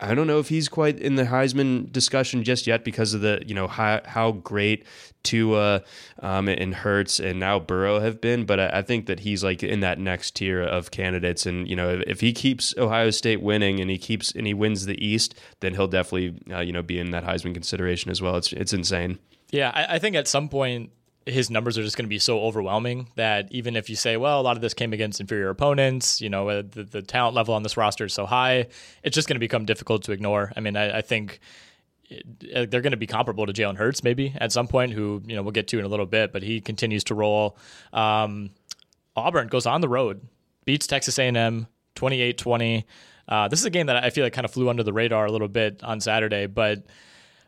I 0.02 0.14
don't 0.14 0.26
know 0.26 0.40
if 0.40 0.48
he's 0.48 0.68
quite 0.68 0.98
in 0.98 1.14
the 1.14 1.24
Heisman 1.24 1.90
discussion 1.92 2.42
just 2.42 2.66
yet 2.66 2.84
because 2.84 3.14
of 3.14 3.20
the 3.20 3.42
you 3.46 3.54
know 3.54 3.68
how 3.68 4.00
how 4.04 4.32
great 4.32 4.84
Tua 5.22 5.82
um, 6.18 6.48
and 6.48 6.74
Hurts 6.74 7.20
and 7.20 7.38
now 7.38 7.60
Burrow 7.60 8.00
have 8.00 8.20
been, 8.20 8.44
but 8.44 8.58
I, 8.58 8.78
I 8.78 8.82
think 8.82 9.06
that 9.06 9.20
he's 9.20 9.44
like 9.44 9.62
in 9.62 9.78
that 9.80 10.00
next 10.00 10.34
tier 10.36 10.60
of 10.60 10.90
candidates. 10.90 11.46
And 11.46 11.68
you 11.68 11.76
know 11.76 11.88
if, 11.88 12.02
if 12.08 12.20
he 12.20 12.32
keeps 12.32 12.74
Ohio 12.76 13.10
State 13.10 13.40
winning 13.40 13.80
and 13.80 13.88
he 13.88 13.98
keeps 13.98 14.32
and 14.32 14.44
he 14.44 14.54
wins 14.54 14.86
the 14.86 15.02
East, 15.04 15.36
then 15.60 15.74
he'll 15.74 15.86
definitely 15.86 16.42
uh, 16.52 16.60
you 16.60 16.72
know 16.72 16.82
be 16.82 16.98
in 16.98 17.12
that 17.12 17.24
Heisman 17.24 17.54
consideration 17.54 18.10
as 18.10 18.20
well. 18.20 18.36
It's 18.36 18.52
it's 18.52 18.72
insane. 18.72 19.20
Yeah, 19.50 19.70
I, 19.72 19.94
I 19.94 19.98
think 20.00 20.16
at 20.16 20.26
some 20.26 20.48
point 20.48 20.90
his 21.26 21.50
numbers 21.50 21.78
are 21.78 21.82
just 21.82 21.96
going 21.96 22.04
to 22.04 22.10
be 22.10 22.18
so 22.18 22.40
overwhelming 22.40 23.08
that 23.16 23.50
even 23.50 23.76
if 23.76 23.88
you 23.88 23.96
say, 23.96 24.16
well, 24.16 24.40
a 24.40 24.42
lot 24.42 24.56
of 24.56 24.62
this 24.62 24.74
came 24.74 24.92
against 24.92 25.20
inferior 25.20 25.50
opponents, 25.50 26.20
you 26.20 26.28
know, 26.28 26.48
uh, 26.48 26.62
the, 26.68 26.84
the 26.84 27.02
talent 27.02 27.34
level 27.34 27.54
on 27.54 27.62
this 27.62 27.76
roster 27.76 28.06
is 28.06 28.12
so 28.12 28.26
high, 28.26 28.66
it's 29.02 29.14
just 29.14 29.28
going 29.28 29.36
to 29.36 29.40
become 29.40 29.64
difficult 29.64 30.02
to 30.04 30.12
ignore. 30.12 30.52
I 30.56 30.60
mean, 30.60 30.76
I, 30.76 30.98
I 30.98 31.00
think 31.00 31.40
uh, 32.10 32.66
they're 32.68 32.80
going 32.80 32.92
to 32.92 32.96
be 32.96 33.06
comparable 33.06 33.46
to 33.46 33.52
Jalen 33.52 33.76
Hurts 33.76 34.02
maybe 34.02 34.34
at 34.36 34.52
some 34.52 34.66
point, 34.66 34.92
who 34.92 35.22
you 35.26 35.36
know 35.36 35.42
we'll 35.42 35.52
get 35.52 35.68
to 35.68 35.78
in 35.78 35.84
a 35.84 35.88
little 35.88 36.06
bit, 36.06 36.32
but 36.32 36.42
he 36.42 36.60
continues 36.60 37.04
to 37.04 37.14
roll. 37.14 37.56
Um, 37.92 38.50
Auburn 39.16 39.48
goes 39.48 39.66
on 39.66 39.80
the 39.80 39.88
road, 39.88 40.26
beats 40.64 40.86
Texas 40.86 41.18
A&M 41.18 41.66
28-20. 41.96 42.84
Uh, 43.28 43.48
this 43.48 43.60
is 43.60 43.66
a 43.66 43.70
game 43.70 43.86
that 43.86 44.02
I 44.02 44.10
feel 44.10 44.24
like 44.24 44.32
kind 44.32 44.44
of 44.44 44.50
flew 44.50 44.68
under 44.68 44.82
the 44.82 44.92
radar 44.92 45.26
a 45.26 45.32
little 45.32 45.48
bit 45.48 45.82
on 45.82 46.00
Saturday, 46.00 46.46
but 46.46 46.84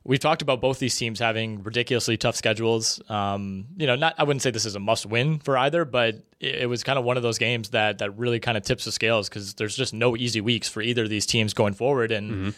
we've 0.04 0.20
talked 0.20 0.42
about 0.42 0.60
both 0.60 0.78
these 0.78 0.96
teams 0.96 1.18
having 1.18 1.62
ridiculously 1.62 2.16
tough 2.16 2.36
schedules. 2.36 3.00
Um, 3.08 3.66
you 3.76 3.86
know, 3.86 3.96
not 3.96 4.14
I 4.18 4.24
wouldn't 4.24 4.42
say 4.42 4.50
this 4.50 4.66
is 4.66 4.76
a 4.76 4.80
must 4.80 5.06
win 5.06 5.38
for 5.38 5.56
either, 5.58 5.84
but 5.84 6.16
it, 6.40 6.62
it 6.62 6.68
was 6.68 6.84
kind 6.84 6.98
of 6.98 7.04
one 7.04 7.16
of 7.16 7.22
those 7.22 7.38
games 7.38 7.70
that 7.70 7.98
that 7.98 8.16
really 8.16 8.40
kind 8.40 8.56
of 8.56 8.62
tips 8.62 8.84
the 8.84 8.92
scales 8.92 9.28
because 9.28 9.54
there's 9.54 9.76
just 9.76 9.94
no 9.94 10.16
easy 10.16 10.40
weeks 10.40 10.68
for 10.68 10.82
either 10.82 11.04
of 11.04 11.10
these 11.10 11.26
teams 11.26 11.54
going 11.54 11.74
forward. 11.74 12.12
And 12.12 12.54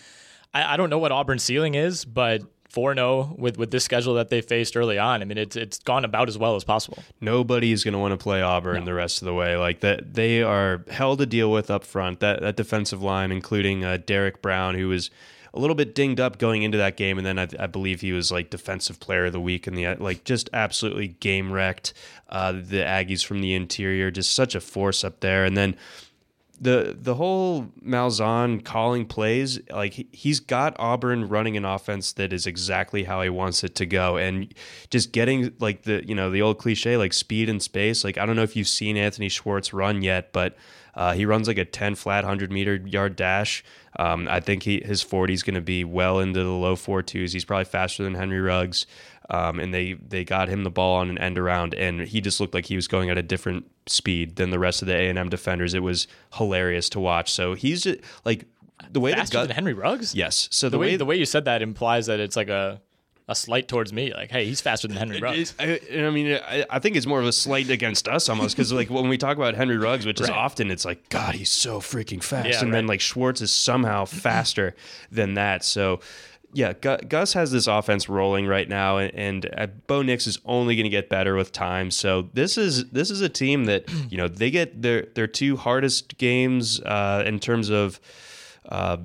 I, 0.52 0.74
I 0.74 0.76
don't 0.76 0.90
know 0.90 0.98
what 0.98 1.12
Auburn's 1.12 1.42
ceiling 1.42 1.74
is, 1.74 2.04
but. 2.04 2.42
4 2.68 2.94
0 2.94 3.36
with, 3.38 3.56
with 3.56 3.70
this 3.70 3.84
schedule 3.84 4.14
that 4.14 4.28
they 4.28 4.42
faced 4.42 4.76
early 4.76 4.98
on. 4.98 5.22
I 5.22 5.24
mean, 5.24 5.38
it's 5.38 5.56
it's 5.56 5.78
gone 5.78 6.04
about 6.04 6.28
as 6.28 6.36
well 6.36 6.56
as 6.56 6.64
possible. 6.64 6.98
Nobody 7.22 7.72
is 7.72 7.82
going 7.82 7.92
to 7.92 7.98
want 7.98 8.12
to 8.12 8.18
play 8.18 8.42
Auburn 8.42 8.84
the 8.84 8.92
rest 8.92 9.22
of 9.22 9.26
the 9.26 9.32
way. 9.32 9.56
Like 9.56 9.80
that, 9.80 10.12
they 10.12 10.42
are 10.42 10.84
hell 10.90 11.16
to 11.16 11.24
deal 11.24 11.50
with 11.50 11.70
up 11.70 11.84
front. 11.84 12.20
That 12.20 12.42
that 12.42 12.56
defensive 12.56 13.02
line, 13.02 13.32
including 13.32 13.82
uh, 13.82 13.96
Derrick 14.04 14.42
Brown, 14.42 14.74
who 14.74 14.88
was 14.88 15.10
a 15.56 15.58
little 15.58 15.74
bit 15.74 15.94
dinged 15.94 16.20
up 16.20 16.38
going 16.38 16.62
into 16.62 16.78
that 16.78 16.96
game, 16.96 17.18
and 17.18 17.26
then 17.26 17.38
I, 17.38 17.48
I 17.58 17.66
believe 17.66 18.00
he 18.00 18.12
was 18.12 18.30
like 18.30 18.50
defensive 18.50 19.00
player 19.00 19.26
of 19.26 19.32
the 19.32 19.40
week, 19.40 19.66
and 19.66 19.76
the 19.76 19.94
like 19.96 20.24
just 20.24 20.50
absolutely 20.52 21.08
game 21.08 21.50
wrecked 21.50 21.94
uh, 22.28 22.52
the 22.52 22.82
Aggies 22.84 23.24
from 23.24 23.40
the 23.40 23.54
interior. 23.54 24.10
Just 24.10 24.34
such 24.34 24.54
a 24.54 24.60
force 24.60 25.02
up 25.02 25.20
there, 25.20 25.44
and 25.44 25.56
then 25.56 25.76
the 26.60 26.96
the 26.98 27.14
whole 27.14 27.68
Malzahn 27.84 28.64
calling 28.64 29.06
plays, 29.06 29.60
like 29.70 29.94
he- 29.94 30.08
he's 30.12 30.40
got 30.40 30.74
Auburn 30.78 31.28
running 31.28 31.56
an 31.56 31.64
offense 31.64 32.12
that 32.12 32.32
is 32.32 32.46
exactly 32.46 33.04
how 33.04 33.22
he 33.22 33.28
wants 33.28 33.62
it 33.64 33.74
to 33.76 33.86
go, 33.86 34.16
and 34.16 34.52
just 34.90 35.12
getting 35.12 35.52
like 35.58 35.82
the 35.82 36.06
you 36.06 36.14
know 36.14 36.30
the 36.30 36.42
old 36.42 36.58
cliche 36.58 36.96
like 36.96 37.12
speed 37.12 37.48
and 37.48 37.62
space. 37.62 38.04
Like 38.04 38.18
I 38.18 38.26
don't 38.26 38.36
know 38.36 38.42
if 38.42 38.56
you've 38.56 38.68
seen 38.68 38.96
Anthony 38.96 39.28
Schwartz 39.28 39.72
run 39.72 40.02
yet, 40.02 40.32
but 40.32 40.56
uh, 40.96 41.12
he 41.12 41.26
runs 41.26 41.46
like 41.46 41.58
a 41.58 41.64
ten 41.64 41.94
flat 41.94 42.24
hundred 42.24 42.50
meter 42.50 42.76
yard 42.84 43.14
dash. 43.14 43.62
Um, 43.98 44.26
I 44.28 44.40
think 44.40 44.64
he 44.64 44.82
his 44.84 45.02
forty 45.02 45.34
is 45.34 45.42
going 45.42 45.54
to 45.54 45.60
be 45.60 45.84
well 45.84 46.18
into 46.18 46.42
the 46.42 46.50
low 46.50 46.74
four 46.74 47.02
twos. 47.02 47.32
He's 47.32 47.44
probably 47.44 47.66
faster 47.66 48.02
than 48.02 48.14
Henry 48.14 48.40
Ruggs. 48.40 48.86
Um, 49.28 49.58
and 49.58 49.74
they 49.74 49.94
they 49.94 50.24
got 50.24 50.48
him 50.48 50.62
the 50.64 50.70
ball 50.70 50.96
on 50.96 51.10
an 51.10 51.18
end 51.18 51.36
around, 51.38 51.74
and 51.74 52.00
he 52.02 52.20
just 52.20 52.40
looked 52.40 52.54
like 52.54 52.66
he 52.66 52.76
was 52.76 52.86
going 52.86 53.10
at 53.10 53.18
a 53.18 53.22
different 53.22 53.68
speed 53.86 54.36
than 54.36 54.50
the 54.50 54.58
rest 54.58 54.82
of 54.82 54.88
the 54.88 54.94
A 54.94 55.08
and 55.08 55.18
M 55.18 55.28
defenders. 55.28 55.74
It 55.74 55.82
was 55.82 56.06
hilarious 56.34 56.88
to 56.90 57.00
watch. 57.00 57.32
So 57.32 57.54
he's 57.54 57.82
just 57.82 58.00
like 58.24 58.46
the 58.90 59.00
way 59.00 59.12
Faster 59.12 59.38
that 59.38 59.48
than 59.48 59.54
Henry 59.54 59.74
Ruggs? 59.74 60.14
Yes. 60.14 60.48
So 60.50 60.66
The, 60.66 60.72
the, 60.72 60.78
way, 60.78 60.86
way 60.86 60.96
the 60.96 61.04
way 61.04 61.16
you 61.16 61.24
said 61.24 61.46
that 61.46 61.62
implies 61.62 62.06
that 62.06 62.20
it's 62.20 62.36
like 62.36 62.48
a, 62.48 62.80
a 63.28 63.34
slight 63.34 63.66
towards 63.66 63.92
me. 63.92 64.12
Like, 64.14 64.30
hey, 64.30 64.44
he's 64.44 64.60
faster 64.60 64.86
than 64.86 64.96
Henry 64.96 65.20
Ruggs. 65.22 65.54
I, 65.58 65.80
I 65.92 66.10
mean, 66.10 66.38
I, 66.46 66.64
I 66.70 66.78
think 66.78 66.96
it's 66.96 67.06
more 67.06 67.20
of 67.20 67.26
a 67.26 67.32
slight 67.32 67.70
against 67.70 68.06
us 68.06 68.28
almost 68.28 68.56
because, 68.56 68.72
like, 68.72 68.88
when 68.88 69.08
we 69.08 69.18
talk 69.18 69.36
about 69.36 69.54
Henry 69.54 69.76
Ruggs, 69.76 70.06
which 70.06 70.20
is 70.20 70.30
often, 70.30 70.70
it's 70.70 70.84
like, 70.84 71.08
God, 71.08 71.34
he's 71.34 71.50
so 71.50 71.80
freaking 71.80 72.22
fast, 72.22 72.48
Yeah, 72.48 72.60
and 72.62 72.72
then 72.72 72.86
like 72.86 73.00
Schwartz 73.00 73.40
is 73.40 73.50
somehow 73.50 74.04
faster 74.04 74.74
than 75.10 75.34
that. 75.34 75.64
So, 75.64 76.00
yeah, 76.52 76.72
Gu- 76.72 76.98
Gus 77.08 77.32
has 77.32 77.50
this 77.50 77.66
offense 77.66 78.08
rolling 78.08 78.46
right 78.46 78.68
now, 78.68 78.98
and, 78.98 79.12
and 79.14 79.50
uh, 79.58 79.66
Bo 79.88 80.02
Nix 80.02 80.26
is 80.28 80.38
only 80.46 80.76
going 80.76 80.84
to 80.84 80.90
get 80.90 81.08
better 81.08 81.34
with 81.34 81.50
time. 81.52 81.90
So 81.90 82.30
this 82.32 82.56
is 82.56 82.88
this 82.90 83.10
is 83.10 83.20
a 83.20 83.28
team 83.28 83.64
that 83.64 83.90
you 84.08 84.16
know 84.16 84.28
they 84.28 84.50
get 84.50 84.80
their 84.80 85.02
their 85.14 85.26
two 85.26 85.56
hardest 85.56 86.16
games 86.16 86.80
uh, 86.80 87.24
in 87.26 87.40
terms 87.40 87.70
of. 87.70 88.00
Uh, 88.68 88.98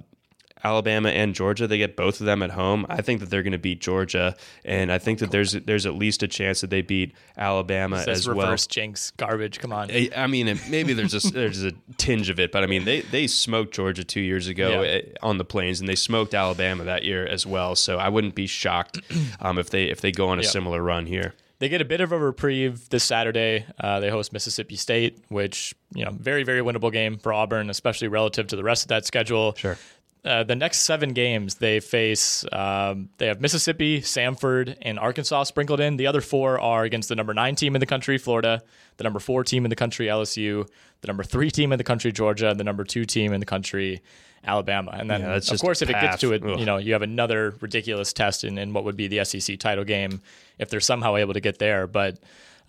Alabama 0.63 1.09
and 1.09 1.33
Georgia. 1.33 1.67
They 1.67 1.77
get 1.77 1.95
both 1.95 2.19
of 2.19 2.25
them 2.25 2.41
at 2.43 2.51
home. 2.51 2.85
I 2.89 3.01
think 3.01 3.19
that 3.19 3.29
they're 3.29 3.43
going 3.43 3.51
to 3.53 3.57
beat 3.57 3.81
Georgia, 3.81 4.35
and 4.65 4.91
I 4.91 4.97
think 4.97 5.19
that 5.19 5.31
there's 5.31 5.53
there's 5.53 5.85
at 5.85 5.95
least 5.95 6.23
a 6.23 6.27
chance 6.27 6.61
that 6.61 6.69
they 6.69 6.81
beat 6.81 7.13
Alabama 7.37 8.03
as 8.07 8.27
well. 8.27 8.37
reverse 8.37 8.67
jinx 8.67 9.11
garbage. 9.11 9.59
Come 9.59 9.73
on. 9.73 9.89
I 9.91 10.09
I 10.15 10.27
mean, 10.27 10.59
maybe 10.69 10.93
there's 10.93 11.13
a 11.25 11.31
there's 11.31 11.63
a 11.63 11.71
tinge 11.97 12.29
of 12.29 12.39
it, 12.39 12.51
but 12.51 12.63
I 12.63 12.67
mean, 12.67 12.85
they 12.85 13.01
they 13.01 13.27
smoked 13.27 13.73
Georgia 13.73 14.03
two 14.03 14.21
years 14.21 14.47
ago 14.47 14.81
Yeah. 14.83 14.87
eh, 14.89 15.01
on 15.21 15.37
the 15.37 15.45
plains, 15.45 15.79
and 15.79 15.89
they 15.89 15.95
smoked 15.95 16.33
Alabama 16.33 16.83
that 16.85 17.03
year 17.03 17.25
as 17.25 17.45
well. 17.45 17.75
So 17.75 17.97
I 17.97 18.09
wouldn't 18.09 18.35
be 18.35 18.47
shocked 18.47 18.99
um, 19.39 19.57
if 19.57 19.69
they 19.69 19.85
if 19.85 20.01
they 20.01 20.11
go 20.11 20.29
on 20.29 20.39
a 20.39 20.43
Yeah. 20.43 20.49
similar 20.49 20.81
run 20.81 21.05
here. 21.05 21.33
They 21.59 21.69
get 21.69 21.79
a 21.79 21.85
bit 21.85 22.01
of 22.01 22.11
a 22.11 22.17
reprieve 22.17 22.89
this 22.89 23.03
Saturday. 23.03 23.65
Uh, 23.79 23.99
they 23.99 24.09
host 24.09 24.33
Mississippi 24.33 24.75
State, 24.75 25.19
which 25.29 25.75
you 25.93 26.03
know, 26.03 26.09
very 26.11 26.41
very 26.43 26.61
winnable 26.61 26.91
game 26.91 27.17
for 27.19 27.31
Auburn, 27.31 27.69
especially 27.69 28.07
relative 28.07 28.47
to 28.47 28.55
the 28.55 28.63
rest 28.63 28.83
of 28.83 28.87
that 28.87 29.05
schedule. 29.05 29.53
Sure. 29.55 29.77
Uh, 30.23 30.43
the 30.43 30.55
next 30.55 30.81
seven 30.81 31.13
games 31.13 31.55
they 31.55 31.79
face, 31.79 32.45
um, 32.51 33.09
they 33.17 33.25
have 33.25 33.41
Mississippi, 33.41 34.01
Samford, 34.01 34.77
and 34.83 34.99
Arkansas 34.99 35.43
sprinkled 35.45 35.79
in. 35.79 35.97
The 35.97 36.05
other 36.05 36.21
four 36.21 36.59
are 36.59 36.83
against 36.83 37.09
the 37.09 37.15
number 37.15 37.33
nine 37.33 37.55
team 37.55 37.75
in 37.75 37.79
the 37.79 37.87
country, 37.87 38.19
Florida, 38.19 38.61
the 38.97 39.03
number 39.03 39.19
four 39.19 39.43
team 39.43 39.65
in 39.65 39.69
the 39.69 39.75
country, 39.75 40.05
LSU, 40.05 40.67
the 41.01 41.07
number 41.07 41.23
three 41.23 41.49
team 41.49 41.71
in 41.71 41.79
the 41.79 41.83
country, 41.83 42.11
Georgia, 42.11 42.51
and 42.51 42.59
the 42.59 42.63
number 42.63 42.83
two 42.83 43.03
team 43.03 43.33
in 43.33 43.39
the 43.39 43.47
country, 43.47 44.03
Alabama. 44.43 44.91
And 44.93 45.09
then, 45.09 45.21
Yeah, 45.21 45.35
of 45.35 45.59
course, 45.59 45.81
if 45.81 45.89
it 45.89 45.93
gets 45.93 46.21
to 46.21 46.33
it, 46.33 46.43
Ugh. 46.45 46.59
you 46.59 46.65
know, 46.65 46.77
you 46.77 46.93
have 46.93 47.01
another 47.01 47.55
ridiculous 47.59 48.13
test 48.13 48.43
in, 48.43 48.59
in 48.59 48.73
what 48.73 48.83
would 48.83 48.95
be 48.95 49.07
the 49.07 49.25
SEC 49.25 49.57
title 49.57 49.83
game 49.83 50.21
if 50.59 50.69
they're 50.69 50.79
somehow 50.79 51.15
able 51.15 51.33
to 51.33 51.41
get 51.41 51.57
there. 51.57 51.87
But 51.87 52.19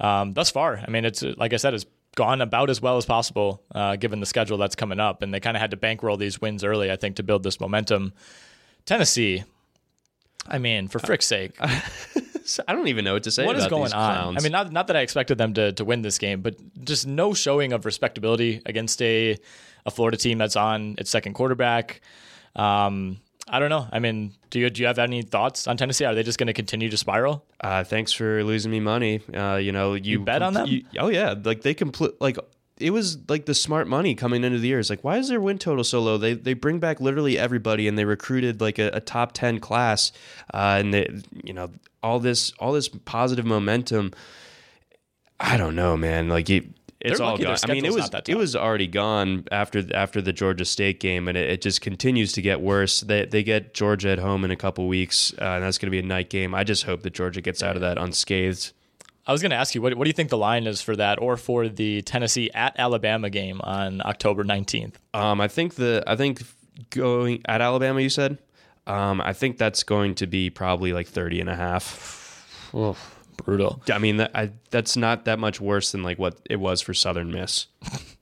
um, 0.00 0.32
thus 0.32 0.50
far, 0.50 0.82
I 0.86 0.90
mean, 0.90 1.04
it's 1.04 1.22
like 1.22 1.52
I 1.52 1.56
said, 1.58 1.74
it's 1.74 1.84
gone 2.14 2.40
about 2.40 2.70
as 2.70 2.80
well 2.80 2.96
as 2.96 3.06
possible 3.06 3.62
uh, 3.74 3.96
given 3.96 4.20
the 4.20 4.26
schedule 4.26 4.58
that's 4.58 4.76
coming 4.76 5.00
up. 5.00 5.22
And 5.22 5.32
they 5.32 5.40
kind 5.40 5.56
of 5.56 5.60
had 5.60 5.70
to 5.70 5.76
bankroll 5.76 6.16
these 6.16 6.40
wins 6.40 6.64
early, 6.64 6.90
I 6.90 6.96
think, 6.96 7.16
to 7.16 7.22
build 7.22 7.42
this 7.42 7.60
momentum. 7.60 8.12
Tennessee, 8.84 9.44
I 10.46 10.58
mean, 10.58 10.88
for 10.88 10.98
frick's 10.98 11.26
sake, 11.26 11.56
I 11.60 12.72
don't 12.72 12.88
even 12.88 13.04
know 13.04 13.14
what 13.14 13.22
to 13.24 13.30
say. 13.30 13.46
What 13.46 13.56
is 13.56 13.66
going 13.66 13.84
these 13.84 13.92
on? 13.92 14.36
I 14.36 14.40
mean, 14.40 14.52
not 14.52 14.72
not 14.72 14.88
that 14.88 14.96
I 14.96 15.00
expected 15.00 15.38
them 15.38 15.54
to 15.54 15.72
to 15.72 15.84
win 15.84 16.02
this 16.02 16.18
game, 16.18 16.42
but 16.42 16.56
just 16.84 17.06
no 17.06 17.34
showing 17.34 17.72
of 17.72 17.86
respectability 17.86 18.60
against 18.66 19.00
a 19.02 19.36
a 19.86 19.90
Florida 19.90 20.16
team 20.16 20.38
that's 20.38 20.56
on 20.56 20.96
its 20.98 21.10
second 21.10 21.34
quarterback. 21.34 22.00
Um, 22.56 23.18
I 23.48 23.58
don't 23.58 23.70
know. 23.70 23.86
I 23.92 23.98
mean, 23.98 24.32
do 24.50 24.60
you 24.60 24.70
do 24.70 24.80
you 24.82 24.86
have 24.86 24.98
any 24.98 25.22
thoughts 25.22 25.66
on 25.66 25.76
Tennessee? 25.76 26.04
Are 26.04 26.14
they 26.14 26.22
just 26.22 26.38
going 26.38 26.46
to 26.46 26.52
continue 26.52 26.88
to 26.88 26.96
spiral? 26.96 27.44
uh, 27.60 27.84
thanks 27.84 28.12
for 28.12 28.42
losing 28.44 28.70
me 28.70 28.80
money. 28.80 29.20
Uh, 29.34 29.56
you 29.56 29.72
know, 29.72 29.94
you, 29.94 30.20
bet 30.20 30.42
on 30.42 30.54
them? 30.54 30.66
you- 30.68 30.84
oh 30.98 31.08
yeah, 31.08 31.34
like 31.44 31.62
they 31.62 31.74
complete 31.74 32.12
like. 32.20 32.38
It 32.78 32.90
was 32.90 33.18
like 33.28 33.46
the 33.46 33.54
smart 33.54 33.86
money 33.86 34.14
coming 34.16 34.42
into 34.42 34.58
the 34.58 34.66
year. 34.66 34.80
It's 34.80 34.90
like, 34.90 35.04
why 35.04 35.18
is 35.18 35.28
their 35.28 35.40
win 35.40 35.58
total 35.58 35.84
so 35.84 36.00
low? 36.00 36.18
They 36.18 36.34
they 36.34 36.54
bring 36.54 36.78
back 36.80 37.00
literally 37.00 37.38
everybody, 37.38 37.86
and 37.86 37.96
they 37.98 38.04
recruited 38.04 38.60
like 38.60 38.78
a, 38.78 38.88
a 38.94 39.00
top 39.00 39.32
ten 39.32 39.60
class, 39.60 40.10
uh, 40.52 40.78
and 40.80 40.92
they, 40.94 41.08
you 41.44 41.52
know, 41.52 41.70
all 42.02 42.18
this 42.18 42.52
all 42.58 42.72
this 42.72 42.88
positive 42.88 43.44
momentum. 43.44 44.12
I 45.38 45.56
don't 45.56 45.76
know, 45.76 45.96
man. 45.96 46.28
Like 46.28 46.48
it, 46.50 46.64
it's 47.04 47.20
all 47.20 47.36
gone. 47.36 47.56
I 47.62 47.72
mean, 47.72 47.84
it 47.84 47.92
was 47.92 48.10
that 48.10 48.28
it 48.28 48.36
was 48.36 48.56
already 48.56 48.86
gone 48.86 49.44
after 49.50 49.84
after 49.94 50.20
the 50.20 50.32
Georgia 50.32 50.64
State 50.64 51.00
game, 51.00 51.28
and 51.28 51.36
it, 51.36 51.50
it 51.50 51.62
just 51.62 51.80
continues 51.80 52.32
to 52.32 52.42
get 52.42 52.60
worse. 52.60 53.00
They 53.00 53.26
they 53.26 53.42
get 53.42 53.74
Georgia 53.74 54.10
at 54.10 54.18
home 54.18 54.44
in 54.44 54.50
a 54.50 54.56
couple 54.56 54.86
weeks, 54.88 55.32
uh, 55.40 55.44
and 55.44 55.64
that's 55.64 55.78
going 55.78 55.88
to 55.88 55.90
be 55.90 55.98
a 55.98 56.02
night 56.02 56.30
game. 56.30 56.54
I 56.54 56.64
just 56.64 56.84
hope 56.84 57.02
that 57.02 57.12
Georgia 57.12 57.40
gets 57.40 57.62
out 57.62 57.76
of 57.76 57.82
that 57.82 57.98
unscathed. 57.98 58.72
I 59.24 59.30
was 59.30 59.40
going 59.40 59.50
to 59.50 59.56
ask 59.56 59.72
you, 59.74 59.80
what, 59.80 59.94
what 59.94 60.04
do 60.04 60.08
you 60.08 60.14
think 60.14 60.30
the 60.30 60.38
line 60.38 60.66
is 60.66 60.82
for 60.82 60.96
that, 60.96 61.20
or 61.20 61.36
for 61.36 61.68
the 61.68 62.02
Tennessee 62.02 62.50
at 62.54 62.74
Alabama 62.78 63.30
game 63.30 63.60
on 63.62 64.02
October 64.04 64.44
nineteenth? 64.44 64.98
Um, 65.14 65.40
I 65.40 65.48
think 65.48 65.74
the 65.74 66.02
I 66.06 66.16
think 66.16 66.42
going 66.90 67.42
at 67.46 67.60
Alabama, 67.60 68.00
you 68.00 68.08
said. 68.08 68.38
Um, 68.86 69.20
I 69.20 69.32
think 69.32 69.58
that's 69.58 69.84
going 69.84 70.16
to 70.16 70.26
be 70.26 70.50
probably 70.50 70.92
like 70.92 71.06
30 71.06 71.40
and 71.40 71.48
a 71.48 71.54
half. 71.54 72.70
Brutal. 73.44 73.82
I 73.92 73.98
mean, 73.98 74.18
that, 74.18 74.30
I, 74.34 74.50
that's 74.70 74.96
not 74.96 75.24
that 75.24 75.38
much 75.38 75.60
worse 75.60 75.92
than 75.92 76.02
like 76.02 76.18
what 76.18 76.36
it 76.48 76.56
was 76.56 76.80
for 76.80 76.94
Southern 76.94 77.30
Miss. 77.30 77.66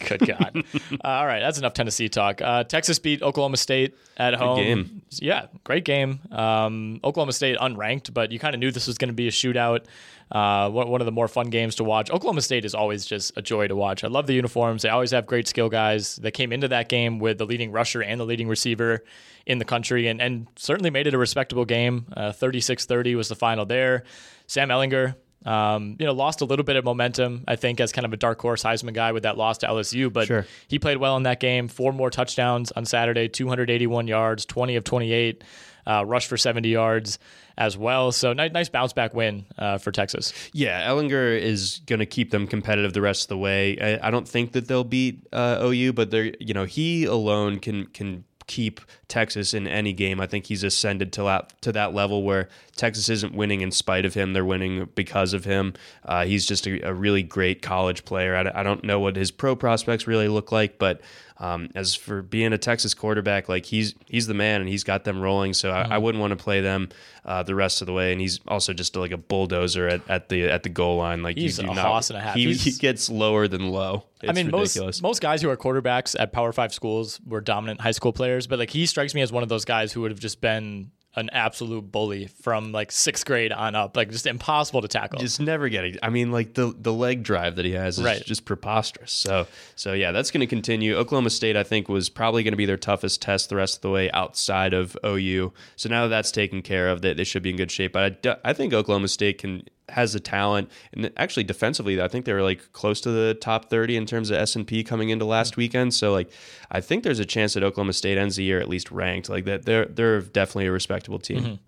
Good 0.00 0.26
God. 0.26 0.64
uh, 0.74 0.96
all 1.02 1.26
right, 1.26 1.40
that's 1.40 1.58
enough 1.58 1.72
Tennessee 1.74 2.08
talk. 2.08 2.40
Uh, 2.42 2.64
Texas 2.64 2.98
beat 2.98 3.22
Oklahoma 3.22 3.56
State 3.56 3.96
at 4.16 4.34
home. 4.34 4.56
game. 4.58 5.02
Yeah, 5.10 5.46
great 5.64 5.84
game. 5.84 6.20
Um, 6.30 7.00
Oklahoma 7.04 7.32
State 7.32 7.58
unranked, 7.58 8.12
but 8.12 8.32
you 8.32 8.38
kind 8.38 8.54
of 8.54 8.60
knew 8.60 8.70
this 8.70 8.86
was 8.86 8.98
going 8.98 9.08
to 9.08 9.14
be 9.14 9.28
a 9.28 9.30
shootout. 9.30 9.86
Uh, 10.30 10.68
one, 10.70 10.88
one 10.88 11.00
of 11.00 11.04
the 11.04 11.12
more 11.12 11.28
fun 11.28 11.50
games 11.50 11.76
to 11.76 11.84
watch. 11.84 12.10
Oklahoma 12.10 12.42
State 12.42 12.64
is 12.64 12.74
always 12.74 13.06
just 13.06 13.36
a 13.36 13.42
joy 13.42 13.68
to 13.68 13.76
watch. 13.76 14.02
I 14.02 14.08
love 14.08 14.26
the 14.26 14.34
uniforms. 14.34 14.82
They 14.82 14.88
always 14.88 15.12
have 15.12 15.26
great 15.26 15.46
skill 15.46 15.68
guys. 15.68 16.16
They 16.16 16.32
came 16.32 16.52
into 16.52 16.68
that 16.68 16.88
game 16.88 17.18
with 17.18 17.38
the 17.38 17.46
leading 17.46 17.70
rusher 17.70 18.02
and 18.02 18.20
the 18.20 18.24
leading 18.24 18.48
receiver 18.48 19.04
in 19.46 19.58
the 19.58 19.64
country 19.64 20.08
and, 20.08 20.20
and 20.20 20.48
certainly 20.56 20.90
made 20.90 21.06
it 21.06 21.14
a 21.14 21.18
respectable 21.18 21.64
game. 21.64 22.06
36 22.16 22.86
30 22.86 23.14
was 23.14 23.28
the 23.28 23.36
final 23.36 23.64
there. 23.64 24.02
Sam 24.48 24.68
Ehlinger, 24.68 25.14
um, 25.46 25.96
you 25.98 26.04
know, 26.04 26.12
lost 26.12 26.40
a 26.40 26.44
little 26.44 26.64
bit 26.64 26.76
of 26.76 26.84
momentum, 26.84 27.44
I 27.48 27.56
think, 27.56 27.80
as 27.80 27.92
kind 27.92 28.04
of 28.04 28.12
a 28.12 28.16
dark 28.16 28.40
horse 28.40 28.62
Heisman 28.62 28.92
guy 28.92 29.12
with 29.12 29.22
that 29.22 29.38
loss 29.38 29.58
to 29.58 29.66
LSU, 29.68 30.12
but 30.12 30.26
Sure. 30.26 30.46
he 30.68 30.78
played 30.78 30.98
well 30.98 31.16
in 31.16 31.22
that 31.22 31.40
game. 31.40 31.68
Four 31.68 31.92
more 31.92 32.10
touchdowns 32.10 32.72
on 32.72 32.84
Saturday, 32.84 33.28
281 33.28 34.08
yards, 34.08 34.44
20 34.44 34.76
of 34.76 34.84
28, 34.84 35.44
uh, 35.86 36.04
rushed 36.04 36.28
for 36.28 36.36
70 36.36 36.68
yards 36.68 37.18
as 37.56 37.78
well. 37.78 38.10
So 38.12 38.32
nice, 38.32 38.50
nice 38.52 38.68
bounce 38.68 38.92
back 38.92 39.14
win 39.14 39.46
uh, 39.56 39.78
for 39.78 39.92
Texas. 39.92 40.32
Yeah, 40.52 40.86
Ehlinger 40.90 41.40
is 41.40 41.80
going 41.86 42.00
to 42.00 42.06
keep 42.06 42.30
them 42.32 42.46
competitive 42.48 42.92
the 42.92 43.00
rest 43.00 43.22
of 43.24 43.28
the 43.28 43.38
way. 43.38 43.78
I, 43.80 44.08
I 44.08 44.10
don't 44.10 44.28
think 44.28 44.52
that 44.52 44.66
they'll 44.68 44.84
beat 44.84 45.26
uh, 45.32 45.60
OU, 45.62 45.92
but 45.94 46.10
they're 46.10 46.32
you 46.40 46.52
know 46.54 46.64
he 46.64 47.04
alone 47.04 47.60
can 47.60 47.86
can 47.86 48.24
keep 48.46 48.80
Texas 49.08 49.54
in 49.54 49.66
any 49.66 49.92
game. 49.92 50.20
I 50.20 50.26
think 50.26 50.46
he's 50.46 50.64
ascended 50.64 51.12
to 51.14 51.22
that 51.24 51.60
to 51.62 51.72
that 51.72 51.94
level 51.94 52.22
where 52.22 52.48
Texas 52.76 53.08
isn't 53.08 53.34
winning 53.34 53.60
in 53.60 53.70
spite 53.70 54.04
of 54.04 54.14
him; 54.14 54.32
they're 54.32 54.44
winning 54.44 54.88
because 54.94 55.32
of 55.32 55.44
him. 55.44 55.74
Uh, 56.04 56.24
he's 56.24 56.46
just 56.46 56.66
a, 56.66 56.80
a 56.88 56.92
really 56.92 57.22
great 57.22 57.62
college 57.62 58.04
player. 58.04 58.36
I, 58.36 58.60
I 58.60 58.62
don't 58.62 58.84
know 58.84 59.00
what 59.00 59.16
his 59.16 59.30
pro 59.30 59.56
prospects 59.56 60.06
really 60.06 60.28
look 60.28 60.52
like, 60.52 60.78
but 60.78 61.00
um, 61.38 61.68
as 61.74 61.94
for 61.94 62.22
being 62.22 62.52
a 62.52 62.58
Texas 62.58 62.94
quarterback, 62.94 63.48
like 63.48 63.66
he's 63.66 63.94
he's 64.06 64.26
the 64.26 64.34
man 64.34 64.60
and 64.60 64.70
he's 64.70 64.84
got 64.84 65.04
them 65.04 65.20
rolling. 65.20 65.52
So 65.52 65.70
I, 65.70 65.82
I 65.82 65.98
wouldn't 65.98 66.20
want 66.20 66.30
to 66.30 66.42
play 66.42 66.60
them 66.60 66.88
uh, 67.24 67.42
the 67.42 67.54
rest 67.54 67.82
of 67.82 67.86
the 67.86 67.92
way. 67.92 68.12
And 68.12 68.20
he's 68.20 68.40
also 68.48 68.72
just 68.72 68.96
like 68.96 69.10
a 69.10 69.16
bulldozer 69.18 69.86
at, 69.86 70.00
at 70.08 70.28
the 70.28 70.44
at 70.44 70.62
the 70.62 70.68
goal 70.68 70.96
line. 70.96 71.22
Like 71.22 71.36
He's 71.36 71.58
you 71.58 71.64
a 71.64 71.74
not, 71.74 71.78
hoss 71.78 72.10
and 72.10 72.18
a 72.18 72.22
half. 72.22 72.36
He, 72.36 72.54
he 72.54 72.72
gets 72.72 73.10
lower 73.10 73.48
than 73.48 73.68
low. 73.68 74.04
It's 74.22 74.30
I 74.30 74.32
mean, 74.32 74.46
ridiculous. 74.46 74.78
most 74.78 75.02
most 75.02 75.20
guys 75.20 75.42
who 75.42 75.50
are 75.50 75.56
quarterbacks 75.56 76.16
at 76.18 76.32
Power 76.32 76.52
Five 76.52 76.72
schools 76.72 77.20
were 77.26 77.42
dominant 77.42 77.82
high 77.82 77.90
school 77.90 78.12
players, 78.12 78.46
but 78.46 78.58
like 78.58 78.70
he 78.70 78.86
strikes 78.86 79.14
me 79.14 79.20
as 79.20 79.30
one 79.30 79.42
of 79.42 79.48
those 79.50 79.64
guys 79.66 79.92
who 79.92 80.00
would 80.02 80.10
have 80.10 80.20
just 80.20 80.40
been 80.40 80.90
an 81.16 81.30
absolute 81.32 81.90
bully 81.90 82.26
from 82.26 82.72
like 82.72 82.92
sixth 82.92 83.24
grade 83.24 83.50
on 83.52 83.74
up, 83.74 83.96
like 83.96 84.10
just 84.10 84.26
impossible 84.26 84.82
to 84.82 84.88
tackle. 84.88 85.18
just 85.18 85.40
never 85.40 85.68
getting. 85.68 85.96
I 86.02 86.10
mean, 86.10 86.30
like 86.30 86.54
the 86.54 86.74
the 86.78 86.92
leg 86.92 87.22
drive 87.22 87.56
that 87.56 87.64
he 87.64 87.72
has 87.72 87.98
is 87.98 88.04
Right. 88.04 88.22
just 88.24 88.44
preposterous. 88.44 89.12
So 89.12 89.46
so 89.76 89.92
yeah, 89.94 90.12
that's 90.12 90.30
going 90.30 90.40
to 90.40 90.46
continue. 90.46 90.94
Oklahoma 90.94 91.30
State, 91.30 91.56
I 91.56 91.62
think, 91.62 91.88
was 91.88 92.08
probably 92.10 92.42
going 92.42 92.52
to 92.52 92.56
be 92.58 92.66
their 92.66 92.76
toughest 92.76 93.22
test 93.22 93.48
the 93.48 93.56
rest 93.56 93.76
of 93.76 93.80
the 93.82 93.90
way 93.90 94.10
outside 94.10 94.74
of 94.74 94.96
OU. 95.04 95.52
So 95.76 95.88
now 95.88 96.02
that 96.02 96.08
that's 96.08 96.30
taken 96.30 96.60
care 96.62 96.88
of, 96.88 97.00
they, 97.02 97.14
they 97.14 97.24
should 97.24 97.42
be 97.42 97.50
in 97.50 97.56
good 97.56 97.70
shape. 97.70 97.92
But 97.94 98.26
I 98.44 98.52
think 98.52 98.72
Oklahoma 98.74 99.08
State 99.08 99.38
can 99.38 99.62
has 99.90 100.12
the 100.12 100.20
talent 100.20 100.68
and 100.92 101.12
actually 101.16 101.44
defensively 101.44 102.00
i 102.02 102.08
think 102.08 102.24
they 102.24 102.32
were 102.32 102.42
like 102.42 102.72
close 102.72 103.00
to 103.00 103.10
the 103.10 103.34
top 103.34 103.70
30 103.70 103.96
in 103.96 104.04
terms 104.06 104.30
of 104.30 104.36
s&p 104.36 104.82
coming 104.82 105.10
into 105.10 105.24
last 105.24 105.56
weekend 105.56 105.94
so 105.94 106.12
like 106.12 106.28
i 106.72 106.80
think 106.80 107.04
there's 107.04 107.20
a 107.20 107.24
chance 107.24 107.54
that 107.54 107.62
oklahoma 107.62 107.92
state 107.92 108.18
ends 108.18 108.34
the 108.36 108.42
year 108.42 108.58
at 108.60 108.68
least 108.68 108.90
ranked 108.90 109.28
like 109.28 109.44
that 109.44 109.64
they're 109.64 109.84
they're 109.86 110.20
definitely 110.20 110.66
a 110.66 110.72
respectable 110.72 111.18
team 111.20 111.58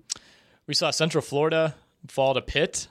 we 0.66 0.74
saw 0.74 0.90
Central 0.90 1.22
Florida 1.22 1.74
fall 2.08 2.34
to 2.34 2.42
Pitt 2.42 2.88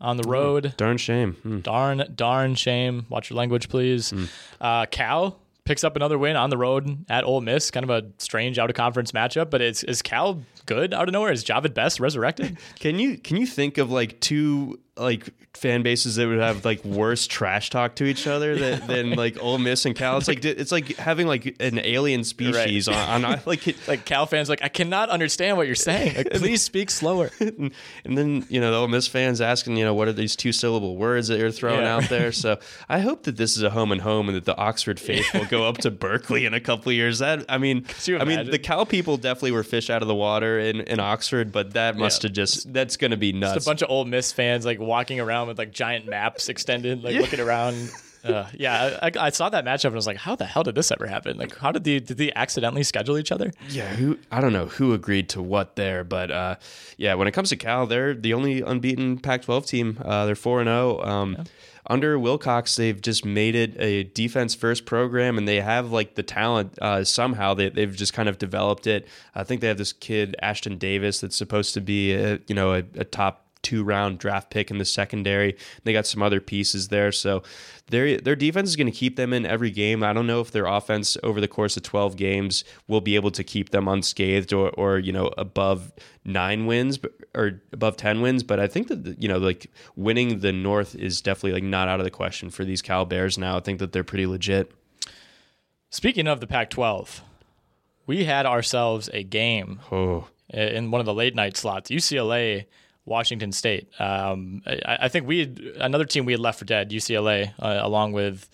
on 0.00 0.16
the 0.16 0.24
road. 0.28 0.74
darn 0.76 0.96
shame 0.96 1.34
Hmm. 1.42 1.60
Darn, 1.60 2.02
darn 2.14 2.54
shame. 2.54 3.04
Watch 3.08 3.28
your 3.30 3.36
language, 3.36 3.68
please. 3.68 4.12
Uh, 4.60 4.86
Cal 4.86 5.38
picks 5.70 5.84
up 5.84 5.94
another 5.94 6.18
win 6.18 6.34
on 6.34 6.50
the 6.50 6.58
road 6.58 7.04
at 7.08 7.22
Ole 7.22 7.40
Miss. 7.40 7.70
Kind 7.70 7.88
of 7.88 7.90
a 7.90 8.10
strange 8.18 8.58
out 8.58 8.70
of 8.70 8.74
conference 8.74 9.12
matchup, 9.12 9.50
but 9.50 9.62
is 9.62 9.84
is 9.84 10.02
Cal 10.02 10.42
good 10.66 10.92
out 10.92 11.08
of 11.08 11.12
nowhere? 11.12 11.30
Is 11.30 11.44
Jahvid 11.44 11.74
Best 11.74 12.00
resurrected? 12.00 12.58
Can 12.80 12.98
you 12.98 13.16
can 13.16 13.36
you 13.36 13.46
think 13.46 13.78
of 13.78 13.88
like 13.88 14.18
two 14.18 14.80
like 15.00 15.28
fan 15.54 15.82
bases 15.82 16.14
that 16.16 16.28
would 16.28 16.38
have 16.38 16.64
like 16.64 16.84
worse 16.84 17.26
trash 17.26 17.70
talk 17.70 17.96
to 17.96 18.04
each 18.04 18.26
other 18.26 18.54
than, 18.56 18.86
than 18.86 19.10
like 19.10 19.42
Ole 19.42 19.58
Miss 19.58 19.84
and 19.84 19.96
Cal? 19.96 20.18
It's 20.18 20.28
like 20.28 20.44
it's 20.44 20.70
like 20.72 20.96
having 20.96 21.26
like 21.26 21.56
an 21.60 21.78
alien 21.80 22.22
species 22.24 22.86
on, 22.88 23.24
on 23.24 23.40
like 23.46 23.66
it, 23.68 23.76
like 23.88 24.04
Cal 24.04 24.26
fans, 24.26 24.48
like 24.48 24.62
I 24.62 24.68
cannot 24.68 25.08
understand 25.10 25.56
what 25.56 25.66
you're 25.66 25.74
saying. 25.74 26.16
Like, 26.16 26.30
please 26.34 26.62
speak 26.62 26.90
slower. 26.90 27.30
and, 27.40 27.72
and 28.04 28.16
then 28.18 28.46
you 28.48 28.60
know 28.60 28.70
the 28.70 28.76
Ole 28.78 28.88
Miss 28.88 29.08
fans 29.08 29.40
asking 29.40 29.76
you 29.76 29.84
know 29.84 29.94
what 29.94 30.06
are 30.08 30.12
these 30.12 30.36
two 30.36 30.52
syllable 30.52 30.96
words 30.96 31.28
that 31.28 31.38
you're 31.38 31.50
throwing 31.50 31.80
Yeah. 31.80 31.96
out 31.96 32.08
there? 32.08 32.32
So 32.32 32.58
I 32.88 33.00
hope 33.00 33.24
that 33.24 33.36
this 33.36 33.56
is 33.56 33.62
a 33.62 33.70
home 33.70 33.92
and 33.92 34.00
home 34.02 34.28
and 34.28 34.36
that 34.36 34.44
the 34.44 34.56
Oxford 34.56 35.00
faith 35.00 35.26
will 35.34 35.46
go 35.46 35.66
up 35.66 35.78
to 35.78 35.90
Berkeley 35.90 36.46
in 36.46 36.54
a 36.54 36.60
couple 36.60 36.90
of 36.90 36.94
years. 36.96 37.18
That 37.20 37.44
I 37.48 37.58
mean, 37.58 37.86
I 38.08 38.24
mean 38.24 38.50
the 38.50 38.58
Cal 38.58 38.86
people 38.86 39.16
definitely 39.16 39.52
were 39.52 39.64
fish 39.64 39.90
out 39.90 40.02
of 40.02 40.08
the 40.08 40.14
water 40.14 40.58
in, 40.58 40.80
in 40.82 41.00
Oxford, 41.00 41.52
but 41.52 41.72
that 41.72 41.96
must 41.96 42.22
Yeah. 42.22 42.28
have 42.28 42.34
just 42.34 42.72
that's 42.72 42.96
going 42.96 43.10
to 43.10 43.16
be 43.16 43.32
nuts. 43.32 43.54
Just 43.54 43.66
a 43.66 43.70
bunch 43.70 43.82
of 43.82 43.90
Ole 43.90 44.04
Miss 44.04 44.32
fans 44.32 44.64
like 44.64 44.78
walking 44.90 45.20
around 45.20 45.48
with 45.48 45.56
like 45.56 45.72
giant 45.72 46.06
maps 46.06 46.48
extended, 46.48 47.02
like 47.02 47.14
looking 47.14 47.40
around. 47.40 47.90
Uh, 48.22 48.46
yeah, 48.52 48.98
I, 49.00 49.10
I 49.18 49.30
saw 49.30 49.48
that 49.48 49.64
matchup 49.64 49.86
and 49.86 49.94
I 49.94 49.96
was 49.96 50.06
like, 50.06 50.18
how 50.18 50.34
the 50.36 50.44
hell 50.44 50.62
did 50.62 50.74
this 50.74 50.90
ever 50.92 51.06
happen? 51.06 51.38
Like, 51.38 51.56
how 51.56 51.72
did 51.72 51.84
they 51.84 52.00
did 52.00 52.18
they 52.18 52.30
accidentally 52.34 52.82
schedule 52.82 53.16
each 53.16 53.32
other? 53.32 53.50
Yeah, 53.70 53.88
who 53.94 54.18
I 54.30 54.42
don't 54.42 54.52
know 54.52 54.66
who 54.66 54.92
agreed 54.92 55.30
to 55.30 55.40
what 55.40 55.76
there, 55.76 56.04
but 56.04 56.30
uh, 56.30 56.56
yeah, 56.98 57.14
when 57.14 57.28
it 57.28 57.32
comes 57.32 57.48
to 57.48 57.56
Cal, 57.56 57.86
they're 57.86 58.12
the 58.12 58.34
only 58.34 58.60
unbeaten 58.60 59.18
Pac-12 59.20 59.66
team. 59.66 59.98
Uh, 60.04 60.26
they're 60.26 60.34
four 60.34 60.60
and 60.60 60.68
zero. 60.68 61.02
Um, 61.02 61.44
Under 61.86 62.18
Wilcox, 62.18 62.76
they've 62.76 63.00
just 63.00 63.24
made 63.24 63.54
it 63.54 63.74
a 63.80 64.04
defense-first 64.04 64.84
program, 64.84 65.38
and 65.38 65.48
they 65.48 65.62
have 65.62 65.90
like 65.90 66.14
the 66.14 66.22
talent. 66.22 66.78
Uh, 66.82 67.02
somehow, 67.04 67.54
they, 67.54 67.70
they've 67.70 67.96
just 67.96 68.12
kind 68.12 68.28
of 68.28 68.36
developed 68.36 68.86
it. 68.86 69.08
I 69.34 69.44
think 69.44 69.62
they 69.62 69.68
have 69.68 69.78
this 69.78 69.94
kid 69.94 70.36
Ashtyn 70.42 70.78
Davis 70.78 71.20
that's 71.20 71.36
supposed 71.36 71.72
to 71.72 71.80
be, 71.80 72.12
a, 72.12 72.38
you 72.48 72.54
know, 72.54 72.74
a, 72.74 72.84
a 72.96 73.04
top 73.04 73.46
two 73.70 73.84
round 73.84 74.18
draft 74.18 74.50
pick 74.50 74.70
in 74.70 74.78
the 74.78 74.84
secondary. 74.84 75.56
They 75.84 75.92
got 75.92 76.06
some 76.06 76.22
other 76.22 76.40
pieces 76.40 76.88
there. 76.88 77.12
So 77.12 77.42
their 77.88 78.18
their 78.18 78.36
defense 78.36 78.68
is 78.68 78.76
going 78.76 78.86
to 78.90 78.96
keep 78.96 79.16
them 79.16 79.32
in 79.32 79.44
every 79.46 79.70
game. 79.70 80.02
I 80.02 80.12
don't 80.12 80.26
know 80.26 80.40
if 80.40 80.50
their 80.50 80.66
offense 80.66 81.16
over 81.22 81.40
the 81.40 81.48
course 81.48 81.76
of 81.76 81.82
12 81.82 82.16
games 82.16 82.64
will 82.88 83.00
be 83.00 83.14
able 83.16 83.30
to 83.32 83.44
keep 83.44 83.70
them 83.70 83.88
unscathed 83.88 84.52
or 84.52 84.70
or 84.70 84.98
you 84.98 85.12
know 85.12 85.30
above 85.38 85.92
9 86.24 86.66
wins 86.66 86.98
or 87.34 87.60
above 87.72 87.96
10 87.96 88.20
wins, 88.20 88.42
but 88.42 88.58
I 88.60 88.66
think 88.66 88.88
that 88.88 89.20
you 89.22 89.28
know 89.28 89.38
like 89.38 89.70
winning 89.96 90.40
the 90.40 90.52
North 90.52 90.94
is 90.94 91.20
definitely 91.20 91.52
like 91.52 91.62
not 91.64 91.88
out 91.88 92.00
of 92.00 92.04
the 92.04 92.10
question 92.10 92.50
for 92.50 92.64
these 92.64 92.82
Cal 92.82 93.04
Bears 93.04 93.38
now. 93.38 93.56
I 93.56 93.60
think 93.60 93.78
that 93.78 93.92
they're 93.92 94.04
pretty 94.04 94.26
legit. 94.26 94.72
Speaking 95.90 96.28
of 96.28 96.40
the 96.40 96.46
Pac-12, 96.46 97.20
we 98.06 98.24
had 98.24 98.46
ourselves 98.46 99.10
a 99.12 99.22
game 99.24 99.80
Oh. 99.90 100.28
in 100.52 100.90
one 100.90 101.00
of 101.00 101.06
the 101.06 101.14
late 101.14 101.34
night 101.34 101.56
slots. 101.56 101.90
UCLA, 101.90 102.66
Washington 103.10 103.52
State. 103.52 103.88
Um, 104.00 104.62
I, 104.64 104.98
I 105.02 105.08
think 105.08 105.26
we 105.26 105.40
had, 105.40 105.58
another 105.76 106.06
team 106.06 106.24
we 106.24 106.32
had 106.32 106.40
left 106.40 106.60
for 106.60 106.64
dead. 106.64 106.90
UCLA, 106.90 107.52
uh, 107.58 107.80
along 107.82 108.12
with 108.12 108.48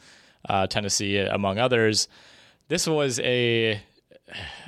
uh, 0.48 0.66
Tennessee, 0.66 1.18
among 1.18 1.58
others. 1.58 2.08
This 2.68 2.88
was 2.88 3.20
a 3.20 3.80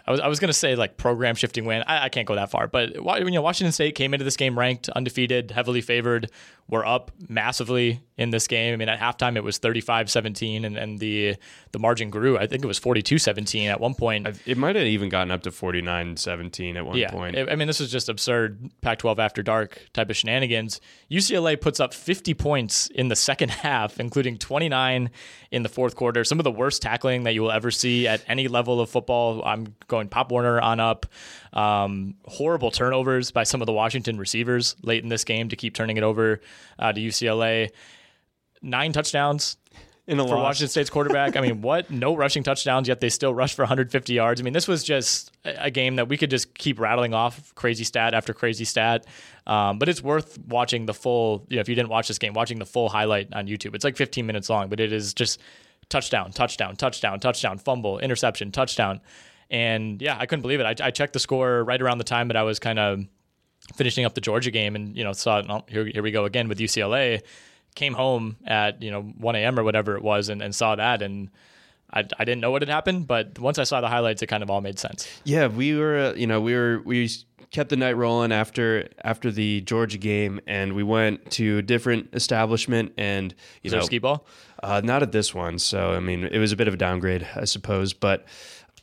I 0.08 0.10
was 0.10 0.20
I 0.20 0.26
was 0.26 0.40
gonna 0.40 0.54
say 0.54 0.74
like 0.74 0.96
program 0.96 1.34
shifting 1.34 1.66
win. 1.66 1.82
I, 1.86 2.04
I 2.04 2.08
can't 2.08 2.26
go 2.26 2.34
that 2.34 2.50
far, 2.50 2.66
but 2.66 2.94
you 2.94 3.30
know 3.30 3.42
Washington 3.42 3.72
State 3.72 3.94
came 3.94 4.14
into 4.14 4.24
this 4.24 4.38
game 4.38 4.58
ranked, 4.58 4.88
undefeated, 4.88 5.50
heavily 5.50 5.82
favored. 5.82 6.30
We're 6.66 6.84
up 6.84 7.10
massively 7.28 8.00
in 8.16 8.30
this 8.30 8.46
game. 8.46 8.72
I 8.72 8.76
mean, 8.76 8.88
at 8.88 8.98
halftime 8.98 9.36
it 9.36 9.44
was 9.44 9.58
35-17, 9.58 10.64
and, 10.64 10.76
and 10.76 10.98
the 10.98 11.36
the 11.72 11.78
margin 11.78 12.08
grew. 12.08 12.38
I 12.38 12.46
think 12.46 12.64
it 12.64 12.66
was 12.66 12.80
42-17 12.80 13.66
at 13.66 13.80
one 13.80 13.94
point. 13.94 14.26
It 14.46 14.56
might 14.56 14.76
have 14.76 14.86
even 14.86 15.10
gotten 15.10 15.30
up 15.30 15.42
to 15.42 15.50
49-17 15.50 16.76
at 16.76 16.86
one 16.86 16.96
yeah, 16.96 17.10
point. 17.10 17.38
I 17.38 17.54
mean, 17.54 17.66
this 17.66 17.80
was 17.80 17.90
just 17.90 18.08
absurd 18.08 18.70
Pac-12 18.80 19.18
after 19.18 19.42
dark 19.42 19.82
type 19.92 20.08
of 20.08 20.16
shenanigans. 20.16 20.80
UCLA 21.10 21.60
puts 21.60 21.80
up 21.80 21.92
50 21.92 22.32
points 22.34 22.88
in 22.88 23.08
the 23.08 23.16
second 23.16 23.50
half, 23.50 24.00
including 24.00 24.38
29 24.38 25.10
in 25.50 25.62
the 25.62 25.68
fourth 25.68 25.96
quarter. 25.96 26.24
Some 26.24 26.38
of 26.40 26.44
the 26.44 26.50
worst 26.50 26.82
tackling 26.82 27.24
that 27.24 27.34
you 27.34 27.42
will 27.42 27.52
ever 27.52 27.70
see 27.70 28.06
at 28.06 28.22
any 28.26 28.48
level 28.48 28.80
of 28.80 28.88
football. 28.90 29.42
I'm 29.44 29.74
going 29.86 29.97
Pop 30.06 30.30
Warner 30.30 30.60
on 30.60 30.78
up. 30.78 31.06
Um, 31.52 32.14
horrible 32.26 32.70
turnovers 32.70 33.32
by 33.32 33.42
some 33.42 33.60
of 33.60 33.66
the 33.66 33.72
Washington 33.72 34.18
receivers 34.18 34.76
late 34.82 35.02
in 35.02 35.08
this 35.08 35.24
game 35.24 35.48
to 35.48 35.56
keep 35.56 35.74
turning 35.74 35.96
it 35.96 36.04
over 36.04 36.40
uh, 36.78 36.92
to 36.92 37.00
UCLA. 37.00 37.70
Nine 38.62 38.92
touchdowns 38.92 39.56
in 40.08 40.18
a 40.18 40.22
for 40.22 40.34
loss. 40.34 40.42
Washington 40.42 40.68
State's 40.68 40.90
quarterback. 40.90 41.36
I 41.36 41.40
mean, 41.40 41.60
what? 41.62 41.90
No 41.90 42.16
rushing 42.16 42.42
touchdowns, 42.42 42.88
yet 42.88 43.00
they 43.00 43.10
still 43.10 43.34
rushed 43.34 43.54
for 43.54 43.62
150 43.62 44.12
yards. 44.12 44.40
I 44.40 44.44
mean, 44.44 44.54
this 44.54 44.66
was 44.66 44.82
just 44.82 45.30
a 45.44 45.70
game 45.70 45.96
that 45.96 46.08
we 46.08 46.16
could 46.16 46.30
just 46.30 46.54
keep 46.54 46.80
rattling 46.80 47.14
off 47.14 47.54
crazy 47.54 47.84
stat 47.84 48.14
after 48.14 48.32
crazy 48.32 48.64
stat. 48.64 49.06
Um, 49.46 49.78
but 49.78 49.88
it's 49.88 50.02
worth 50.02 50.38
watching 50.48 50.86
the 50.86 50.94
full, 50.94 51.46
you 51.48 51.56
know, 51.56 51.60
if 51.60 51.68
you 51.68 51.74
didn't 51.74 51.90
watch 51.90 52.08
this 52.08 52.18
game, 52.18 52.32
watching 52.32 52.58
the 52.58 52.66
full 52.66 52.88
highlight 52.88 53.32
on 53.32 53.46
YouTube. 53.46 53.74
It's 53.74 53.84
like 53.84 53.96
15 53.96 54.26
minutes 54.26 54.48
long, 54.50 54.68
but 54.68 54.80
it 54.80 54.92
is 54.92 55.14
just 55.14 55.40
touchdown, 55.88 56.32
touchdown, 56.32 56.76
touchdown, 56.76 57.20
touchdown, 57.20 57.58
fumble, 57.58 57.98
interception, 57.98 58.50
touchdown. 58.50 59.00
And 59.50 60.00
yeah, 60.02 60.16
I 60.18 60.26
couldn't 60.26 60.42
believe 60.42 60.60
it. 60.60 60.80
I, 60.80 60.86
I 60.86 60.90
checked 60.90 61.14
the 61.14 61.18
score 61.18 61.64
right 61.64 61.80
around 61.80 61.98
the 61.98 62.04
time 62.04 62.28
that 62.28 62.36
I 62.36 62.42
was 62.42 62.58
kind 62.58 62.78
of 62.78 63.04
finishing 63.74 64.04
up 64.04 64.14
the 64.14 64.20
Georgia 64.20 64.50
game 64.50 64.76
and, 64.76 64.96
you 64.96 65.04
know, 65.04 65.12
saw, 65.12 65.42
oh, 65.48 65.64
here, 65.68 65.86
here 65.86 66.02
we 66.02 66.10
go 66.10 66.24
again 66.24 66.48
with 66.48 66.58
UCLA 66.58 67.22
came 67.78 67.94
home 67.94 68.36
at 68.44 68.82
you 68.82 68.90
know 68.90 69.02
1 69.02 69.36
a.m. 69.36 69.58
or 69.58 69.62
whatever 69.62 69.96
it 69.96 70.02
was 70.02 70.28
and, 70.28 70.42
and 70.42 70.52
saw 70.54 70.74
that 70.74 71.00
and 71.00 71.30
I, 71.92 72.00
I 72.00 72.24
didn't 72.24 72.40
know 72.40 72.50
what 72.50 72.62
had 72.62 72.68
happened 72.68 73.06
but 73.06 73.38
once 73.38 73.58
I 73.58 73.64
saw 73.64 73.80
the 73.80 73.88
highlights 73.88 74.20
it 74.20 74.26
kind 74.26 74.42
of 74.42 74.50
all 74.50 74.60
made 74.60 74.78
sense 74.78 75.08
yeah 75.24 75.46
we 75.46 75.76
were 75.76 75.98
uh, 75.98 76.14
you 76.14 76.26
know 76.26 76.40
we 76.40 76.54
were 76.54 76.82
we 76.84 77.08
kept 77.50 77.70
the 77.70 77.76
night 77.76 77.96
rolling 77.96 78.32
after 78.32 78.88
after 79.04 79.30
the 79.30 79.60
Georgia 79.60 79.96
game 79.96 80.40
and 80.46 80.74
we 80.74 80.82
went 80.82 81.30
to 81.32 81.58
a 81.58 81.62
different 81.62 82.08
establishment 82.14 82.92
and 82.98 83.34
you 83.62 83.70
know 83.70 83.80
skee 83.80 83.98
ball 83.98 84.26
uh, 84.62 84.80
not 84.82 85.02
at 85.02 85.12
this 85.12 85.32
one 85.32 85.58
so 85.58 85.92
I 85.92 86.00
mean 86.00 86.24
it 86.24 86.38
was 86.38 86.50
a 86.50 86.56
bit 86.56 86.66
of 86.66 86.74
a 86.74 86.78
downgrade 86.78 87.26
I 87.36 87.44
suppose 87.44 87.92
but 87.92 88.26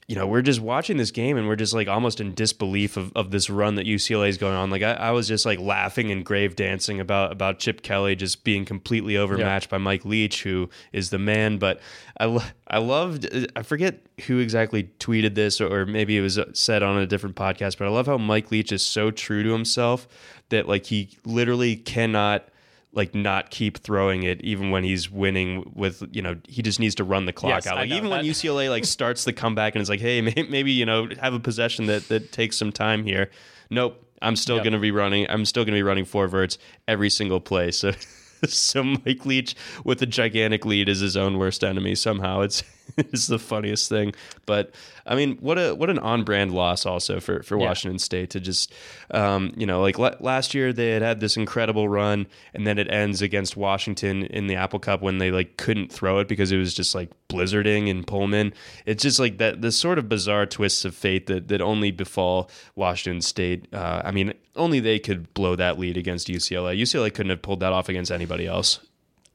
you 0.08 0.16
know, 0.16 0.28
we're 0.28 0.44
just 0.44 0.60
watching 0.60 0.98
this 0.98 1.10
game 1.10 1.36
and 1.36 1.48
we're 1.48 1.56
just 1.56 1.74
like 1.74 1.88
almost 1.88 2.22
in 2.22 2.36
disbelief 2.36 2.96
of, 2.96 3.12
of 3.16 3.32
this 3.32 3.50
run 3.50 3.74
that 3.76 3.88
UCLA 3.88 4.30
is 4.30 4.38
going 4.38 4.54
on. 4.54 4.70
Like 4.70 4.84
I, 4.84 4.94
I 4.94 5.12
was 5.12 5.28
just 5.28 5.48
like 5.48 5.60
laughing 5.60 6.12
and 6.12 6.24
grave 6.24 6.56
dancing 6.56 7.00
about 7.00 7.32
about 7.32 7.58
Chip 7.58 7.82
Kelly 7.82 8.16
just 8.16 8.44
being 8.44 8.66
completely 8.66 9.18
overmatched 9.18 9.68
yeah. 9.68 9.72
by 9.72 9.78
Mike 9.80 10.06
Leach, 10.06 10.44
who 10.44 10.70
is 10.94 11.10
the 11.10 11.18
man. 11.18 11.58
But 11.58 11.82
I 12.20 12.52
I 12.68 12.78
loved 12.78 13.28
I 13.56 13.64
forget 13.64 14.06
who 14.28 14.38
exactly 14.38 14.92
tweeted 15.00 15.34
this 15.34 15.60
or 15.60 15.88
maybe 15.88 16.16
it 16.18 16.22
was 16.22 16.40
said 16.54 16.84
on 16.84 17.00
a 17.00 17.08
different 17.08 17.36
podcast, 17.36 17.80
but 17.80 17.86
I 17.86 17.90
love 17.90 18.06
how 18.06 18.20
Mike 18.20 18.52
Leach 18.52 18.72
is 18.72 18.84
so 18.84 19.10
true 19.10 19.42
to 19.42 19.50
himself 19.50 20.08
that 20.50 20.68
like 20.68 20.86
he 20.86 21.18
literally 21.26 21.76
cannot 21.76 22.48
like 22.96 23.14
not 23.14 23.52
keep 23.52 23.78
throwing 23.78 24.24
it 24.24 24.42
even 24.42 24.72
when 24.72 24.84
he's 24.84 25.12
winning 25.12 25.70
with 25.76 26.04
you 26.12 26.22
know 26.22 26.38
he 26.48 26.62
just 26.62 26.80
needs 26.80 26.96
to 26.96 27.04
run 27.04 27.26
the 27.26 27.34
clock 27.34 27.52
yes, 27.52 27.68
out. 27.68 27.76
Like 27.76 27.92
even 27.92 28.06
that... 28.06 28.10
when 28.10 28.26
UCLA 28.26 28.70
like 28.70 28.86
starts 28.98 29.26
the 29.26 29.34
comeback 29.34 29.76
and 29.76 29.82
it's 29.82 29.90
like 29.90 30.00
hey 30.00 30.22
maybe 30.22 30.72
you 30.72 30.86
know 30.86 31.10
have 31.20 31.34
a 31.34 31.40
possession 31.40 31.86
that 31.88 32.08
that 32.08 32.32
takes 32.32 32.58
some 32.58 32.72
time 32.72 33.04
here. 33.04 33.30
Nope. 33.70 34.02
I'm 34.22 34.38
still 34.38 34.56
yep. 34.56 34.64
going 34.64 34.74
to 34.74 34.80
be 34.80 34.92
running 34.92 35.30
I'm 35.30 35.46
still 35.46 35.64
going 35.64 35.74
to 35.74 35.78
be 35.78 35.84
running 35.84 36.06
four 36.06 36.28
verts 36.28 36.58
every 36.88 37.10
single 37.10 37.42
play. 37.42 37.72
So 37.72 37.92
so 38.48 38.84
Mike 38.84 39.26
Leach 39.26 39.56
with 39.84 40.02
a 40.02 40.06
gigantic 40.06 40.66
lead 40.66 40.90
is 40.90 41.02
his 41.02 41.18
own 41.18 41.38
worst 41.38 41.64
enemy 41.64 41.96
somehow. 41.96 42.42
It's 42.42 42.64
it's 42.98 43.28
the 43.28 43.40
funniest 43.40 43.90
thing. 43.90 44.14
But 44.46 44.74
I 45.06 45.16
mean 45.16 45.38
what 45.38 45.58
a 45.58 45.74
what 45.74 45.90
an 45.90 46.00
on 46.00 46.24
brand 46.24 46.54
loss 46.54 46.86
also 46.86 47.20
for 47.20 47.44
for 47.44 47.58
Yeah. 47.60 47.66
Washington 47.68 48.00
State 48.00 48.30
to 48.32 48.40
just 48.40 48.74
um, 49.12 49.54
you 49.58 49.66
know 49.66 49.82
like 49.82 49.98
la- 50.00 50.16
last 50.20 50.54
year 50.54 50.72
they 50.72 50.92
had 50.92 51.02
had 51.02 51.20
this 51.20 51.38
incredible 51.38 51.90
run 51.90 52.28
and 52.54 52.66
then 52.66 52.78
it 52.78 52.90
ends 52.92 53.22
against 53.22 53.58
Washington 53.58 54.24
in 54.26 54.48
the 54.48 54.56
Apple 54.56 54.80
Cup 54.80 55.02
when 55.02 55.18
they 55.18 55.32
like 55.32 55.58
couldn't 55.58 55.92
throw 55.92 56.20
it 56.20 56.28
because 56.28 56.52
it 56.52 56.58
was 56.58 56.74
just 56.74 56.96
like 56.96 57.10
blizzarding 57.30 57.88
in 57.88 58.04
Pullman. 58.04 58.54
It's 58.86 59.02
just 59.04 59.20
like 59.20 59.38
that 59.40 59.62
the 59.62 59.72
sort 59.72 59.98
of 59.98 60.08
bizarre 60.08 60.46
twists 60.46 60.86
of 60.86 60.96
fate 60.96 61.28
that 61.28 61.48
that 61.48 61.62
only 61.62 61.92
befall 61.92 62.50
Washington 62.76 63.22
State. 63.22 63.68
Uh, 63.74 64.02
I 64.04 64.12
mean 64.12 64.34
only 64.56 64.80
they 64.80 65.00
could 65.00 65.34
blow 65.34 65.56
that 65.56 65.78
lead 65.78 65.98
against 65.98 66.28
UCLA 66.28 66.80
UCLA 66.80 67.14
couldn't 67.14 67.32
have 67.32 67.42
pulled 67.42 67.60
that 67.60 67.74
off 67.74 67.90
against 67.90 68.12
anybody 68.12 68.48
else. 68.48 68.80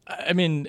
I 0.07 0.33
mean 0.33 0.69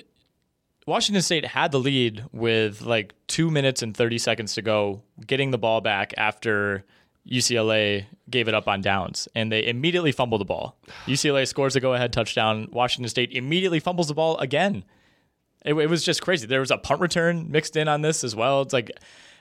Washington 0.86 1.22
State 1.22 1.46
had 1.46 1.70
the 1.70 1.78
lead 1.78 2.24
with 2.32 2.82
like 2.82 3.14
two 3.28 3.50
minutes 3.50 3.82
and 3.82 3.96
30 3.96 4.18
seconds 4.18 4.54
to 4.54 4.62
go, 4.62 5.02
getting 5.26 5.50
the 5.50 5.58
ball 5.58 5.80
back 5.80 6.12
after 6.16 6.84
UCLA 7.28 8.06
gave 8.28 8.48
it 8.48 8.54
up 8.54 8.66
on 8.66 8.80
downs, 8.80 9.28
and 9.34 9.52
they 9.52 9.64
immediately 9.66 10.10
fumbled 10.10 10.40
the 10.40 10.44
ball. 10.44 10.76
UCLA 11.06 11.46
scores 11.46 11.76
a 11.76 11.80
go 11.80 11.94
ahead 11.94 12.12
touchdown. 12.12 12.68
Washington 12.72 13.08
State 13.08 13.30
immediately 13.32 13.78
fumbles 13.78 14.08
the 14.08 14.14
ball 14.14 14.36
again. 14.38 14.84
It, 15.64 15.74
it, 15.74 15.88
was 15.88 16.02
just 16.02 16.22
crazy. 16.22 16.46
There 16.46 16.60
was 16.60 16.72
a 16.72 16.78
punt 16.78 17.00
return 17.00 17.50
mixed 17.50 17.76
in 17.76 17.86
on 17.86 18.02
this 18.02 18.24
as 18.24 18.34
well. 18.34 18.62
It's 18.62 18.72
like, 18.72 18.90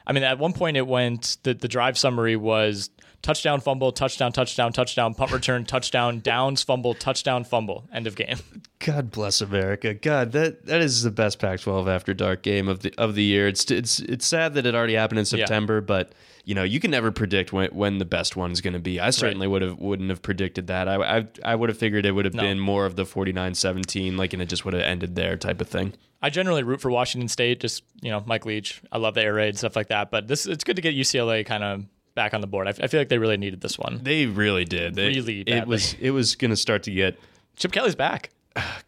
I 0.05 0.13
mean, 0.13 0.21
at 0.21 0.37
one 0.37 0.53
point 0.53 0.77
it 0.77 0.85
went, 0.85 1.37
the, 1.41 1.55
the 1.55 1.67
drive 1.67 1.97
summary 1.97 2.35
was 2.35 2.91
touchdown, 3.21 3.61
fumble, 3.61 3.91
touchdown, 3.91 4.31
touchdown, 4.31 4.73
touchdown, 4.73 5.13
punt 5.13 5.31
return, 5.31 5.65
touchdown, 5.65 6.19
downs, 6.19 6.63
fumble, 6.63 6.93
touchdown, 6.93 7.43
fumble, 7.43 7.87
end 7.93 8.07
of 8.07 8.15
game. 8.15 8.37
God 8.79 9.11
bless 9.11 9.41
America. 9.41 9.93
God, 9.93 10.31
that 10.31 10.65
that 10.65 10.81
is 10.81 11.03
the 11.03 11.11
best 11.11 11.39
Pac-12 11.39 11.87
after 11.87 12.13
dark 12.13 12.41
game 12.41 12.67
of 12.67 12.79
the 12.79 12.93
of 12.97 13.15
the 13.15 13.23
year. 13.23 13.47
It's 13.47 13.69
it's 13.69 13.99
it's 13.99 14.25
sad 14.25 14.55
that 14.55 14.65
it 14.65 14.75
already 14.75 14.95
happened 14.95 15.19
in 15.19 15.25
September, 15.25 15.75
yeah. 15.75 15.81
but 15.81 16.13
you 16.45 16.55
know 16.55 16.63
you 16.63 16.79
can 16.79 16.89
never 16.89 17.11
predict 17.11 17.53
when 17.53 17.69
when 17.71 17.99
the 17.99 18.05
best 18.05 18.35
one's 18.35 18.61
going 18.61 18.73
to 18.73 18.79
be. 18.79 18.99
I 18.99 19.11
certainly 19.11 19.47
right. 19.47 19.51
would 19.51 19.61
have 19.61 19.79
wouldn't 19.79 20.09
have 20.09 20.21
predicted 20.21 20.67
that. 20.67 20.87
I 20.87 21.19
I, 21.19 21.27
I 21.45 21.55
would 21.55 21.69
have 21.69 21.77
figured 21.77 22.05
it 22.05 22.11
would 22.11 22.25
have 22.25 22.33
no. 22.33 22.43
been 22.43 22.59
more 22.59 22.85
of 22.85 22.95
the 22.95 23.03
49-17, 23.03 24.17
like 24.17 24.33
and 24.33 24.41
it 24.41 24.49
just 24.49 24.65
would 24.65 24.73
have 24.73 24.83
ended 24.83 25.15
there 25.15 25.37
type 25.37 25.61
of 25.61 25.67
thing. 25.67 25.93
I 26.23 26.29
generally 26.29 26.61
root 26.61 26.81
for 26.81 26.91
Washington 26.91 27.27
State, 27.27 27.59
just 27.59 27.83
you 28.01 28.09
know 28.09 28.23
Mike 28.25 28.45
Leach. 28.45 28.81
I 28.91 28.97
love 28.97 29.13
the 29.13 29.21
air 29.21 29.33
raid 29.33 29.57
stuff 29.57 29.75
like 29.75 29.87
that, 29.87 30.09
but 30.11 30.27
this 30.27 30.45
it's 30.47 30.63
good 30.63 30.75
to 30.75 30.81
get 30.81 30.95
UCLA 30.95 31.45
kind 31.45 31.63
of 31.63 31.83
back 32.15 32.33
on 32.33 32.41
the 32.41 32.47
board. 32.47 32.67
I, 32.67 32.71
I, 32.71 32.87
feel 32.87 32.99
like 32.99 33.09
they 33.09 33.17
really 33.17 33.37
needed 33.37 33.61
this 33.61 33.77
one. 33.77 34.01
They 34.03 34.25
really 34.25 34.65
did. 34.65 34.95
They, 34.95 35.09
really, 35.09 35.43
badly. 35.43 35.59
it 35.59 35.67
was 35.67 35.93
it 35.99 36.11
was 36.11 36.35
going 36.35 36.51
to 36.51 36.57
start 36.57 36.83
to 36.83 36.91
get. 36.91 37.19
Chip 37.55 37.71
Kelly's 37.71 37.95
back. 37.95 38.29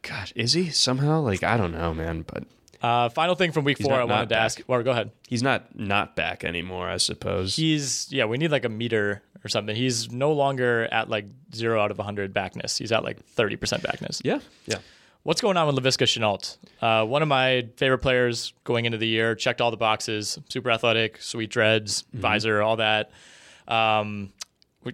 God, 0.02 0.32
is 0.36 0.54
he 0.54 0.70
somehow? 0.70 1.22
Like 1.22 1.44
I 1.44 1.58
don't 1.58 1.72
know, 1.72 1.94
man. 1.94 2.26
But 2.28 2.44
uh, 2.82 3.10
final 3.10 3.36
thing 3.36 3.52
from 3.52 3.64
week 3.64 3.78
He's 3.78 3.88
four, 3.88 3.94
not 3.94 4.02
I 4.02 4.04
wanted 4.04 4.16
not 4.16 4.22
to 4.24 4.36
back. 4.36 4.44
ask. 4.44 4.62
Or 4.68 4.84
go 4.84 4.92
ahead. 4.92 5.12
he's 5.28 5.44
not 5.44 5.78
not 5.78 6.16
back 6.16 6.44
anymore. 6.44 6.90
I 6.90 6.98
suppose. 6.98 7.56
He's 7.56 8.12
yeah. 8.12 8.26
We 8.26 8.38
need 8.38 8.52
like 8.52 8.66
a 8.66 8.70
meter 8.70 9.24
or 9.44 9.48
something. 9.48 9.76
He's 9.76 10.12
no 10.12 10.34
longer 10.34 10.88
at 10.92 11.10
like 11.10 11.26
zero 11.54 11.82
out 11.82 11.92
of 11.92 11.98
hundred 11.98 12.34
backness. 12.34 12.78
He's 12.78 12.92
at 12.92 13.04
like 13.04 13.24
thirty 13.26 13.56
percent 13.56 13.84
backness. 13.84 14.22
yeah, 14.24 14.40
yeah. 14.66 14.80
What's 15.24 15.40
going 15.40 15.56
on 15.56 15.74
with 15.74 15.82
Laviska 15.82 16.06
Shenault? 16.06 16.58
Uh, 16.82 17.06
one 17.06 17.22
of 17.22 17.30
my 17.30 17.70
favorite 17.78 18.00
players 18.00 18.52
going 18.66 18.84
into 18.84 18.98
the 18.98 19.08
year. 19.08 19.36
Checked 19.36 19.62
all 19.62 19.72
the 19.72 19.78
boxes. 19.78 20.38
Super 20.50 20.70
athletic, 20.70 21.22
sweet 21.22 21.50
dreads, 21.50 22.04
visor, 22.12 22.62
all 22.62 22.76
that. 22.76 23.10
Um, 23.66 24.34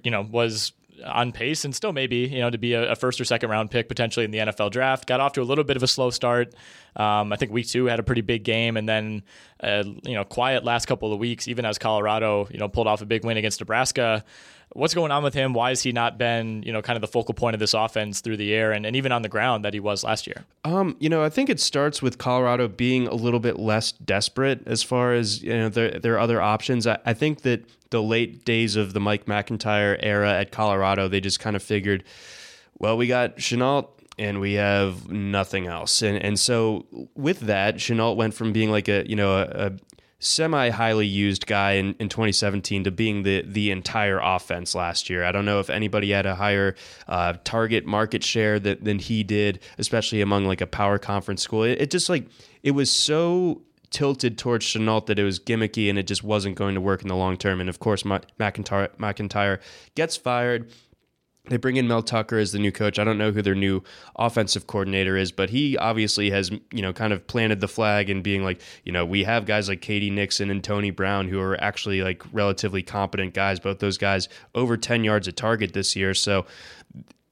you 0.04 0.12
know, 0.12 0.22
was 0.22 0.72
on 1.06 1.32
pace 1.32 1.66
and 1.66 1.76
still 1.76 1.94
maybe 1.94 2.18
you 2.18 2.40
know 2.40 2.50
to 2.50 2.58
be 2.58 2.74
a, 2.74 2.92
a, 2.92 2.96
first 2.96 3.20
or 3.20 3.26
second 3.26 3.50
round 3.50 3.72
pick 3.72 3.88
potentially 3.88 4.26
in 4.26 4.32
the 4.32 4.40
NFL 4.40 4.72
draft. 4.72 5.08
Got 5.08 5.20
off 5.20 5.34
to 5.34 5.42
a 5.42 5.44
little 5.44 5.64
bit 5.64 5.78
of 5.78 5.84
a 5.84 5.88
slow 5.88 6.10
start. 6.10 6.54
Um, 6.96 7.32
I 7.32 7.36
think 7.36 7.52
week 7.52 7.68
two 7.68 7.86
had 7.86 8.00
a 8.00 8.04
pretty 8.04 8.22
big 8.22 8.44
game, 8.44 8.78
and 8.78 8.88
then 8.88 9.24
uh, 9.62 9.84
you 10.04 10.14
know 10.14 10.24
quiet 10.24 10.64
last 10.64 10.86
couple 10.86 11.14
of 11.14 11.20
weeks. 11.20 11.48
Even 11.48 11.66
as 11.66 11.78
Colorado 11.78 12.48
you 12.52 12.60
know 12.60 12.68
pulled 12.68 12.88
off 12.88 13.02
a 13.02 13.06
big 13.06 13.24
win 13.24 13.38
against 13.38 13.60
Nebraska. 13.60 14.24
What's 14.74 14.94
going 14.94 15.12
on 15.12 15.24
with 15.24 15.34
him? 15.34 15.54
Why 15.54 15.70
has 15.70 15.82
he 15.82 15.92
not 15.92 16.20
been, 16.20 16.62
you 16.62 16.72
know, 16.72 16.84
kind 16.84 16.96
of 16.96 17.02
the 17.02 17.08
focal 17.08 17.34
point 17.34 17.56
of 17.56 17.60
this 17.60 17.74
offense 17.74 18.22
through 18.22 18.38
the 18.38 18.54
air 18.54 18.72
and, 18.72 18.86
and 18.86 18.96
even 18.96 19.12
on 19.12 19.24
the 19.24 19.30
ground 19.30 19.66
that 19.66 19.74
he 19.74 19.80
was 19.80 20.04
last 20.04 20.28
year? 20.28 20.46
Um, 20.64 20.96
you 21.00 21.10
know, 21.10 21.24
I 21.24 21.30
think 21.30 21.50
it 21.50 21.60
starts 21.60 22.04
with 22.04 22.20
Colorado 22.20 22.68
being 22.68 23.08
a 23.08 23.16
little 23.16 23.40
bit 23.40 23.58
less 23.58 23.94
desperate 23.94 24.62
as 24.68 24.84
far 24.84 25.14
as 25.14 25.42
you 25.42 25.54
know 25.54 25.70
their 25.70 26.00
their 26.00 26.20
other 26.20 26.40
options. 26.40 26.86
I, 26.86 27.00
I 27.04 27.16
think 27.16 27.42
that 27.42 27.66
the 27.90 28.02
late 28.02 28.46
days 28.46 28.76
of 28.76 28.94
the 28.94 29.00
Mike 29.00 29.28
MacIntyre 29.28 29.98
era 30.00 30.32
at 30.32 30.52
Colorado, 30.52 31.08
they 31.08 31.22
just 31.22 31.40
kind 31.40 31.56
of 31.56 31.64
figured, 31.64 32.04
well, 32.78 32.98
we 32.98 33.08
got 33.08 33.38
Shenault 33.38 33.90
and 34.18 34.40
we 34.40 34.54
have 34.54 35.10
nothing 35.10 35.68
else. 35.68 36.02
And 36.02 36.18
and 36.18 36.40
so 36.40 36.86
with 37.16 37.40
that, 37.42 37.76
Shenault 37.76 38.16
went 38.18 38.34
from 38.34 38.52
being 38.52 38.70
like 38.70 38.88
a 38.88 39.10
you 39.10 39.16
know 39.16 39.38
a, 39.38 39.68
a 39.68 39.72
semi 40.20 40.70
highly 40.70 41.08
used 41.08 41.48
guy 41.48 41.74
in, 41.74 41.96
in 42.00 42.10
2017 42.10 42.84
to 42.84 42.92
being 42.92 43.24
the 43.24 43.42
the 43.48 43.72
entire 43.72 44.20
offense 44.20 44.76
last 44.76 45.10
year. 45.10 45.24
I 45.24 45.32
don't 45.32 45.46
know 45.46 45.60
if 45.60 45.70
anybody 45.70 46.12
had 46.12 46.26
a 46.26 46.36
higher 46.36 46.76
uh, 47.08 47.34
target 47.44 47.86
market 47.86 48.24
share 48.24 48.60
that, 48.60 48.84
than 48.84 49.00
he 49.00 49.24
did, 49.24 49.60
especially 49.78 50.22
among 50.22 50.46
like 50.46 50.62
a 50.62 50.68
power 50.68 51.00
conference 51.00 51.42
school. 51.42 51.64
It, 51.64 51.82
it 51.82 51.92
just 51.92 52.10
like 52.10 52.28
it 52.62 52.72
was 52.72 52.92
so 52.92 53.62
tilted 53.92 54.38
towards 54.38 54.66
Shenault 54.66 55.06
that 55.08 55.20
it 55.20 55.24
was 55.24 55.40
gimmicky 55.40 55.90
and 55.90 55.98
it 55.98 56.08
just 56.08 56.24
wasn't 56.24 56.56
going 56.56 56.76
to 56.76 56.82
work 56.82 57.02
in 57.02 57.08
the 57.08 57.16
long 57.16 57.38
term. 57.38 57.60
And 57.60 57.70
of 57.70 57.80
course, 57.80 58.04
McIntyre, 58.04 58.90
MacIntyre 58.98 59.60
gets 59.96 60.16
fired. 60.16 60.72
They 61.50 61.58
bring 61.58 61.78
in 61.78 61.88
Mel 61.88 62.04
Tucker 62.04 62.38
as 62.38 62.52
the 62.52 62.60
new 62.60 62.72
coach. 62.72 63.00
I 63.00 63.04
don't 63.04 63.18
know 63.18 63.32
who 63.32 63.42
their 63.42 63.56
new 63.56 63.82
offensive 64.16 64.68
coordinator 64.68 65.18
is, 65.18 65.32
but 65.32 65.50
he 65.50 65.78
obviously 65.78 66.30
has, 66.30 66.52
you 66.52 66.82
know, 66.82 66.94
kind 66.94 67.12
of 67.12 67.26
planted 67.26 67.60
the 67.60 67.68
flag 67.68 68.10
and 68.10 68.24
being 68.24 68.44
like, 68.44 68.62
you 68.84 68.92
know, 68.92 69.04
we 69.04 69.24
have 69.24 69.46
guys 69.46 69.68
like 69.68 69.82
K.D. 69.82 70.12
Nixon 70.12 70.52
and 70.52 70.64
Tony 70.64 70.92
Brown 70.92 71.28
who 71.28 71.40
are 71.40 71.60
actually 71.60 72.04
like 72.04 72.22
relatively 72.32 72.84
competent 72.84 73.34
guys. 73.34 73.60
Both 73.60 73.80
those 73.80 73.98
guys 73.98 74.30
over 74.54 74.78
10 74.78 75.04
yards 75.04 75.28
at 75.28 75.38
target 75.38 75.74
this 75.74 75.96
year. 75.96 76.14
So 76.14 76.46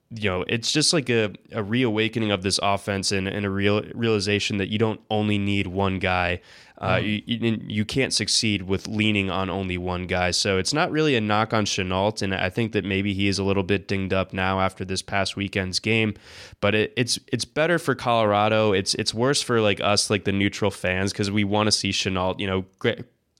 you 0.09 0.29
know, 0.29 0.45
it's 0.47 0.71
just 0.71 0.93
like 0.93 1.09
a, 1.09 1.33
a 1.51 1.61
reawakening 1.61 2.31
of 2.31 2.41
this 2.41 2.59
offense 2.63 3.11
and, 3.11 3.27
and 3.27 3.45
a 3.45 3.49
real 3.49 3.81
realization 3.93 4.57
that 4.57 4.69
you 4.69 4.77
don't 4.77 5.01
only 5.09 5.37
need 5.37 5.67
one 5.67 5.99
guy. 5.99 6.39
Uh, 6.77 6.97
mm. 6.97 7.23
you, 7.25 7.57
you, 7.67 7.85
can't 7.85 8.13
succeed 8.13 8.61
with 8.61 8.87
leaning 8.87 9.31
on 9.31 9.49
only 9.49 9.79
one 9.79 10.05
guy. 10.05 10.29
So 10.29 10.59
it's 10.59 10.73
not 10.73 10.91
really 10.91 11.15
a 11.15 11.21
knock 11.21 11.51
on 11.51 11.65
Shenault, 11.65 12.21
and 12.21 12.35
I 12.35 12.49
think 12.51 12.71
that 12.73 12.85
maybe 12.85 13.15
he 13.15 13.27
is 13.27 13.39
a 13.39 13.43
little 13.43 13.63
bit 13.63 13.87
dinged 13.87 14.13
up 14.13 14.31
now 14.31 14.59
after 14.59 14.85
this 14.85 15.01
past 15.01 15.35
weekend's 15.35 15.79
game. 15.79 16.13
But 16.61 16.75
it, 16.75 16.93
it's 16.95 17.19
it's 17.27 17.45
better 17.45 17.79
for 17.79 17.95
Colorado. 17.95 18.73
It's 18.73 18.93
it's 18.93 19.11
worse 19.11 19.41
for 19.41 19.59
like 19.59 19.81
us, 19.81 20.11
like 20.11 20.25
the 20.25 20.31
neutral 20.31 20.69
fans, 20.69 21.11
because 21.11 21.31
we 21.31 21.43
want 21.43 21.65
to 21.65 21.71
see 21.71 21.89
Shenault, 21.89 22.39
you 22.39 22.45
know, 22.45 22.65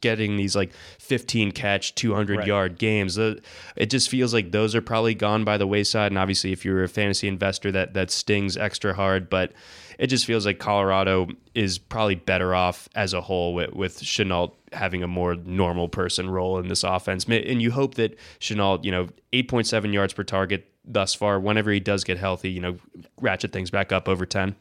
getting 0.02 0.38
these 0.38 0.56
like 0.56 0.72
15 1.00 1.52
catch 1.52 1.96
200 1.96 2.38
right. 2.38 2.48
yard 2.48 2.78
games. 2.78 3.18
Uh, 3.18 3.36
it 3.76 3.90
just 3.90 4.10
feels 4.10 4.34
like 4.34 4.52
those 4.52 4.76
are 4.76 4.82
probably 4.82 5.16
gone 5.16 5.44
by 5.44 5.58
the 5.58 5.68
wayside. 5.68 6.12
And 6.12 6.20
obviously 6.20 6.52
if 6.52 6.64
you're 6.64 6.84
a 6.84 6.88
fantasy 6.88 7.28
investor 7.28 7.72
that 7.72 7.94
that 7.94 8.12
stings 8.12 8.58
extra 8.58 8.94
hard. 8.94 9.30
But 9.30 9.54
it 9.98 10.08
just 10.08 10.26
feels 10.26 10.46
like 10.46 10.60
Colorado 10.60 11.28
is 11.56 11.78
probably 11.78 12.16
better 12.16 12.54
off 12.54 12.88
as 12.96 13.14
a 13.14 13.22
whole 13.22 13.54
with, 13.54 13.74
with 13.74 14.00
Shenault 14.02 14.54
having 14.74 15.02
a 15.02 15.08
more 15.08 15.36
normal 15.36 15.90
person 15.90 16.30
role 16.30 16.60
in 16.60 16.68
this 16.68 16.84
offense. 16.84 17.26
And 17.26 17.62
you 17.62 17.72
hope 17.72 17.96
that 17.96 18.18
Shenault 18.40 18.84
you 18.84 18.92
know 18.92 19.08
8.7 19.34 19.94
yards 19.94 20.14
per 20.14 20.24
target 20.24 20.72
thus 20.90 21.14
far 21.14 21.40
whenever 21.40 21.70
he 21.72 21.82
does 21.82 22.06
get 22.06 22.18
healthy 22.18 22.50
you 22.50 22.62
know 22.62 22.78
ratchet 23.20 23.52
things 23.52 23.70
back 23.70 23.92
up 23.92 24.08
over 24.08 24.26
10 24.26 24.56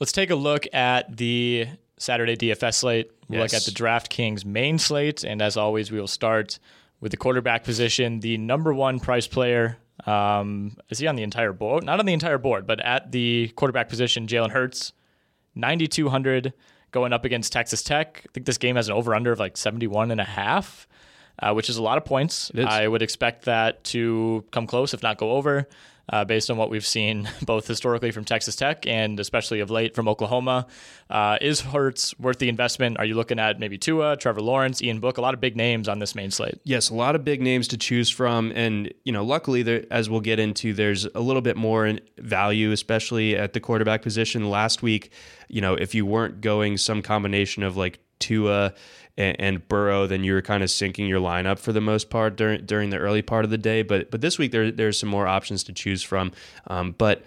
Let's 0.00 0.12
take 0.12 0.30
a 0.30 0.34
look 0.34 0.66
at 0.74 1.16
the 1.16 1.68
Saturday 1.98 2.36
DFS 2.36 2.74
slate. 2.74 3.10
We'll 3.28 3.40
yes. 3.40 3.52
look 3.52 3.60
at 3.60 3.64
the 3.64 3.72
DraftKings 3.72 4.44
main 4.44 4.78
slate. 4.78 5.24
And 5.24 5.40
as 5.40 5.56
always, 5.56 5.90
we 5.90 5.98
will 5.98 6.06
start 6.06 6.58
with 7.00 7.10
the 7.10 7.16
quarterback 7.16 7.64
position. 7.64 8.20
The 8.20 8.38
number 8.38 8.72
one 8.72 9.00
price 9.00 9.26
player 9.26 9.78
um, 10.06 10.76
is 10.90 10.98
he 10.98 11.06
on 11.06 11.16
the 11.16 11.22
entire 11.22 11.52
board? 11.52 11.84
Not 11.84 12.00
on 12.00 12.06
the 12.06 12.12
entire 12.12 12.38
board, 12.38 12.66
but 12.66 12.80
at 12.80 13.12
the 13.12 13.52
quarterback 13.56 13.88
position, 13.88 14.26
Jalen 14.26 14.50
Hurts, 14.50 14.92
9,200 15.54 16.52
going 16.90 17.12
up 17.12 17.24
against 17.24 17.52
Texas 17.52 17.82
Tech. 17.82 18.22
I 18.24 18.28
think 18.32 18.46
this 18.46 18.58
game 18.58 18.76
has 18.76 18.88
an 18.88 18.94
over 18.94 19.14
under 19.14 19.32
of 19.32 19.38
like 19.38 19.56
71 19.56 20.10
and 20.10 20.20
a 20.20 20.24
half. 20.24 20.88
Uh, 21.36 21.52
which 21.52 21.68
is 21.68 21.76
a 21.76 21.82
lot 21.82 21.98
of 21.98 22.04
points. 22.04 22.52
I 22.56 22.86
would 22.86 23.02
expect 23.02 23.46
that 23.46 23.82
to 23.86 24.44
come 24.52 24.68
close, 24.68 24.94
if 24.94 25.02
not 25.02 25.18
go 25.18 25.32
over 25.32 25.66
uh, 26.08 26.24
based 26.24 26.50
on 26.50 26.56
what 26.56 26.70
we've 26.70 26.86
seen 26.86 27.28
both 27.42 27.66
historically 27.66 28.10
from 28.10 28.24
Texas 28.24 28.56
Tech 28.56 28.86
and 28.86 29.18
especially 29.20 29.60
of 29.60 29.70
late 29.70 29.94
from 29.94 30.08
Oklahoma. 30.08 30.66
Uh, 31.10 31.38
is 31.40 31.60
Hurts 31.60 32.18
worth 32.18 32.38
the 32.38 32.48
investment? 32.48 32.98
Are 32.98 33.04
you 33.04 33.14
looking 33.14 33.38
at 33.38 33.58
maybe 33.58 33.78
Tua, 33.78 34.16
Trevor 34.16 34.40
Lawrence, 34.40 34.82
Ian 34.82 35.00
Book? 35.00 35.18
A 35.18 35.20
lot 35.20 35.34
of 35.34 35.40
big 35.40 35.56
names 35.56 35.88
on 35.88 35.98
this 35.98 36.14
main 36.14 36.30
slate. 36.30 36.60
Yes, 36.64 36.90
a 36.90 36.94
lot 36.94 37.14
of 37.14 37.24
big 37.24 37.40
names 37.40 37.68
to 37.68 37.76
choose 37.76 38.10
from, 38.10 38.52
and 38.54 38.92
you 39.04 39.12
know, 39.12 39.24
luckily, 39.24 39.62
there, 39.62 39.84
as 39.90 40.08
we'll 40.08 40.20
get 40.20 40.38
into, 40.38 40.72
there's 40.72 41.04
a 41.06 41.20
little 41.20 41.42
bit 41.42 41.56
more 41.56 41.98
value, 42.18 42.72
especially 42.72 43.36
at 43.36 43.52
the 43.52 43.60
quarterback 43.60 44.02
position. 44.02 44.50
Last 44.50 44.82
week, 44.82 45.12
you 45.48 45.60
know, 45.60 45.74
if 45.74 45.94
you 45.94 46.06
weren't 46.06 46.40
going 46.40 46.76
some 46.76 47.02
combination 47.02 47.62
of 47.62 47.76
like 47.76 48.00
Tua 48.18 48.74
and, 49.16 49.36
and 49.40 49.68
Burrow, 49.68 50.06
then 50.06 50.24
you 50.24 50.34
were 50.34 50.42
kind 50.42 50.62
of 50.62 50.70
sinking 50.70 51.06
your 51.06 51.20
lineup 51.20 51.58
for 51.58 51.72
the 51.72 51.80
most 51.80 52.10
part 52.10 52.36
during 52.36 52.64
during 52.66 52.90
the 52.90 52.98
early 52.98 53.22
part 53.22 53.44
of 53.44 53.50
the 53.50 53.58
day. 53.58 53.82
But 53.82 54.10
but 54.10 54.20
this 54.20 54.38
week 54.38 54.52
there 54.52 54.70
there's 54.70 54.98
some 54.98 55.08
more 55.08 55.26
options 55.26 55.64
to 55.64 55.72
choose 55.72 56.02
from. 56.02 56.32
Um, 56.66 56.94
but 56.96 57.22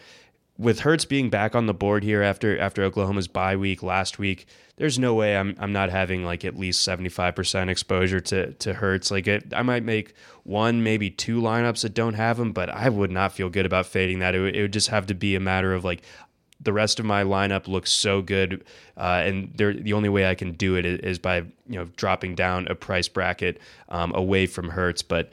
with 0.57 0.79
Hurts 0.79 1.05
being 1.05 1.29
back 1.29 1.55
on 1.55 1.67
the 1.67 1.73
board 1.73 2.03
here 2.03 2.23
after 2.23 2.57
after 2.59 2.83
Oklahoma's 2.83 3.27
bye 3.27 3.55
week 3.55 3.83
last 3.83 4.17
week, 4.17 4.47
there's 4.77 4.97
no 4.97 5.13
way 5.13 5.37
I'm 5.37 5.55
I'm 5.59 5.71
not 5.71 5.89
having 5.89 6.25
like 6.25 6.43
at 6.43 6.57
least 6.57 6.87
75% 6.87 7.69
exposure 7.69 8.19
to 8.19 8.53
to 8.53 8.73
Hurts. 8.73 9.11
Like 9.11 9.27
it, 9.27 9.53
I 9.55 9.61
might 9.61 9.83
make 9.83 10.13
one, 10.43 10.83
maybe 10.83 11.09
two 11.09 11.41
lineups 11.41 11.81
that 11.81 11.93
don't 11.93 12.15
have 12.15 12.39
him, 12.39 12.53
but 12.53 12.69
I 12.69 12.89
would 12.89 13.11
not 13.11 13.33
feel 13.33 13.49
good 13.49 13.65
about 13.65 13.85
fading 13.85 14.19
that. 14.19 14.35
It 14.35 14.55
it 14.55 14.61
would 14.61 14.73
just 14.73 14.89
have 14.89 15.07
to 15.07 15.13
be 15.13 15.35
a 15.35 15.39
matter 15.39 15.73
of 15.73 15.83
like 15.83 16.01
the 16.67 16.73
rest 16.73 16.99
of 16.99 17.05
my 17.05 17.23
lineup 17.23 17.69
looks 17.69 17.89
so 17.89 18.21
good, 18.21 18.61
uh, 18.97 19.23
and 19.25 19.53
the 19.55 19.93
only 19.93 20.09
way 20.09 20.29
I 20.29 20.35
can 20.35 20.51
do 20.51 20.75
it 20.75 20.85
is 20.85 21.17
by 21.17 21.37
you 21.37 21.77
know 21.77 21.85
dropping 21.95 22.35
down 22.35 22.67
a 22.67 22.75
price 22.75 23.07
bracket 23.07 23.61
um, 23.87 24.11
away 24.13 24.47
from 24.47 24.71
Hurts, 24.71 25.01
But 25.01 25.31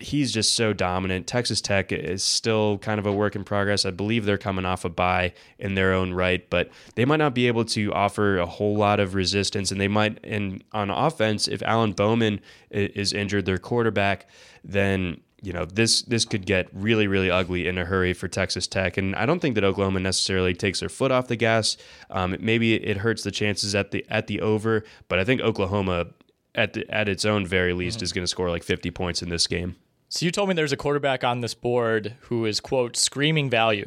he's 0.00 0.32
just 0.32 0.56
so 0.56 0.72
dominant. 0.72 1.28
Texas 1.28 1.60
Tech 1.60 1.92
is 1.92 2.24
still 2.24 2.78
kind 2.78 2.98
of 2.98 3.06
a 3.06 3.12
work 3.12 3.36
in 3.36 3.44
progress. 3.44 3.86
I 3.86 3.92
believe 3.92 4.24
they're 4.24 4.36
coming 4.36 4.64
off 4.64 4.84
a 4.84 4.88
bye 4.88 5.34
in 5.60 5.76
their 5.76 5.92
own 5.92 6.12
right, 6.12 6.44
but 6.50 6.68
they 6.96 7.04
might 7.04 7.18
not 7.18 7.32
be 7.32 7.46
able 7.46 7.64
to 7.66 7.92
offer 7.92 8.38
a 8.38 8.46
whole 8.46 8.76
lot 8.76 8.98
of 8.98 9.14
resistance. 9.14 9.70
And 9.70 9.80
they 9.80 9.86
might, 9.86 10.18
and 10.24 10.64
on 10.72 10.90
offense, 10.90 11.46
if 11.46 11.62
Alan 11.62 11.92
Bowman 11.92 12.40
is 12.72 13.12
injured, 13.12 13.46
their 13.46 13.58
quarterback, 13.58 14.28
then 14.64 15.20
you 15.46 15.52
know 15.52 15.64
this 15.64 16.02
this 16.02 16.24
could 16.24 16.44
get 16.44 16.68
really 16.72 17.06
really 17.06 17.30
ugly 17.30 17.68
in 17.68 17.78
a 17.78 17.84
hurry 17.84 18.12
for 18.12 18.26
Texas 18.26 18.66
Tech, 18.66 18.96
and 18.96 19.14
I 19.14 19.26
don't 19.26 19.38
think 19.38 19.54
that 19.54 19.62
Oklahoma 19.62 20.00
necessarily 20.00 20.54
takes 20.54 20.80
their 20.80 20.88
foot 20.88 21.12
off 21.12 21.28
the 21.28 21.36
gas. 21.36 21.76
Um, 22.10 22.36
maybe 22.40 22.74
it 22.74 22.96
hurts 22.96 23.22
the 23.22 23.30
chances 23.30 23.72
at 23.72 23.92
the 23.92 24.04
at 24.10 24.26
the 24.26 24.40
over, 24.40 24.82
but 25.06 25.20
I 25.20 25.24
think 25.24 25.40
Oklahoma 25.40 26.08
at 26.56 26.72
the, 26.72 26.84
at 26.92 27.08
its 27.08 27.24
own 27.24 27.46
very 27.46 27.72
least 27.74 27.98
mm-hmm. 27.98 28.04
is 28.04 28.12
going 28.12 28.24
to 28.24 28.28
score 28.28 28.50
like 28.50 28.64
50 28.64 28.90
points 28.90 29.22
in 29.22 29.28
this 29.28 29.46
game. 29.46 29.76
So 30.08 30.24
you 30.24 30.32
told 30.32 30.48
me 30.48 30.54
there's 30.54 30.72
a 30.72 30.76
quarterback 30.76 31.22
on 31.22 31.42
this 31.42 31.54
board 31.54 32.14
who 32.22 32.44
is 32.44 32.58
quote 32.58 32.96
screaming 32.96 33.48
value. 33.48 33.86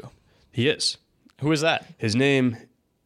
He 0.53 0.69
is. 0.69 0.97
Who 1.41 1.51
is 1.51 1.59
that? 1.59 1.85
His 1.97 2.15
name 2.15 2.55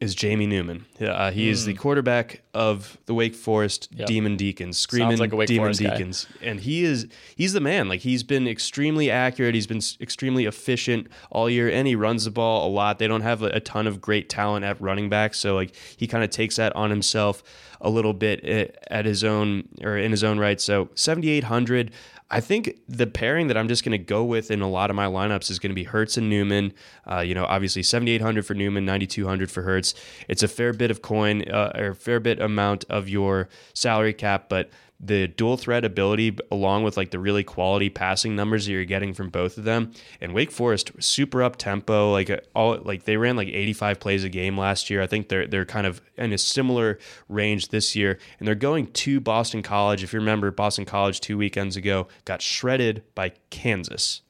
is 0.04 0.14
Jamie 0.14 0.46
Newman. 0.46 0.84
Uh, 1.00 1.30
he 1.30 1.48
mm. 1.48 1.50
is 1.50 1.64
the 1.64 1.72
hmm. 1.72 1.78
quarterback 1.78 2.42
of 2.52 2.96
the 3.06 3.14
Wake 3.14 3.34
Forest 3.34 3.88
yep. 3.92 4.06
Demon 4.06 4.36
Deacons, 4.36 4.78
screaming 4.78 5.18
like 5.18 5.30
Demon 5.30 5.56
Forest 5.56 5.80
Deacons, 5.80 6.26
guy. 6.26 6.46
and 6.46 6.60
he 6.60 6.84
is 6.84 7.08
he's 7.34 7.52
the 7.52 7.60
man. 7.60 7.88
Like 7.88 8.00
he's 8.00 8.22
been 8.22 8.46
extremely 8.46 9.10
accurate. 9.10 9.54
He's 9.54 9.66
been 9.66 9.80
extremely 10.00 10.44
efficient 10.44 11.08
all 11.30 11.50
year, 11.50 11.68
and 11.68 11.88
he 11.88 11.96
runs 11.96 12.24
the 12.24 12.30
ball 12.30 12.68
a 12.68 12.70
lot. 12.70 12.98
They 12.98 13.08
don't 13.08 13.22
have 13.22 13.42
a, 13.42 13.46
a 13.46 13.60
ton 13.60 13.86
of 13.86 14.00
great 14.00 14.28
talent 14.28 14.64
at 14.64 14.80
running 14.80 15.08
back, 15.08 15.34
so 15.34 15.54
like 15.54 15.74
he 15.96 16.06
kind 16.06 16.22
of 16.22 16.30
takes 16.30 16.56
that 16.56 16.74
on 16.76 16.90
himself 16.90 17.42
a 17.80 17.90
little 17.90 18.12
bit 18.12 18.40
eh, 18.44 18.66
at 18.90 19.04
his 19.04 19.24
own 19.24 19.68
or 19.82 19.96
in 19.96 20.10
his 20.10 20.22
own 20.22 20.38
right. 20.38 20.60
So 20.60 20.90
seventy 20.94 21.30
eight 21.30 21.44
hundred. 21.44 21.92
I 22.30 22.40
think 22.40 22.80
the 22.88 23.06
pairing 23.06 23.48
that 23.48 23.56
I'm 23.56 23.68
just 23.68 23.84
going 23.84 23.92
to 23.92 23.98
go 23.98 24.24
with 24.24 24.50
in 24.50 24.62
a 24.62 24.68
lot 24.68 24.90
of 24.90 24.96
my 24.96 25.06
lineups 25.06 25.50
is 25.50 25.58
going 25.58 25.70
to 25.70 25.74
be 25.74 25.84
Hurts 25.84 26.16
and 26.16 26.30
Newman. 26.30 26.72
Uh, 27.08 27.20
you 27.20 27.34
know, 27.34 27.44
obviously 27.44 27.82
7,800 27.82 28.46
for 28.46 28.54
Newman, 28.54 28.84
9,200 28.84 29.50
for 29.50 29.62
Hurts. 29.62 29.94
It's 30.26 30.42
a 30.42 30.48
fair 30.48 30.72
bit 30.72 30.90
of 30.90 31.02
coin 31.02 31.48
uh, 31.48 31.72
or 31.76 31.88
a 31.88 31.94
fair 31.94 32.20
bit 32.20 32.40
amount 32.40 32.84
of 32.88 33.08
your 33.08 33.48
salary 33.74 34.14
cap, 34.14 34.48
but 34.48 34.70
the 35.00 35.26
dual 35.26 35.56
threat 35.56 35.84
ability 35.84 36.36
along 36.50 36.84
with 36.84 36.96
like 36.96 37.10
the 37.10 37.18
really 37.18 37.44
quality 37.44 37.90
passing 37.90 38.36
numbers 38.36 38.64
that 38.64 38.72
you're 38.72 38.84
getting 38.84 39.12
from 39.12 39.28
both 39.28 39.58
of 39.58 39.64
them 39.64 39.92
and 40.20 40.32
Wake 40.32 40.50
Forest 40.50 40.92
super 41.00 41.42
up 41.42 41.56
tempo 41.56 42.12
like 42.12 42.30
uh, 42.30 42.38
all 42.54 42.78
like 42.82 43.04
they 43.04 43.16
ran 43.16 43.36
like 43.36 43.48
85 43.48 44.00
plays 44.00 44.24
a 44.24 44.28
game 44.28 44.56
last 44.56 44.90
year 44.90 45.02
I 45.02 45.06
think 45.06 45.28
they're 45.28 45.46
they're 45.46 45.64
kind 45.64 45.86
of 45.86 46.00
in 46.16 46.32
a 46.32 46.38
similar 46.38 46.98
range 47.28 47.68
this 47.68 47.94
year 47.96 48.18
and 48.38 48.46
they're 48.46 48.54
going 48.54 48.86
to 48.86 49.20
Boston 49.20 49.62
College 49.62 50.02
if 50.02 50.12
you 50.12 50.20
remember 50.20 50.50
Boston 50.50 50.84
College 50.84 51.20
2 51.20 51.36
weekends 51.36 51.76
ago 51.76 52.08
got 52.24 52.40
shredded 52.40 53.02
by 53.14 53.32
Kansas 53.50 54.22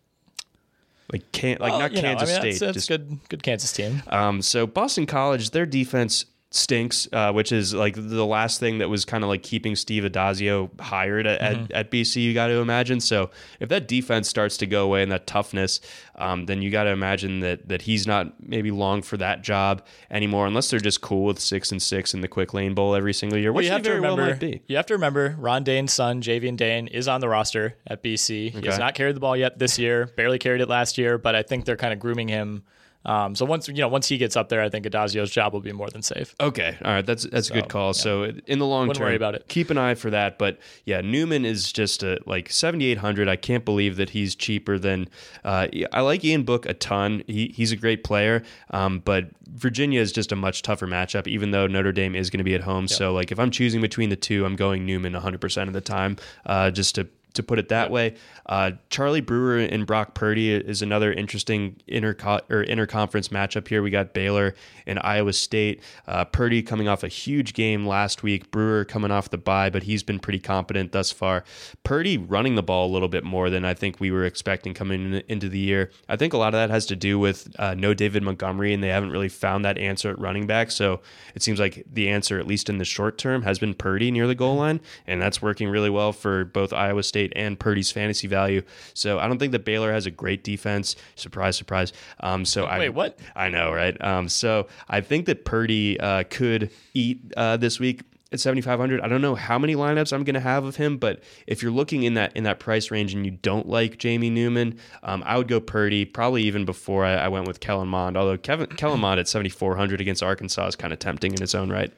like 1.13 1.31
can 1.33 1.59
like 1.61 1.73
well, 1.73 1.81
not 1.81 1.93
Kansas 1.93 2.29
know, 2.29 2.37
I 2.37 2.43
mean, 2.43 2.53
State. 2.53 2.53
That's, 2.53 2.61
that's 2.61 2.75
just 2.75 2.89
good, 2.89 3.19
good 3.29 3.43
Kansas 3.43 3.73
team. 3.73 4.03
Um, 4.09 4.41
so 4.41 4.67
Boston 4.67 5.07
College, 5.07 5.51
their 5.51 5.67
defense 5.67 6.25
stinks, 6.55 7.09
uh, 7.13 7.33
which 7.33 7.51
is 7.51 7.75
like 7.75 7.95
the 7.97 8.25
last 8.25 8.61
thing 8.61 8.79
that 8.79 8.89
was 8.89 9.05
kind 9.05 9.25
of 9.25 9.29
like 9.29 9.43
keeping 9.43 9.75
Steve 9.75 10.05
Addazio 10.05 10.71
hired 10.81 11.27
at, 11.27 11.41
mm-hmm. 11.41 11.65
at, 11.65 11.73
at, 11.73 11.91
BC, 11.91 12.23
you 12.23 12.33
got 12.33 12.47
to 12.47 12.55
imagine. 12.55 13.01
So 13.01 13.31
if 13.59 13.69
that 13.71 13.89
defense 13.89 14.29
starts 14.29 14.57
to 14.59 14.67
go 14.67 14.85
away 14.85 15.03
and 15.03 15.11
that 15.11 15.27
toughness, 15.27 15.81
um, 16.15 16.47
then 16.47 16.63
you 16.63 16.71
got 16.71 16.85
to 16.85 16.91
imagine 16.91 17.41
that 17.41 17.69
that 17.69 17.83
he's 17.83 18.07
not 18.07 18.41
maybe 18.41 18.71
long 18.71 19.03
for 19.03 19.17
that 19.17 19.43
job 19.43 19.85
anymore, 20.11 20.47
unless 20.47 20.71
they're 20.71 20.79
just 20.79 21.01
cool 21.01 21.25
with 21.25 21.41
six 21.41 21.73
and 21.73 21.83
six 21.83 22.15
in 22.15 22.21
the 22.21 22.29
quick 22.29 22.55
lane 22.55 22.75
bowl 22.75 22.95
every 22.95 23.15
single 23.15 23.39
year. 23.39 23.53
Well, 23.53 23.65
you 23.65 23.71
have 23.71 23.83
to 23.83 23.93
remember, 23.93 24.39
well 24.41 24.51
You 24.69 24.77
have 24.77 24.87
to 24.87 24.95
remember, 24.95 25.35
Ron 25.39 25.65
Dayne's 25.65 25.93
son, 25.93 26.23
Javian 26.23 26.57
Dane, 26.57 26.87
is 26.87 27.09
on 27.09 27.21
the 27.21 27.29
roster 27.29 27.77
at 27.87 28.03
BC. 28.03 28.51
Okay. 28.51 28.61
He 28.61 28.67
has 28.67 28.79
not 28.79 28.95
carried 28.95 29.17
the 29.17 29.21
ball 29.21 29.37
yet 29.37 29.59
this 29.59 29.79
year, 29.79 30.07
barely 30.17 30.39
carried 30.39 30.61
it 30.61 30.69
last 30.69 30.99
year, 30.99 31.19
but 31.19 31.35
I 31.35 31.43
think 31.43 31.65
they're 31.65 31.77
kind 31.77 31.93
of 31.93 31.99
grooming 31.99 32.29
him 32.29 32.63
Um, 33.05 33.35
so 33.35 33.45
once 33.45 33.69
you 33.69 33.75
know 33.75 33.89
once 33.89 34.09
he 34.09 34.17
gets 34.19 34.37
up 34.37 34.49
there, 34.49 34.63
I 34.63 34.69
think 34.69 34.87
Addazio's 34.87 35.31
job 35.31 35.53
will 35.53 35.61
be 35.61 35.73
more 35.73 35.89
than 35.91 36.03
safe. 36.03 36.35
Okay, 36.41 36.77
all 36.85 36.93
right, 36.93 37.05
that's 37.05 37.25
that's 37.25 37.49
So, 37.49 37.55
a 37.55 37.61
good 37.61 37.69
call. 37.69 37.89
yeah. 37.89 37.93
So 37.93 38.23
in 38.47 38.59
the 38.59 38.67
long 38.67 38.89
Wouldn't 38.89 38.99
term, 38.99 39.07
worry 39.07 39.17
about 39.17 39.35
it. 39.35 39.47
keep 39.49 39.71
an 39.71 39.79
eye 39.79 39.95
for 39.95 40.11
that. 40.11 40.39
But 40.39 40.59
yeah, 40.85 41.01
Newman 41.01 41.45
is 41.45 41.73
just 41.73 42.03
a, 42.03 42.19
like 42.27 42.51
seventy 42.51 42.87
eight 42.87 42.99
hundred. 42.99 43.29
I 43.29 43.37
can't 43.37 43.65
believe 43.65 43.97
that 43.97 44.11
he's 44.11 44.35
cheaper 44.35 44.79
than. 44.79 45.09
Uh, 45.45 45.69
I 45.93 46.01
like 46.01 46.25
Ian 46.25 46.45
Book 46.45 46.67
a 46.67 46.75
ton. 46.75 47.23
He 47.27 47.49
he's 47.55 47.73
a 47.73 47.77
great 47.77 48.05
player, 48.05 48.43
um, 48.71 49.01
but 49.05 49.27
Virginia 49.49 50.01
is 50.01 50.11
just 50.13 50.33
a 50.33 50.37
much 50.37 50.63
tougher 50.63 50.87
matchup. 50.87 51.27
Even 51.27 51.51
though 51.51 51.67
Notre 51.67 51.93
Dame 51.93 52.15
is 52.15 52.31
going 52.31 52.39
to 52.39 52.45
be 52.45 52.55
at 52.55 52.63
home, 52.63 52.89
so 52.89 53.13
like 53.13 53.31
if 53.31 53.39
I'm 53.39 53.51
choosing 53.51 53.81
between 53.81 54.09
the 54.11 54.17
two, 54.17 54.45
I'm 54.45 54.57
going 54.57 54.87
Newman 54.87 55.13
one 55.13 55.23
hundred 55.23 55.41
percent 55.41 55.69
of 55.69 55.75
the 55.75 55.81
time. 55.81 56.17
Uh, 56.47 56.71
just 56.71 56.95
to 56.95 57.07
to 57.35 57.43
put 57.43 57.59
it 57.59 57.69
that 57.69 57.91
way. 57.91 58.15
Uh, 58.47 58.73
Charlie 58.91 59.21
Brewer 59.21 59.59
and 59.59 59.87
Brock 59.87 60.15
Purdy 60.15 60.53
is 60.53 60.83
another 60.83 61.13
interesting 61.13 61.77
interco- 61.89 62.43
or 62.51 62.65
interconference 62.65 63.29
matchup 63.29 63.69
here. 63.69 63.83
We 63.83 63.91
got 63.91 64.15
Baylor 64.15 64.55
and 64.87 64.99
Iowa 65.03 65.33
State. 65.33 65.83
Uh, 66.07 66.25
Purdy 66.25 66.63
coming 66.63 66.89
off 66.89 67.03
a 67.03 67.09
huge 67.09 67.55
game 67.55 67.87
last 67.87 68.23
week. 68.23 68.51
Brewer 68.51 68.85
coming 68.85 69.11
off 69.11 69.31
the 69.31 69.39
bye, 69.39 69.71
but 69.71 69.83
he's 69.85 70.03
been 70.03 70.19
pretty 70.19 70.39
competent 70.39 70.93
thus 70.93 71.11
far. 71.11 71.45
Purdy 71.83 72.19
running 72.19 72.55
the 72.55 72.63
ball 72.63 72.91
a 72.91 72.93
little 72.93 73.09
bit 73.09 73.25
more 73.25 73.51
than 73.51 73.65
I 73.65 73.75
think 73.75 74.01
we 74.01 74.11
were 74.11 74.25
expecting 74.25 74.75
coming 74.75 75.15
in, 75.15 75.23
into 75.29 75.49
the 75.49 75.59
year. 75.59 75.91
I 76.09 76.17
think 76.17 76.33
a 76.33 76.39
lot 76.39 76.55
of 76.55 76.59
that 76.59 76.71
has 76.71 76.87
to 76.87 76.97
do 76.97 77.19
with 77.19 77.55
uh, 77.59 77.75
no 77.75 77.95
David 77.95 78.23
Montgomery, 78.23 78.73
and 78.73 78.83
they 78.83 78.89
haven't 78.89 79.11
really 79.11 79.29
found 79.29 79.65
that 79.65 79.79
answer 79.79 80.11
at 80.11 80.19
running 80.19 80.47
back. 80.47 80.71
So 80.71 81.01
it 81.35 81.43
seems 81.43 81.59
like 81.59 81.85
the 81.91 82.09
answer, 82.09 82.39
at 82.39 82.47
least 82.47 82.69
in 82.69 82.79
the 82.79 82.85
short 82.85 83.19
term, 83.19 83.43
has 83.43 83.59
been 83.59 83.75
Purdy 83.75 84.11
near 84.11 84.27
the 84.27 84.35
goal 84.35 84.57
line, 84.57 84.81
and 85.07 85.21
that's 85.21 85.43
working 85.43 85.69
really 85.69 85.91
well 85.91 86.13
for 86.13 86.45
both 86.45 86.73
Iowa 86.73 87.03
State 87.03 87.24
and 87.35 87.59
Purdy's 87.59 87.91
fantasy 87.91 88.27
value. 88.27 88.63
So 88.95 89.19
I 89.19 89.29
don't 89.29 89.39
think 89.39 89.53
that 89.53 89.65
Baylor 89.65 89.93
has 89.93 90.07
a 90.07 90.11
great 90.11 90.45
defense. 90.45 90.97
Surprise, 91.17 91.57
surprise. 91.57 91.93
Um, 92.21 92.45
so 92.45 92.65
I 92.65 92.79
Wait, 92.79 92.91
what? 92.91 93.19
I 93.35 93.49
know, 93.49 93.73
right? 93.73 93.97
Um, 94.03 94.29
so 94.29 94.69
I 94.89 95.01
think 95.01 95.27
that 95.27 95.45
Purdy 95.45 95.99
uh, 96.01 96.25
could 96.31 96.71
eat 96.95 97.21
uh, 97.37 97.57
this 97.57 97.81
week 97.81 98.03
at 98.35 98.41
7500 98.41 99.01
I 99.01 99.09
don't 99.09 99.23
know 99.23 99.35
how 99.35 99.59
many 99.59 99.75
lineups 99.75 100.13
I'm 100.13 100.25
going 100.25 100.35
to 100.35 100.41
have 100.41 100.65
of 100.65 100.77
him, 100.77 100.99
but 100.99 101.23
if 101.47 101.63
you're 101.63 101.73
looking 101.73 102.03
in 102.03 102.15
that 102.15 102.37
in 102.37 102.45
that 102.45 102.59
price 102.59 102.91
range 102.91 103.15
and 103.15 103.25
you 103.25 103.31
don't 103.31 103.67
like 103.67 103.99
Jamie 103.99 104.29
Newman, 104.29 104.79
um, 105.03 105.23
I 105.25 105.39
would 105.39 105.49
go 105.49 105.61
Purdy 105.61 106.05
probably 106.05 106.43
even 106.43 106.65
before 106.65 107.05
I, 107.05 107.15
I 107.15 107.29
went 107.29 107.47
with 107.47 107.61
Kellen 107.61 107.89
Mond. 107.89 108.17
Although 108.17 108.37
Kevin 108.37 108.67
Kellen 108.67 109.01
Mond 109.01 109.21
at 109.21 109.29
7400 109.29 110.01
against 110.01 110.23
Arkansas 110.23 110.67
is 110.67 110.77
kind 110.77 110.93
of 110.93 110.99
tempting 110.99 111.33
in 111.33 111.43
its 111.43 111.55
own 111.55 111.71
right. 111.71 111.93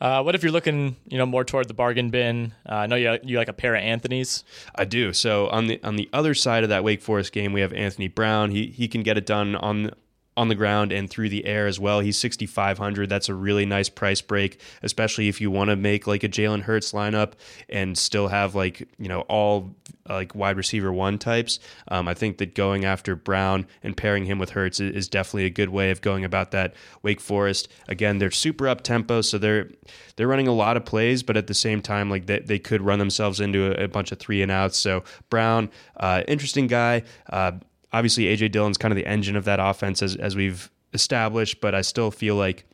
Uh, 0.00 0.22
what 0.22 0.34
if 0.34 0.42
you're 0.42 0.52
looking, 0.52 0.96
you 1.08 1.18
know, 1.18 1.26
more 1.26 1.44
toward 1.44 1.68
the 1.68 1.74
bargain 1.74 2.10
bin? 2.10 2.54
Uh, 2.68 2.74
I 2.74 2.86
know 2.86 2.96
you 2.96 3.18
you 3.22 3.36
like 3.36 3.48
a 3.48 3.52
pair 3.52 3.74
of 3.74 3.82
Anthony's. 3.82 4.44
I 4.74 4.84
do. 4.84 5.12
So 5.12 5.48
on 5.48 5.66
the 5.66 5.82
on 5.84 5.96
the 5.96 6.08
other 6.12 6.34
side 6.34 6.62
of 6.62 6.70
that 6.70 6.82
Wake 6.82 7.02
Forest 7.02 7.32
game, 7.32 7.52
we 7.52 7.60
have 7.60 7.72
Anthony 7.72 8.08
Brown. 8.08 8.50
He 8.50 8.66
he 8.68 8.88
can 8.88 9.02
get 9.02 9.18
it 9.18 9.26
done 9.26 9.54
on 9.56 9.92
on 10.40 10.48
the 10.48 10.54
ground 10.54 10.90
and 10.90 11.10
through 11.10 11.28
the 11.28 11.44
air 11.44 11.66
as 11.66 11.78
well. 11.78 12.00
He's 12.00 12.16
6500. 12.16 13.10
That's 13.10 13.28
a 13.28 13.34
really 13.34 13.66
nice 13.66 13.90
price 13.90 14.22
break, 14.22 14.58
especially 14.82 15.28
if 15.28 15.38
you 15.38 15.50
want 15.50 15.68
to 15.68 15.76
make 15.76 16.06
like 16.06 16.24
a 16.24 16.30
Jalen 16.30 16.62
Hurts 16.62 16.92
lineup 16.92 17.32
and 17.68 17.96
still 17.96 18.28
have 18.28 18.54
like, 18.54 18.88
you 18.98 19.06
know, 19.06 19.20
all 19.22 19.74
like 20.08 20.34
wide 20.34 20.56
receiver 20.56 20.90
one 20.90 21.18
types. 21.18 21.60
Um, 21.88 22.08
I 22.08 22.14
think 22.14 22.38
that 22.38 22.54
going 22.54 22.86
after 22.86 23.14
Brown 23.14 23.66
and 23.82 23.94
pairing 23.94 24.24
him 24.24 24.38
with 24.38 24.50
Hurts 24.50 24.80
is, 24.80 25.10
definitely 25.10 25.44
a 25.44 25.50
good 25.50 25.70
way 25.70 25.90
of 25.90 26.00
going 26.00 26.24
about 26.24 26.52
that. 26.52 26.72
Wake 27.02 27.20
Forest, 27.20 27.68
again, 27.88 28.18
they're 28.18 28.30
super 28.30 28.66
up 28.68 28.82
tempo, 28.82 29.20
so 29.20 29.38
they're 29.38 29.68
they're 30.16 30.28
running 30.28 30.46
a 30.46 30.52
lot 30.52 30.76
of 30.76 30.84
plays, 30.84 31.22
but 31.22 31.36
at 31.36 31.48
the 31.48 31.54
same 31.54 31.82
time, 31.82 32.08
like 32.08 32.26
they, 32.26 32.38
they 32.38 32.58
could 32.58 32.80
run 32.80 32.98
themselves 32.98 33.40
into 33.40 33.76
a, 33.76 33.84
a 33.84 33.88
bunch 33.88 34.12
of 34.12 34.18
three 34.18 34.40
and 34.40 34.50
outs. 34.50 34.78
So 34.78 35.02
Brown, 35.28 35.68
uh, 35.96 36.22
interesting 36.28 36.68
guy. 36.68 37.02
Uh, 37.28 37.52
obviously, 37.92 38.24
AJ 38.24 38.52
Dillon's 38.52 38.78
kind 38.78 38.92
of 38.92 38.96
the 38.96 39.06
engine 39.06 39.36
of 39.36 39.44
that 39.44 39.60
offense 39.60 40.02
as 40.02 40.16
as 40.16 40.36
we've 40.36 40.70
established, 40.92 41.60
but 41.60 41.74
I 41.74 41.82
still 41.82 42.10
feel 42.10 42.36
like 42.36 42.64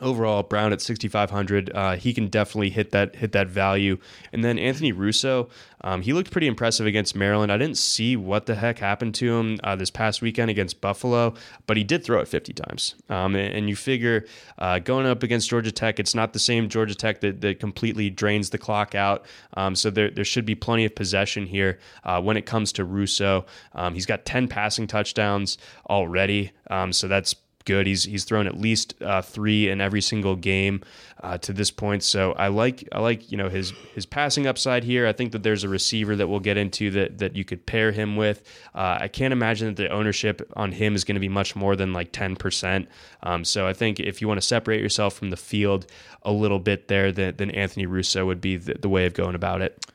overall 0.00 0.42
Brown 0.42 0.72
at 0.72 0.80
6500 0.80 1.70
uh, 1.74 1.96
he 1.96 2.12
can 2.12 2.28
definitely 2.28 2.70
hit 2.70 2.90
that 2.90 3.16
hit 3.16 3.32
that 3.32 3.48
value. 3.48 3.98
And 4.32 4.44
then 4.44 4.58
Anthony 4.58 4.92
Russo 4.92 5.48
um, 5.82 6.02
he 6.02 6.12
looked 6.12 6.30
pretty 6.30 6.46
impressive 6.46 6.86
against 6.86 7.16
Maryland. 7.16 7.50
I 7.50 7.56
didn't 7.56 7.78
see 7.78 8.16
what 8.16 8.46
the 8.46 8.54
heck 8.54 8.78
happened 8.78 9.14
to 9.16 9.34
him 9.36 9.58
uh, 9.64 9.76
this 9.76 9.90
past 9.90 10.22
weekend 10.22 10.50
against 10.50 10.80
Buffalo 10.80 11.34
but 11.66 11.76
he 11.76 11.84
did 11.84 12.04
throw 12.04 12.20
it 12.20 12.28
50 12.28 12.52
times. 12.52 12.94
Um, 13.08 13.34
and, 13.34 13.54
and 13.54 13.68
you 13.68 13.76
figure 13.76 14.26
uh, 14.58 14.78
going 14.78 15.06
up 15.06 15.22
against 15.22 15.48
Georgia 15.48 15.72
Tech 15.72 15.98
it's 15.98 16.14
not 16.14 16.32
the 16.32 16.38
same 16.38 16.68
Georgia 16.68 16.94
Tech 16.94 17.20
that, 17.20 17.40
that 17.40 17.60
completely 17.60 18.10
drains 18.10 18.50
the 18.50 18.58
clock 18.58 18.94
out. 18.94 19.26
Um, 19.54 19.74
so 19.74 19.90
there, 19.90 20.10
there 20.10 20.24
should 20.24 20.44
be 20.44 20.54
plenty 20.54 20.84
of 20.84 20.94
possession 20.94 21.46
here 21.46 21.78
uh, 22.04 22.20
when 22.20 22.36
it 22.36 22.46
comes 22.46 22.72
to 22.72 22.84
Russo. 22.84 23.46
Um, 23.74 23.94
he's 23.94 24.06
got 24.06 24.24
10 24.24 24.48
passing 24.48 24.86
touchdowns 24.86 25.58
already. 25.88 26.52
Um, 26.70 26.92
so 26.92 27.08
that's 27.08 27.34
good. 27.70 27.86
He's 27.86 28.04
he's 28.04 28.24
thrown 28.24 28.46
at 28.46 28.56
least 28.60 28.94
uh, 29.00 29.22
three 29.22 29.68
in 29.70 29.80
every 29.80 30.00
single 30.00 30.36
game 30.36 30.82
uh, 31.22 31.38
to 31.38 31.52
this 31.52 31.70
point. 31.70 32.02
So 32.02 32.32
I 32.32 32.48
like 32.48 32.88
I 32.92 32.98
like 33.00 33.30
you 33.30 33.38
know 33.38 33.48
his 33.48 33.72
his 33.94 34.06
passing 34.06 34.46
upside 34.46 34.82
here. 34.84 35.06
I 35.06 35.12
think 35.12 35.32
that 35.32 35.42
there's 35.42 35.64
a 35.64 35.68
receiver 35.68 36.16
that 36.16 36.28
we'll 36.28 36.46
get 36.50 36.56
into 36.56 36.90
that 36.90 37.18
that 37.18 37.36
you 37.36 37.44
could 37.44 37.64
pair 37.66 37.92
him 37.92 38.16
with. 38.16 38.38
Uh, 38.74 38.98
I 39.00 39.08
can't 39.08 39.32
imagine 39.32 39.68
that 39.68 39.76
the 39.82 39.88
ownership 39.88 40.42
on 40.56 40.72
him 40.72 40.94
is 40.94 41.04
going 41.04 41.14
to 41.14 41.26
be 41.28 41.28
much 41.28 41.54
more 41.54 41.76
than 41.76 41.92
like 41.92 42.10
ten 42.12 42.36
percent. 42.36 42.88
Um, 43.22 43.44
so 43.44 43.66
I 43.66 43.72
think 43.72 44.00
if 44.00 44.20
you 44.20 44.28
want 44.28 44.40
to 44.40 44.46
separate 44.46 44.80
yourself 44.80 45.14
from 45.14 45.30
the 45.30 45.36
field 45.36 45.86
a 46.22 46.32
little 46.32 46.58
bit 46.58 46.88
there, 46.88 47.12
then, 47.12 47.34
then 47.36 47.50
Anthony 47.50 47.86
Russo 47.86 48.26
would 48.26 48.40
be 48.40 48.56
the, 48.56 48.74
the 48.74 48.88
way 48.88 49.06
of 49.06 49.14
going 49.14 49.34
about 49.34 49.62
it. 49.62 49.86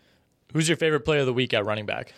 Who's 0.54 0.70
your 0.70 0.78
favorite 0.78 1.06
player 1.06 1.20
of 1.20 1.26
the 1.26 1.34
week 1.34 1.54
at 1.54 1.66
running 1.66 1.86
back? 1.86 2.14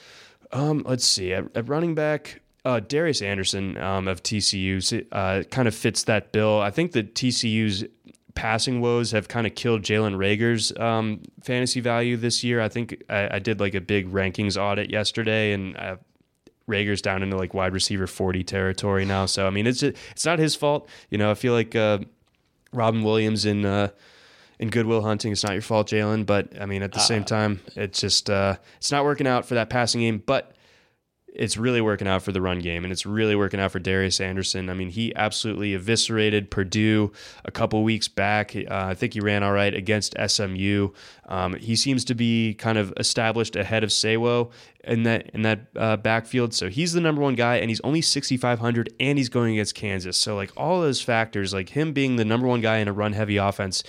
Um, 0.51 0.83
let's 0.85 1.05
see 1.05 1.33
at, 1.33 1.45
at 1.55 1.67
running 1.67 1.95
back. 1.95 2.41
Uh, 2.67 2.81
Darius 2.81 3.21
Anderson 3.21 3.77
um, 3.77 4.09
of 4.09 4.21
TCU 4.21 5.07
uh, 5.13 5.43
kind 5.43 5.69
of 5.69 5.73
fits 5.73 6.03
that 6.03 6.33
bill. 6.33 6.59
I 6.59 6.69
think 6.69 6.91
that 6.91 7.15
TCU's 7.15 7.85
passing 8.35 8.81
woes 8.81 9.11
have 9.11 9.29
kind 9.29 9.47
of 9.47 9.55
killed 9.55 9.83
Jalen 9.83 10.17
Reagor's 10.17 10.77
um, 10.77 11.21
fantasy 11.41 11.79
value 11.79 12.17
this 12.17 12.43
year. 12.43 12.59
I 12.59 12.67
think 12.67 13.01
I, 13.09 13.37
I, 13.37 13.39
did 13.39 13.61
like 13.61 13.73
a 13.73 13.79
big 13.79 14.11
rankings 14.11 14.61
audit 14.61 14.89
yesterday, 14.89 15.53
and 15.53 15.77
uh, 15.77 15.95
Rager's 16.67 17.01
down 17.01 17.23
into 17.23 17.37
like 17.37 17.53
wide 17.53 17.71
receiver 17.71 18.05
forty 18.05 18.43
territory 18.43 19.05
now. 19.05 19.27
So 19.27 19.47
I 19.47 19.49
mean, 19.49 19.65
it's 19.65 19.81
it's 19.81 20.25
not 20.25 20.37
his 20.37 20.53
fault. 20.53 20.89
You 21.09 21.17
know, 21.17 21.31
I 21.31 21.35
feel 21.35 21.53
like 21.53 21.73
uh, 21.73 21.99
Robin 22.73 23.01
Williams 23.01 23.45
in 23.45 23.63
uh, 23.63 23.91
in 24.59 24.69
Good 24.71 24.87
Will 24.87 25.03
Hunting. 25.03 25.31
It's 25.31 25.45
not 25.45 25.53
your 25.53 25.61
fault, 25.61 25.87
Jalen. 25.87 26.25
But 26.25 26.59
I 26.59 26.65
mean, 26.65 26.83
at 26.83 26.91
the 26.91 26.99
same 26.99 27.23
time, 27.23 27.61
it's 27.77 28.01
just 28.01 28.29
uh, 28.29 28.57
it's 28.75 28.91
not 28.91 29.05
working 29.05 29.25
out 29.25 29.45
for 29.45 29.53
that 29.55 29.69
passing 29.69 30.01
game. 30.01 30.21
But 30.25 30.51
it's 31.37 31.55
really 31.55 31.81
working 31.81 32.07
out 32.07 32.23
for 32.23 32.31
the 32.31 32.41
run 32.41 32.59
game, 32.59 32.83
and 32.83 32.91
it's 32.91 33.05
really 33.05 33.35
working 33.35 33.59
out 33.59 33.71
for 33.71 33.79
Darius 33.79 34.19
Anderson. 34.19 34.69
I 34.69 34.73
mean, 34.73 34.89
he 34.89 35.15
absolutely 35.15 35.73
eviscerated 35.73 36.49
Purdue 36.49 37.11
a 37.45 37.51
couple 37.51 37.83
weeks 37.83 38.07
back. 38.07 38.55
Uh, 38.55 38.65
I 38.69 38.95
think 38.95 39.13
he 39.13 39.19
ran 39.19 39.43
all 39.43 39.51
right 39.51 39.73
against 39.73 40.15
SMU. 40.25 40.89
Um, 41.27 41.55
he 41.55 41.75
seems 41.75 42.03
to 42.05 42.15
be 42.15 42.55
kind 42.55 42.77
of 42.77 42.91
established 42.97 43.55
ahead 43.55 43.83
of 43.83 43.91
Sewo 43.91 44.51
in 44.83 45.03
that 45.03 45.29
in 45.33 45.43
that 45.43 45.59
uh, 45.75 45.97
backfield. 45.97 46.53
So 46.53 46.69
he's 46.69 46.93
the 46.93 47.01
number 47.01 47.21
one 47.21 47.35
guy, 47.35 47.57
and 47.57 47.69
he's 47.69 47.81
only 47.81 48.01
6,500, 48.01 48.93
and 48.99 49.17
he's 49.17 49.29
going 49.29 49.53
against 49.53 49.75
Kansas. 49.75 50.17
So 50.17 50.35
like 50.35 50.51
all 50.57 50.81
those 50.81 51.01
factors, 51.01 51.53
like 51.53 51.69
him 51.69 51.93
being 51.93 52.15
the 52.15 52.25
number 52.25 52.47
one 52.47 52.61
guy 52.61 52.77
in 52.77 52.87
a 52.87 52.93
run 52.93 53.13
heavy 53.13 53.37
offense 53.37 53.83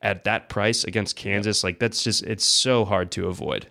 at 0.00 0.24
that 0.24 0.48
price 0.48 0.84
against 0.84 1.16
Kansas, 1.16 1.64
like 1.64 1.80
that's 1.80 2.04
just 2.04 2.22
it's 2.22 2.44
so 2.44 2.84
hard 2.84 3.10
to 3.12 3.26
avoid. 3.26 3.66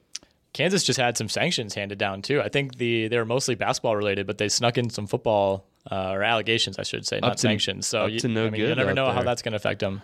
Kansas 0.54 0.84
just 0.84 0.99
had 0.99 1.18
some 1.18 1.30
sanctions 1.30 1.74
handed 1.76 1.97
down 1.97 2.22
too. 2.22 2.41
I 2.41 2.49
think 2.49 2.78
the 2.78 3.08
they 3.08 3.18
were 3.18 3.26
mostly 3.26 3.56
basketball 3.56 3.95
related, 3.95 4.28
but 4.28 4.38
they 4.38 4.49
snuck 4.49 4.78
in 4.78 4.89
some 4.89 5.08
football 5.08 5.66
uh, 5.89 6.12
or 6.12 6.24
allegations, 6.24 6.78
I 6.78 6.84
should 6.84 7.08
say, 7.08 7.18
Up 7.18 7.22
not 7.24 7.38
to- 7.38 7.41
sanctions. 7.41 7.88
So 7.88 8.04
up 8.04 8.12
you, 8.12 8.20
to 8.20 8.28
no 8.28 8.47
I 8.47 8.49
mean, 8.49 8.62
good 8.62 8.70
you 8.70 8.76
never 8.76 8.93
know 8.93 9.10
how 9.12 9.24
that's 9.24 9.41
going 9.41 9.54
to 9.54 9.56
affect 9.56 9.80
them. 9.80 10.02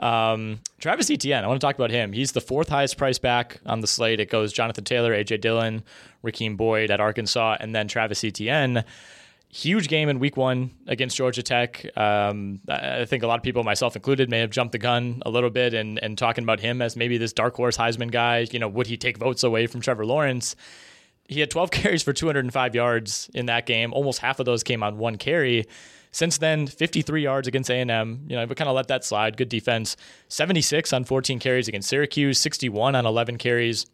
Um, 0.00 0.60
Travis 0.78 1.10
Etienne, 1.10 1.42
I 1.42 1.46
want 1.48 1.60
to 1.60 1.66
talk 1.66 1.74
about 1.74 1.90
him. 1.90 2.12
He's 2.12 2.32
the 2.32 2.40
fourth 2.40 2.68
highest 2.68 2.96
price 2.96 3.18
back 3.18 3.58
on 3.66 3.80
the 3.80 3.86
slate. 3.86 4.20
It 4.20 4.30
goes 4.30 4.52
Jonathan 4.52 4.84
Taylor, 4.84 5.12
AJ 5.12 5.40
Dillon, 5.40 5.82
Rakeem 6.22 6.56
Boyd 6.56 6.90
at 6.90 7.00
Arkansas, 7.00 7.56
and 7.60 7.74
then 7.74 7.88
Travis 7.88 8.22
Etienne. 8.22 8.84
Huge 9.48 9.88
game 9.88 10.08
in 10.08 10.18
week 10.18 10.36
one 10.36 10.70
against 10.86 11.16
Georgia 11.16 11.42
Tech. 11.42 11.86
Um, 11.96 12.60
I 12.68 13.04
think 13.04 13.22
a 13.22 13.26
lot 13.26 13.38
of 13.38 13.42
people, 13.42 13.62
myself 13.64 13.96
included, 13.96 14.28
may 14.28 14.40
have 14.40 14.50
jumped 14.50 14.72
the 14.72 14.78
gun 14.78 15.22
a 15.24 15.30
little 15.30 15.50
bit 15.50 15.72
and, 15.72 15.98
and 16.02 16.18
talking 16.18 16.44
about 16.44 16.60
him 16.60 16.82
as 16.82 16.96
maybe 16.96 17.16
this 17.16 17.32
dark 17.32 17.54
horse 17.54 17.76
Heisman 17.76 18.10
guy. 18.10 18.46
You 18.50 18.58
know, 18.58 18.68
would 18.68 18.86
he 18.86 18.96
take 18.96 19.18
votes 19.18 19.44
away 19.44 19.66
from 19.66 19.80
Trevor 19.80 20.04
Lawrence? 20.04 20.56
He 21.28 21.40
had 21.40 21.50
12 21.50 21.70
carries 21.72 22.02
for 22.02 22.12
205 22.12 22.74
yards 22.74 23.30
in 23.34 23.46
that 23.46 23.66
game. 23.66 23.92
Almost 23.92 24.18
half 24.18 24.40
of 24.40 24.46
those 24.46 24.62
came 24.62 24.82
on 24.82 24.98
one 24.98 25.16
carry. 25.16 25.66
Since 26.10 26.38
then, 26.38 26.66
53 26.66 27.22
yards 27.22 27.46
against 27.46 27.70
A&M. 27.70 28.26
You 28.28 28.36
know, 28.36 28.46
but 28.46 28.56
kind 28.56 28.68
of 28.68 28.76
let 28.76 28.88
that 28.88 29.04
slide. 29.04 29.36
Good 29.36 29.48
defense. 29.48 29.96
76 30.28 30.92
on 30.92 31.04
14 31.04 31.38
carries 31.38 31.68
against 31.68 31.88
Syracuse. 31.88 32.38
61 32.38 32.94
on 32.94 33.06
11 33.06 33.38
carries 33.38 33.86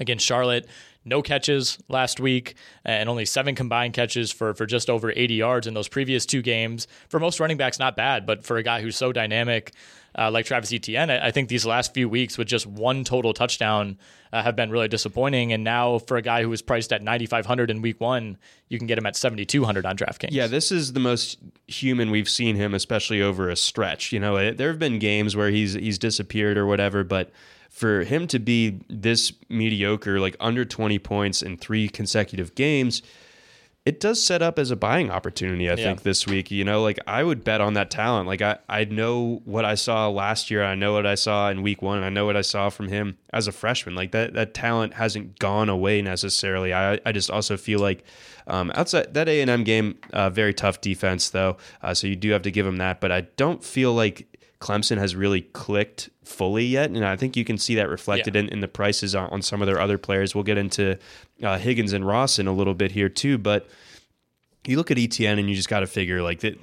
against 0.00 0.26
Charlotte. 0.26 0.66
No 1.04 1.22
catches 1.22 1.78
last 1.88 2.20
week 2.20 2.54
and 2.84 3.08
only 3.08 3.24
seven 3.24 3.54
combined 3.54 3.94
catches 3.94 4.30
for, 4.30 4.54
for 4.54 4.66
just 4.66 4.88
over 4.88 5.12
80 5.14 5.34
yards 5.34 5.66
in 5.66 5.74
those 5.74 5.88
previous 5.88 6.26
two 6.26 6.42
games. 6.42 6.86
For 7.08 7.18
most 7.18 7.40
running 7.40 7.56
backs, 7.56 7.78
not 7.78 7.96
bad, 7.96 8.26
but 8.26 8.44
for 8.44 8.56
a 8.56 8.62
guy 8.62 8.80
who's 8.80 8.96
so 8.96 9.12
dynamic 9.12 9.72
uh, 10.16 10.30
like 10.30 10.44
Travis 10.44 10.72
Etienne, 10.72 11.10
I, 11.10 11.28
I, 11.28 11.30
think 11.30 11.48
these 11.48 11.64
last 11.64 11.94
few 11.94 12.06
weeks 12.08 12.36
with 12.36 12.46
just 12.46 12.66
one 12.66 13.02
total 13.02 13.32
touchdown 13.32 13.96
uh, 14.32 14.42
have 14.42 14.54
been 14.54 14.70
really 14.70 14.88
disappointing. 14.88 15.52
And 15.52 15.64
now 15.64 15.98
for 15.98 16.18
a 16.18 16.22
guy 16.22 16.42
who 16.42 16.50
was 16.50 16.60
priced 16.60 16.92
at 16.92 17.02
9,500 17.02 17.70
in 17.70 17.80
week 17.80 17.98
one, 17.98 18.36
you 18.68 18.76
can 18.76 18.86
get 18.86 18.98
him 18.98 19.06
at 19.06 19.16
7,200 19.16 19.86
on 19.86 19.96
DraftKings. 19.96 20.28
Yeah, 20.30 20.46
this 20.46 20.70
is 20.70 20.92
the 20.92 21.00
most 21.00 21.38
human 21.66 22.10
we've 22.10 22.28
seen 22.28 22.56
him, 22.56 22.74
especially 22.74 23.22
over 23.22 23.48
a 23.48 23.56
stretch. 23.56 24.12
You 24.12 24.20
know, 24.20 24.36
it, 24.36 24.58
there 24.58 24.68
have 24.68 24.78
been 24.78 24.98
games 24.98 25.34
where 25.34 25.48
he's 25.48 25.74
he's 25.74 25.98
disappeared 25.98 26.58
or 26.58 26.66
whatever, 26.66 27.04
but 27.04 27.30
for 27.72 28.04
him 28.04 28.26
to 28.28 28.38
be 28.38 28.80
this 28.88 29.32
mediocre, 29.48 30.20
like 30.20 30.36
under 30.38 30.64
20 30.64 30.98
points 30.98 31.42
in 31.42 31.56
three 31.56 31.88
consecutive 31.88 32.54
games, 32.54 33.00
it 33.86 33.98
does 33.98 34.22
set 34.22 34.42
up 34.42 34.58
as 34.58 34.70
a 34.70 34.76
buying 34.76 35.10
opportunity, 35.10 35.68
I 35.68 35.72
yeah. 35.72 35.86
think, 35.86 36.02
this 36.02 36.26
week. 36.26 36.50
You 36.50 36.64
know, 36.64 36.82
like 36.82 37.00
I 37.06 37.24
would 37.24 37.42
bet 37.42 37.62
on 37.62 37.72
that 37.72 37.90
talent. 37.90 38.28
Like 38.28 38.42
I, 38.42 38.58
I 38.68 38.84
know 38.84 39.40
what 39.46 39.64
I 39.64 39.74
saw 39.74 40.08
last 40.08 40.50
year. 40.50 40.62
I 40.62 40.74
know 40.74 40.92
what 40.92 41.06
I 41.06 41.14
saw 41.14 41.48
in 41.48 41.62
week 41.62 41.80
one. 41.80 42.04
I 42.04 42.10
know 42.10 42.26
what 42.26 42.36
I 42.36 42.42
saw 42.42 42.68
from 42.68 42.88
him 42.88 43.16
as 43.32 43.48
a 43.48 43.52
freshman. 43.52 43.94
Like 43.94 44.12
that, 44.12 44.34
that 44.34 44.52
talent 44.52 44.94
hasn't 44.94 45.38
gone 45.38 45.70
away 45.70 46.02
necessarily. 46.02 46.74
I, 46.74 47.00
I 47.06 47.10
just 47.10 47.30
also 47.30 47.56
feel 47.56 47.80
like 47.80 48.04
um, 48.46 48.70
outside 48.74 49.14
that 49.14 49.28
A 49.28 49.40
and 49.40 49.50
M 49.50 49.64
game, 49.64 49.98
uh, 50.12 50.28
very 50.28 50.52
tough 50.52 50.82
defense 50.82 51.30
though. 51.30 51.56
Uh, 51.80 51.94
so 51.94 52.06
you 52.06 52.16
do 52.16 52.30
have 52.32 52.42
to 52.42 52.50
give 52.50 52.66
him 52.66 52.76
that. 52.76 53.00
But 53.00 53.10
I 53.10 53.22
don't 53.22 53.64
feel 53.64 53.94
like 53.94 54.31
Clemson 54.62 54.96
has 54.96 55.16
really 55.16 55.40
clicked 55.40 56.08
fully 56.22 56.64
yet. 56.64 56.88
And 56.88 57.04
I 57.04 57.16
think 57.16 57.36
you 57.36 57.44
can 57.44 57.58
see 57.58 57.74
that 57.74 57.88
reflected 57.88 58.36
yeah. 58.36 58.42
in, 58.42 58.48
in 58.50 58.60
the 58.60 58.68
prices 58.68 59.12
on, 59.12 59.28
on, 59.30 59.42
some 59.42 59.60
of 59.60 59.66
their 59.66 59.80
other 59.80 59.98
players. 59.98 60.36
We'll 60.36 60.44
get 60.44 60.56
into 60.56 60.98
uh, 61.42 61.58
Higgins 61.58 61.92
and 61.92 62.06
Ross 62.06 62.38
in 62.38 62.46
a 62.46 62.52
little 62.52 62.72
bit 62.72 62.92
here 62.92 63.08
too. 63.08 63.38
But 63.38 63.68
you 64.64 64.76
look 64.76 64.92
at 64.92 64.98
ETN 64.98 65.40
and 65.40 65.50
you 65.50 65.56
just 65.56 65.68
got 65.68 65.80
to 65.80 65.88
figure 65.88 66.22
like 66.22 66.38
the, 66.38 66.56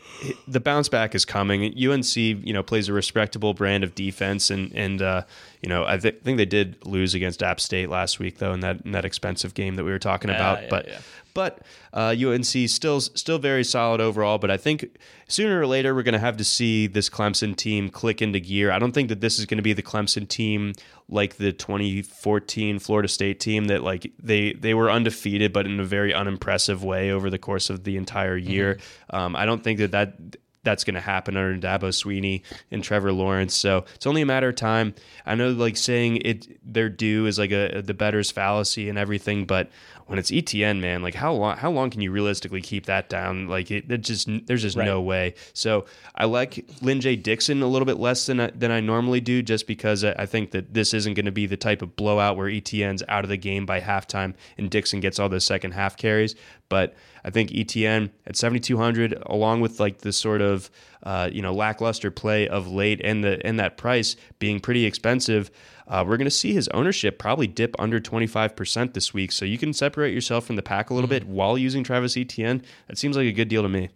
the 0.48 0.62
bounce 0.62 0.88
back 0.88 1.14
is 1.14 1.26
coming. 1.26 1.62
UNC, 1.66 2.16
you 2.16 2.54
know, 2.54 2.64
plays 2.64 2.88
a 2.88 2.94
respectable 2.94 3.54
brand 3.54 3.84
of 3.84 3.94
defense. 3.96 4.50
And, 4.50 4.72
and 4.74 5.02
uh, 5.02 5.24
you 5.62 5.68
know, 5.68 5.84
I 5.86 5.98
th- 5.98 6.22
think 6.24 6.38
they 6.38 6.46
did 6.46 6.78
lose 6.86 7.14
against 7.14 7.44
App 7.44 7.60
State 7.60 7.90
last 7.90 8.18
week, 8.18 8.38
though, 8.38 8.54
in 8.54 8.62
that, 8.62 8.80
in 8.86 8.94
that 8.94 9.04
expensive 9.04 9.54
game 9.54 9.76
that 9.76 9.84
we 9.84 9.92
were 9.92 10.00
talking 10.00 10.30
about. 10.30 10.64
Yeah, 10.64 10.70
but 10.70 10.88
yeah. 10.88 11.00
But 11.40 11.62
uh, 11.94 12.14
UNC 12.20 12.44
still 12.44 13.00
still 13.00 13.40
very 13.40 13.64
solid 13.64 14.02
overall. 14.02 14.40
But 14.40 14.52
I 14.52 14.58
think 14.58 14.98
sooner 15.30 15.58
or 15.62 15.66
later 15.66 15.96
we're 15.96 16.04
going 16.04 16.12
to 16.12 16.20
have 16.20 16.36
to 16.36 16.44
see 16.44 16.86
this 16.86 17.10
Clemson 17.10 17.56
team 17.56 17.88
click 17.88 18.22
into 18.22 18.42
gear. 18.42 18.72
I 18.72 18.78
don't 18.78 18.92
think 18.92 19.08
that 19.08 19.22
this 19.22 19.40
is 19.40 19.46
going 19.46 19.58
to 19.58 19.64
be 19.64 19.72
the 19.72 19.82
Clemson 19.82 20.28
team 20.28 20.74
like 21.08 21.38
the 21.38 21.54
2014 21.54 22.80
Florida 22.80 23.08
State 23.08 23.40
team 23.40 23.68
that 23.68 23.84
like 23.84 24.12
they 24.22 24.52
they 24.52 24.74
were 24.74 24.92
undefeated 24.92 25.54
but 25.54 25.66
in 25.66 25.80
a 25.80 25.86
very 25.86 26.14
unimpressive 26.14 26.84
way 26.84 27.10
over 27.10 27.30
the 27.30 27.40
course 27.40 27.70
of 27.70 27.86
the 27.86 27.96
entire 27.96 28.36
year. 28.36 28.76
Mm-hmm. 28.76 29.16
Um, 29.16 29.36
I 29.38 29.46
don't 29.46 29.64
think 29.64 29.80
that 29.80 29.92
that 29.92 30.18
that's 30.64 30.84
going 30.84 30.96
to 30.96 31.02
happen 31.02 31.38
under 31.38 31.68
Dabo 31.68 31.90
Swinney 31.90 32.42
and 32.72 32.84
Trevor 32.84 33.12
Lawrence. 33.14 33.56
So 33.56 33.86
it's 33.96 34.06
only 34.06 34.22
a 34.22 34.26
matter 34.26 34.50
of 34.50 34.56
time. 34.56 34.94
I 35.26 35.36
know, 35.36 35.52
like 35.52 35.78
saying 35.78 36.18
it, 36.18 36.48
their 36.64 36.90
due 36.90 37.26
is 37.26 37.40
like 37.40 37.52
a 37.52 37.82
the 37.82 37.94
better's 37.94 38.32
fallacy 38.32 38.90
and 38.90 38.98
everything, 38.98 39.46
but 39.46 39.70
when 40.10 40.18
it's 40.18 40.32
ETN, 40.32 40.80
man, 40.80 41.04
like 41.04 41.14
how 41.14 41.32
long 41.32 41.56
how 41.58 41.70
long 41.70 41.92
can 41.92 42.02
you 42.02 42.12
realistically 42.12 42.62
keep 42.62 42.88
that 42.88 43.10
down? 43.10 43.48
Like 43.48 43.70
it, 43.70 43.90
it 43.92 44.02
just 44.02 44.28
there's 44.48 44.64
just 44.64 44.76
right. 44.76 44.86
no 44.86 45.02
way. 45.02 45.36
So 45.54 45.86
I 46.16 46.26
like 46.26 46.66
Lyn-J 46.82 47.18
Dixon 47.18 47.62
a 47.62 47.68
little 47.68 47.86
bit 47.86 48.00
less 48.00 48.26
than 48.26 48.40
I, 48.40 48.48
than 48.50 48.72
I 48.72 48.80
normally 48.80 49.22
do, 49.22 49.44
just 49.44 49.68
because 49.68 50.04
I 50.04 50.26
think 50.26 50.50
that 50.52 50.74
this 50.74 50.96
isn't 50.96 51.14
going 51.14 51.28
to 51.28 51.32
be 51.32 51.46
the 51.46 51.58
type 51.58 51.84
of 51.84 51.96
blowout 51.96 52.38
where 52.38 52.50
ETN's 52.50 53.04
out 53.08 53.24
of 53.24 53.30
the 53.30 53.38
game 53.38 53.68
by 53.68 53.82
halftime 53.82 54.34
and 54.58 54.70
Dixon 54.70 55.00
gets 55.00 55.20
all 55.20 55.30
the 55.30 55.40
second 55.40 55.72
half 55.72 55.96
carries. 55.96 56.36
But 56.70 56.96
I 57.24 57.30
think 57.30 57.52
ETN 57.52 58.12
at 58.26 58.36
7,200, 58.36 59.22
along 59.26 59.62
with 59.62 59.80
like 59.80 60.00
the 60.00 60.14
sort 60.14 60.42
of 60.42 60.70
uh, 61.04 61.30
you 61.32 61.42
know 61.42 61.54
lackluster 61.54 62.12
play 62.12 62.48
of 62.48 62.68
late 62.68 63.02
and 63.04 63.24
the 63.24 63.46
and 63.46 63.60
that 63.60 63.78
price 63.78 64.16
being 64.40 64.60
pretty 64.60 64.86
expensive 64.86 65.50
uh, 65.90 66.06
we're 66.08 66.18
going 66.18 66.26
to 66.26 66.32
see 66.32 66.54
his 66.54 66.68
ownership 66.70 67.18
probably 67.18 67.48
dip 67.48 67.76
under 67.80 68.00
25% 68.00 68.94
this 68.94 69.14
week. 69.14 69.32
So 69.32 69.44
you 69.44 69.58
can 69.58 69.74
separate 69.74 70.14
yourself 70.14 70.46
from 70.46 70.56
the 70.56 70.62
pack 70.62 70.90
a 70.90 70.94
little 70.94 71.10
mm-hmm. 71.10 71.26
bit 71.26 71.28
while 71.28 71.58
using 71.58 71.84
Travis 71.84 72.16
Etienne. 72.16 72.62
That 72.88 72.98
seems 72.98 73.18
like 73.18 73.26
a 73.26 73.32
good 73.32 73.50
deal 73.50 73.64
to 73.64 73.70
me. 73.70 73.90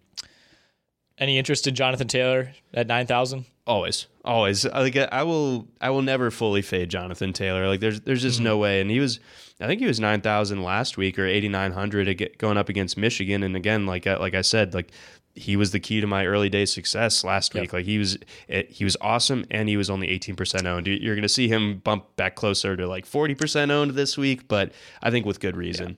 Any 1.20 1.38
interest 1.38 1.68
in 1.68 1.76
Jonathan 1.76 2.08
Taylor 2.08 2.54
at 2.74 2.88
9,000? 2.88 3.46
Always, 3.68 4.08
always. 4.26 4.66
Like 4.66 4.98
I 4.98 5.22
will, 5.24 5.68
I 5.80 5.92
will 5.92 6.02
never 6.02 6.32
fully 6.32 6.64
fade 6.64 6.90
Jonathan 6.90 7.32
Taylor. 7.32 7.68
Like 7.68 7.80
there's, 7.80 8.02
there's 8.02 8.24
just 8.24 8.38
mm-hmm. 8.38 8.46
no 8.46 8.58
way. 8.58 8.82
And 8.82 8.90
he 8.90 9.00
was, 9.00 9.20
I 9.62 9.68
think 9.68 9.80
he 9.80 9.88
was 9.88 10.00
nine 10.00 10.22
thousand 10.22 10.64
last 10.64 10.98
week 10.98 11.18
or 11.20 11.26
eighty 11.26 11.50
nine 11.50 11.72
hundred 11.72 12.38
going 12.38 12.58
up 12.58 12.70
against 12.70 12.98
Michigan. 12.98 13.44
And 13.44 13.56
again, 13.56 13.86
like 13.86 14.06
like 14.06 14.34
I 14.34 14.42
said, 14.42 14.74
like 14.74 14.92
he 15.36 15.56
was 15.56 15.72
the 15.72 15.80
key 15.80 16.00
to 16.02 16.08
my 16.08 16.26
early 16.26 16.50
day 16.50 16.66
success 16.66 17.24
last 17.24 17.54
week. 17.54 17.74
Like 17.74 17.86
he 17.86 17.98
was, 17.98 18.18
eh, 18.50 18.64
he 18.70 18.84
was 18.84 18.96
awesome, 19.02 19.46
and 19.50 19.68
he 19.68 19.78
was 19.78 19.90
only 19.90 20.10
eighteen 20.10 20.36
percent 20.36 20.68
owned. 20.68 20.88
You're 20.88 21.16
going 21.16 21.24
to 21.24 21.30
see 21.30 21.48
him 21.48 21.80
bump 21.80 22.16
back 22.16 22.36
closer 22.36 22.76
to 22.78 22.88
like 22.88 23.06
forty 23.06 23.36
percent 23.36 23.72
owned 23.72 23.92
this 23.92 24.18
week, 24.18 24.48
but 24.48 24.72
I 25.02 25.12
think 25.12 25.26
with 25.26 25.40
good 25.40 25.58
reason. 25.58 25.90
Yeah. 25.90 25.96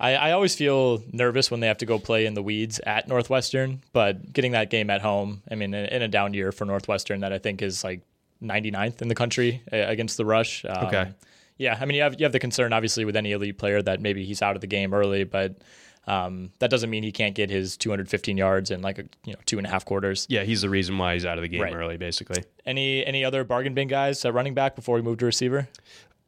I, 0.00 0.14
I 0.14 0.32
always 0.32 0.56
feel 0.56 1.04
nervous 1.12 1.52
when 1.52 1.60
they 1.60 1.68
have 1.68 1.78
to 1.78 1.86
go 1.86 2.00
play 2.00 2.26
in 2.26 2.34
the 2.34 2.42
weeds 2.42 2.80
at 2.80 3.06
Northwestern, 3.06 3.80
but 3.92 4.32
getting 4.32 4.50
that 4.52 4.68
game 4.68 4.90
at 4.90 5.00
home, 5.00 5.42
I 5.48 5.54
mean, 5.54 5.72
in, 5.72 5.86
in 5.86 6.02
a 6.02 6.08
down 6.08 6.34
year 6.34 6.50
for 6.50 6.64
Northwestern, 6.64 7.20
that 7.20 7.32
I 7.32 7.38
think 7.38 7.62
is 7.62 7.84
like 7.84 8.00
99th 8.42 9.02
in 9.02 9.08
the 9.08 9.14
country 9.14 9.62
eh, 9.70 9.78
against 9.78 10.16
the 10.16 10.24
rush. 10.24 10.64
Um, 10.64 10.86
okay. 10.86 11.12
Yeah, 11.56 11.78
I 11.80 11.84
mean, 11.84 11.96
you 11.96 12.02
have 12.02 12.18
you 12.18 12.24
have 12.24 12.32
the 12.32 12.40
concern 12.40 12.72
obviously 12.72 13.04
with 13.04 13.16
any 13.16 13.32
elite 13.32 13.58
player 13.58 13.80
that 13.82 14.00
maybe 14.00 14.24
he's 14.24 14.42
out 14.42 14.56
of 14.56 14.60
the 14.60 14.66
game 14.66 14.92
early, 14.92 15.24
but 15.24 15.56
um, 16.06 16.50
that 16.58 16.70
doesn't 16.70 16.90
mean 16.90 17.02
he 17.02 17.12
can't 17.12 17.34
get 17.34 17.48
his 17.48 17.76
215 17.76 18.36
yards 18.36 18.70
in 18.70 18.82
like 18.82 18.98
a, 18.98 19.04
you 19.24 19.32
know 19.32 19.38
two 19.46 19.58
and 19.58 19.66
a 19.66 19.70
half 19.70 19.84
quarters. 19.84 20.26
Yeah, 20.28 20.42
he's 20.42 20.62
the 20.62 20.70
reason 20.70 20.98
why 20.98 21.14
he's 21.14 21.24
out 21.24 21.38
of 21.38 21.42
the 21.42 21.48
game 21.48 21.62
right. 21.62 21.74
early, 21.74 21.96
basically. 21.96 22.44
Any 22.66 23.04
any 23.06 23.24
other 23.24 23.44
bargain 23.44 23.74
bin 23.74 23.88
guys 23.88 24.24
at 24.24 24.34
running 24.34 24.54
back 24.54 24.74
before 24.74 24.96
we 24.96 25.02
move 25.02 25.18
to 25.18 25.26
receiver? 25.26 25.68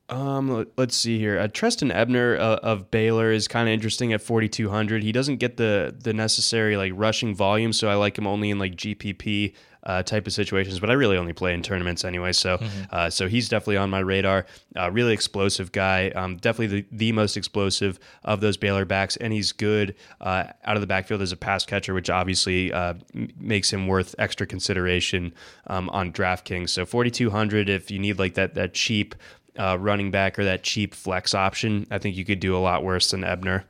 Um, 0.09 0.67
let's 0.77 0.95
see 0.95 1.19
here. 1.19 1.39
Uh, 1.39 1.49
Trestan 1.49 1.91
Ebner 1.91 2.37
uh, 2.37 2.57
of 2.57 2.93
Baylor 2.93 3.33
is 3.33 3.49
kind 3.49 3.69
of 3.69 3.73
interesting 3.73 4.13
at 4.13 4.23
4200. 4.23 5.03
He 5.03 5.11
doesn't 5.11 5.39
get 5.39 5.57
the 5.57 5.95
the 5.99 6.13
necessary 6.13 6.77
like 6.77 6.93
rushing 6.95 7.35
volume, 7.35 7.73
so 7.73 7.89
I 7.89 7.95
like 7.95 8.17
him 8.17 8.27
only 8.27 8.51
in 8.51 8.59
like 8.59 8.77
GPP 8.77 9.55
uh, 9.87 10.03
type 10.03 10.27
of 10.27 10.33
situations. 10.33 10.81
But 10.81 10.91
I 10.91 10.95
really 10.95 11.17
only 11.17 11.33
play 11.33 11.55
in 11.55 11.63
tournaments 11.63 12.05
anyway, 12.05 12.33
so 12.33 12.59
mm-hmm. 12.59 12.83
uh, 12.91 13.09
so 13.09 13.29
he's 13.29 13.49
definitely 13.49 13.79
on 13.79 13.89
my 13.89 14.01
radar. 14.01 14.47
Uh, 14.77 14.91
really 14.91 15.13
explosive 15.13 15.73
guy, 15.73 16.11
um, 16.11 16.37
definitely 16.37 16.83
the, 16.83 16.87
the 16.91 17.13
most 17.13 17.37
explosive 17.37 17.99
of 18.25 18.41
those 18.41 18.57
Baylor 18.57 18.85
backs, 18.85 19.17
and 19.17 19.33
he's 19.33 19.53
good 19.53 19.95
uh, 20.21 20.45
out 20.65 20.77
of 20.77 20.81
the 20.81 20.87
backfield 20.87 21.23
as 21.23 21.33
a 21.33 21.37
pass 21.37 21.65
catcher, 21.65 21.95
which 21.95 22.11
obviously 22.11 22.73
uh, 22.73 22.95
m- 23.15 23.33
makes 23.39 23.73
him 23.73 23.87
worth 23.87 24.15
extra 24.19 24.47
consideration 24.47 25.33
um, 25.69 25.89
on 25.91 26.13
DraftKings. 26.13 26.71
So 26.71 26.85
4200 26.85 27.69
if 27.69 27.91
you 27.91 27.99
need 27.99 28.19
like 28.19 28.35
that 28.35 28.55
that 28.55 28.75
cheap. 28.75 29.15
Uh, 29.59 29.75
running 29.81 30.11
back 30.11 30.39
or 30.39 30.45
that 30.45 30.63
cheap 30.63 30.95
flex 30.95 31.33
option, 31.33 31.87
I 31.91 31.97
think 31.97 32.15
you 32.15 32.27
could 32.27 32.41
do 32.41 32.55
a 32.55 32.59
lot 32.59 32.85
worse 32.85 33.13
than 33.13 33.25
Ebner. 33.25 33.65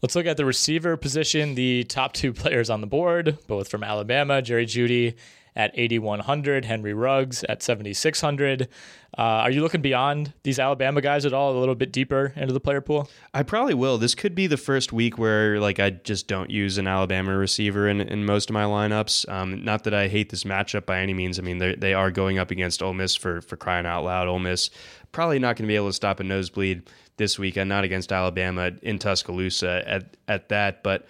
Let's 0.00 0.14
look 0.14 0.26
at 0.26 0.36
the 0.36 0.44
receiver 0.44 0.96
position. 0.96 1.54
The 1.54 1.84
top 1.84 2.12
two 2.12 2.32
players 2.34 2.70
on 2.70 2.80
the 2.80 2.86
board, 2.86 3.38
both 3.46 3.68
from 3.68 3.82
Alabama, 3.82 4.40
Jerry 4.42 4.66
Jeudy 4.66 5.14
at 5.56 5.72
8,100, 5.74 6.66
Henry 6.66 6.94
Ruggs 6.94 7.42
at 7.48 7.64
7,600. 7.64 8.68
Uh, 9.16 9.20
are 9.20 9.50
you 9.50 9.60
looking 9.60 9.82
beyond 9.82 10.32
these 10.44 10.60
Alabama 10.60 11.00
guys 11.00 11.26
at 11.26 11.32
all, 11.32 11.56
a 11.56 11.58
little 11.58 11.74
bit 11.74 11.90
deeper 11.90 12.32
into 12.36 12.54
the 12.54 12.60
player 12.60 12.80
pool? 12.80 13.10
I 13.34 13.42
probably 13.42 13.74
will. 13.74 13.98
This 13.98 14.14
could 14.14 14.36
be 14.36 14.46
the 14.46 14.56
first 14.56 14.92
week 14.92 15.18
where 15.18 15.58
like 15.58 15.80
I 15.80 15.90
just 15.90 16.28
don't 16.28 16.48
use 16.48 16.78
an 16.78 16.86
Alabama 16.86 17.36
receiver 17.36 17.88
in, 17.88 18.00
in 18.00 18.24
most 18.24 18.50
of 18.50 18.54
my 18.54 18.62
lineups. 18.62 19.28
Um, 19.28 19.64
not 19.64 19.82
that 19.82 19.94
I 19.94 20.06
hate 20.06 20.30
this 20.30 20.44
matchup 20.44 20.86
by 20.86 21.00
any 21.00 21.14
means. 21.14 21.40
I 21.40 21.42
mean, 21.42 21.58
they 21.58 21.94
are 21.94 22.12
going 22.12 22.38
up 22.38 22.52
against 22.52 22.80
Ole 22.80 22.94
Miss 22.94 23.16
for 23.16 23.40
for 23.40 23.56
crying 23.56 23.86
out 23.86 24.04
loud. 24.04 24.28
Ole 24.28 24.38
Miss 24.38 24.70
probably 25.10 25.38
not 25.38 25.56
going 25.56 25.64
to 25.64 25.68
be 25.68 25.76
able 25.76 25.88
to 25.88 25.92
stop 25.92 26.20
a 26.20 26.24
nosebleed 26.24 26.88
this 27.18 27.38
weekend, 27.38 27.68
not 27.68 27.84
against 27.84 28.12
Alabama 28.12 28.72
in 28.82 28.98
Tuscaloosa 28.98 29.82
at 29.86 30.16
at 30.26 30.48
that, 30.48 30.82
but. 30.82 31.06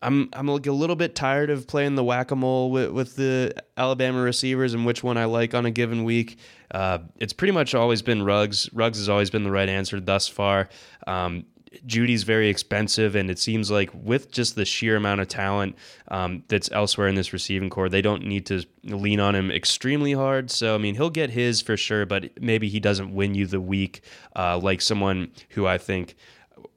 I'm 0.00 0.28
I'm 0.32 0.46
like 0.46 0.68
a 0.68 0.72
little 0.72 0.94
bit 0.94 1.16
tired 1.16 1.50
of 1.50 1.66
playing 1.66 1.96
the 1.96 2.04
whack 2.04 2.30
a 2.30 2.36
mole 2.36 2.70
with, 2.70 2.92
with 2.92 3.16
the 3.16 3.52
Alabama 3.76 4.20
receivers 4.20 4.72
and 4.72 4.86
which 4.86 5.02
one 5.02 5.16
I 5.16 5.24
like 5.24 5.54
on 5.54 5.66
a 5.66 5.72
given 5.72 6.04
week. 6.04 6.38
Uh, 6.70 6.98
it's 7.16 7.32
pretty 7.32 7.50
much 7.50 7.74
always 7.74 8.00
been 8.00 8.22
Ruggs. 8.22 8.72
Ruggs 8.72 8.98
has 8.98 9.08
always 9.08 9.28
been 9.28 9.42
the 9.42 9.50
right 9.50 9.68
answer 9.68 9.98
thus 9.98 10.28
far. 10.28 10.68
Um, 11.08 11.46
Jeudy's 11.86 12.22
very 12.22 12.48
expensive, 12.48 13.14
and 13.14 13.30
it 13.30 13.38
seems 13.38 13.70
like 13.70 13.90
with 13.92 14.30
just 14.30 14.54
the 14.54 14.64
sheer 14.64 14.96
amount 14.96 15.20
of 15.20 15.28
talent 15.28 15.76
um, 16.08 16.42
that's 16.48 16.70
elsewhere 16.72 17.08
in 17.08 17.14
this 17.14 17.32
receiving 17.32 17.70
corps, 17.70 17.88
they 17.88 18.02
don't 18.02 18.24
need 18.24 18.46
to 18.46 18.64
lean 18.84 19.20
on 19.20 19.34
him 19.34 19.50
extremely 19.50 20.12
hard. 20.12 20.50
So, 20.50 20.74
I 20.74 20.78
mean, 20.78 20.94
he'll 20.94 21.10
get 21.10 21.30
his 21.30 21.60
for 21.60 21.76
sure, 21.76 22.06
but 22.06 22.40
maybe 22.40 22.68
he 22.68 22.80
doesn't 22.80 23.14
win 23.14 23.34
you 23.34 23.46
the 23.46 23.60
week 23.60 24.02
uh, 24.36 24.58
like 24.58 24.80
someone 24.80 25.30
who 25.50 25.66
I 25.66 25.78
think 25.78 26.14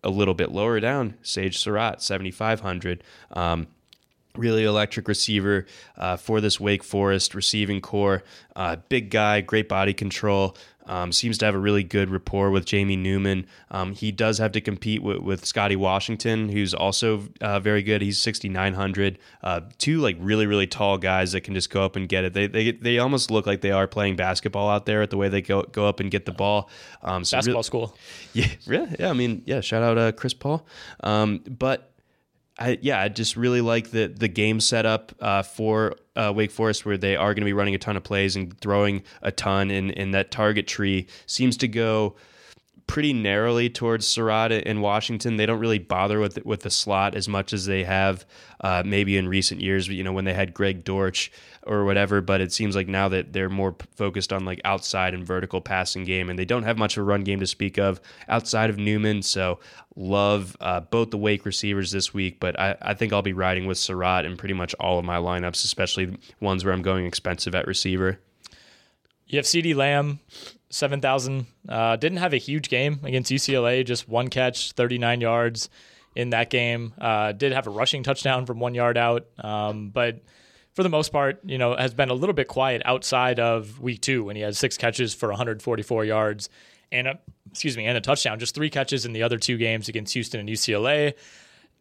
a 0.04 0.10
little 0.10 0.34
bit 0.34 0.52
lower 0.52 0.80
down, 0.80 1.16
Sage 1.22 1.58
Surratt, 1.58 2.02
7,500. 2.02 3.04
Um, 3.32 3.68
really 4.36 4.64
electric 4.64 5.08
receiver 5.08 5.66
uh, 5.98 6.16
for 6.16 6.42
this 6.42 6.60
Wake 6.60 6.84
Forest 6.84 7.36
receiving 7.36 7.82
corps. 7.82 8.24
Uh, 8.56 8.78
big 8.90 9.10
guy, 9.10 9.42
great 9.42 9.68
body 9.68 9.94
control. 9.94 10.56
Um, 10.92 11.14
seems 11.14 11.38
to 11.38 11.46
have 11.46 11.56
a 11.56 11.58
really 11.58 11.84
good 11.86 12.10
rapport 12.10 12.52
with 12.52 12.66
Jamie 12.66 12.98
Newman. 12.98 13.48
Um, 13.70 13.94
he 13.94 14.12
does 14.12 14.40
have 14.40 14.52
to 14.52 14.60
compete 14.60 15.02
with, 15.02 15.20
with 15.20 15.46
Scotty 15.46 15.78
Washington, 15.78 16.50
who's 16.50 16.74
also 16.74 17.30
uh, 17.40 17.62
very 17.62 17.82
good. 17.82 18.02
He's 18.02 18.18
6,900. 18.18 19.18
Uh, 19.42 19.62
two 19.78 20.00
like 20.02 20.18
really 20.20 20.46
really 20.46 20.68
tall 20.68 20.98
guys 20.98 21.32
that 21.32 21.42
can 21.42 21.54
just 21.54 21.70
go 21.70 21.86
up 21.86 21.96
and 21.96 22.10
get 22.10 22.26
it. 22.26 22.34
They 22.34 22.48
they, 22.48 22.72
they 22.72 23.00
almost 23.00 23.32
look 23.32 23.48
like 23.48 23.62
they 23.62 23.72
are 23.72 23.88
playing 23.88 24.18
basketball 24.18 24.70
out 24.70 24.86
there 24.86 25.02
at 25.02 25.12
the 25.12 25.18
way 25.18 25.30
they 25.30 25.42
go 25.42 25.62
go 25.64 25.88
up 25.88 26.02
and 26.02 26.12
get 26.12 26.26
the 26.26 26.34
ball. 26.34 26.70
Um, 27.02 27.24
so 27.24 27.38
basketball 27.38 27.64
school. 27.64 27.96
Yeah, 28.34 28.48
really. 28.66 28.96
Yeah, 28.98 29.10
I 29.10 29.14
mean, 29.14 29.44
yeah. 29.46 29.60
Shout 29.60 29.84
out 29.84 29.98
uh, 29.98 30.12
Chris 30.14 30.34
Paul. 30.34 30.66
Um, 31.02 31.40
but 31.48 31.91
I, 32.62 32.78
yeah, 32.82 33.02
I 33.02 33.10
just 33.10 33.36
really 33.36 33.62
like 33.62 33.90
the 33.90 34.08
the 34.08 34.28
game 34.28 34.60
setup 34.60 35.14
uh, 35.20 35.42
for 35.42 35.96
uh, 36.16 36.32
Wake 36.36 36.52
Forest, 36.52 36.86
where 36.86 36.98
they 36.98 37.16
are 37.16 37.34
going 37.34 37.42
to 37.42 37.46
be 37.46 37.54
running 37.54 37.74
a 37.74 37.80
ton 37.80 37.98
of 37.98 38.04
plays 38.04 38.36
and 38.36 38.56
throwing 38.60 39.04
a 39.22 39.32
ton, 39.32 39.72
and, 39.72 39.98
and 39.98 40.14
that 40.14 40.30
target 40.30 40.68
tree 40.68 41.08
seems 41.26 41.58
to 41.58 41.68
go 41.68 42.16
pretty 42.92 43.14
narrowly 43.14 43.70
towards 43.70 44.06
Surratt 44.06 44.52
and 44.52 44.82
Washington. 44.82 45.38
They 45.38 45.46
don't 45.46 45.62
really 45.62 45.80
bother 45.80 46.20
with 46.20 46.44
with 46.44 46.64
the 46.64 46.70
slot 46.70 47.16
as 47.16 47.30
much 47.30 47.54
as 47.54 47.66
they 47.66 47.86
have 47.86 48.26
uh, 48.60 48.84
maybe 48.86 49.16
in 49.16 49.30
recent 49.30 49.62
years. 49.62 49.88
You 49.88 50.04
know, 50.04 50.12
when 50.12 50.26
they 50.26 50.34
had 50.34 50.54
Greg 50.54 50.84
Dortch 50.84 51.32
or 51.64 51.86
whatever. 51.86 52.20
But 52.20 52.42
it 52.42 52.52
seems 52.52 52.76
like 52.76 52.90
now 52.90 53.08
that 53.08 53.32
they're 53.32 53.48
more 53.48 53.78
focused 53.96 54.34
on 54.34 54.44
like 54.44 54.60
outside 54.66 55.14
and 55.14 55.26
vertical 55.26 55.62
passing 55.62 56.04
game, 56.04 56.30
and 56.30 56.38
they 56.38 56.44
don't 56.44 56.64
have 56.64 56.78
much 56.78 56.98
of 56.98 57.04
a 57.04 57.06
run 57.06 57.24
game 57.24 57.40
to 57.40 57.48
speak 57.48 57.78
of 57.78 58.02
outside 58.28 58.70
of 58.70 58.78
Newman. 58.78 59.22
So 59.22 59.60
love 59.96 60.58
uh, 60.60 60.82
both 60.82 61.12
the 61.12 61.18
Wake 61.18 61.46
receivers 61.46 61.92
this 61.92 62.14
week, 62.14 62.42
but 62.42 62.60
I, 62.60 62.76
I 62.82 62.94
think 62.94 63.14
I'll 63.14 63.22
be 63.22 63.32
riding 63.32 63.68
with 63.68 63.78
Surratt 63.78 64.26
in 64.26 64.36
pretty 64.36 64.54
much 64.54 64.74
all 64.82 65.00
of 65.00 65.06
my 65.06 65.16
lineups, 65.16 65.64
especially 65.64 66.18
ones 66.42 66.66
where 66.66 66.74
I'm 66.74 66.82
going 66.82 67.06
expensive 67.06 67.56
at 67.56 67.68
receiver. 67.68 68.20
You 69.28 69.38
have 69.38 69.46
CeeDee 69.46 69.76
Lamb, 69.76 70.20
7,000. 70.72 71.46
Uh, 71.68 71.96
didn't 71.96 72.18
have 72.18 72.34
a 72.34 72.38
huge 72.38 72.70
game 72.70 73.00
against 73.04 73.32
UCLA, 73.32 73.86
just 73.86 74.10
one 74.10 74.30
catch, 74.30 74.72
39 74.72 75.22
yards 75.22 75.70
in 76.16 76.32
that 76.32 76.50
game. 76.50 76.94
Uh, 77.00 77.32
did 77.32 77.52
have 77.52 77.68
a 77.68 77.70
rushing 77.70 78.04
touchdown 78.04 78.46
from 78.46 78.60
one 78.60 78.74
yard 78.74 78.98
out, 78.98 79.28
um, 79.40 79.90
but 79.90 80.22
for 80.74 80.84
the 80.84 80.90
most 80.90 81.12
part, 81.12 81.40
you 81.44 81.58
know, 81.58 81.76
has 81.76 81.94
been 81.94 82.10
a 82.10 82.14
little 82.14 82.34
bit 82.34 82.48
quiet 82.48 82.82
outside 82.86 83.40
of 83.40 83.80
week 83.80 84.02
two 84.02 84.24
when 84.24 84.36
he 84.36 84.42
had 84.42 84.56
six 84.56 84.78
catches 84.78 85.14
for 85.14 85.30
144 85.30 86.06
yards 86.06 86.50
and 86.92 87.08
a, 87.08 87.20
excuse 87.50 87.76
me, 87.76 87.86
and 87.86 87.98
a 87.98 88.02
touchdown. 88.02 88.40
Just 88.40 88.56
three 88.56 88.70
catches 88.70 89.06
in 89.06 89.14
the 89.14 89.24
other 89.24 89.38
two 89.38 89.58
games 89.58 89.90
against 89.90 90.14
Houston 90.14 90.40
and 90.40 90.50
UCLA. 90.50 91.14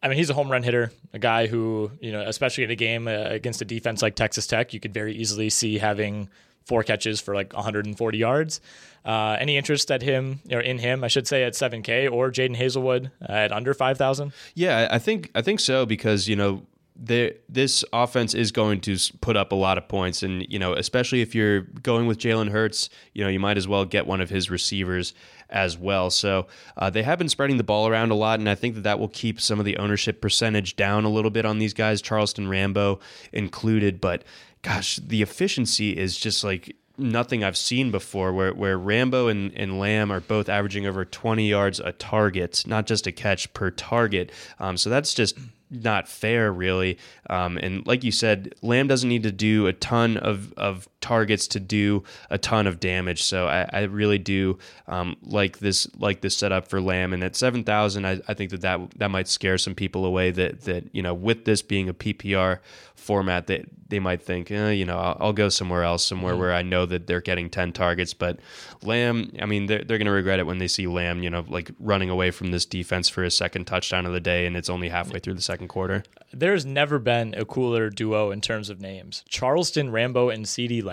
I 0.03 0.07
mean, 0.07 0.17
he's 0.17 0.29
a 0.29 0.33
home 0.33 0.51
run 0.51 0.63
hitter, 0.63 0.91
a 1.13 1.19
guy 1.19 1.47
who, 1.47 1.91
you 2.01 2.11
know, 2.11 2.21
especially 2.21 2.63
in 2.63 2.71
a 2.71 2.75
game 2.75 3.07
uh, 3.07 3.11
against 3.11 3.61
a 3.61 3.65
defense 3.65 4.01
like 4.01 4.15
Texas 4.15 4.47
Tech, 4.47 4.73
you 4.73 4.79
could 4.79 4.93
very 4.93 5.13
easily 5.13 5.49
see 5.49 5.77
having 5.77 6.27
four 6.65 6.83
catches 6.83 7.19
for 7.19 7.35
like 7.35 7.53
140 7.53 8.17
yards. 8.17 8.61
Uh, 9.03 9.35
any 9.39 9.57
interest 9.57 9.89
at 9.89 10.01
him 10.01 10.39
or 10.51 10.59
in 10.59 10.77
him, 10.77 11.03
I 11.03 11.07
should 11.07 11.27
say, 11.27 11.43
at 11.43 11.53
7K 11.53 12.11
or 12.11 12.29
Jadon 12.29 12.55
Haselwood 12.55 13.11
at 13.21 13.51
under 13.51 13.73
5,000? 13.73 14.31
Yeah, 14.53 14.87
I 14.91 14.99
think 14.99 15.31
I 15.33 15.41
think 15.41 15.59
so 15.59 15.85
because 15.85 16.27
you 16.27 16.35
know 16.35 16.63
this 17.03 17.83
offense 17.93 18.35
is 18.35 18.51
going 18.51 18.79
to 18.81 18.97
put 19.21 19.35
up 19.35 19.51
a 19.51 19.55
lot 19.55 19.77
of 19.77 19.87
points, 19.87 20.21
and 20.21 20.45
you 20.49 20.59
know, 20.59 20.73
especially 20.73 21.21
if 21.21 21.33
you're 21.33 21.61
going 21.61 22.05
with 22.05 22.19
Jalen 22.19 22.49
Hurts, 22.51 22.89
you 23.13 23.23
know, 23.23 23.29
you 23.29 23.39
might 23.39 23.57
as 23.57 23.67
well 23.67 23.85
get 23.85 24.05
one 24.05 24.21
of 24.21 24.29
his 24.29 24.51
receivers 24.51 25.13
as 25.49 25.77
well. 25.77 26.09
So 26.09 26.47
uh, 26.77 26.89
they 26.89 27.03
have 27.03 27.17
been 27.17 27.29
spreading 27.29 27.57
the 27.57 27.63
ball 27.63 27.87
around 27.87 28.11
a 28.11 28.15
lot, 28.15 28.39
and 28.39 28.47
I 28.47 28.55
think 28.55 28.75
that 28.75 28.81
that 28.81 28.99
will 28.99 29.07
keep 29.07 29.41
some 29.41 29.59
of 29.59 29.65
the 29.65 29.77
ownership 29.77 30.21
percentage 30.21 30.75
down 30.75 31.03
a 31.03 31.09
little 31.09 31.31
bit 31.31 31.45
on 31.45 31.57
these 31.57 31.73
guys, 31.73 32.01
Charleston 32.01 32.47
Rambo 32.47 32.99
included. 33.33 33.99
But 33.99 34.23
gosh, 34.61 34.97
the 34.97 35.21
efficiency 35.21 35.97
is 35.97 36.17
just 36.17 36.43
like 36.43 36.75
nothing 36.97 37.43
I've 37.43 37.57
seen 37.57 37.91
before 37.91 38.31
where, 38.31 38.53
where 38.53 38.77
Rambo 38.77 39.27
and, 39.27 39.51
and 39.55 39.79
Lamb 39.79 40.11
are 40.11 40.19
both 40.19 40.49
averaging 40.49 40.85
over 40.85 41.03
20 41.05 41.47
yards 41.47 41.79
a 41.79 41.91
target, 41.93 42.63
not 42.67 42.85
just 42.85 43.07
a 43.07 43.11
catch 43.11 43.51
per 43.53 43.71
target. 43.71 44.31
Um, 44.59 44.77
so 44.77 44.89
that's 44.89 45.13
just 45.13 45.37
not 45.71 46.07
fair, 46.07 46.51
really. 46.51 46.97
Um, 47.29 47.57
and 47.57 47.85
like 47.87 48.03
you 48.03 48.11
said, 48.11 48.53
Lamb 48.61 48.87
doesn't 48.87 49.07
need 49.07 49.23
to 49.23 49.31
do 49.31 49.67
a 49.67 49.73
ton 49.73 50.17
of, 50.17 50.53
of 50.53 50.87
targets 51.01 51.47
to 51.47 51.59
do 51.59 52.03
a 52.29 52.37
ton 52.37 52.67
of 52.67 52.79
damage. 52.79 53.23
So 53.23 53.47
I, 53.47 53.67
I 53.71 53.81
really 53.83 54.17
do 54.17 54.57
um, 54.87 55.17
like 55.23 55.59
this 55.59 55.87
like 55.97 56.21
this 56.21 56.37
setup 56.37 56.67
for 56.67 56.79
Lamb. 56.79 57.13
And 57.13 57.23
at 57.23 57.35
seven 57.35 57.63
thousand, 57.63 58.05
I, 58.05 58.21
I 58.27 58.33
think 58.33 58.51
that, 58.51 58.61
that 58.61 58.79
that 58.97 59.11
might 59.11 59.27
scare 59.27 59.57
some 59.57 59.75
people 59.75 60.05
away. 60.05 60.31
That 60.31 60.61
that 60.61 60.85
you 60.93 61.01
know 61.01 61.13
with 61.13 61.45
this 61.45 61.61
being 61.61 61.89
a 61.89 61.93
PPR 61.93 62.59
format, 63.01 63.47
that 63.47 63.65
they 63.89 63.99
might 63.99 64.21
think, 64.21 64.51
eh, 64.51 64.69
you 64.69 64.85
know, 64.85 64.97
I'll, 64.97 65.17
I'll, 65.19 65.33
go 65.33 65.49
somewhere 65.49 65.83
else, 65.83 66.05
somewhere 66.05 66.33
mm-hmm. 66.33 66.41
where 66.41 66.53
I 66.53 66.61
know 66.61 66.85
that 66.85 67.07
they're 67.07 67.19
getting 67.19 67.49
ten 67.49 67.73
targets. 67.73 68.13
But 68.13 68.39
Lamb, 68.83 69.33
I 69.41 69.45
mean, 69.45 69.65
they're 69.65 69.83
they're 69.83 69.97
going 69.97 70.05
to 70.05 70.11
regret 70.11 70.39
it 70.39 70.45
when 70.45 70.59
they 70.59 70.67
see 70.67 70.87
Lamb, 70.87 71.23
you 71.23 71.29
know, 71.29 71.43
like 71.47 71.71
running 71.79 72.09
away 72.09 72.31
from 72.31 72.51
this 72.51 72.65
defense 72.65 73.09
for 73.09 73.23
his 73.23 73.35
second 73.35 73.65
touchdown 73.65 74.05
of 74.05 74.13
the 74.13 74.19
day, 74.19 74.45
and 74.45 74.55
it's 74.55 74.69
only 74.69 74.89
halfway 74.89 75.19
through 75.19 75.33
the 75.33 75.41
second 75.41 75.67
quarter. 75.67 76.03
There's 76.31 76.65
never 76.65 76.99
been 76.99 77.33
a 77.35 77.43
cooler 77.43 77.89
duo 77.89 78.31
in 78.31 78.39
terms 78.39 78.69
of 78.69 78.79
names: 78.79 79.23
Charleston 79.27 79.91
Rambo 79.91 80.29
and 80.29 80.45
CeeDee 80.45 80.83
Lamb. 80.83 80.90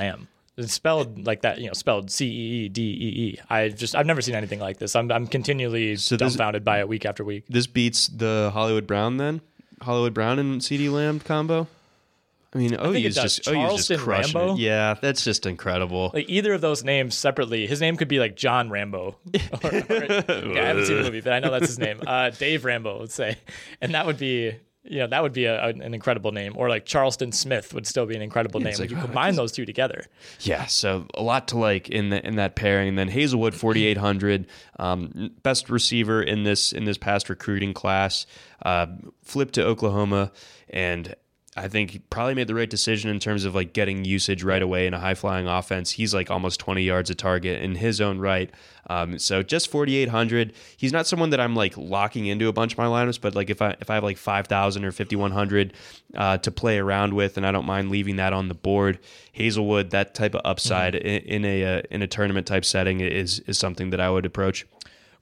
It's 0.57 0.73
spelled 0.73 1.25
like 1.25 1.43
that, 1.43 1.61
you 1.61 1.69
know, 1.69 1.73
spelled 1.73 2.11
C 2.11 2.27
E 2.27 2.65
E 2.65 2.69
D 2.69 2.83
E 2.83 3.23
E. 3.23 3.39
I 3.49 3.69
just 3.69 3.95
I've 3.95 4.07
never 4.07 4.21
seen 4.21 4.35
anything 4.35 4.59
like 4.59 4.79
this. 4.79 4.97
I'm 4.97 5.11
I'm 5.13 5.29
continually 5.29 5.95
so 5.97 6.17
dumbfounded 6.17 6.63
this, 6.63 6.65
by 6.65 6.81
it 6.81 6.89
week 6.89 7.07
after 7.07 7.23
week. 7.23 7.45
This 7.49 7.69
beats 7.69 8.09
the 8.09 8.51
Hollywood 8.53 8.87
Brown 8.87 9.19
then? 9.19 9.41
Hollywood 9.81 10.15
Brown 10.15 10.41
and 10.41 10.61
CeeDee 10.61 10.91
Lamb 10.91 11.21
combo? 11.21 11.69
I 12.55 12.59
mean, 12.59 12.77
oh, 12.79 12.93
he's 12.93 13.15
just 13.15 13.47
oh, 13.47 13.53
he's 13.53 13.87
just 13.87 14.03
crushing 14.03 14.39
Rambo? 14.39 14.55
it. 14.55 14.61
Yeah, 14.61 14.95
that's 15.01 15.23
just 15.23 15.45
incredible. 15.45 16.11
Like 16.15 16.31
either 16.31 16.55
of 16.55 16.63
those 16.63 16.83
names 16.83 17.15
separately, 17.15 17.67
his 17.67 17.81
name 17.81 17.97
could 17.97 18.09
be 18.09 18.19
like 18.19 18.37
John 18.37 18.71
Rambo. 18.71 19.17
or, 19.63 19.71
or, 19.71 19.75
yeah, 19.75 20.63
I 20.63 20.65
haven't 20.65 20.87
seen 20.87 20.97
the 20.97 21.03
movie, 21.03 21.21
but 21.21 21.35
I 21.35 21.41
know 21.41 21.51
that's 21.51 21.67
his 21.67 21.79
name. 21.79 22.01
Uh, 22.07 22.31
Dave 22.31 22.65
Rambo, 22.65 23.01
let's 23.01 23.15
say, 23.15 23.37
and 23.83 23.95
that 23.95 24.07
would 24.07 24.19
be 24.19 24.55
you 24.85 24.99
know 24.99 25.07
that 25.07 25.23
would 25.23 25.33
be 25.33 25.45
a, 25.45 25.65
an 25.67 25.95
incredible 25.95 26.33
name. 26.33 26.55
Or 26.57 26.69
like 26.69 26.87
charleston 26.87 27.33
smith 27.33 27.75
would 27.75 27.87
still 27.87 28.07
be 28.07 28.17
an 28.17 28.23
incredible 28.23 28.61
name 28.61 28.75
like, 28.79 28.91
you 28.91 28.97
combine 28.97 29.35
those 29.37 29.53
two 29.53 29.67
together. 29.67 30.07
Yeah 30.41 30.67
so 30.67 31.07
a 31.15 31.23
lot 31.23 31.49
to 31.49 31.59
like 31.59 31.89
in 31.89 32.11
the, 32.11 32.27
in 32.27 32.37
that 32.37 32.57
pairing. 32.57 32.89
And 32.89 32.99
then 32.99 33.11
Haselwood, 33.11 33.55
4800 33.55 34.47
um, 34.79 35.31
best 35.43 35.69
receiver 35.71 36.23
in 36.23 36.45
this 36.45 36.73
in 36.73 36.85
this 36.85 36.99
past 36.99 37.29
recruiting 37.29 37.75
class 37.75 38.27
uh, 38.63 38.87
flipped 39.23 39.55
to 39.55 39.65
oklahoma 39.65 40.33
and 40.71 41.15
I 41.59 41.69
think 41.69 41.91
he 41.91 41.99
probably 41.99 42.35
made 42.35 42.47
the 42.47 42.55
right 42.55 42.69
decision 42.69 43.11
in 43.11 43.19
terms 43.19 43.45
of 43.45 43.55
like 43.55 43.73
getting 43.73 44.05
usage 44.05 44.43
right 44.43 44.63
away 44.63 44.87
in 44.87 44.95
a 44.95 45.01
high 45.01 45.15
flying 45.15 45.47
offense. 45.47 45.93
He's 45.93 46.15
like 46.15 46.31
almost 46.31 46.61
20 46.61 46.83
yards 46.83 47.11
a 47.11 47.15
target 47.15 47.63
in 47.63 47.75
his 47.75 48.01
own 48.01 48.19
right. 48.19 48.51
Um, 48.89 49.19
so 49.19 49.43
just 49.43 49.71
4,800. 49.71 50.53
He's 50.77 50.93
not 50.93 51.07
someone 51.07 51.31
that 51.31 51.41
I'm 51.41 51.55
like 51.55 51.77
locking 51.77 52.27
into 52.27 52.49
a 52.49 52.53
bunch 52.53 52.73
of 52.73 52.79
my 52.79 52.87
lineups, 52.87 53.21
but 53.21 53.35
like 53.35 53.51
if 53.51 53.61
I 53.61 53.77
if 53.81 53.91
I 53.91 53.95
have 53.95 54.05
like 54.05 54.17
5,000 54.17 54.85
or 54.85 54.93
5,100 54.93 55.73
uh, 56.15 56.39
to 56.39 56.51
play 56.51 56.79
around 56.79 57.15
with, 57.15 57.37
and 57.37 57.47
I 57.47 57.53
don't 57.53 57.67
mind 57.67 57.91
leaving 57.91 58.17
that 58.17 58.33
on 58.33 58.49
the 58.49 58.55
board, 58.55 58.99
Haselwood, 59.37 59.91
that 59.91 60.15
type 60.15 60.35
of 60.35 60.41
upside 60.45 60.95
mm-hmm. 60.95 61.07
in, 61.07 61.23
in, 61.23 61.45
a 61.45 61.79
uh, 61.79 61.83
in 61.91 62.03
a 62.03 62.07
tournament 62.07 62.47
type 62.47 62.65
setting 62.65 63.01
is 63.01 63.41
is 63.41 63.59
something 63.59 63.91
that 63.91 64.01
I 64.01 64.11
would 64.11 64.25
approach. 64.25 64.67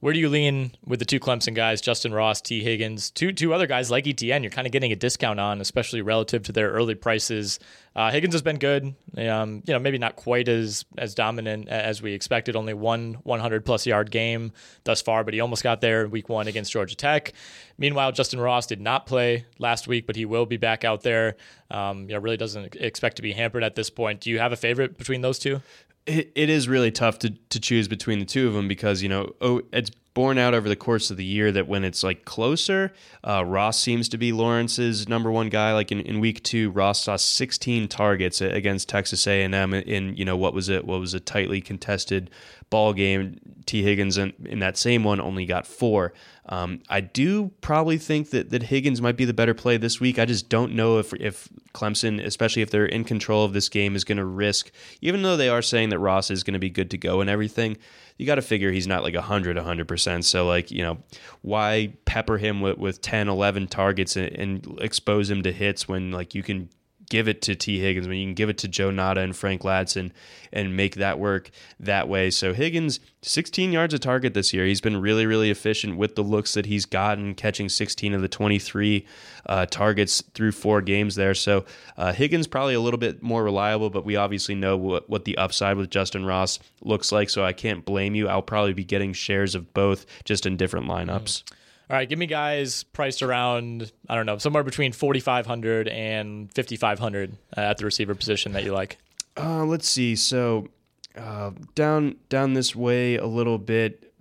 Where 0.06 0.12
do 0.12 0.20
you 0.20 0.28
lean 0.28 0.70
with 0.86 1.00
the 1.00 1.04
two 1.04 1.18
Clemson 1.18 1.52
guys, 1.52 1.80
Justin 1.80 2.14
Ross, 2.14 2.40
Tee 2.40 2.62
Higgins, 2.62 3.10
two 3.10 3.32
two 3.32 3.52
other 3.52 3.66
guys 3.66 3.90
like 3.90 4.04
ETN? 4.04 4.42
You're 4.42 4.52
kind 4.52 4.64
of 4.64 4.72
getting 4.72 4.92
a 4.92 4.94
discount 4.94 5.40
on, 5.40 5.60
especially 5.60 6.00
relative 6.00 6.44
to 6.44 6.52
their 6.52 6.70
early 6.70 6.94
prices. 6.94 7.58
Uh, 7.96 8.12
Higgins 8.12 8.32
has 8.32 8.42
been 8.42 8.58
good, 8.58 8.94
um, 9.18 9.64
you 9.66 9.72
know, 9.74 9.80
maybe 9.80 9.98
not 9.98 10.14
quite 10.14 10.46
as 10.46 10.84
as 10.96 11.16
dominant 11.16 11.68
as 11.68 12.02
we 12.02 12.12
expected. 12.12 12.54
Only 12.54 12.72
one 12.72 13.14
100 13.24 13.64
plus 13.64 13.84
yard 13.84 14.12
game 14.12 14.52
thus 14.84 15.02
far, 15.02 15.24
but 15.24 15.34
he 15.34 15.40
almost 15.40 15.64
got 15.64 15.80
there 15.80 16.04
in 16.04 16.12
week 16.12 16.28
one 16.28 16.46
against 16.46 16.70
Georgia 16.70 16.94
Tech. 16.94 17.32
Meanwhile, 17.76 18.12
Justin 18.12 18.38
Ross 18.38 18.66
did 18.66 18.80
not 18.80 19.06
play 19.06 19.46
last 19.58 19.88
week, 19.88 20.06
but 20.06 20.14
he 20.14 20.24
will 20.24 20.46
be 20.46 20.56
back 20.56 20.84
out 20.84 21.02
there. 21.02 21.34
Um, 21.68 22.02
you 22.02 22.14
know, 22.14 22.20
really 22.20 22.36
doesn't 22.36 22.76
expect 22.76 23.16
to 23.16 23.22
be 23.22 23.32
hampered 23.32 23.64
at 23.64 23.74
this 23.74 23.90
point. 23.90 24.20
Do 24.20 24.30
you 24.30 24.38
have 24.38 24.52
a 24.52 24.56
favorite 24.56 24.98
between 24.98 25.22
those 25.22 25.40
two? 25.40 25.62
It, 26.06 26.32
it 26.34 26.48
is 26.48 26.68
really 26.68 26.90
tough 26.90 27.18
to, 27.20 27.30
to 27.30 27.60
choose 27.60 27.88
between 27.88 28.18
the 28.18 28.24
two 28.24 28.46
of 28.48 28.54
them 28.54 28.68
because 28.68 29.02
you 29.02 29.08
know 29.08 29.34
oh 29.40 29.62
it's 29.72 29.90
borne 30.16 30.38
out 30.38 30.54
over 30.54 30.66
the 30.66 30.76
course 30.76 31.10
of 31.10 31.18
the 31.18 31.24
year 31.24 31.52
that 31.52 31.68
when 31.68 31.84
it's 31.84 32.02
like 32.02 32.24
closer, 32.24 32.90
uh, 33.22 33.44
Ross 33.44 33.78
seems 33.78 34.08
to 34.08 34.16
be 34.16 34.32
Lawrence's 34.32 35.06
number 35.06 35.30
one 35.30 35.50
guy. 35.50 35.74
Like 35.74 35.92
in, 35.92 36.00
in 36.00 36.20
week 36.20 36.42
two, 36.42 36.70
Ross 36.70 37.04
saw 37.04 37.16
16 37.16 37.86
targets 37.88 38.40
against 38.40 38.88
Texas 38.88 39.26
A&M 39.26 39.74
in 39.74 40.16
you 40.16 40.24
know 40.24 40.34
what 40.34 40.54
was 40.54 40.70
it 40.70 40.86
what 40.86 41.00
was 41.00 41.12
a 41.12 41.20
tightly 41.20 41.60
contested 41.60 42.30
ball 42.70 42.92
game. 42.92 43.40
Tee 43.66 43.82
Higgins 43.82 44.16
in, 44.16 44.32
in 44.44 44.60
that 44.60 44.76
same 44.76 45.02
one 45.02 45.20
only 45.20 45.44
got 45.44 45.66
four. 45.66 46.12
Um, 46.48 46.82
I 46.88 47.00
do 47.00 47.50
probably 47.60 47.98
think 47.98 48.30
that, 48.30 48.50
that 48.50 48.62
Higgins 48.62 49.02
might 49.02 49.16
be 49.16 49.24
the 49.24 49.34
better 49.34 49.54
play 49.54 49.76
this 49.76 50.00
week. 50.00 50.18
I 50.18 50.24
just 50.24 50.48
don't 50.48 50.74
know 50.74 50.98
if 50.98 51.12
if 51.14 51.48
Clemson, 51.74 52.24
especially 52.24 52.62
if 52.62 52.70
they're 52.70 52.86
in 52.86 53.04
control 53.04 53.44
of 53.44 53.52
this 53.52 53.68
game, 53.68 53.96
is 53.96 54.04
going 54.04 54.18
to 54.18 54.24
risk, 54.24 54.70
even 55.00 55.22
though 55.22 55.36
they 55.36 55.48
are 55.48 55.62
saying 55.62 55.88
that 55.90 55.98
Ross 55.98 56.30
is 56.30 56.44
going 56.44 56.54
to 56.54 56.60
be 56.60 56.70
good 56.70 56.90
to 56.92 56.98
go 56.98 57.20
and 57.20 57.28
everything, 57.28 57.76
you 58.16 58.26
got 58.26 58.36
to 58.36 58.42
figure 58.42 58.72
he's 58.72 58.86
not 58.86 59.02
like 59.02 59.14
100, 59.14 59.56
100% 59.56 60.24
So, 60.24 60.46
like, 60.46 60.70
you 60.70 60.82
know, 60.82 60.98
why 61.42 61.92
pepper 62.04 62.38
him 62.38 62.60
with, 62.60 62.78
with 62.78 63.02
10, 63.02 63.28
11 63.28 63.66
targets 63.66 64.16
and, 64.16 64.28
and 64.28 64.78
expose 64.80 65.28
him 65.28 65.42
to 65.42 65.52
hits 65.52 65.86
when, 65.86 66.12
like, 66.12 66.34
you 66.34 66.42
can 66.42 66.68
give 67.08 67.28
it 67.28 67.42
to 67.42 67.54
Tee 67.54 67.80
Higgins, 67.80 68.08
when 68.08 68.18
you 68.18 68.26
can 68.26 68.34
give 68.34 68.48
it 68.48 68.58
to 68.58 68.68
Joseph 68.68 68.96
Ngata 68.96 69.18
and 69.18 69.36
Frank 69.36 69.62
Ladson 69.62 70.12
and 70.52 70.76
make 70.76 70.96
that 70.96 71.18
work 71.18 71.50
that 71.80 72.08
way. 72.08 72.30
So 72.30 72.52
Higgins, 72.52 73.00
16 73.22 73.72
yards 73.72 73.94
a 73.94 73.98
target 73.98 74.34
this 74.34 74.52
year. 74.52 74.64
He's 74.66 74.80
been 74.80 75.00
really, 75.00 75.26
really 75.26 75.50
efficient 75.50 75.96
with 75.96 76.14
the 76.14 76.22
looks 76.22 76.54
that 76.54 76.66
he's 76.66 76.86
gotten, 76.86 77.34
catching 77.34 77.68
16 77.68 78.14
of 78.14 78.22
the 78.22 78.28
23 78.28 79.06
uh, 79.46 79.66
targets 79.66 80.22
through 80.34 80.52
four 80.52 80.80
games 80.80 81.14
there. 81.14 81.34
So 81.34 81.64
uh, 81.96 82.12
Higgins 82.12 82.46
probably 82.46 82.74
a 82.74 82.80
little 82.80 82.98
bit 82.98 83.22
more 83.22 83.42
reliable, 83.44 83.90
but 83.90 84.04
we 84.04 84.16
obviously 84.16 84.54
know 84.54 84.76
what, 84.76 85.08
what 85.10 85.24
the 85.24 85.36
upside 85.38 85.76
with 85.76 85.90
Justin 85.90 86.24
Ross 86.24 86.58
looks 86.82 87.12
like. 87.12 87.30
So 87.30 87.44
I 87.44 87.52
can't 87.52 87.84
blame 87.84 88.14
you. 88.14 88.28
I'll 88.28 88.42
probably 88.42 88.74
be 88.74 88.84
getting 88.84 89.12
shares 89.12 89.54
of 89.54 89.74
both 89.74 90.06
just 90.24 90.46
in 90.46 90.56
different 90.56 90.86
lineups. 90.86 91.42
Mm-hmm. 91.42 91.54
All 91.88 91.96
right, 91.96 92.08
give 92.08 92.18
me 92.18 92.26
guys 92.26 92.82
priced 92.82 93.22
around 93.22 93.92
I 94.08 94.16
don't 94.16 94.26
know 94.26 94.38
somewhere 94.38 94.64
between 94.64 94.92
forty 94.92 95.20
five 95.20 95.46
hundred 95.46 95.88
and 95.88 96.52
fifty 96.52 96.76
five 96.76 96.98
hundred 96.98 97.36
at 97.56 97.78
the 97.78 97.84
receiver 97.84 98.14
position 98.14 98.52
that 98.52 98.64
you 98.64 98.72
like. 98.72 98.98
Uh, 99.36 99.64
let's 99.64 99.88
see. 99.88 100.16
So 100.16 100.68
uh, 101.16 101.52
down 101.74 102.16
down 102.28 102.54
this 102.54 102.74
way 102.74 103.16
a 103.16 103.26
little 103.26 103.58
bit. 103.58 104.12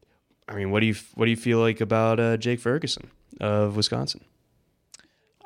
I 0.47 0.55
mean, 0.55 0.69
what 0.69 0.81
do 0.81 0.85
you 0.85 0.95
what 1.15 1.25
do 1.25 1.31
you 1.31 1.37
feel 1.37 1.59
like 1.59 1.81
about 1.81 2.19
uh, 2.19 2.37
Jake 2.37 2.59
Ferguson 2.59 3.09
of 3.41 3.75
Wisconsin? 3.75 4.21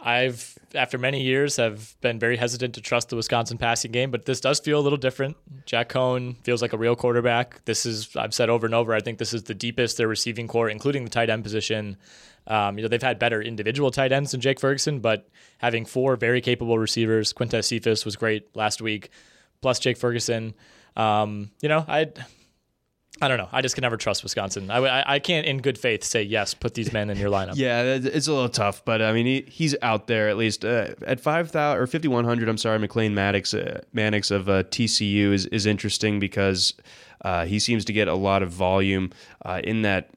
I've, 0.02 0.58
after 0.76 0.98
many 0.98 1.22
years, 1.22 1.58
have 1.58 2.00
been 2.00 2.20
very 2.20 2.38
hesitant 2.38 2.76
to 2.76 2.82
trust 2.82 3.10
the 3.10 3.16
Wisconsin 3.16 3.58
passing 3.58 3.92
game, 3.92 4.12
but 4.12 4.26
this 4.26 4.40
does 4.40 4.60
feel 4.60 4.80
a 4.80 4.82
little 4.82 4.98
different. 4.98 5.36
Jack 5.66 5.90
Coan 5.90 6.38
feels 6.44 6.62
like 6.62 6.72
a 6.72 6.78
real 6.78 6.96
quarterback. 6.96 7.64
This 7.66 7.86
is, 7.86 8.16
I've 8.16 8.34
said 8.34 8.50
over 8.50 8.66
and 8.66 8.74
over, 8.74 8.94
I 8.94 9.02
think 9.02 9.18
this 9.18 9.34
is 9.34 9.44
the 9.44 9.54
deepest 9.54 9.98
their 9.98 10.08
receiving 10.08 10.48
corps, 10.48 10.70
including 10.70 11.04
the 11.04 11.10
tight 11.10 11.30
end 11.30 11.44
position. 11.44 11.98
Um, 12.48 12.78
you 12.78 12.84
know, 12.84 12.88
they've 12.88 13.02
had 13.02 13.20
better 13.20 13.42
individual 13.42 13.92
tight 13.92 14.12
ends 14.12 14.32
than 14.32 14.40
Jake 14.40 14.60
Ferguson, 14.60 15.00
but 15.00 15.28
having 15.58 15.86
four 15.86 16.16
very 16.16 16.40
capable 16.40 16.80
receivers, 16.80 17.34
Quintez 17.34 17.66
Cephus 17.66 18.06
was 18.06 18.16
great 18.16 18.56
last 18.56 18.82
week, 18.82 19.10
plus 19.62 19.80
Jake 19.80 19.98
Ferguson. 19.98 20.56
Um, 20.96 21.52
you 21.62 21.70
know, 21.70 21.86
I 21.88 22.12
I 23.22 23.28
don't 23.28 23.38
know. 23.38 23.50
I 23.52 23.62
just 23.62 23.76
can 23.76 23.82
never 23.82 23.98
trust 23.98 24.24
Wisconsin. 24.24 24.72
I, 24.72 24.78
I, 24.78 25.14
I, 25.16 25.20
can't, 25.20 25.46
in 25.46 25.60
good 25.60 25.78
faith, 25.78 26.04
say 26.04 26.24
yes. 26.24 26.54
Put 26.54 26.74
these 26.74 26.94
men 26.94 27.10
in 27.10 27.18
your 27.18 27.30
lineup. 27.30 27.54
yeah, 27.56 27.82
it's 27.84 28.28
a 28.28 28.34
little 28.34 28.50
tough, 28.50 28.84
but 28.86 29.02
I 29.02 29.12
mean, 29.12 29.26
he, 29.26 29.46
he's 29.50 29.76
out 29.82 30.08
there 30.08 30.30
at 30.30 30.38
least 30.38 30.64
uh, 30.64 30.94
at 31.06 31.20
five 31.20 31.52
thousand 31.52 31.82
or 31.82 31.88
fifty 31.88 32.08
one 32.08 32.26
hundred. 32.26 32.50
I'm 32.50 32.58
sorry, 32.58 32.80
McLane 32.80 33.14
Maddox, 33.14 33.54
uh, 33.54 33.82
Mannix 33.94 34.32
of 34.32 34.48
uh, 34.48 34.64
TCU 34.64 35.34
is 35.34 35.46
is 35.48 35.66
interesting 35.66 36.20
because 36.20 36.74
uh, 37.22 37.46
he 37.46 37.60
seems 37.60 37.86
to 37.86 37.94
get 37.94 38.08
a 38.08 38.16
lot 38.16 38.44
of 38.44 38.52
volume 38.52 39.12
uh, 39.46 39.62
in 39.64 39.82
that 39.82 40.10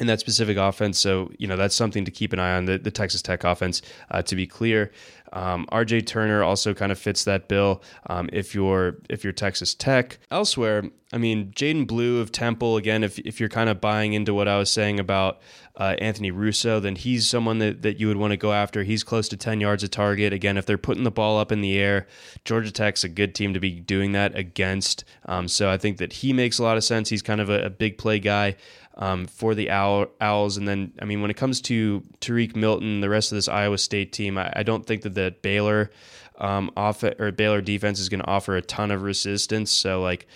in 0.00 0.06
that 0.06 0.18
specific 0.18 0.56
offense. 0.56 0.98
So, 0.98 1.30
you 1.38 1.46
know, 1.46 1.56
that's 1.56 1.74
something 1.74 2.06
to 2.06 2.10
keep 2.10 2.32
an 2.32 2.38
eye 2.38 2.56
on 2.56 2.64
the, 2.64 2.78
the 2.78 2.90
Texas 2.90 3.20
Tech 3.20 3.44
offense, 3.44 3.82
uh, 4.10 4.22
to 4.22 4.34
be 4.34 4.46
clear. 4.46 4.90
Um, 5.32 5.66
RJ 5.70 6.06
Turner 6.06 6.42
also 6.42 6.74
kind 6.74 6.90
of 6.92 6.98
fits 6.98 7.24
that 7.24 7.48
bill. 7.48 7.82
Um, 8.08 8.28
if 8.32 8.54
you're 8.54 8.96
if 9.08 9.24
you're 9.24 9.32
Texas 9.32 9.74
Tech 9.74 10.18
elsewhere, 10.30 10.84
I 11.12 11.18
mean 11.18 11.52
Jadan 11.52 11.86
Blue 11.86 12.20
of 12.20 12.32
Temple 12.32 12.76
again. 12.76 13.04
If 13.04 13.18
if 13.20 13.40
you're 13.40 13.48
kind 13.48 13.70
of 13.70 13.80
buying 13.80 14.12
into 14.12 14.34
what 14.34 14.48
I 14.48 14.58
was 14.58 14.70
saying 14.70 14.98
about 14.98 15.40
uh, 15.76 15.96
Anthony 15.98 16.30
Russo, 16.30 16.78
then 16.78 16.94
he's 16.94 17.26
someone 17.26 17.58
that, 17.58 17.80
that 17.80 17.98
you 17.98 18.08
would 18.08 18.18
want 18.18 18.32
to 18.32 18.36
go 18.36 18.52
after. 18.52 18.82
He's 18.82 19.02
close 19.02 19.28
to 19.30 19.36
10 19.36 19.60
yards 19.60 19.82
a 19.82 19.88
target. 19.88 20.32
Again, 20.32 20.58
if 20.58 20.66
they're 20.66 20.76
putting 20.76 21.04
the 21.04 21.10
ball 21.10 21.38
up 21.38 21.50
in 21.50 21.62
the 21.62 21.78
air, 21.78 22.06
Georgia 22.44 22.70
Tech's 22.70 23.02
a 23.02 23.08
good 23.08 23.34
team 23.34 23.54
to 23.54 23.60
be 23.60 23.80
doing 23.80 24.12
that 24.12 24.36
against. 24.36 25.04
Um, 25.24 25.48
so 25.48 25.70
I 25.70 25.78
think 25.78 25.96
that 25.96 26.12
he 26.12 26.34
makes 26.34 26.58
a 26.58 26.62
lot 26.64 26.76
of 26.76 26.84
sense. 26.84 27.08
He's 27.08 27.22
kind 27.22 27.40
of 27.40 27.48
a, 27.48 27.62
a 27.64 27.70
big 27.70 27.96
play 27.96 28.18
guy 28.18 28.56
um, 28.96 29.26
for 29.26 29.54
the 29.54 29.70
Owl, 29.70 30.06
Owls. 30.20 30.56
And 30.56 30.66
then, 30.66 30.92
I 31.00 31.04
mean, 31.04 31.22
when 31.22 31.30
it 31.30 31.36
comes 31.36 31.60
to 31.62 32.02
Tarique 32.20 32.56
Milton, 32.56 33.00
the 33.00 33.08
rest 33.08 33.32
of 33.32 33.36
this 33.36 33.48
Iowa 33.48 33.78
State 33.78 34.12
team, 34.12 34.38
I, 34.38 34.52
I 34.56 34.62
don't 34.62 34.86
think 34.86 35.02
that 35.02 35.14
the 35.14 35.34
Baylor 35.42 35.90
um, 36.38 36.70
off 36.76 37.02
or 37.02 37.32
Baylor 37.32 37.60
defense 37.60 38.00
is 38.00 38.08
going 38.08 38.20
to 38.20 38.26
offer 38.26 38.56
a 38.56 38.62
ton 38.62 38.90
of 38.90 39.02
resistance. 39.02 39.70
So 39.70 40.00
like. 40.00 40.26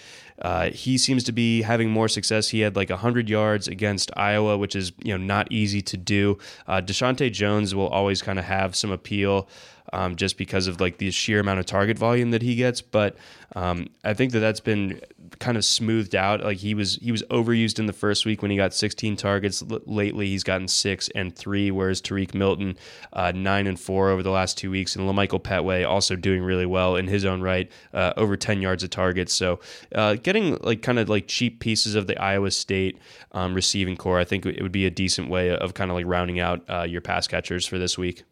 Uh, 0.43 0.71
he 0.71 0.99
seems 0.99 1.23
to 1.23 1.31
be 1.31 1.63
having 1.63 1.89
more 1.89 2.09
success. 2.09 2.49
He 2.49 2.59
had 2.59 2.75
like 2.75 2.91
100 2.91 3.29
yards 3.29 3.69
against 3.69 4.11
Iowa, 4.17 4.59
which 4.59 4.75
is 4.75 4.91
you 5.01 5.17
know 5.17 5.25
not 5.25 5.51
easy 5.53 5.81
to 5.83 5.97
do. 5.97 6.39
Uh, 6.67 6.81
Deshaunte 6.81 7.33
Jones 7.33 7.73
will 7.73 7.87
always 7.87 8.21
kind 8.21 8.41
of 8.41 8.45
have 8.45 8.75
some 8.75 8.91
appeal 8.91 9.49
um, 9.95 10.17
just 10.17 10.37
because 10.37 10.67
of 10.67 10.81
like 10.81 10.99
the 10.99 11.11
sheer 11.13 11.39
amount 11.39 11.61
of 11.61 11.67
target 11.67 11.97
volume 11.97 12.33
that 12.33 12.43
he 12.43 12.57
gets. 12.57 12.81
But 12.81 13.17
um, 13.55 13.87
I 14.03 14.13
think 14.13 14.33
that 14.33 14.41
that's 14.41 14.59
been 14.59 15.01
kind 15.39 15.57
of 15.57 15.65
smoothed 15.65 16.17
out. 16.17 16.43
Like 16.43 16.59
he 16.59 16.75
was 16.75 16.97
he 16.97 17.13
was 17.13 17.23
overused 17.25 17.79
in 17.79 17.87
the 17.87 17.93
first 17.93 18.27
week 18.27 18.43
when 18.43 18.51
he 18.51 18.57
got 18.57 18.75
16 18.75 19.17
targets. 19.17 19.63
L- 19.63 19.81
lately, 19.87 20.27
he's 20.27 20.43
gotten 20.43 20.67
six 20.67 21.09
and 21.15 21.35
three, 21.35 21.71
whereas 21.71 22.03
Tarique 22.03 22.35
Milton 22.35 22.77
uh, 23.13 23.31
nine 23.33 23.69
and 23.69 23.79
four 23.79 24.11
over 24.11 24.25
the 24.25 24.31
last 24.31 24.59
two 24.59 24.69
weeks, 24.69 24.97
and 24.97 25.09
La'Michael 25.09 25.41
Pettway 25.41 25.89
also 25.89 26.17
doing 26.17 26.43
really 26.43 26.67
well 26.67 26.97
in 26.97 27.07
his 27.07 27.25
own 27.25 27.41
right, 27.41 27.71
uh, 27.93 28.13
over 28.17 28.37
10 28.37 28.61
yards 28.61 28.83
of 28.83 28.91
targets. 28.91 29.33
So 29.33 29.61
uh, 29.95 30.17
getting 30.17 30.57
like 30.57 30.83
kind 30.83 30.99
of 30.99 31.09
like 31.09 31.29
cheap 31.29 31.61
pieces 31.61 31.95
of 31.95 32.09
the 32.09 32.19
Iowa 32.19 32.51
State 32.51 32.99
um, 33.31 33.55
receiving 33.55 33.97
corps, 33.97 34.19
I 34.19 34.25
think 34.25 34.45
it 34.45 34.61
would 34.61 34.73
be 34.73 34.87
a 34.87 34.91
decent 34.91 35.31
way 35.31 35.55
of 35.55 35.75
kind 35.75 35.93
of 35.93 35.95
like 35.95 36.07
rounding 36.07 36.41
out 36.41 36.65
uh, 36.69 36.83
your 36.83 37.01
pass 37.01 37.29
catchers 37.29 37.65
for 37.65 37.79
this 37.79 37.97
week. 37.97 38.25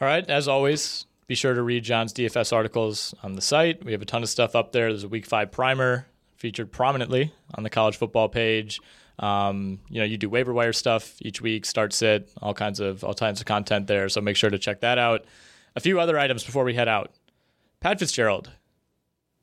All 0.00 0.08
right, 0.08 0.28
as 0.30 0.48
always, 0.48 1.04
be 1.26 1.34
sure 1.34 1.52
to 1.52 1.62
read 1.62 1.84
John's 1.84 2.14
DFS 2.14 2.54
articles 2.54 3.14
on 3.22 3.34
the 3.34 3.42
site. 3.42 3.84
We 3.84 3.92
have 3.92 4.00
a 4.00 4.06
ton 4.06 4.22
of 4.22 4.30
stuff 4.30 4.56
up 4.56 4.72
there. 4.72 4.88
There's 4.88 5.04
a 5.04 5.08
week 5.08 5.26
five 5.26 5.52
primer 5.52 6.06
featured 6.36 6.72
prominently 6.72 7.34
on 7.54 7.64
the 7.64 7.68
college 7.68 7.98
football 7.98 8.30
page. 8.30 8.80
Um, 9.18 9.78
you 9.90 10.00
know, 10.00 10.06
you 10.06 10.16
do 10.16 10.30
waiver 10.30 10.54
wire 10.54 10.72
stuff 10.72 11.16
each 11.20 11.42
week, 11.42 11.66
start 11.66 11.92
sit, 11.92 12.30
all 12.40 12.54
kinds 12.54 12.80
of 12.80 13.04
all 13.04 13.12
kinds 13.12 13.40
of 13.40 13.46
content 13.46 13.88
there. 13.88 14.08
So 14.08 14.22
make 14.22 14.36
sure 14.36 14.48
to 14.48 14.58
check 14.58 14.80
that 14.80 14.96
out. 14.96 15.26
A 15.76 15.80
few 15.80 16.00
other 16.00 16.18
items 16.18 16.44
before 16.44 16.64
we 16.64 16.72
head 16.72 16.88
out. 16.88 17.12
Pat 17.80 17.98
Fitzgerald. 17.98 18.50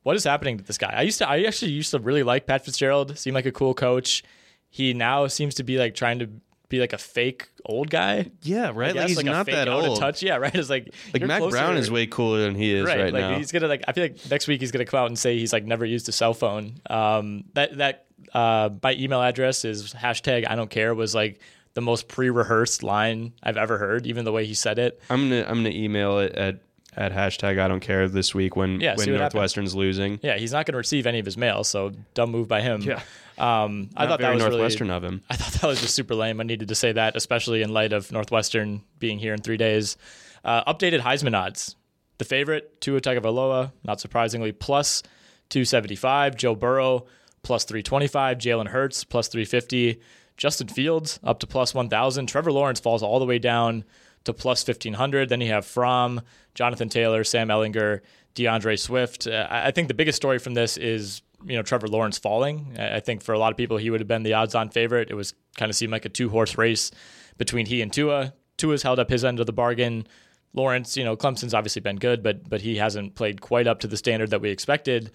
What 0.01 0.15
is 0.15 0.23
happening 0.23 0.57
to 0.57 0.63
this 0.63 0.79
guy? 0.79 0.91
I 0.91 1.03
used 1.03 1.19
to 1.19 1.29
I 1.29 1.43
actually 1.43 1.71
used 1.71 1.91
to 1.91 1.99
really 1.99 2.23
like 2.23 2.47
Pat 2.47 2.65
Fitzgerald. 2.65 3.15
Seemed 3.15 3.35
like 3.35 3.45
a 3.45 3.51
cool 3.51 3.75
coach. 3.75 4.23
He 4.71 4.95
now 4.95 5.27
seems 5.27 5.53
to 5.55 5.63
be 5.63 5.77
like 5.77 5.93
trying 5.93 6.17
to 6.17 6.29
be 6.69 6.79
like 6.79 6.93
a 6.93 6.97
fake 6.97 7.47
old 7.65 7.89
guy. 7.89 8.29
Yeah, 8.41 8.71
right. 8.73 8.95
Like 8.95 9.07
he's 9.07 9.17
like 9.17 9.25
not 9.25 9.45
that 9.47 9.67
old. 9.67 9.99
Touch. 9.99 10.21
Yeah, 10.21 10.37
right. 10.37 10.53
It's 10.53 10.69
like 10.69 10.93
like 11.13 11.23
Mac 11.23 11.39
closer. 11.39 11.57
Brown 11.57 11.77
is 11.77 11.89
way 11.89 12.07
cooler 12.07 12.41
than 12.41 12.55
he 12.55 12.73
is 12.73 12.85
right, 12.85 12.99
right 12.99 13.13
like, 13.13 13.21
now. 13.21 13.37
He's 13.37 13.51
gonna 13.51 13.67
like. 13.67 13.83
I 13.87 13.93
feel 13.93 14.03
like 14.03 14.29
next 14.29 14.47
week 14.47 14.61
he's 14.61 14.71
gonna 14.71 14.85
come 14.85 14.99
out 14.99 15.07
and 15.07 15.17
say 15.17 15.37
he's 15.37 15.53
like 15.53 15.65
never 15.65 15.85
used 15.85 16.09
a 16.09 16.11
cell 16.11 16.33
phone. 16.33 16.75
Um, 16.89 17.45
that 17.53 17.77
that 17.77 18.05
uh, 18.33 18.69
by 18.69 18.93
email 18.93 19.21
address 19.21 19.65
is 19.65 19.93
hashtag 19.93 20.47
I 20.49 20.55
don't 20.55 20.69
care 20.69 20.93
was 20.93 21.15
like 21.15 21.39
the 21.73 21.81
most 21.81 22.07
pre-rehearsed 22.07 22.83
line 22.83 23.33
I've 23.43 23.57
ever 23.57 23.77
heard. 23.77 24.07
Even 24.07 24.25
the 24.25 24.31
way 24.31 24.45
he 24.45 24.53
said 24.53 24.79
it. 24.79 25.01
I'm 25.09 25.29
gonna 25.29 25.45
I'm 25.47 25.63
gonna 25.63 25.69
email 25.69 26.19
it 26.19 26.33
at 26.33 26.59
at 26.97 27.13
hashtag 27.13 27.59
I 27.59 27.67
don't 27.67 27.79
care 27.79 28.09
this 28.09 28.33
week 28.33 28.55
when 28.55 28.81
yeah, 28.81 28.95
when 28.95 29.07
Northwestern's 29.09 29.71
happens. 29.71 29.75
losing. 29.75 30.19
Yeah, 30.23 30.37
he's 30.37 30.51
not 30.51 30.65
going 30.65 30.73
to 30.73 30.79
receive 30.79 31.05
any 31.05 31.19
of 31.19 31.25
his 31.25 31.37
mail, 31.37 31.63
so 31.63 31.91
dumb 32.15 32.31
move 32.31 32.47
by 32.47 32.61
him. 32.61 32.81
Yeah. 32.81 33.01
Um, 33.37 33.89
I 33.95 34.07
thought 34.07 34.19
that 34.19 34.33
was 34.33 34.43
Northwestern 34.43 34.87
really, 34.87 34.97
of 34.97 35.03
him. 35.03 35.21
I 35.29 35.35
thought 35.35 35.61
that 35.61 35.67
was 35.67 35.81
just 35.81 35.93
super 35.95 36.15
lame. 36.15 36.39
I 36.39 36.43
needed 36.43 36.69
to 36.69 36.75
say 36.75 36.91
that, 36.91 37.15
especially 37.15 37.61
in 37.61 37.71
light 37.71 37.93
of 37.93 38.11
Northwestern 38.11 38.83
being 38.99 39.19
here 39.19 39.33
in 39.33 39.41
three 39.41 39.57
days. 39.57 39.97
Uh, 40.43 40.71
updated 40.71 41.01
Heisman 41.01 41.37
odds. 41.37 41.75
The 42.17 42.25
favorite, 42.25 42.81
Tua 42.81 42.99
Tagovailoa, 42.99 43.71
not 43.83 43.99
surprisingly, 44.01 44.51
plus 44.51 45.03
275. 45.49 46.35
Joe 46.35 46.55
Burrow, 46.55 47.05
plus 47.43 47.63
325. 47.65 48.39
Jalen 48.39 48.67
Hurts, 48.69 49.03
plus 49.03 49.27
350. 49.27 50.01
Justin 50.35 50.67
Fields, 50.67 51.19
up 51.23 51.39
to 51.39 51.47
plus 51.47 51.73
1,000. 51.73 52.27
Trevor 52.27 52.51
Lawrence 52.51 52.79
falls 52.79 53.03
all 53.03 53.19
the 53.19 53.25
way 53.25 53.39
down 53.39 53.83
to 54.23 54.33
plus 54.33 54.67
1,500. 54.67 55.29
Then 55.29 55.41
you 55.41 55.51
have 55.51 55.65
Fromm, 55.65 56.21
Jonathan 56.53 56.89
Taylor, 56.89 57.23
Sam 57.23 57.49
Ehlinger, 57.49 58.01
D'Andre 58.35 58.75
Swift. 58.75 59.25
Uh, 59.27 59.47
I 59.49 59.71
think 59.71 59.87
the 59.87 59.93
biggest 59.95 60.15
story 60.15 60.37
from 60.37 60.53
this 60.53 60.77
is 60.77 61.21
you 61.45 61.55
know 61.55 61.61
Trevor 61.61 61.87
Lawrence 61.87 62.17
falling. 62.17 62.75
I 62.79 62.99
think 62.99 63.21
for 63.21 63.33
a 63.33 63.39
lot 63.39 63.51
of 63.51 63.57
people 63.57 63.77
he 63.77 63.89
would 63.89 63.99
have 63.99 64.07
been 64.07 64.23
the 64.23 64.33
odds-on 64.33 64.69
favorite. 64.69 65.09
It 65.09 65.15
was 65.15 65.33
kind 65.55 65.69
of 65.69 65.75
seemed 65.75 65.91
like 65.91 66.05
a 66.05 66.09
two-horse 66.09 66.57
race 66.57 66.91
between 67.37 67.65
he 67.65 67.81
and 67.81 67.91
Tua. 67.91 68.33
Tua's 68.57 68.83
held 68.83 68.99
up 68.99 69.09
his 69.09 69.23
end 69.23 69.39
of 69.39 69.45
the 69.45 69.53
bargain. 69.53 70.07
Lawrence, 70.53 70.97
you 70.97 71.03
know, 71.03 71.15
Clemson's 71.15 71.53
obviously 71.53 71.81
been 71.81 71.97
good, 71.97 72.23
but 72.23 72.49
but 72.49 72.61
he 72.61 72.77
hasn't 72.77 73.15
played 73.15 73.41
quite 73.41 73.67
up 73.67 73.79
to 73.81 73.87
the 73.87 73.97
standard 73.97 74.31
that 74.31 74.41
we 74.41 74.49
expected. 74.49 75.11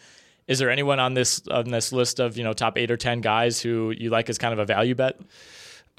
Is 0.47 0.59
there 0.59 0.71
anyone 0.71 1.01
on 1.01 1.15
this 1.15 1.43
on 1.49 1.71
this 1.71 1.93
list 1.93 2.21
of 2.21 2.37
you 2.37 2.45
know 2.45 2.53
top 2.53 2.79
eight 2.79 2.91
or 2.91 2.97
ten 2.97 3.21
guys 3.21 3.61
who 3.61 3.91
you 3.91 4.11
like 4.11 4.29
as 4.31 4.39
kind 4.39 4.53
of 4.53 4.59
a 4.59 4.65
value 4.65 4.95
bet? 4.95 5.21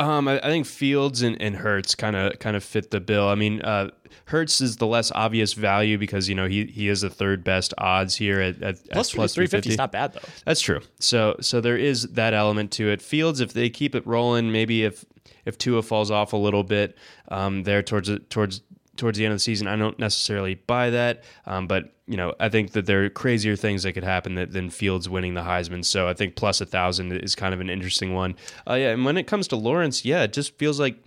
Um, 0.04 0.28
I, 0.28 0.40
I, 0.40 0.50
think 0.50 0.66
Fields 0.66 1.22
and, 1.22 1.42
and 1.42 1.56
Hurts 1.56 1.96
kind 1.96 2.16
of 2.16 2.38
kind 2.40 2.56
of 2.56 2.64
fit 2.64 2.92
the 2.92 3.00
bill. 3.00 3.28
I 3.30 3.36
mean, 3.36 3.62
uh, 3.62 3.90
Hurts 4.26 4.60
is 4.60 4.78
the 4.78 4.88
less 4.88 5.12
obvious 5.14 5.54
value 5.54 5.98
because 5.98 6.28
you 6.28 6.36
know 6.36 6.48
he 6.48 6.66
he 6.66 6.90
is 6.90 7.02
the 7.02 7.10
third 7.10 7.44
best 7.44 7.74
odds 7.78 8.16
here 8.16 8.42
at, 8.42 8.62
at 8.62 8.90
plus, 8.90 9.14
at 9.14 9.16
plus 9.16 9.34
three 9.34 9.48
fifty 9.48 9.70
is 9.70 9.78
not 9.78 9.92
bad 9.92 10.14
though. 10.14 10.20
That's 10.46 10.60
true. 10.60 10.82
So 11.00 11.38
so 11.40 11.62
there 11.62 11.78
is 11.78 12.04
that 12.04 12.34
element 12.34 12.72
to 12.74 12.90
it. 12.90 13.02
Fields, 13.02 13.40
if 13.40 13.54
they 13.54 13.70
keep 13.70 13.96
it 13.96 14.06
rolling, 14.06 14.52
maybe 14.52 14.84
if 14.84 15.06
if 15.46 15.58
Tua 15.58 15.82
falls 15.82 16.12
off 16.12 16.34
a 16.34 16.38
little 16.38 16.64
bit 16.64 16.98
um, 17.30 17.64
there 17.64 17.82
towards 17.82 18.12
towards 18.30 18.62
towards 18.98 19.18
the 19.18 19.26
end 19.26 19.32
of 19.32 19.38
the 19.38 19.41
season. 19.44 19.68
I 19.68 19.76
don't 19.76 19.98
necessarily 19.99 20.56
buy 20.56 20.90
that, 20.91 21.24
um, 21.45 21.68
but 21.68 21.94
you 22.06 22.18
know, 22.18 22.34
I 22.40 22.49
think 22.49 22.72
that 22.74 22.86
there 22.86 23.06
are 23.06 23.10
crazier 23.10 23.56
things 23.56 23.84
that 23.84 23.94
could 23.94 24.03
happen 24.03 24.36
that, 24.36 24.52
than 24.52 24.70
Fields 24.70 25.07
winning 25.07 25.34
the 25.36 25.41
Heisman. 25.41 25.86
So 25.86 26.07
I 26.07 26.14
think 26.14 26.36
plus 26.36 26.60
a 26.61 26.65
thousand 26.65 27.11
is 27.14 27.34
kind 27.34 27.53
of 27.53 27.61
an 27.61 27.70
interesting 27.70 28.14
one. 28.14 28.36
Uh, 28.70 28.74
yeah, 28.74 28.90
and 28.91 29.06
when 29.06 29.18
it 29.18 29.26
comes 29.26 29.48
to 29.49 29.56
Lawrence, 29.56 30.03
yeah, 30.06 30.24
it 30.24 30.34
just 30.34 30.57
feels 30.57 30.80
like 30.80 30.98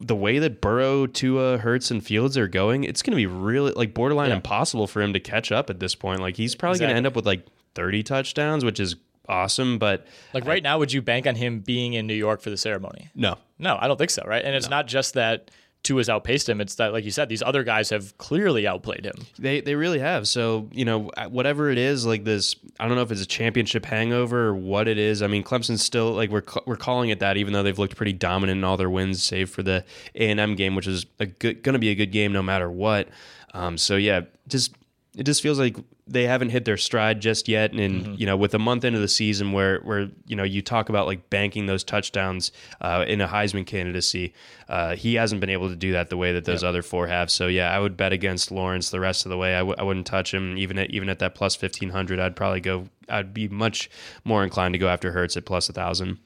the 0.00 0.16
way 0.16 0.38
that 0.38 0.60
Burrow, 0.60 1.06
Tua, 1.06 1.58
Hurts, 1.58 1.90
and 1.90 2.04
Fields 2.04 2.36
are 2.38 2.48
going, 2.48 2.84
it's 2.84 3.02
going 3.02 3.12
to 3.12 3.16
be 3.16 3.26
really 3.26 3.72
like 3.72 3.92
borderline 3.94 4.30
Yeah. 4.30 4.36
impossible 4.36 4.86
for 4.86 5.02
him 5.02 5.12
to 5.12 5.20
catch 5.20 5.52
up 5.52 5.68
at 5.70 5.78
this 5.78 5.94
point. 5.94 6.20
Like 6.20 6.36
he's 6.36 6.54
probably 6.54 6.78
going 6.78 6.90
to 6.90 6.96
end 6.96 7.06
up 7.06 7.14
with 7.14 7.26
like 7.26 7.46
30 7.74 8.02
touchdowns, 8.02 8.64
which 8.64 8.80
is 8.80 8.96
awesome, 9.28 9.78
but 9.78 10.06
Like 10.34 10.46
right 10.46 10.62
now, 10.62 10.78
would 10.78 10.92
you 10.92 11.02
bank 11.02 11.26
on 11.26 11.34
him 11.36 11.60
being 11.60 11.92
in 11.92 12.06
New 12.06 12.14
York 12.14 12.40
for 12.40 12.50
the 12.50 12.56
ceremony? 12.56 13.10
no. 13.14 13.36
No, 13.62 13.76
I 13.78 13.88
don't 13.88 13.98
think 13.98 14.08
so. 14.10 14.22
Right, 14.26 14.42
and 14.42 14.56
it's 14.56 14.70
not 14.70 14.86
just 14.86 15.12
that 15.14 15.50
Tua's 15.82 16.08
outpaced 16.08 16.48
him. 16.48 16.60
It's 16.60 16.74
that, 16.76 16.92
like 16.92 17.04
you 17.04 17.10
said, 17.10 17.28
these 17.28 17.42
other 17.42 17.64
guys 17.64 17.90
have 17.90 18.16
clearly 18.18 18.66
outplayed 18.66 19.04
him. 19.04 19.26
They 19.38 19.60
they 19.60 19.74
really 19.74 19.98
have. 19.98 20.28
So 20.28 20.68
you 20.72 20.84
know 20.84 21.10
whatever 21.28 21.70
it 21.70 21.78
is, 21.78 22.04
like 22.04 22.24
this. 22.24 22.54
I 22.78 22.86
don't 22.86 22.96
know 22.96 23.02
if 23.02 23.10
it's 23.10 23.22
a 23.22 23.26
championship 23.26 23.86
hangover 23.86 24.48
or 24.48 24.54
what 24.54 24.88
it 24.88 24.98
is. 24.98 25.22
I 25.22 25.26
mean, 25.26 25.42
Clemson's 25.42 25.82
still 25.82 26.12
like 26.12 26.30
we're 26.30 26.44
we're 26.66 26.76
calling 26.76 27.10
it 27.10 27.20
that, 27.20 27.36
even 27.36 27.52
though 27.52 27.62
they've 27.62 27.78
looked 27.78 27.96
pretty 27.96 28.12
dominant 28.12 28.58
in 28.58 28.64
all 28.64 28.76
their 28.76 28.90
wins, 28.90 29.22
save 29.22 29.50
for 29.50 29.62
the 29.62 29.84
A 30.14 30.30
and 30.30 30.38
M 30.38 30.54
game, 30.54 30.74
which 30.74 30.86
is 30.86 31.06
a 31.18 31.26
good 31.26 31.62
going 31.62 31.72
to 31.74 31.78
be 31.78 31.90
a 31.90 31.94
good 31.94 32.12
game 32.12 32.32
no 32.32 32.42
matter 32.42 32.70
what. 32.70 33.08
Um, 33.54 33.78
so 33.78 33.96
yeah, 33.96 34.22
just 34.48 34.74
it 35.16 35.24
just 35.24 35.42
feels 35.42 35.58
like 35.58 35.76
they 36.06 36.24
haven't 36.24 36.50
hit 36.50 36.64
their 36.64 36.76
stride 36.76 37.20
just 37.20 37.48
yet. 37.48 37.72
And 37.72 38.18
you 38.18 38.26
know, 38.26 38.36
with 38.36 38.54
a 38.54 38.58
month 38.58 38.84
into 38.84 39.00
the 39.00 39.08
season, 39.08 39.52
where 39.52 39.80
where 39.80 40.08
you 40.26 40.36
know 40.36 40.44
you 40.44 40.62
talk 40.62 40.88
about 40.88 41.06
like 41.06 41.30
banking 41.30 41.66
those 41.66 41.82
touchdowns 41.82 42.52
uh, 42.80 43.04
in 43.08 43.20
a 43.20 43.26
Heisman 43.26 43.66
candidacy, 43.66 44.32
uh, 44.68 44.94
he 44.94 45.14
hasn't 45.14 45.40
been 45.40 45.50
able 45.50 45.68
to 45.68 45.76
do 45.76 45.92
that 45.92 46.10
the 46.10 46.16
way 46.16 46.32
that 46.32 46.44
those 46.44 46.62
other 46.62 46.82
four 46.82 47.08
have. 47.08 47.30
So 47.30 47.48
yeah, 47.48 47.74
I 47.74 47.80
would 47.80 47.96
bet 47.96 48.12
against 48.12 48.52
Lawrence 48.52 48.90
the 48.90 49.00
rest 49.00 49.26
of 49.26 49.30
the 49.30 49.36
way. 49.36 49.54
I 49.54 49.58
w- 49.60 49.76
I 49.78 49.82
wouldn't 49.82 50.06
touch 50.06 50.32
him 50.32 50.56
even 50.56 50.78
at 50.78 50.90
even 50.90 51.08
at 51.08 51.18
that 51.18 51.34
plus 51.34 51.56
fifteen 51.56 51.90
hundred. 51.90 52.20
I'd 52.20 52.36
probably 52.36 52.60
go. 52.60 52.86
I'd 53.08 53.34
be 53.34 53.48
much 53.48 53.90
more 54.24 54.44
inclined 54.44 54.74
to 54.74 54.78
go 54.78 54.88
after 54.88 55.10
Hurts 55.10 55.36
at 55.36 55.44
plus 55.44 55.68
a 55.68 55.72
thousand. 55.72 56.18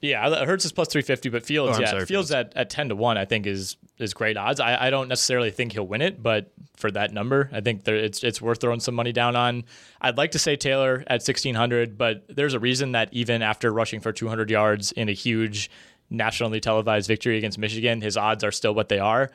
Yeah, 0.00 0.44
Hurts 0.44 0.64
is 0.64 0.72
plus 0.72 0.88
three 0.88 1.02
fifty, 1.02 1.28
but 1.28 1.44
Fields, 1.44 1.76
Oh, 1.76 1.80
yeah, 1.80 1.90
sorry, 1.90 2.06
Fields 2.06 2.30
at, 2.30 2.52
at 2.56 2.70
ten 2.70 2.88
to 2.90 2.96
one, 2.96 3.18
I 3.18 3.24
think 3.24 3.46
is 3.46 3.76
is 3.98 4.14
great 4.14 4.36
odds. 4.36 4.60
I, 4.60 4.86
I 4.86 4.90
don't 4.90 5.08
necessarily 5.08 5.50
think 5.50 5.72
he'll 5.72 5.86
win 5.86 6.02
it, 6.02 6.22
but 6.22 6.52
for 6.76 6.90
that 6.92 7.12
number, 7.12 7.50
I 7.52 7.60
think 7.60 7.82
there, 7.84 7.96
it's 7.96 8.22
it's 8.22 8.40
worth 8.40 8.60
throwing 8.60 8.78
some 8.78 8.94
money 8.94 9.10
down 9.12 9.34
on. 9.34 9.64
I'd 10.00 10.16
like 10.16 10.30
to 10.32 10.38
say 10.38 10.54
Taylor 10.54 11.02
at 11.08 11.22
sixteen 11.24 11.56
hundred, 11.56 11.98
but 11.98 12.24
there's 12.28 12.54
a 12.54 12.60
reason 12.60 12.92
that 12.92 13.08
even 13.12 13.42
after 13.42 13.72
rushing 13.72 13.98
for 14.00 14.12
two 14.12 14.28
hundred 14.28 14.50
yards 14.50 14.92
in 14.92 15.08
a 15.08 15.12
huge 15.12 15.68
nationally 16.10 16.60
televised 16.60 17.08
victory 17.08 17.36
against 17.36 17.58
Michigan, 17.58 18.00
his 18.00 18.16
odds 18.16 18.44
are 18.44 18.52
still 18.52 18.74
what 18.74 18.88
they 18.88 19.00
are. 19.00 19.30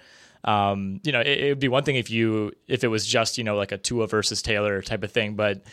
Um, 0.45 0.99
you 1.03 1.11
know, 1.11 1.19
it, 1.21 1.39
it 1.39 1.49
would 1.49 1.59
be 1.59 1.67
one 1.67 1.83
thing 1.83 1.97
if 1.97 2.09
you 2.09 2.53
if 2.67 2.85
it 2.85 2.87
was 2.87 3.05
just 3.05 3.37
you 3.37 3.43
know 3.43 3.57
like 3.57 3.73
a 3.73 3.77
Tua 3.77 4.07
versus 4.07 4.41
Taylor 4.41 4.81
type 4.81 5.03
of 5.03 5.11
thing, 5.11 5.35
but 5.35 5.63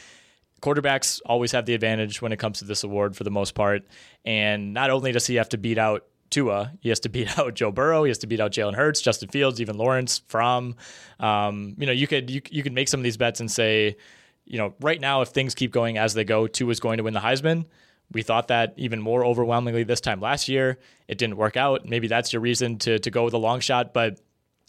quarterbacks 0.61 1.21
always 1.25 1.53
have 1.53 1.67
the 1.67 1.75
advantage 1.75 2.23
when 2.23 2.33
it 2.33 2.39
comes 2.39 2.59
to 2.59 2.65
this 2.65 2.85
award 2.85 3.17
for 3.17 3.25
the 3.25 3.31
most 3.31 3.55
part. 3.55 3.83
And 4.25 4.73
not 4.73 4.91
only 4.91 5.13
does 5.13 5.27
he 5.27 5.37
have 5.37 5.49
to 5.51 5.59
beat 5.59 5.79
out 5.79 6.07
Tua, 6.31 6.73
he 6.81 6.89
has 6.89 7.01
to 7.01 7.09
beat 7.09 7.39
out 7.39 7.55
Joe 7.55 7.71
Burrow, 7.71 8.05
he 8.05 8.11
has 8.11 8.19
to 8.19 8.27
beat 8.27 8.41
out 8.41 8.53
Jalen 8.53 8.75
Hurts, 8.75 9.01
Justin 9.01 9.29
Fields, 9.29 9.61
even 9.61 9.77
Lawrence 9.77 10.23
Fromm. 10.29 10.77
Um, 11.19 11.75
you 11.79 11.87
know, 11.87 11.93
you 11.93 12.07
could 12.07 12.31
you, 12.31 12.41
you 12.51 12.63
could 12.63 12.73
make 12.73 12.89
some 12.89 13.01
of 13.01 13.05
these 13.05 13.17
bets 13.17 13.41
and 13.41 13.51
say, 13.51 13.97
you 14.45 14.59
know, 14.59 14.75
right 14.81 15.01
now 15.01 15.23
if 15.23 15.29
things 15.29 15.55
keep 15.55 15.73
going 15.73 15.99
as 15.99 16.15
they 16.15 16.25
go, 16.25 16.47
Tua 16.47 16.71
is 16.71 16.81
going 16.81 16.99
to 16.99 17.05
win 17.05 17.15
the 17.15 17.21
Heisman. 17.21 17.67
We 18.13 18.23
thought 18.23 18.49
that 18.49 18.75
even 18.77 19.01
more 19.01 19.25
overwhelmingly 19.25 19.85
this 19.85 20.01
time 20.01 20.21
last 20.21 20.49
year. 20.49 20.79
It 21.07 21.17
didn't 21.19 21.37
work 21.37 21.57
out. 21.57 21.87
Maybe 21.87 22.09
that's 22.09 22.33
your 22.33 22.43
reason 22.43 22.79
to 22.79 22.99
to 22.99 23.11
go 23.11 23.25
with 23.25 23.35
a 23.35 23.39
long 23.39 23.61
shot, 23.61 23.93
but 23.93 24.21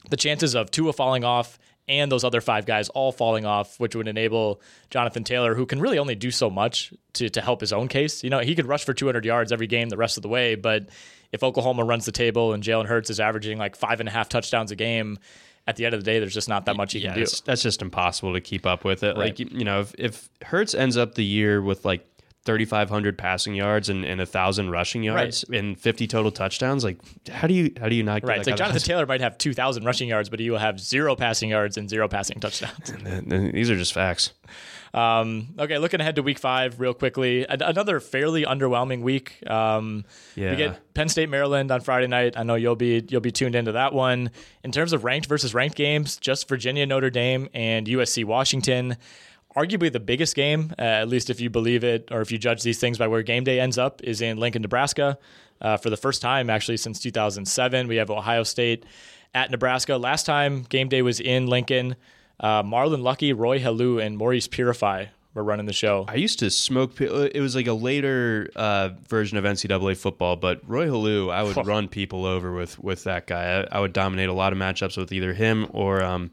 the 0.10 0.18
chances 0.18 0.56
of 0.56 0.72
Tua 0.72 0.94
falling 0.94 1.24
off 1.24 1.60
and 1.88 2.12
those 2.12 2.24
other 2.24 2.42
five 2.42 2.66
guys 2.66 2.90
all 2.90 3.12
falling 3.12 3.46
off, 3.46 3.80
which 3.80 3.96
would 3.96 4.08
enable 4.08 4.62
Jonathan 4.90 5.24
Taylor, 5.24 5.56
who 5.56 5.66
can 5.66 5.80
really 5.80 6.00
only 6.00 6.16
do 6.16 6.32
so 6.32 6.50
much 6.50 6.94
to, 7.14 7.30
to 7.30 7.42
help 7.42 7.62
his 7.62 7.74
own 7.74 7.88
case. 7.88 8.24
You 8.24 8.30
know, 8.30 8.40
he 8.40 8.56
could 8.56 8.68
rush 8.68 8.86
for 8.86 8.94
200 8.94 9.26
yards 9.26 9.52
every 9.52 9.68
game 9.68 9.90
the 9.90 9.98
rest 9.98 10.18
of 10.18 10.24
the 10.24 10.30
way, 10.30 10.56
but 10.56 10.90
if 11.32 11.44
Oklahoma 11.44 11.84
runs 11.84 12.06
the 12.06 12.12
table 12.12 12.54
and 12.54 12.64
Jalen 12.64 12.86
Hurts 12.86 13.10
is 13.10 13.20
averaging 13.20 13.58
like 13.58 13.76
five 13.76 14.00
and 14.00 14.08
a 14.08 14.12
half 14.12 14.30
touchdowns 14.30 14.72
a 14.72 14.76
game, 14.76 15.18
at 15.68 15.76
the 15.76 15.86
end 15.86 15.94
of 15.94 16.02
the 16.02 16.06
day, 16.06 16.20
there's 16.20 16.34
just 16.34 16.50
not 16.50 16.66
that 16.66 16.76
much 16.76 16.94
he 16.94 17.00
yeah, 17.00 17.14
can 17.14 17.24
do. 17.24 17.32
that's, 17.46 17.62
just 17.62 17.82
impossible 17.82 18.34
to 18.34 18.42
keep 18.42 18.66
up 18.66 18.84
with 18.84 19.04
it. 19.04 19.10
Right. 19.10 19.18
Like 19.18 19.40
you 19.40 19.48
you 19.52 19.64
know, 19.64 19.82
if, 19.82 19.94
if 19.98 20.30
Hurts 20.42 20.74
ends 20.74 20.98
up 20.98 21.16
the 21.16 21.24
year 21.24 21.62
with 21.62 21.86
like 21.86 22.06
3,500 22.44 23.18
passing 23.18 23.54
yards 23.54 23.88
and, 23.90 24.04
and 24.04 24.20
a 24.20 24.26
thousand 24.26 24.72
rushing 24.72 25.04
yards 25.04 25.46
and 25.54 25.80
50 25.80 26.08
total 26.08 26.32
touchdowns, 26.32 26.84
like 26.84 26.98
how 27.30 27.48
do 27.48 27.54
you 27.54 27.72
how 27.80 27.88
do 27.88 27.96
you 27.96 28.04
not 28.04 28.22
get 28.22 28.28
Right. 28.28 28.40
It's 28.40 28.48
like 28.48 28.58
Jonathan 28.58 28.82
Taylor 28.82 29.06
might 29.06 29.22
have 29.22 29.38
2,000 29.38 29.84
rushing 29.84 30.10
yards, 30.10 30.30
but 30.30 30.40
he 30.40 30.50
will 30.50 30.58
have 30.58 30.80
zero 30.80 31.16
passing 31.16 31.50
yards 31.52 31.78
and 31.78 31.90
zero 31.90 32.08
passing 32.08 32.40
touchdowns. 32.40 32.92
These 33.54 33.70
are 33.70 33.76
just 33.76 33.94
facts. 33.94 34.32
Um, 34.94 35.54
okay, 35.58 35.78
looking 35.78 36.02
ahead 36.02 36.16
to 36.18 36.24
week 36.24 36.40
five 36.40 36.80
real 36.80 36.94
quickly. 36.94 37.46
Another 37.48 38.00
fairly 38.00 38.44
underwhelming 38.44 39.02
week. 39.02 39.48
Um, 39.50 40.04
Yeah. 40.36 40.52
We 40.52 40.58
get 40.58 40.94
Penn 40.94 41.08
State, 41.10 41.30
Maryland 41.30 41.72
on 41.72 41.82
Friday 41.82 42.08
night. 42.08 42.34
I 42.38 42.44
know 42.44 42.56
you'll 42.56 42.76
be 42.76 43.06
you'll 43.08 43.22
be 43.22 43.32
tuned 43.32 43.56
into 43.56 43.74
that 43.74 43.94
one. 43.94 44.32
In 44.64 44.72
terms 44.72 44.94
of 44.94 45.04
ranked 45.04 45.28
versus 45.28 45.54
ranked 45.54 45.78
games, 45.78 46.18
just 46.18 46.48
Virginia, 46.50 46.86
Notre 46.86 47.10
Dame, 47.10 47.50
and 47.54 47.88
USC, 47.88 48.26
Washington. 48.26 48.98
Arguably 49.56 49.92
the 49.92 50.00
biggest 50.00 50.36
game, 50.36 50.74
uh, 50.80 50.82
at 50.82 51.10
least 51.10 51.30
if 51.30 51.42
you 51.42 51.50
believe 51.50 51.84
it 51.84 52.08
or 52.12 52.22
if 52.22 52.32
you 52.32 52.38
judge 52.38 52.64
these 52.64 52.80
things 52.80 52.98
by 52.98 53.08
where 53.08 53.22
game 53.22 53.44
day 53.44 53.60
ends 53.60 53.78
up, 53.78 54.02
is 54.04 54.22
in 54.22 54.38
Lincoln, 54.38 54.62
Nebraska. 54.62 55.18
Uh, 55.60 55.78
for 55.78 55.90
the 55.90 55.98
first 55.98 56.22
time, 56.22 56.50
actually, 56.50 56.78
since 56.78 57.00
2007, 57.00 57.88
we 57.88 57.98
have 57.98 58.10
Ohio 58.10 58.44
State 58.44 58.86
at 59.36 59.52
Nebraska. 59.52 59.98
Last 59.98 60.26
time 60.26 60.64
game 60.64 60.88
day 60.90 61.02
was 61.02 61.20
in 61.20 61.48
Lincoln. 61.48 61.96
Uh, 62.40 62.64
Marlon 62.64 63.04
Lucky, 63.04 63.34
Roy 63.34 63.60
Helu, 63.60 64.04
and 64.04 64.18
Maurice 64.18 64.48
Purify 64.48 65.06
were 65.34 65.44
running 65.44 65.66
the 65.68 65.74
show. 65.74 66.06
I 66.08 66.16
used 66.16 66.40
to 66.40 66.50
smoke. 66.50 67.00
uh, 67.00 67.30
It 67.34 67.40
was 67.42 67.56
like 67.56 67.68
a 67.68 67.74
later 67.74 68.50
uh, 68.56 68.90
version 69.08 69.38
of 69.38 69.44
NCAA 69.44 69.96
football, 69.98 70.36
but 70.36 70.62
Roy 70.68 70.88
Helu, 70.88 71.32
I 71.32 71.44
would 71.44 71.56
run 71.68 71.88
people 71.88 72.26
over 72.26 72.52
with 72.52 72.80
with 72.80 73.04
that 73.04 73.28
guy. 73.28 73.62
I, 73.62 73.78
I 73.78 73.80
would 73.82 73.94
dominate 73.94 74.30
a 74.30 74.34
lot 74.34 74.54
of 74.54 74.60
matchups 74.60 74.98
with 74.98 75.12
either 75.12 75.34
him 75.34 75.68
or 75.72 76.02
um, 76.04 76.32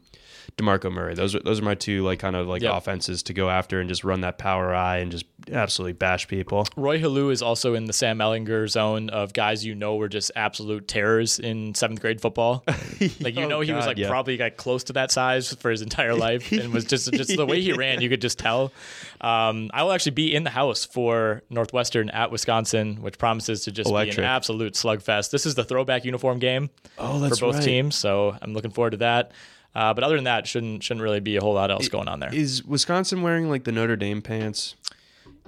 DeMarco 0.59 0.91
Murray. 0.91 1.15
Those 1.15 1.33
are 1.35 1.39
those 1.39 1.59
are 1.59 1.63
my 1.63 1.75
two 1.75 2.03
like 2.03 2.19
kind 2.19 2.35
of 2.35 2.47
like 2.47 2.61
Yep. 2.61 2.73
offenses 2.73 3.23
to 3.23 3.33
go 3.33 3.49
after 3.49 3.79
and 3.79 3.89
just 3.89 4.03
run 4.03 4.21
that 4.21 4.37
power 4.37 4.73
I 4.75 4.97
and 4.97 5.11
just 5.11 5.25
absolutely 5.51 5.93
bash 5.93 6.27
people. 6.27 6.67
Roy 6.75 6.99
Helu 6.99 7.31
is 7.31 7.41
also 7.41 7.73
in 7.73 7.85
the 7.85 7.93
Sam 7.93 8.19
Ehlinger 8.19 8.67
zone 8.69 9.09
of 9.09 9.33
guys 9.33 9.65
you 9.65 9.73
know 9.73 9.95
were 9.95 10.09
just 10.09 10.31
absolute 10.35 10.87
terrors 10.87 11.39
in 11.39 11.73
seventh 11.75 12.01
grade 12.01 12.21
football. 12.21 12.63
Like 13.21 13.35
you 13.37 13.45
Oh, 13.45 13.47
know 13.47 13.59
he 13.61 13.71
was 13.71 13.85
like 13.85 13.97
yeah. 13.97 14.09
probably 14.09 14.37
like 14.37 14.57
close 14.57 14.83
to 14.85 14.93
that 14.93 15.09
size 15.11 15.53
for 15.55 15.71
his 15.71 15.81
entire 15.81 16.13
life, 16.15 16.51
and 16.51 16.73
was 16.73 16.83
just 16.85 17.11
just 17.13 17.35
the 17.35 17.45
way 17.45 17.61
he 17.61 17.71
ran, 17.73 18.01
you 18.01 18.09
could 18.09 18.21
just 18.21 18.37
tell. 18.37 18.73
Um, 19.21 19.69
I 19.73 19.83
will 19.83 19.91
actually 19.93 20.11
be 20.13 20.33
in 20.35 20.43
the 20.43 20.49
house 20.49 20.85
for 20.85 21.41
Northwestern 21.49 22.09
at 22.09 22.31
Wisconsin, 22.31 23.01
which 23.01 23.17
promises 23.17 23.63
to 23.65 23.71
just 23.71 23.89
be 23.89 23.95
an 24.09 24.19
absolute 24.23 24.73
slugfest. 24.73 25.31
This 25.31 25.45
is 25.45 25.55
the 25.55 25.63
throwback 25.63 26.05
uniform 26.05 26.39
game 26.39 26.69
Oh, 26.97 27.19
for 27.29 27.35
both 27.37 27.55
right. 27.55 27.63
teams, 27.63 27.95
so 27.95 28.35
I'm 28.41 28.53
looking 28.53 28.71
forward 28.71 28.91
to 28.91 28.97
that. 28.97 29.31
Uh, 29.75 29.93
but 29.93 30.03
other 30.03 30.15
than 30.15 30.23
that, 30.25 30.47
shouldn't 30.47 30.83
shouldn't 30.83 31.03
really 31.03 31.19
be 31.19 31.35
a 31.35 31.41
whole 31.41 31.53
lot 31.53 31.69
else 31.71 31.87
going 31.89 32.07
on 32.07 32.19
there. 32.19 32.33
Is 32.33 32.63
Wisconsin 32.63 33.21
wearing 33.21 33.49
like 33.49 33.63
the 33.63 33.71
Notre 33.71 33.95
Dame 33.95 34.21
pants? 34.21 34.75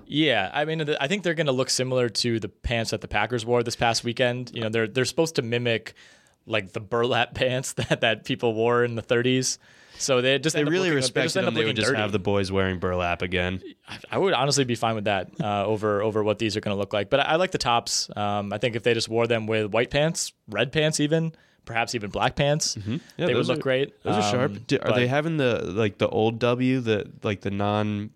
Yeah, 0.05 0.51
I 0.53 0.65
mean, 0.65 0.93
I 0.99 1.07
think 1.07 1.23
they're 1.23 1.33
going 1.33 1.45
to 1.47 1.53
look 1.53 1.69
similar 1.69 2.09
to 2.09 2.39
the 2.39 2.49
pants 2.49 2.91
that 2.91 2.99
the 2.99 3.07
Packers 3.07 3.45
wore 3.45 3.63
this 3.63 3.77
past 3.77 4.03
weekend. 4.03 4.51
You 4.53 4.61
know, 4.61 4.69
they're 4.69 4.87
they're 4.87 5.05
supposed 5.05 5.35
to 5.35 5.41
mimic 5.41 5.93
like 6.45 6.73
the 6.73 6.79
burlap 6.81 7.33
pants 7.35 7.73
that, 7.73 8.01
that 8.01 8.25
people 8.25 8.53
wore 8.53 8.83
in 8.83 8.95
the 8.95 9.01
30s. 9.01 9.57
So 9.97 10.19
they 10.21 10.39
just 10.39 10.55
They 10.55 10.63
really 10.63 10.89
respect 10.89 11.25
just 11.25 11.35
them. 11.35 11.53
They 11.53 11.63
would 11.63 11.75
just 11.75 11.89
dirty. 11.89 12.01
have 12.01 12.11
the 12.11 12.19
boys 12.19 12.51
wearing 12.51 12.79
burlap 12.79 13.21
again. 13.21 13.61
I 14.09 14.17
would 14.17 14.33
honestly 14.33 14.63
be 14.63 14.73
fine 14.75 14.95
with 14.95 15.03
that 15.03 15.29
uh, 15.39 15.65
over 15.65 16.01
over 16.01 16.23
what 16.23 16.39
these 16.39 16.57
are 16.57 16.61
going 16.61 16.75
to 16.75 16.79
look 16.79 16.91
like. 16.91 17.09
But 17.09 17.21
I, 17.21 17.23
I 17.23 17.35
like 17.35 17.51
the 17.51 17.57
tops. 17.59 18.09
Um, 18.15 18.51
I 18.51 18.57
think 18.57 18.75
if 18.75 18.83
they 18.83 18.93
just 18.93 19.09
wore 19.09 19.27
them 19.27 19.47
with 19.47 19.71
white 19.71 19.91
pants, 19.91 20.33
red 20.49 20.71
pants, 20.71 20.99
even 20.99 21.33
perhaps 21.65 21.95
even 21.95 22.09
black 22.09 22.35
pants, 22.35 22.75
Mm-hmm. 22.75 22.97
Yeah, 23.17 23.25
they 23.27 23.35
would 23.35 23.45
look 23.47 23.59
are- 23.59 23.61
great. 23.61 24.03
Those 24.03 24.15
are 24.15 24.31
sharp. 24.31 24.51
Um, 24.51 24.63
Do- 24.67 24.79
are 24.81 24.93
they 24.93 25.07
having 25.07 25.37
the 25.37 25.61
like 25.63 25.97
the 25.97 26.07
old 26.09 26.39
W, 26.39 26.79
the 26.79 27.09
like 27.23 27.41
the 27.41 27.51
non 27.51 28.11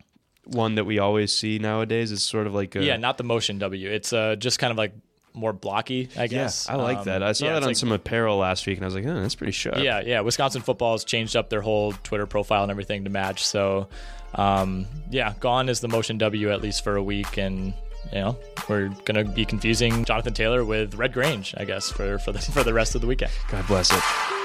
one 0.45 0.75
that 0.75 0.83
we 0.85 0.99
always 0.99 1.33
see 1.35 1.57
nowadays? 1.59 2.11
Is 2.11 2.23
sort 2.23 2.47
of 2.47 2.53
like 2.53 2.75
a, 2.75 2.83
Yeah, 2.83 2.97
not 2.97 3.17
the 3.17 3.23
motion 3.23 3.57
W. 3.59 3.89
It's 3.89 4.13
uh, 4.13 4.35
just 4.35 4.59
kind 4.59 4.71
of 4.71 4.77
like 4.77 4.93
more 5.33 5.51
blocky, 5.53 6.07
I 6.17 6.21
Yeah, 6.23 6.27
guess. 6.27 6.69
I 6.69 6.75
like 6.75 6.99
Um, 6.99 7.03
that. 7.05 7.21
I 7.23 7.33
saw 7.33 7.45
yeah, 7.45 7.53
that 7.53 7.63
on 7.63 7.67
like- 7.69 7.75
some 7.75 7.91
apparel 7.91 8.37
last 8.37 8.65
week, 8.65 8.77
and 8.77 8.85
I 8.85 8.87
was 8.87 8.95
like, 8.95 9.05
oh, 9.05 9.21
that's 9.21 9.35
pretty 9.35 9.51
sharp. 9.51 9.77
Yeah, 9.79 9.99
yeah. 10.05 10.21
Wisconsin 10.21 10.61
football 10.61 10.93
has 10.93 11.03
changed 11.03 11.35
up 11.35 11.49
their 11.49 11.61
whole 11.61 11.91
Twitter 12.03 12.25
profile 12.25 12.63
and 12.63 12.71
everything 12.71 13.03
to 13.03 13.09
match. 13.09 13.45
So, 13.45 13.89
um, 14.35 14.85
yeah, 15.11 15.33
gone 15.41 15.67
is 15.69 15.81
the 15.81 15.87
motion 15.89 16.17
W 16.19 16.51
at 16.51 16.61
least 16.61 16.83
for 16.85 16.95
a 16.95 17.03
week, 17.03 17.37
and 17.37 17.73
you 18.11 18.19
know 18.19 18.37
we're 18.69 18.89
gonna 19.05 19.23
be 19.23 19.45
confusing 19.45 20.05
Jonathan 20.05 20.33
Taylor 20.33 20.63
with 20.63 20.95
Red 20.95 21.13
Grange, 21.13 21.53
I 21.57 21.65
guess, 21.65 21.89
for 21.89 22.17
for 22.19 22.31
the 22.31 22.39
for 22.53 22.63
the 22.63 22.73
rest 22.73 22.95
of 22.95 23.01
the 23.01 23.07
weekend. 23.07 23.31
God 23.49 23.65
bless 23.67 23.91
it. 23.91 24.44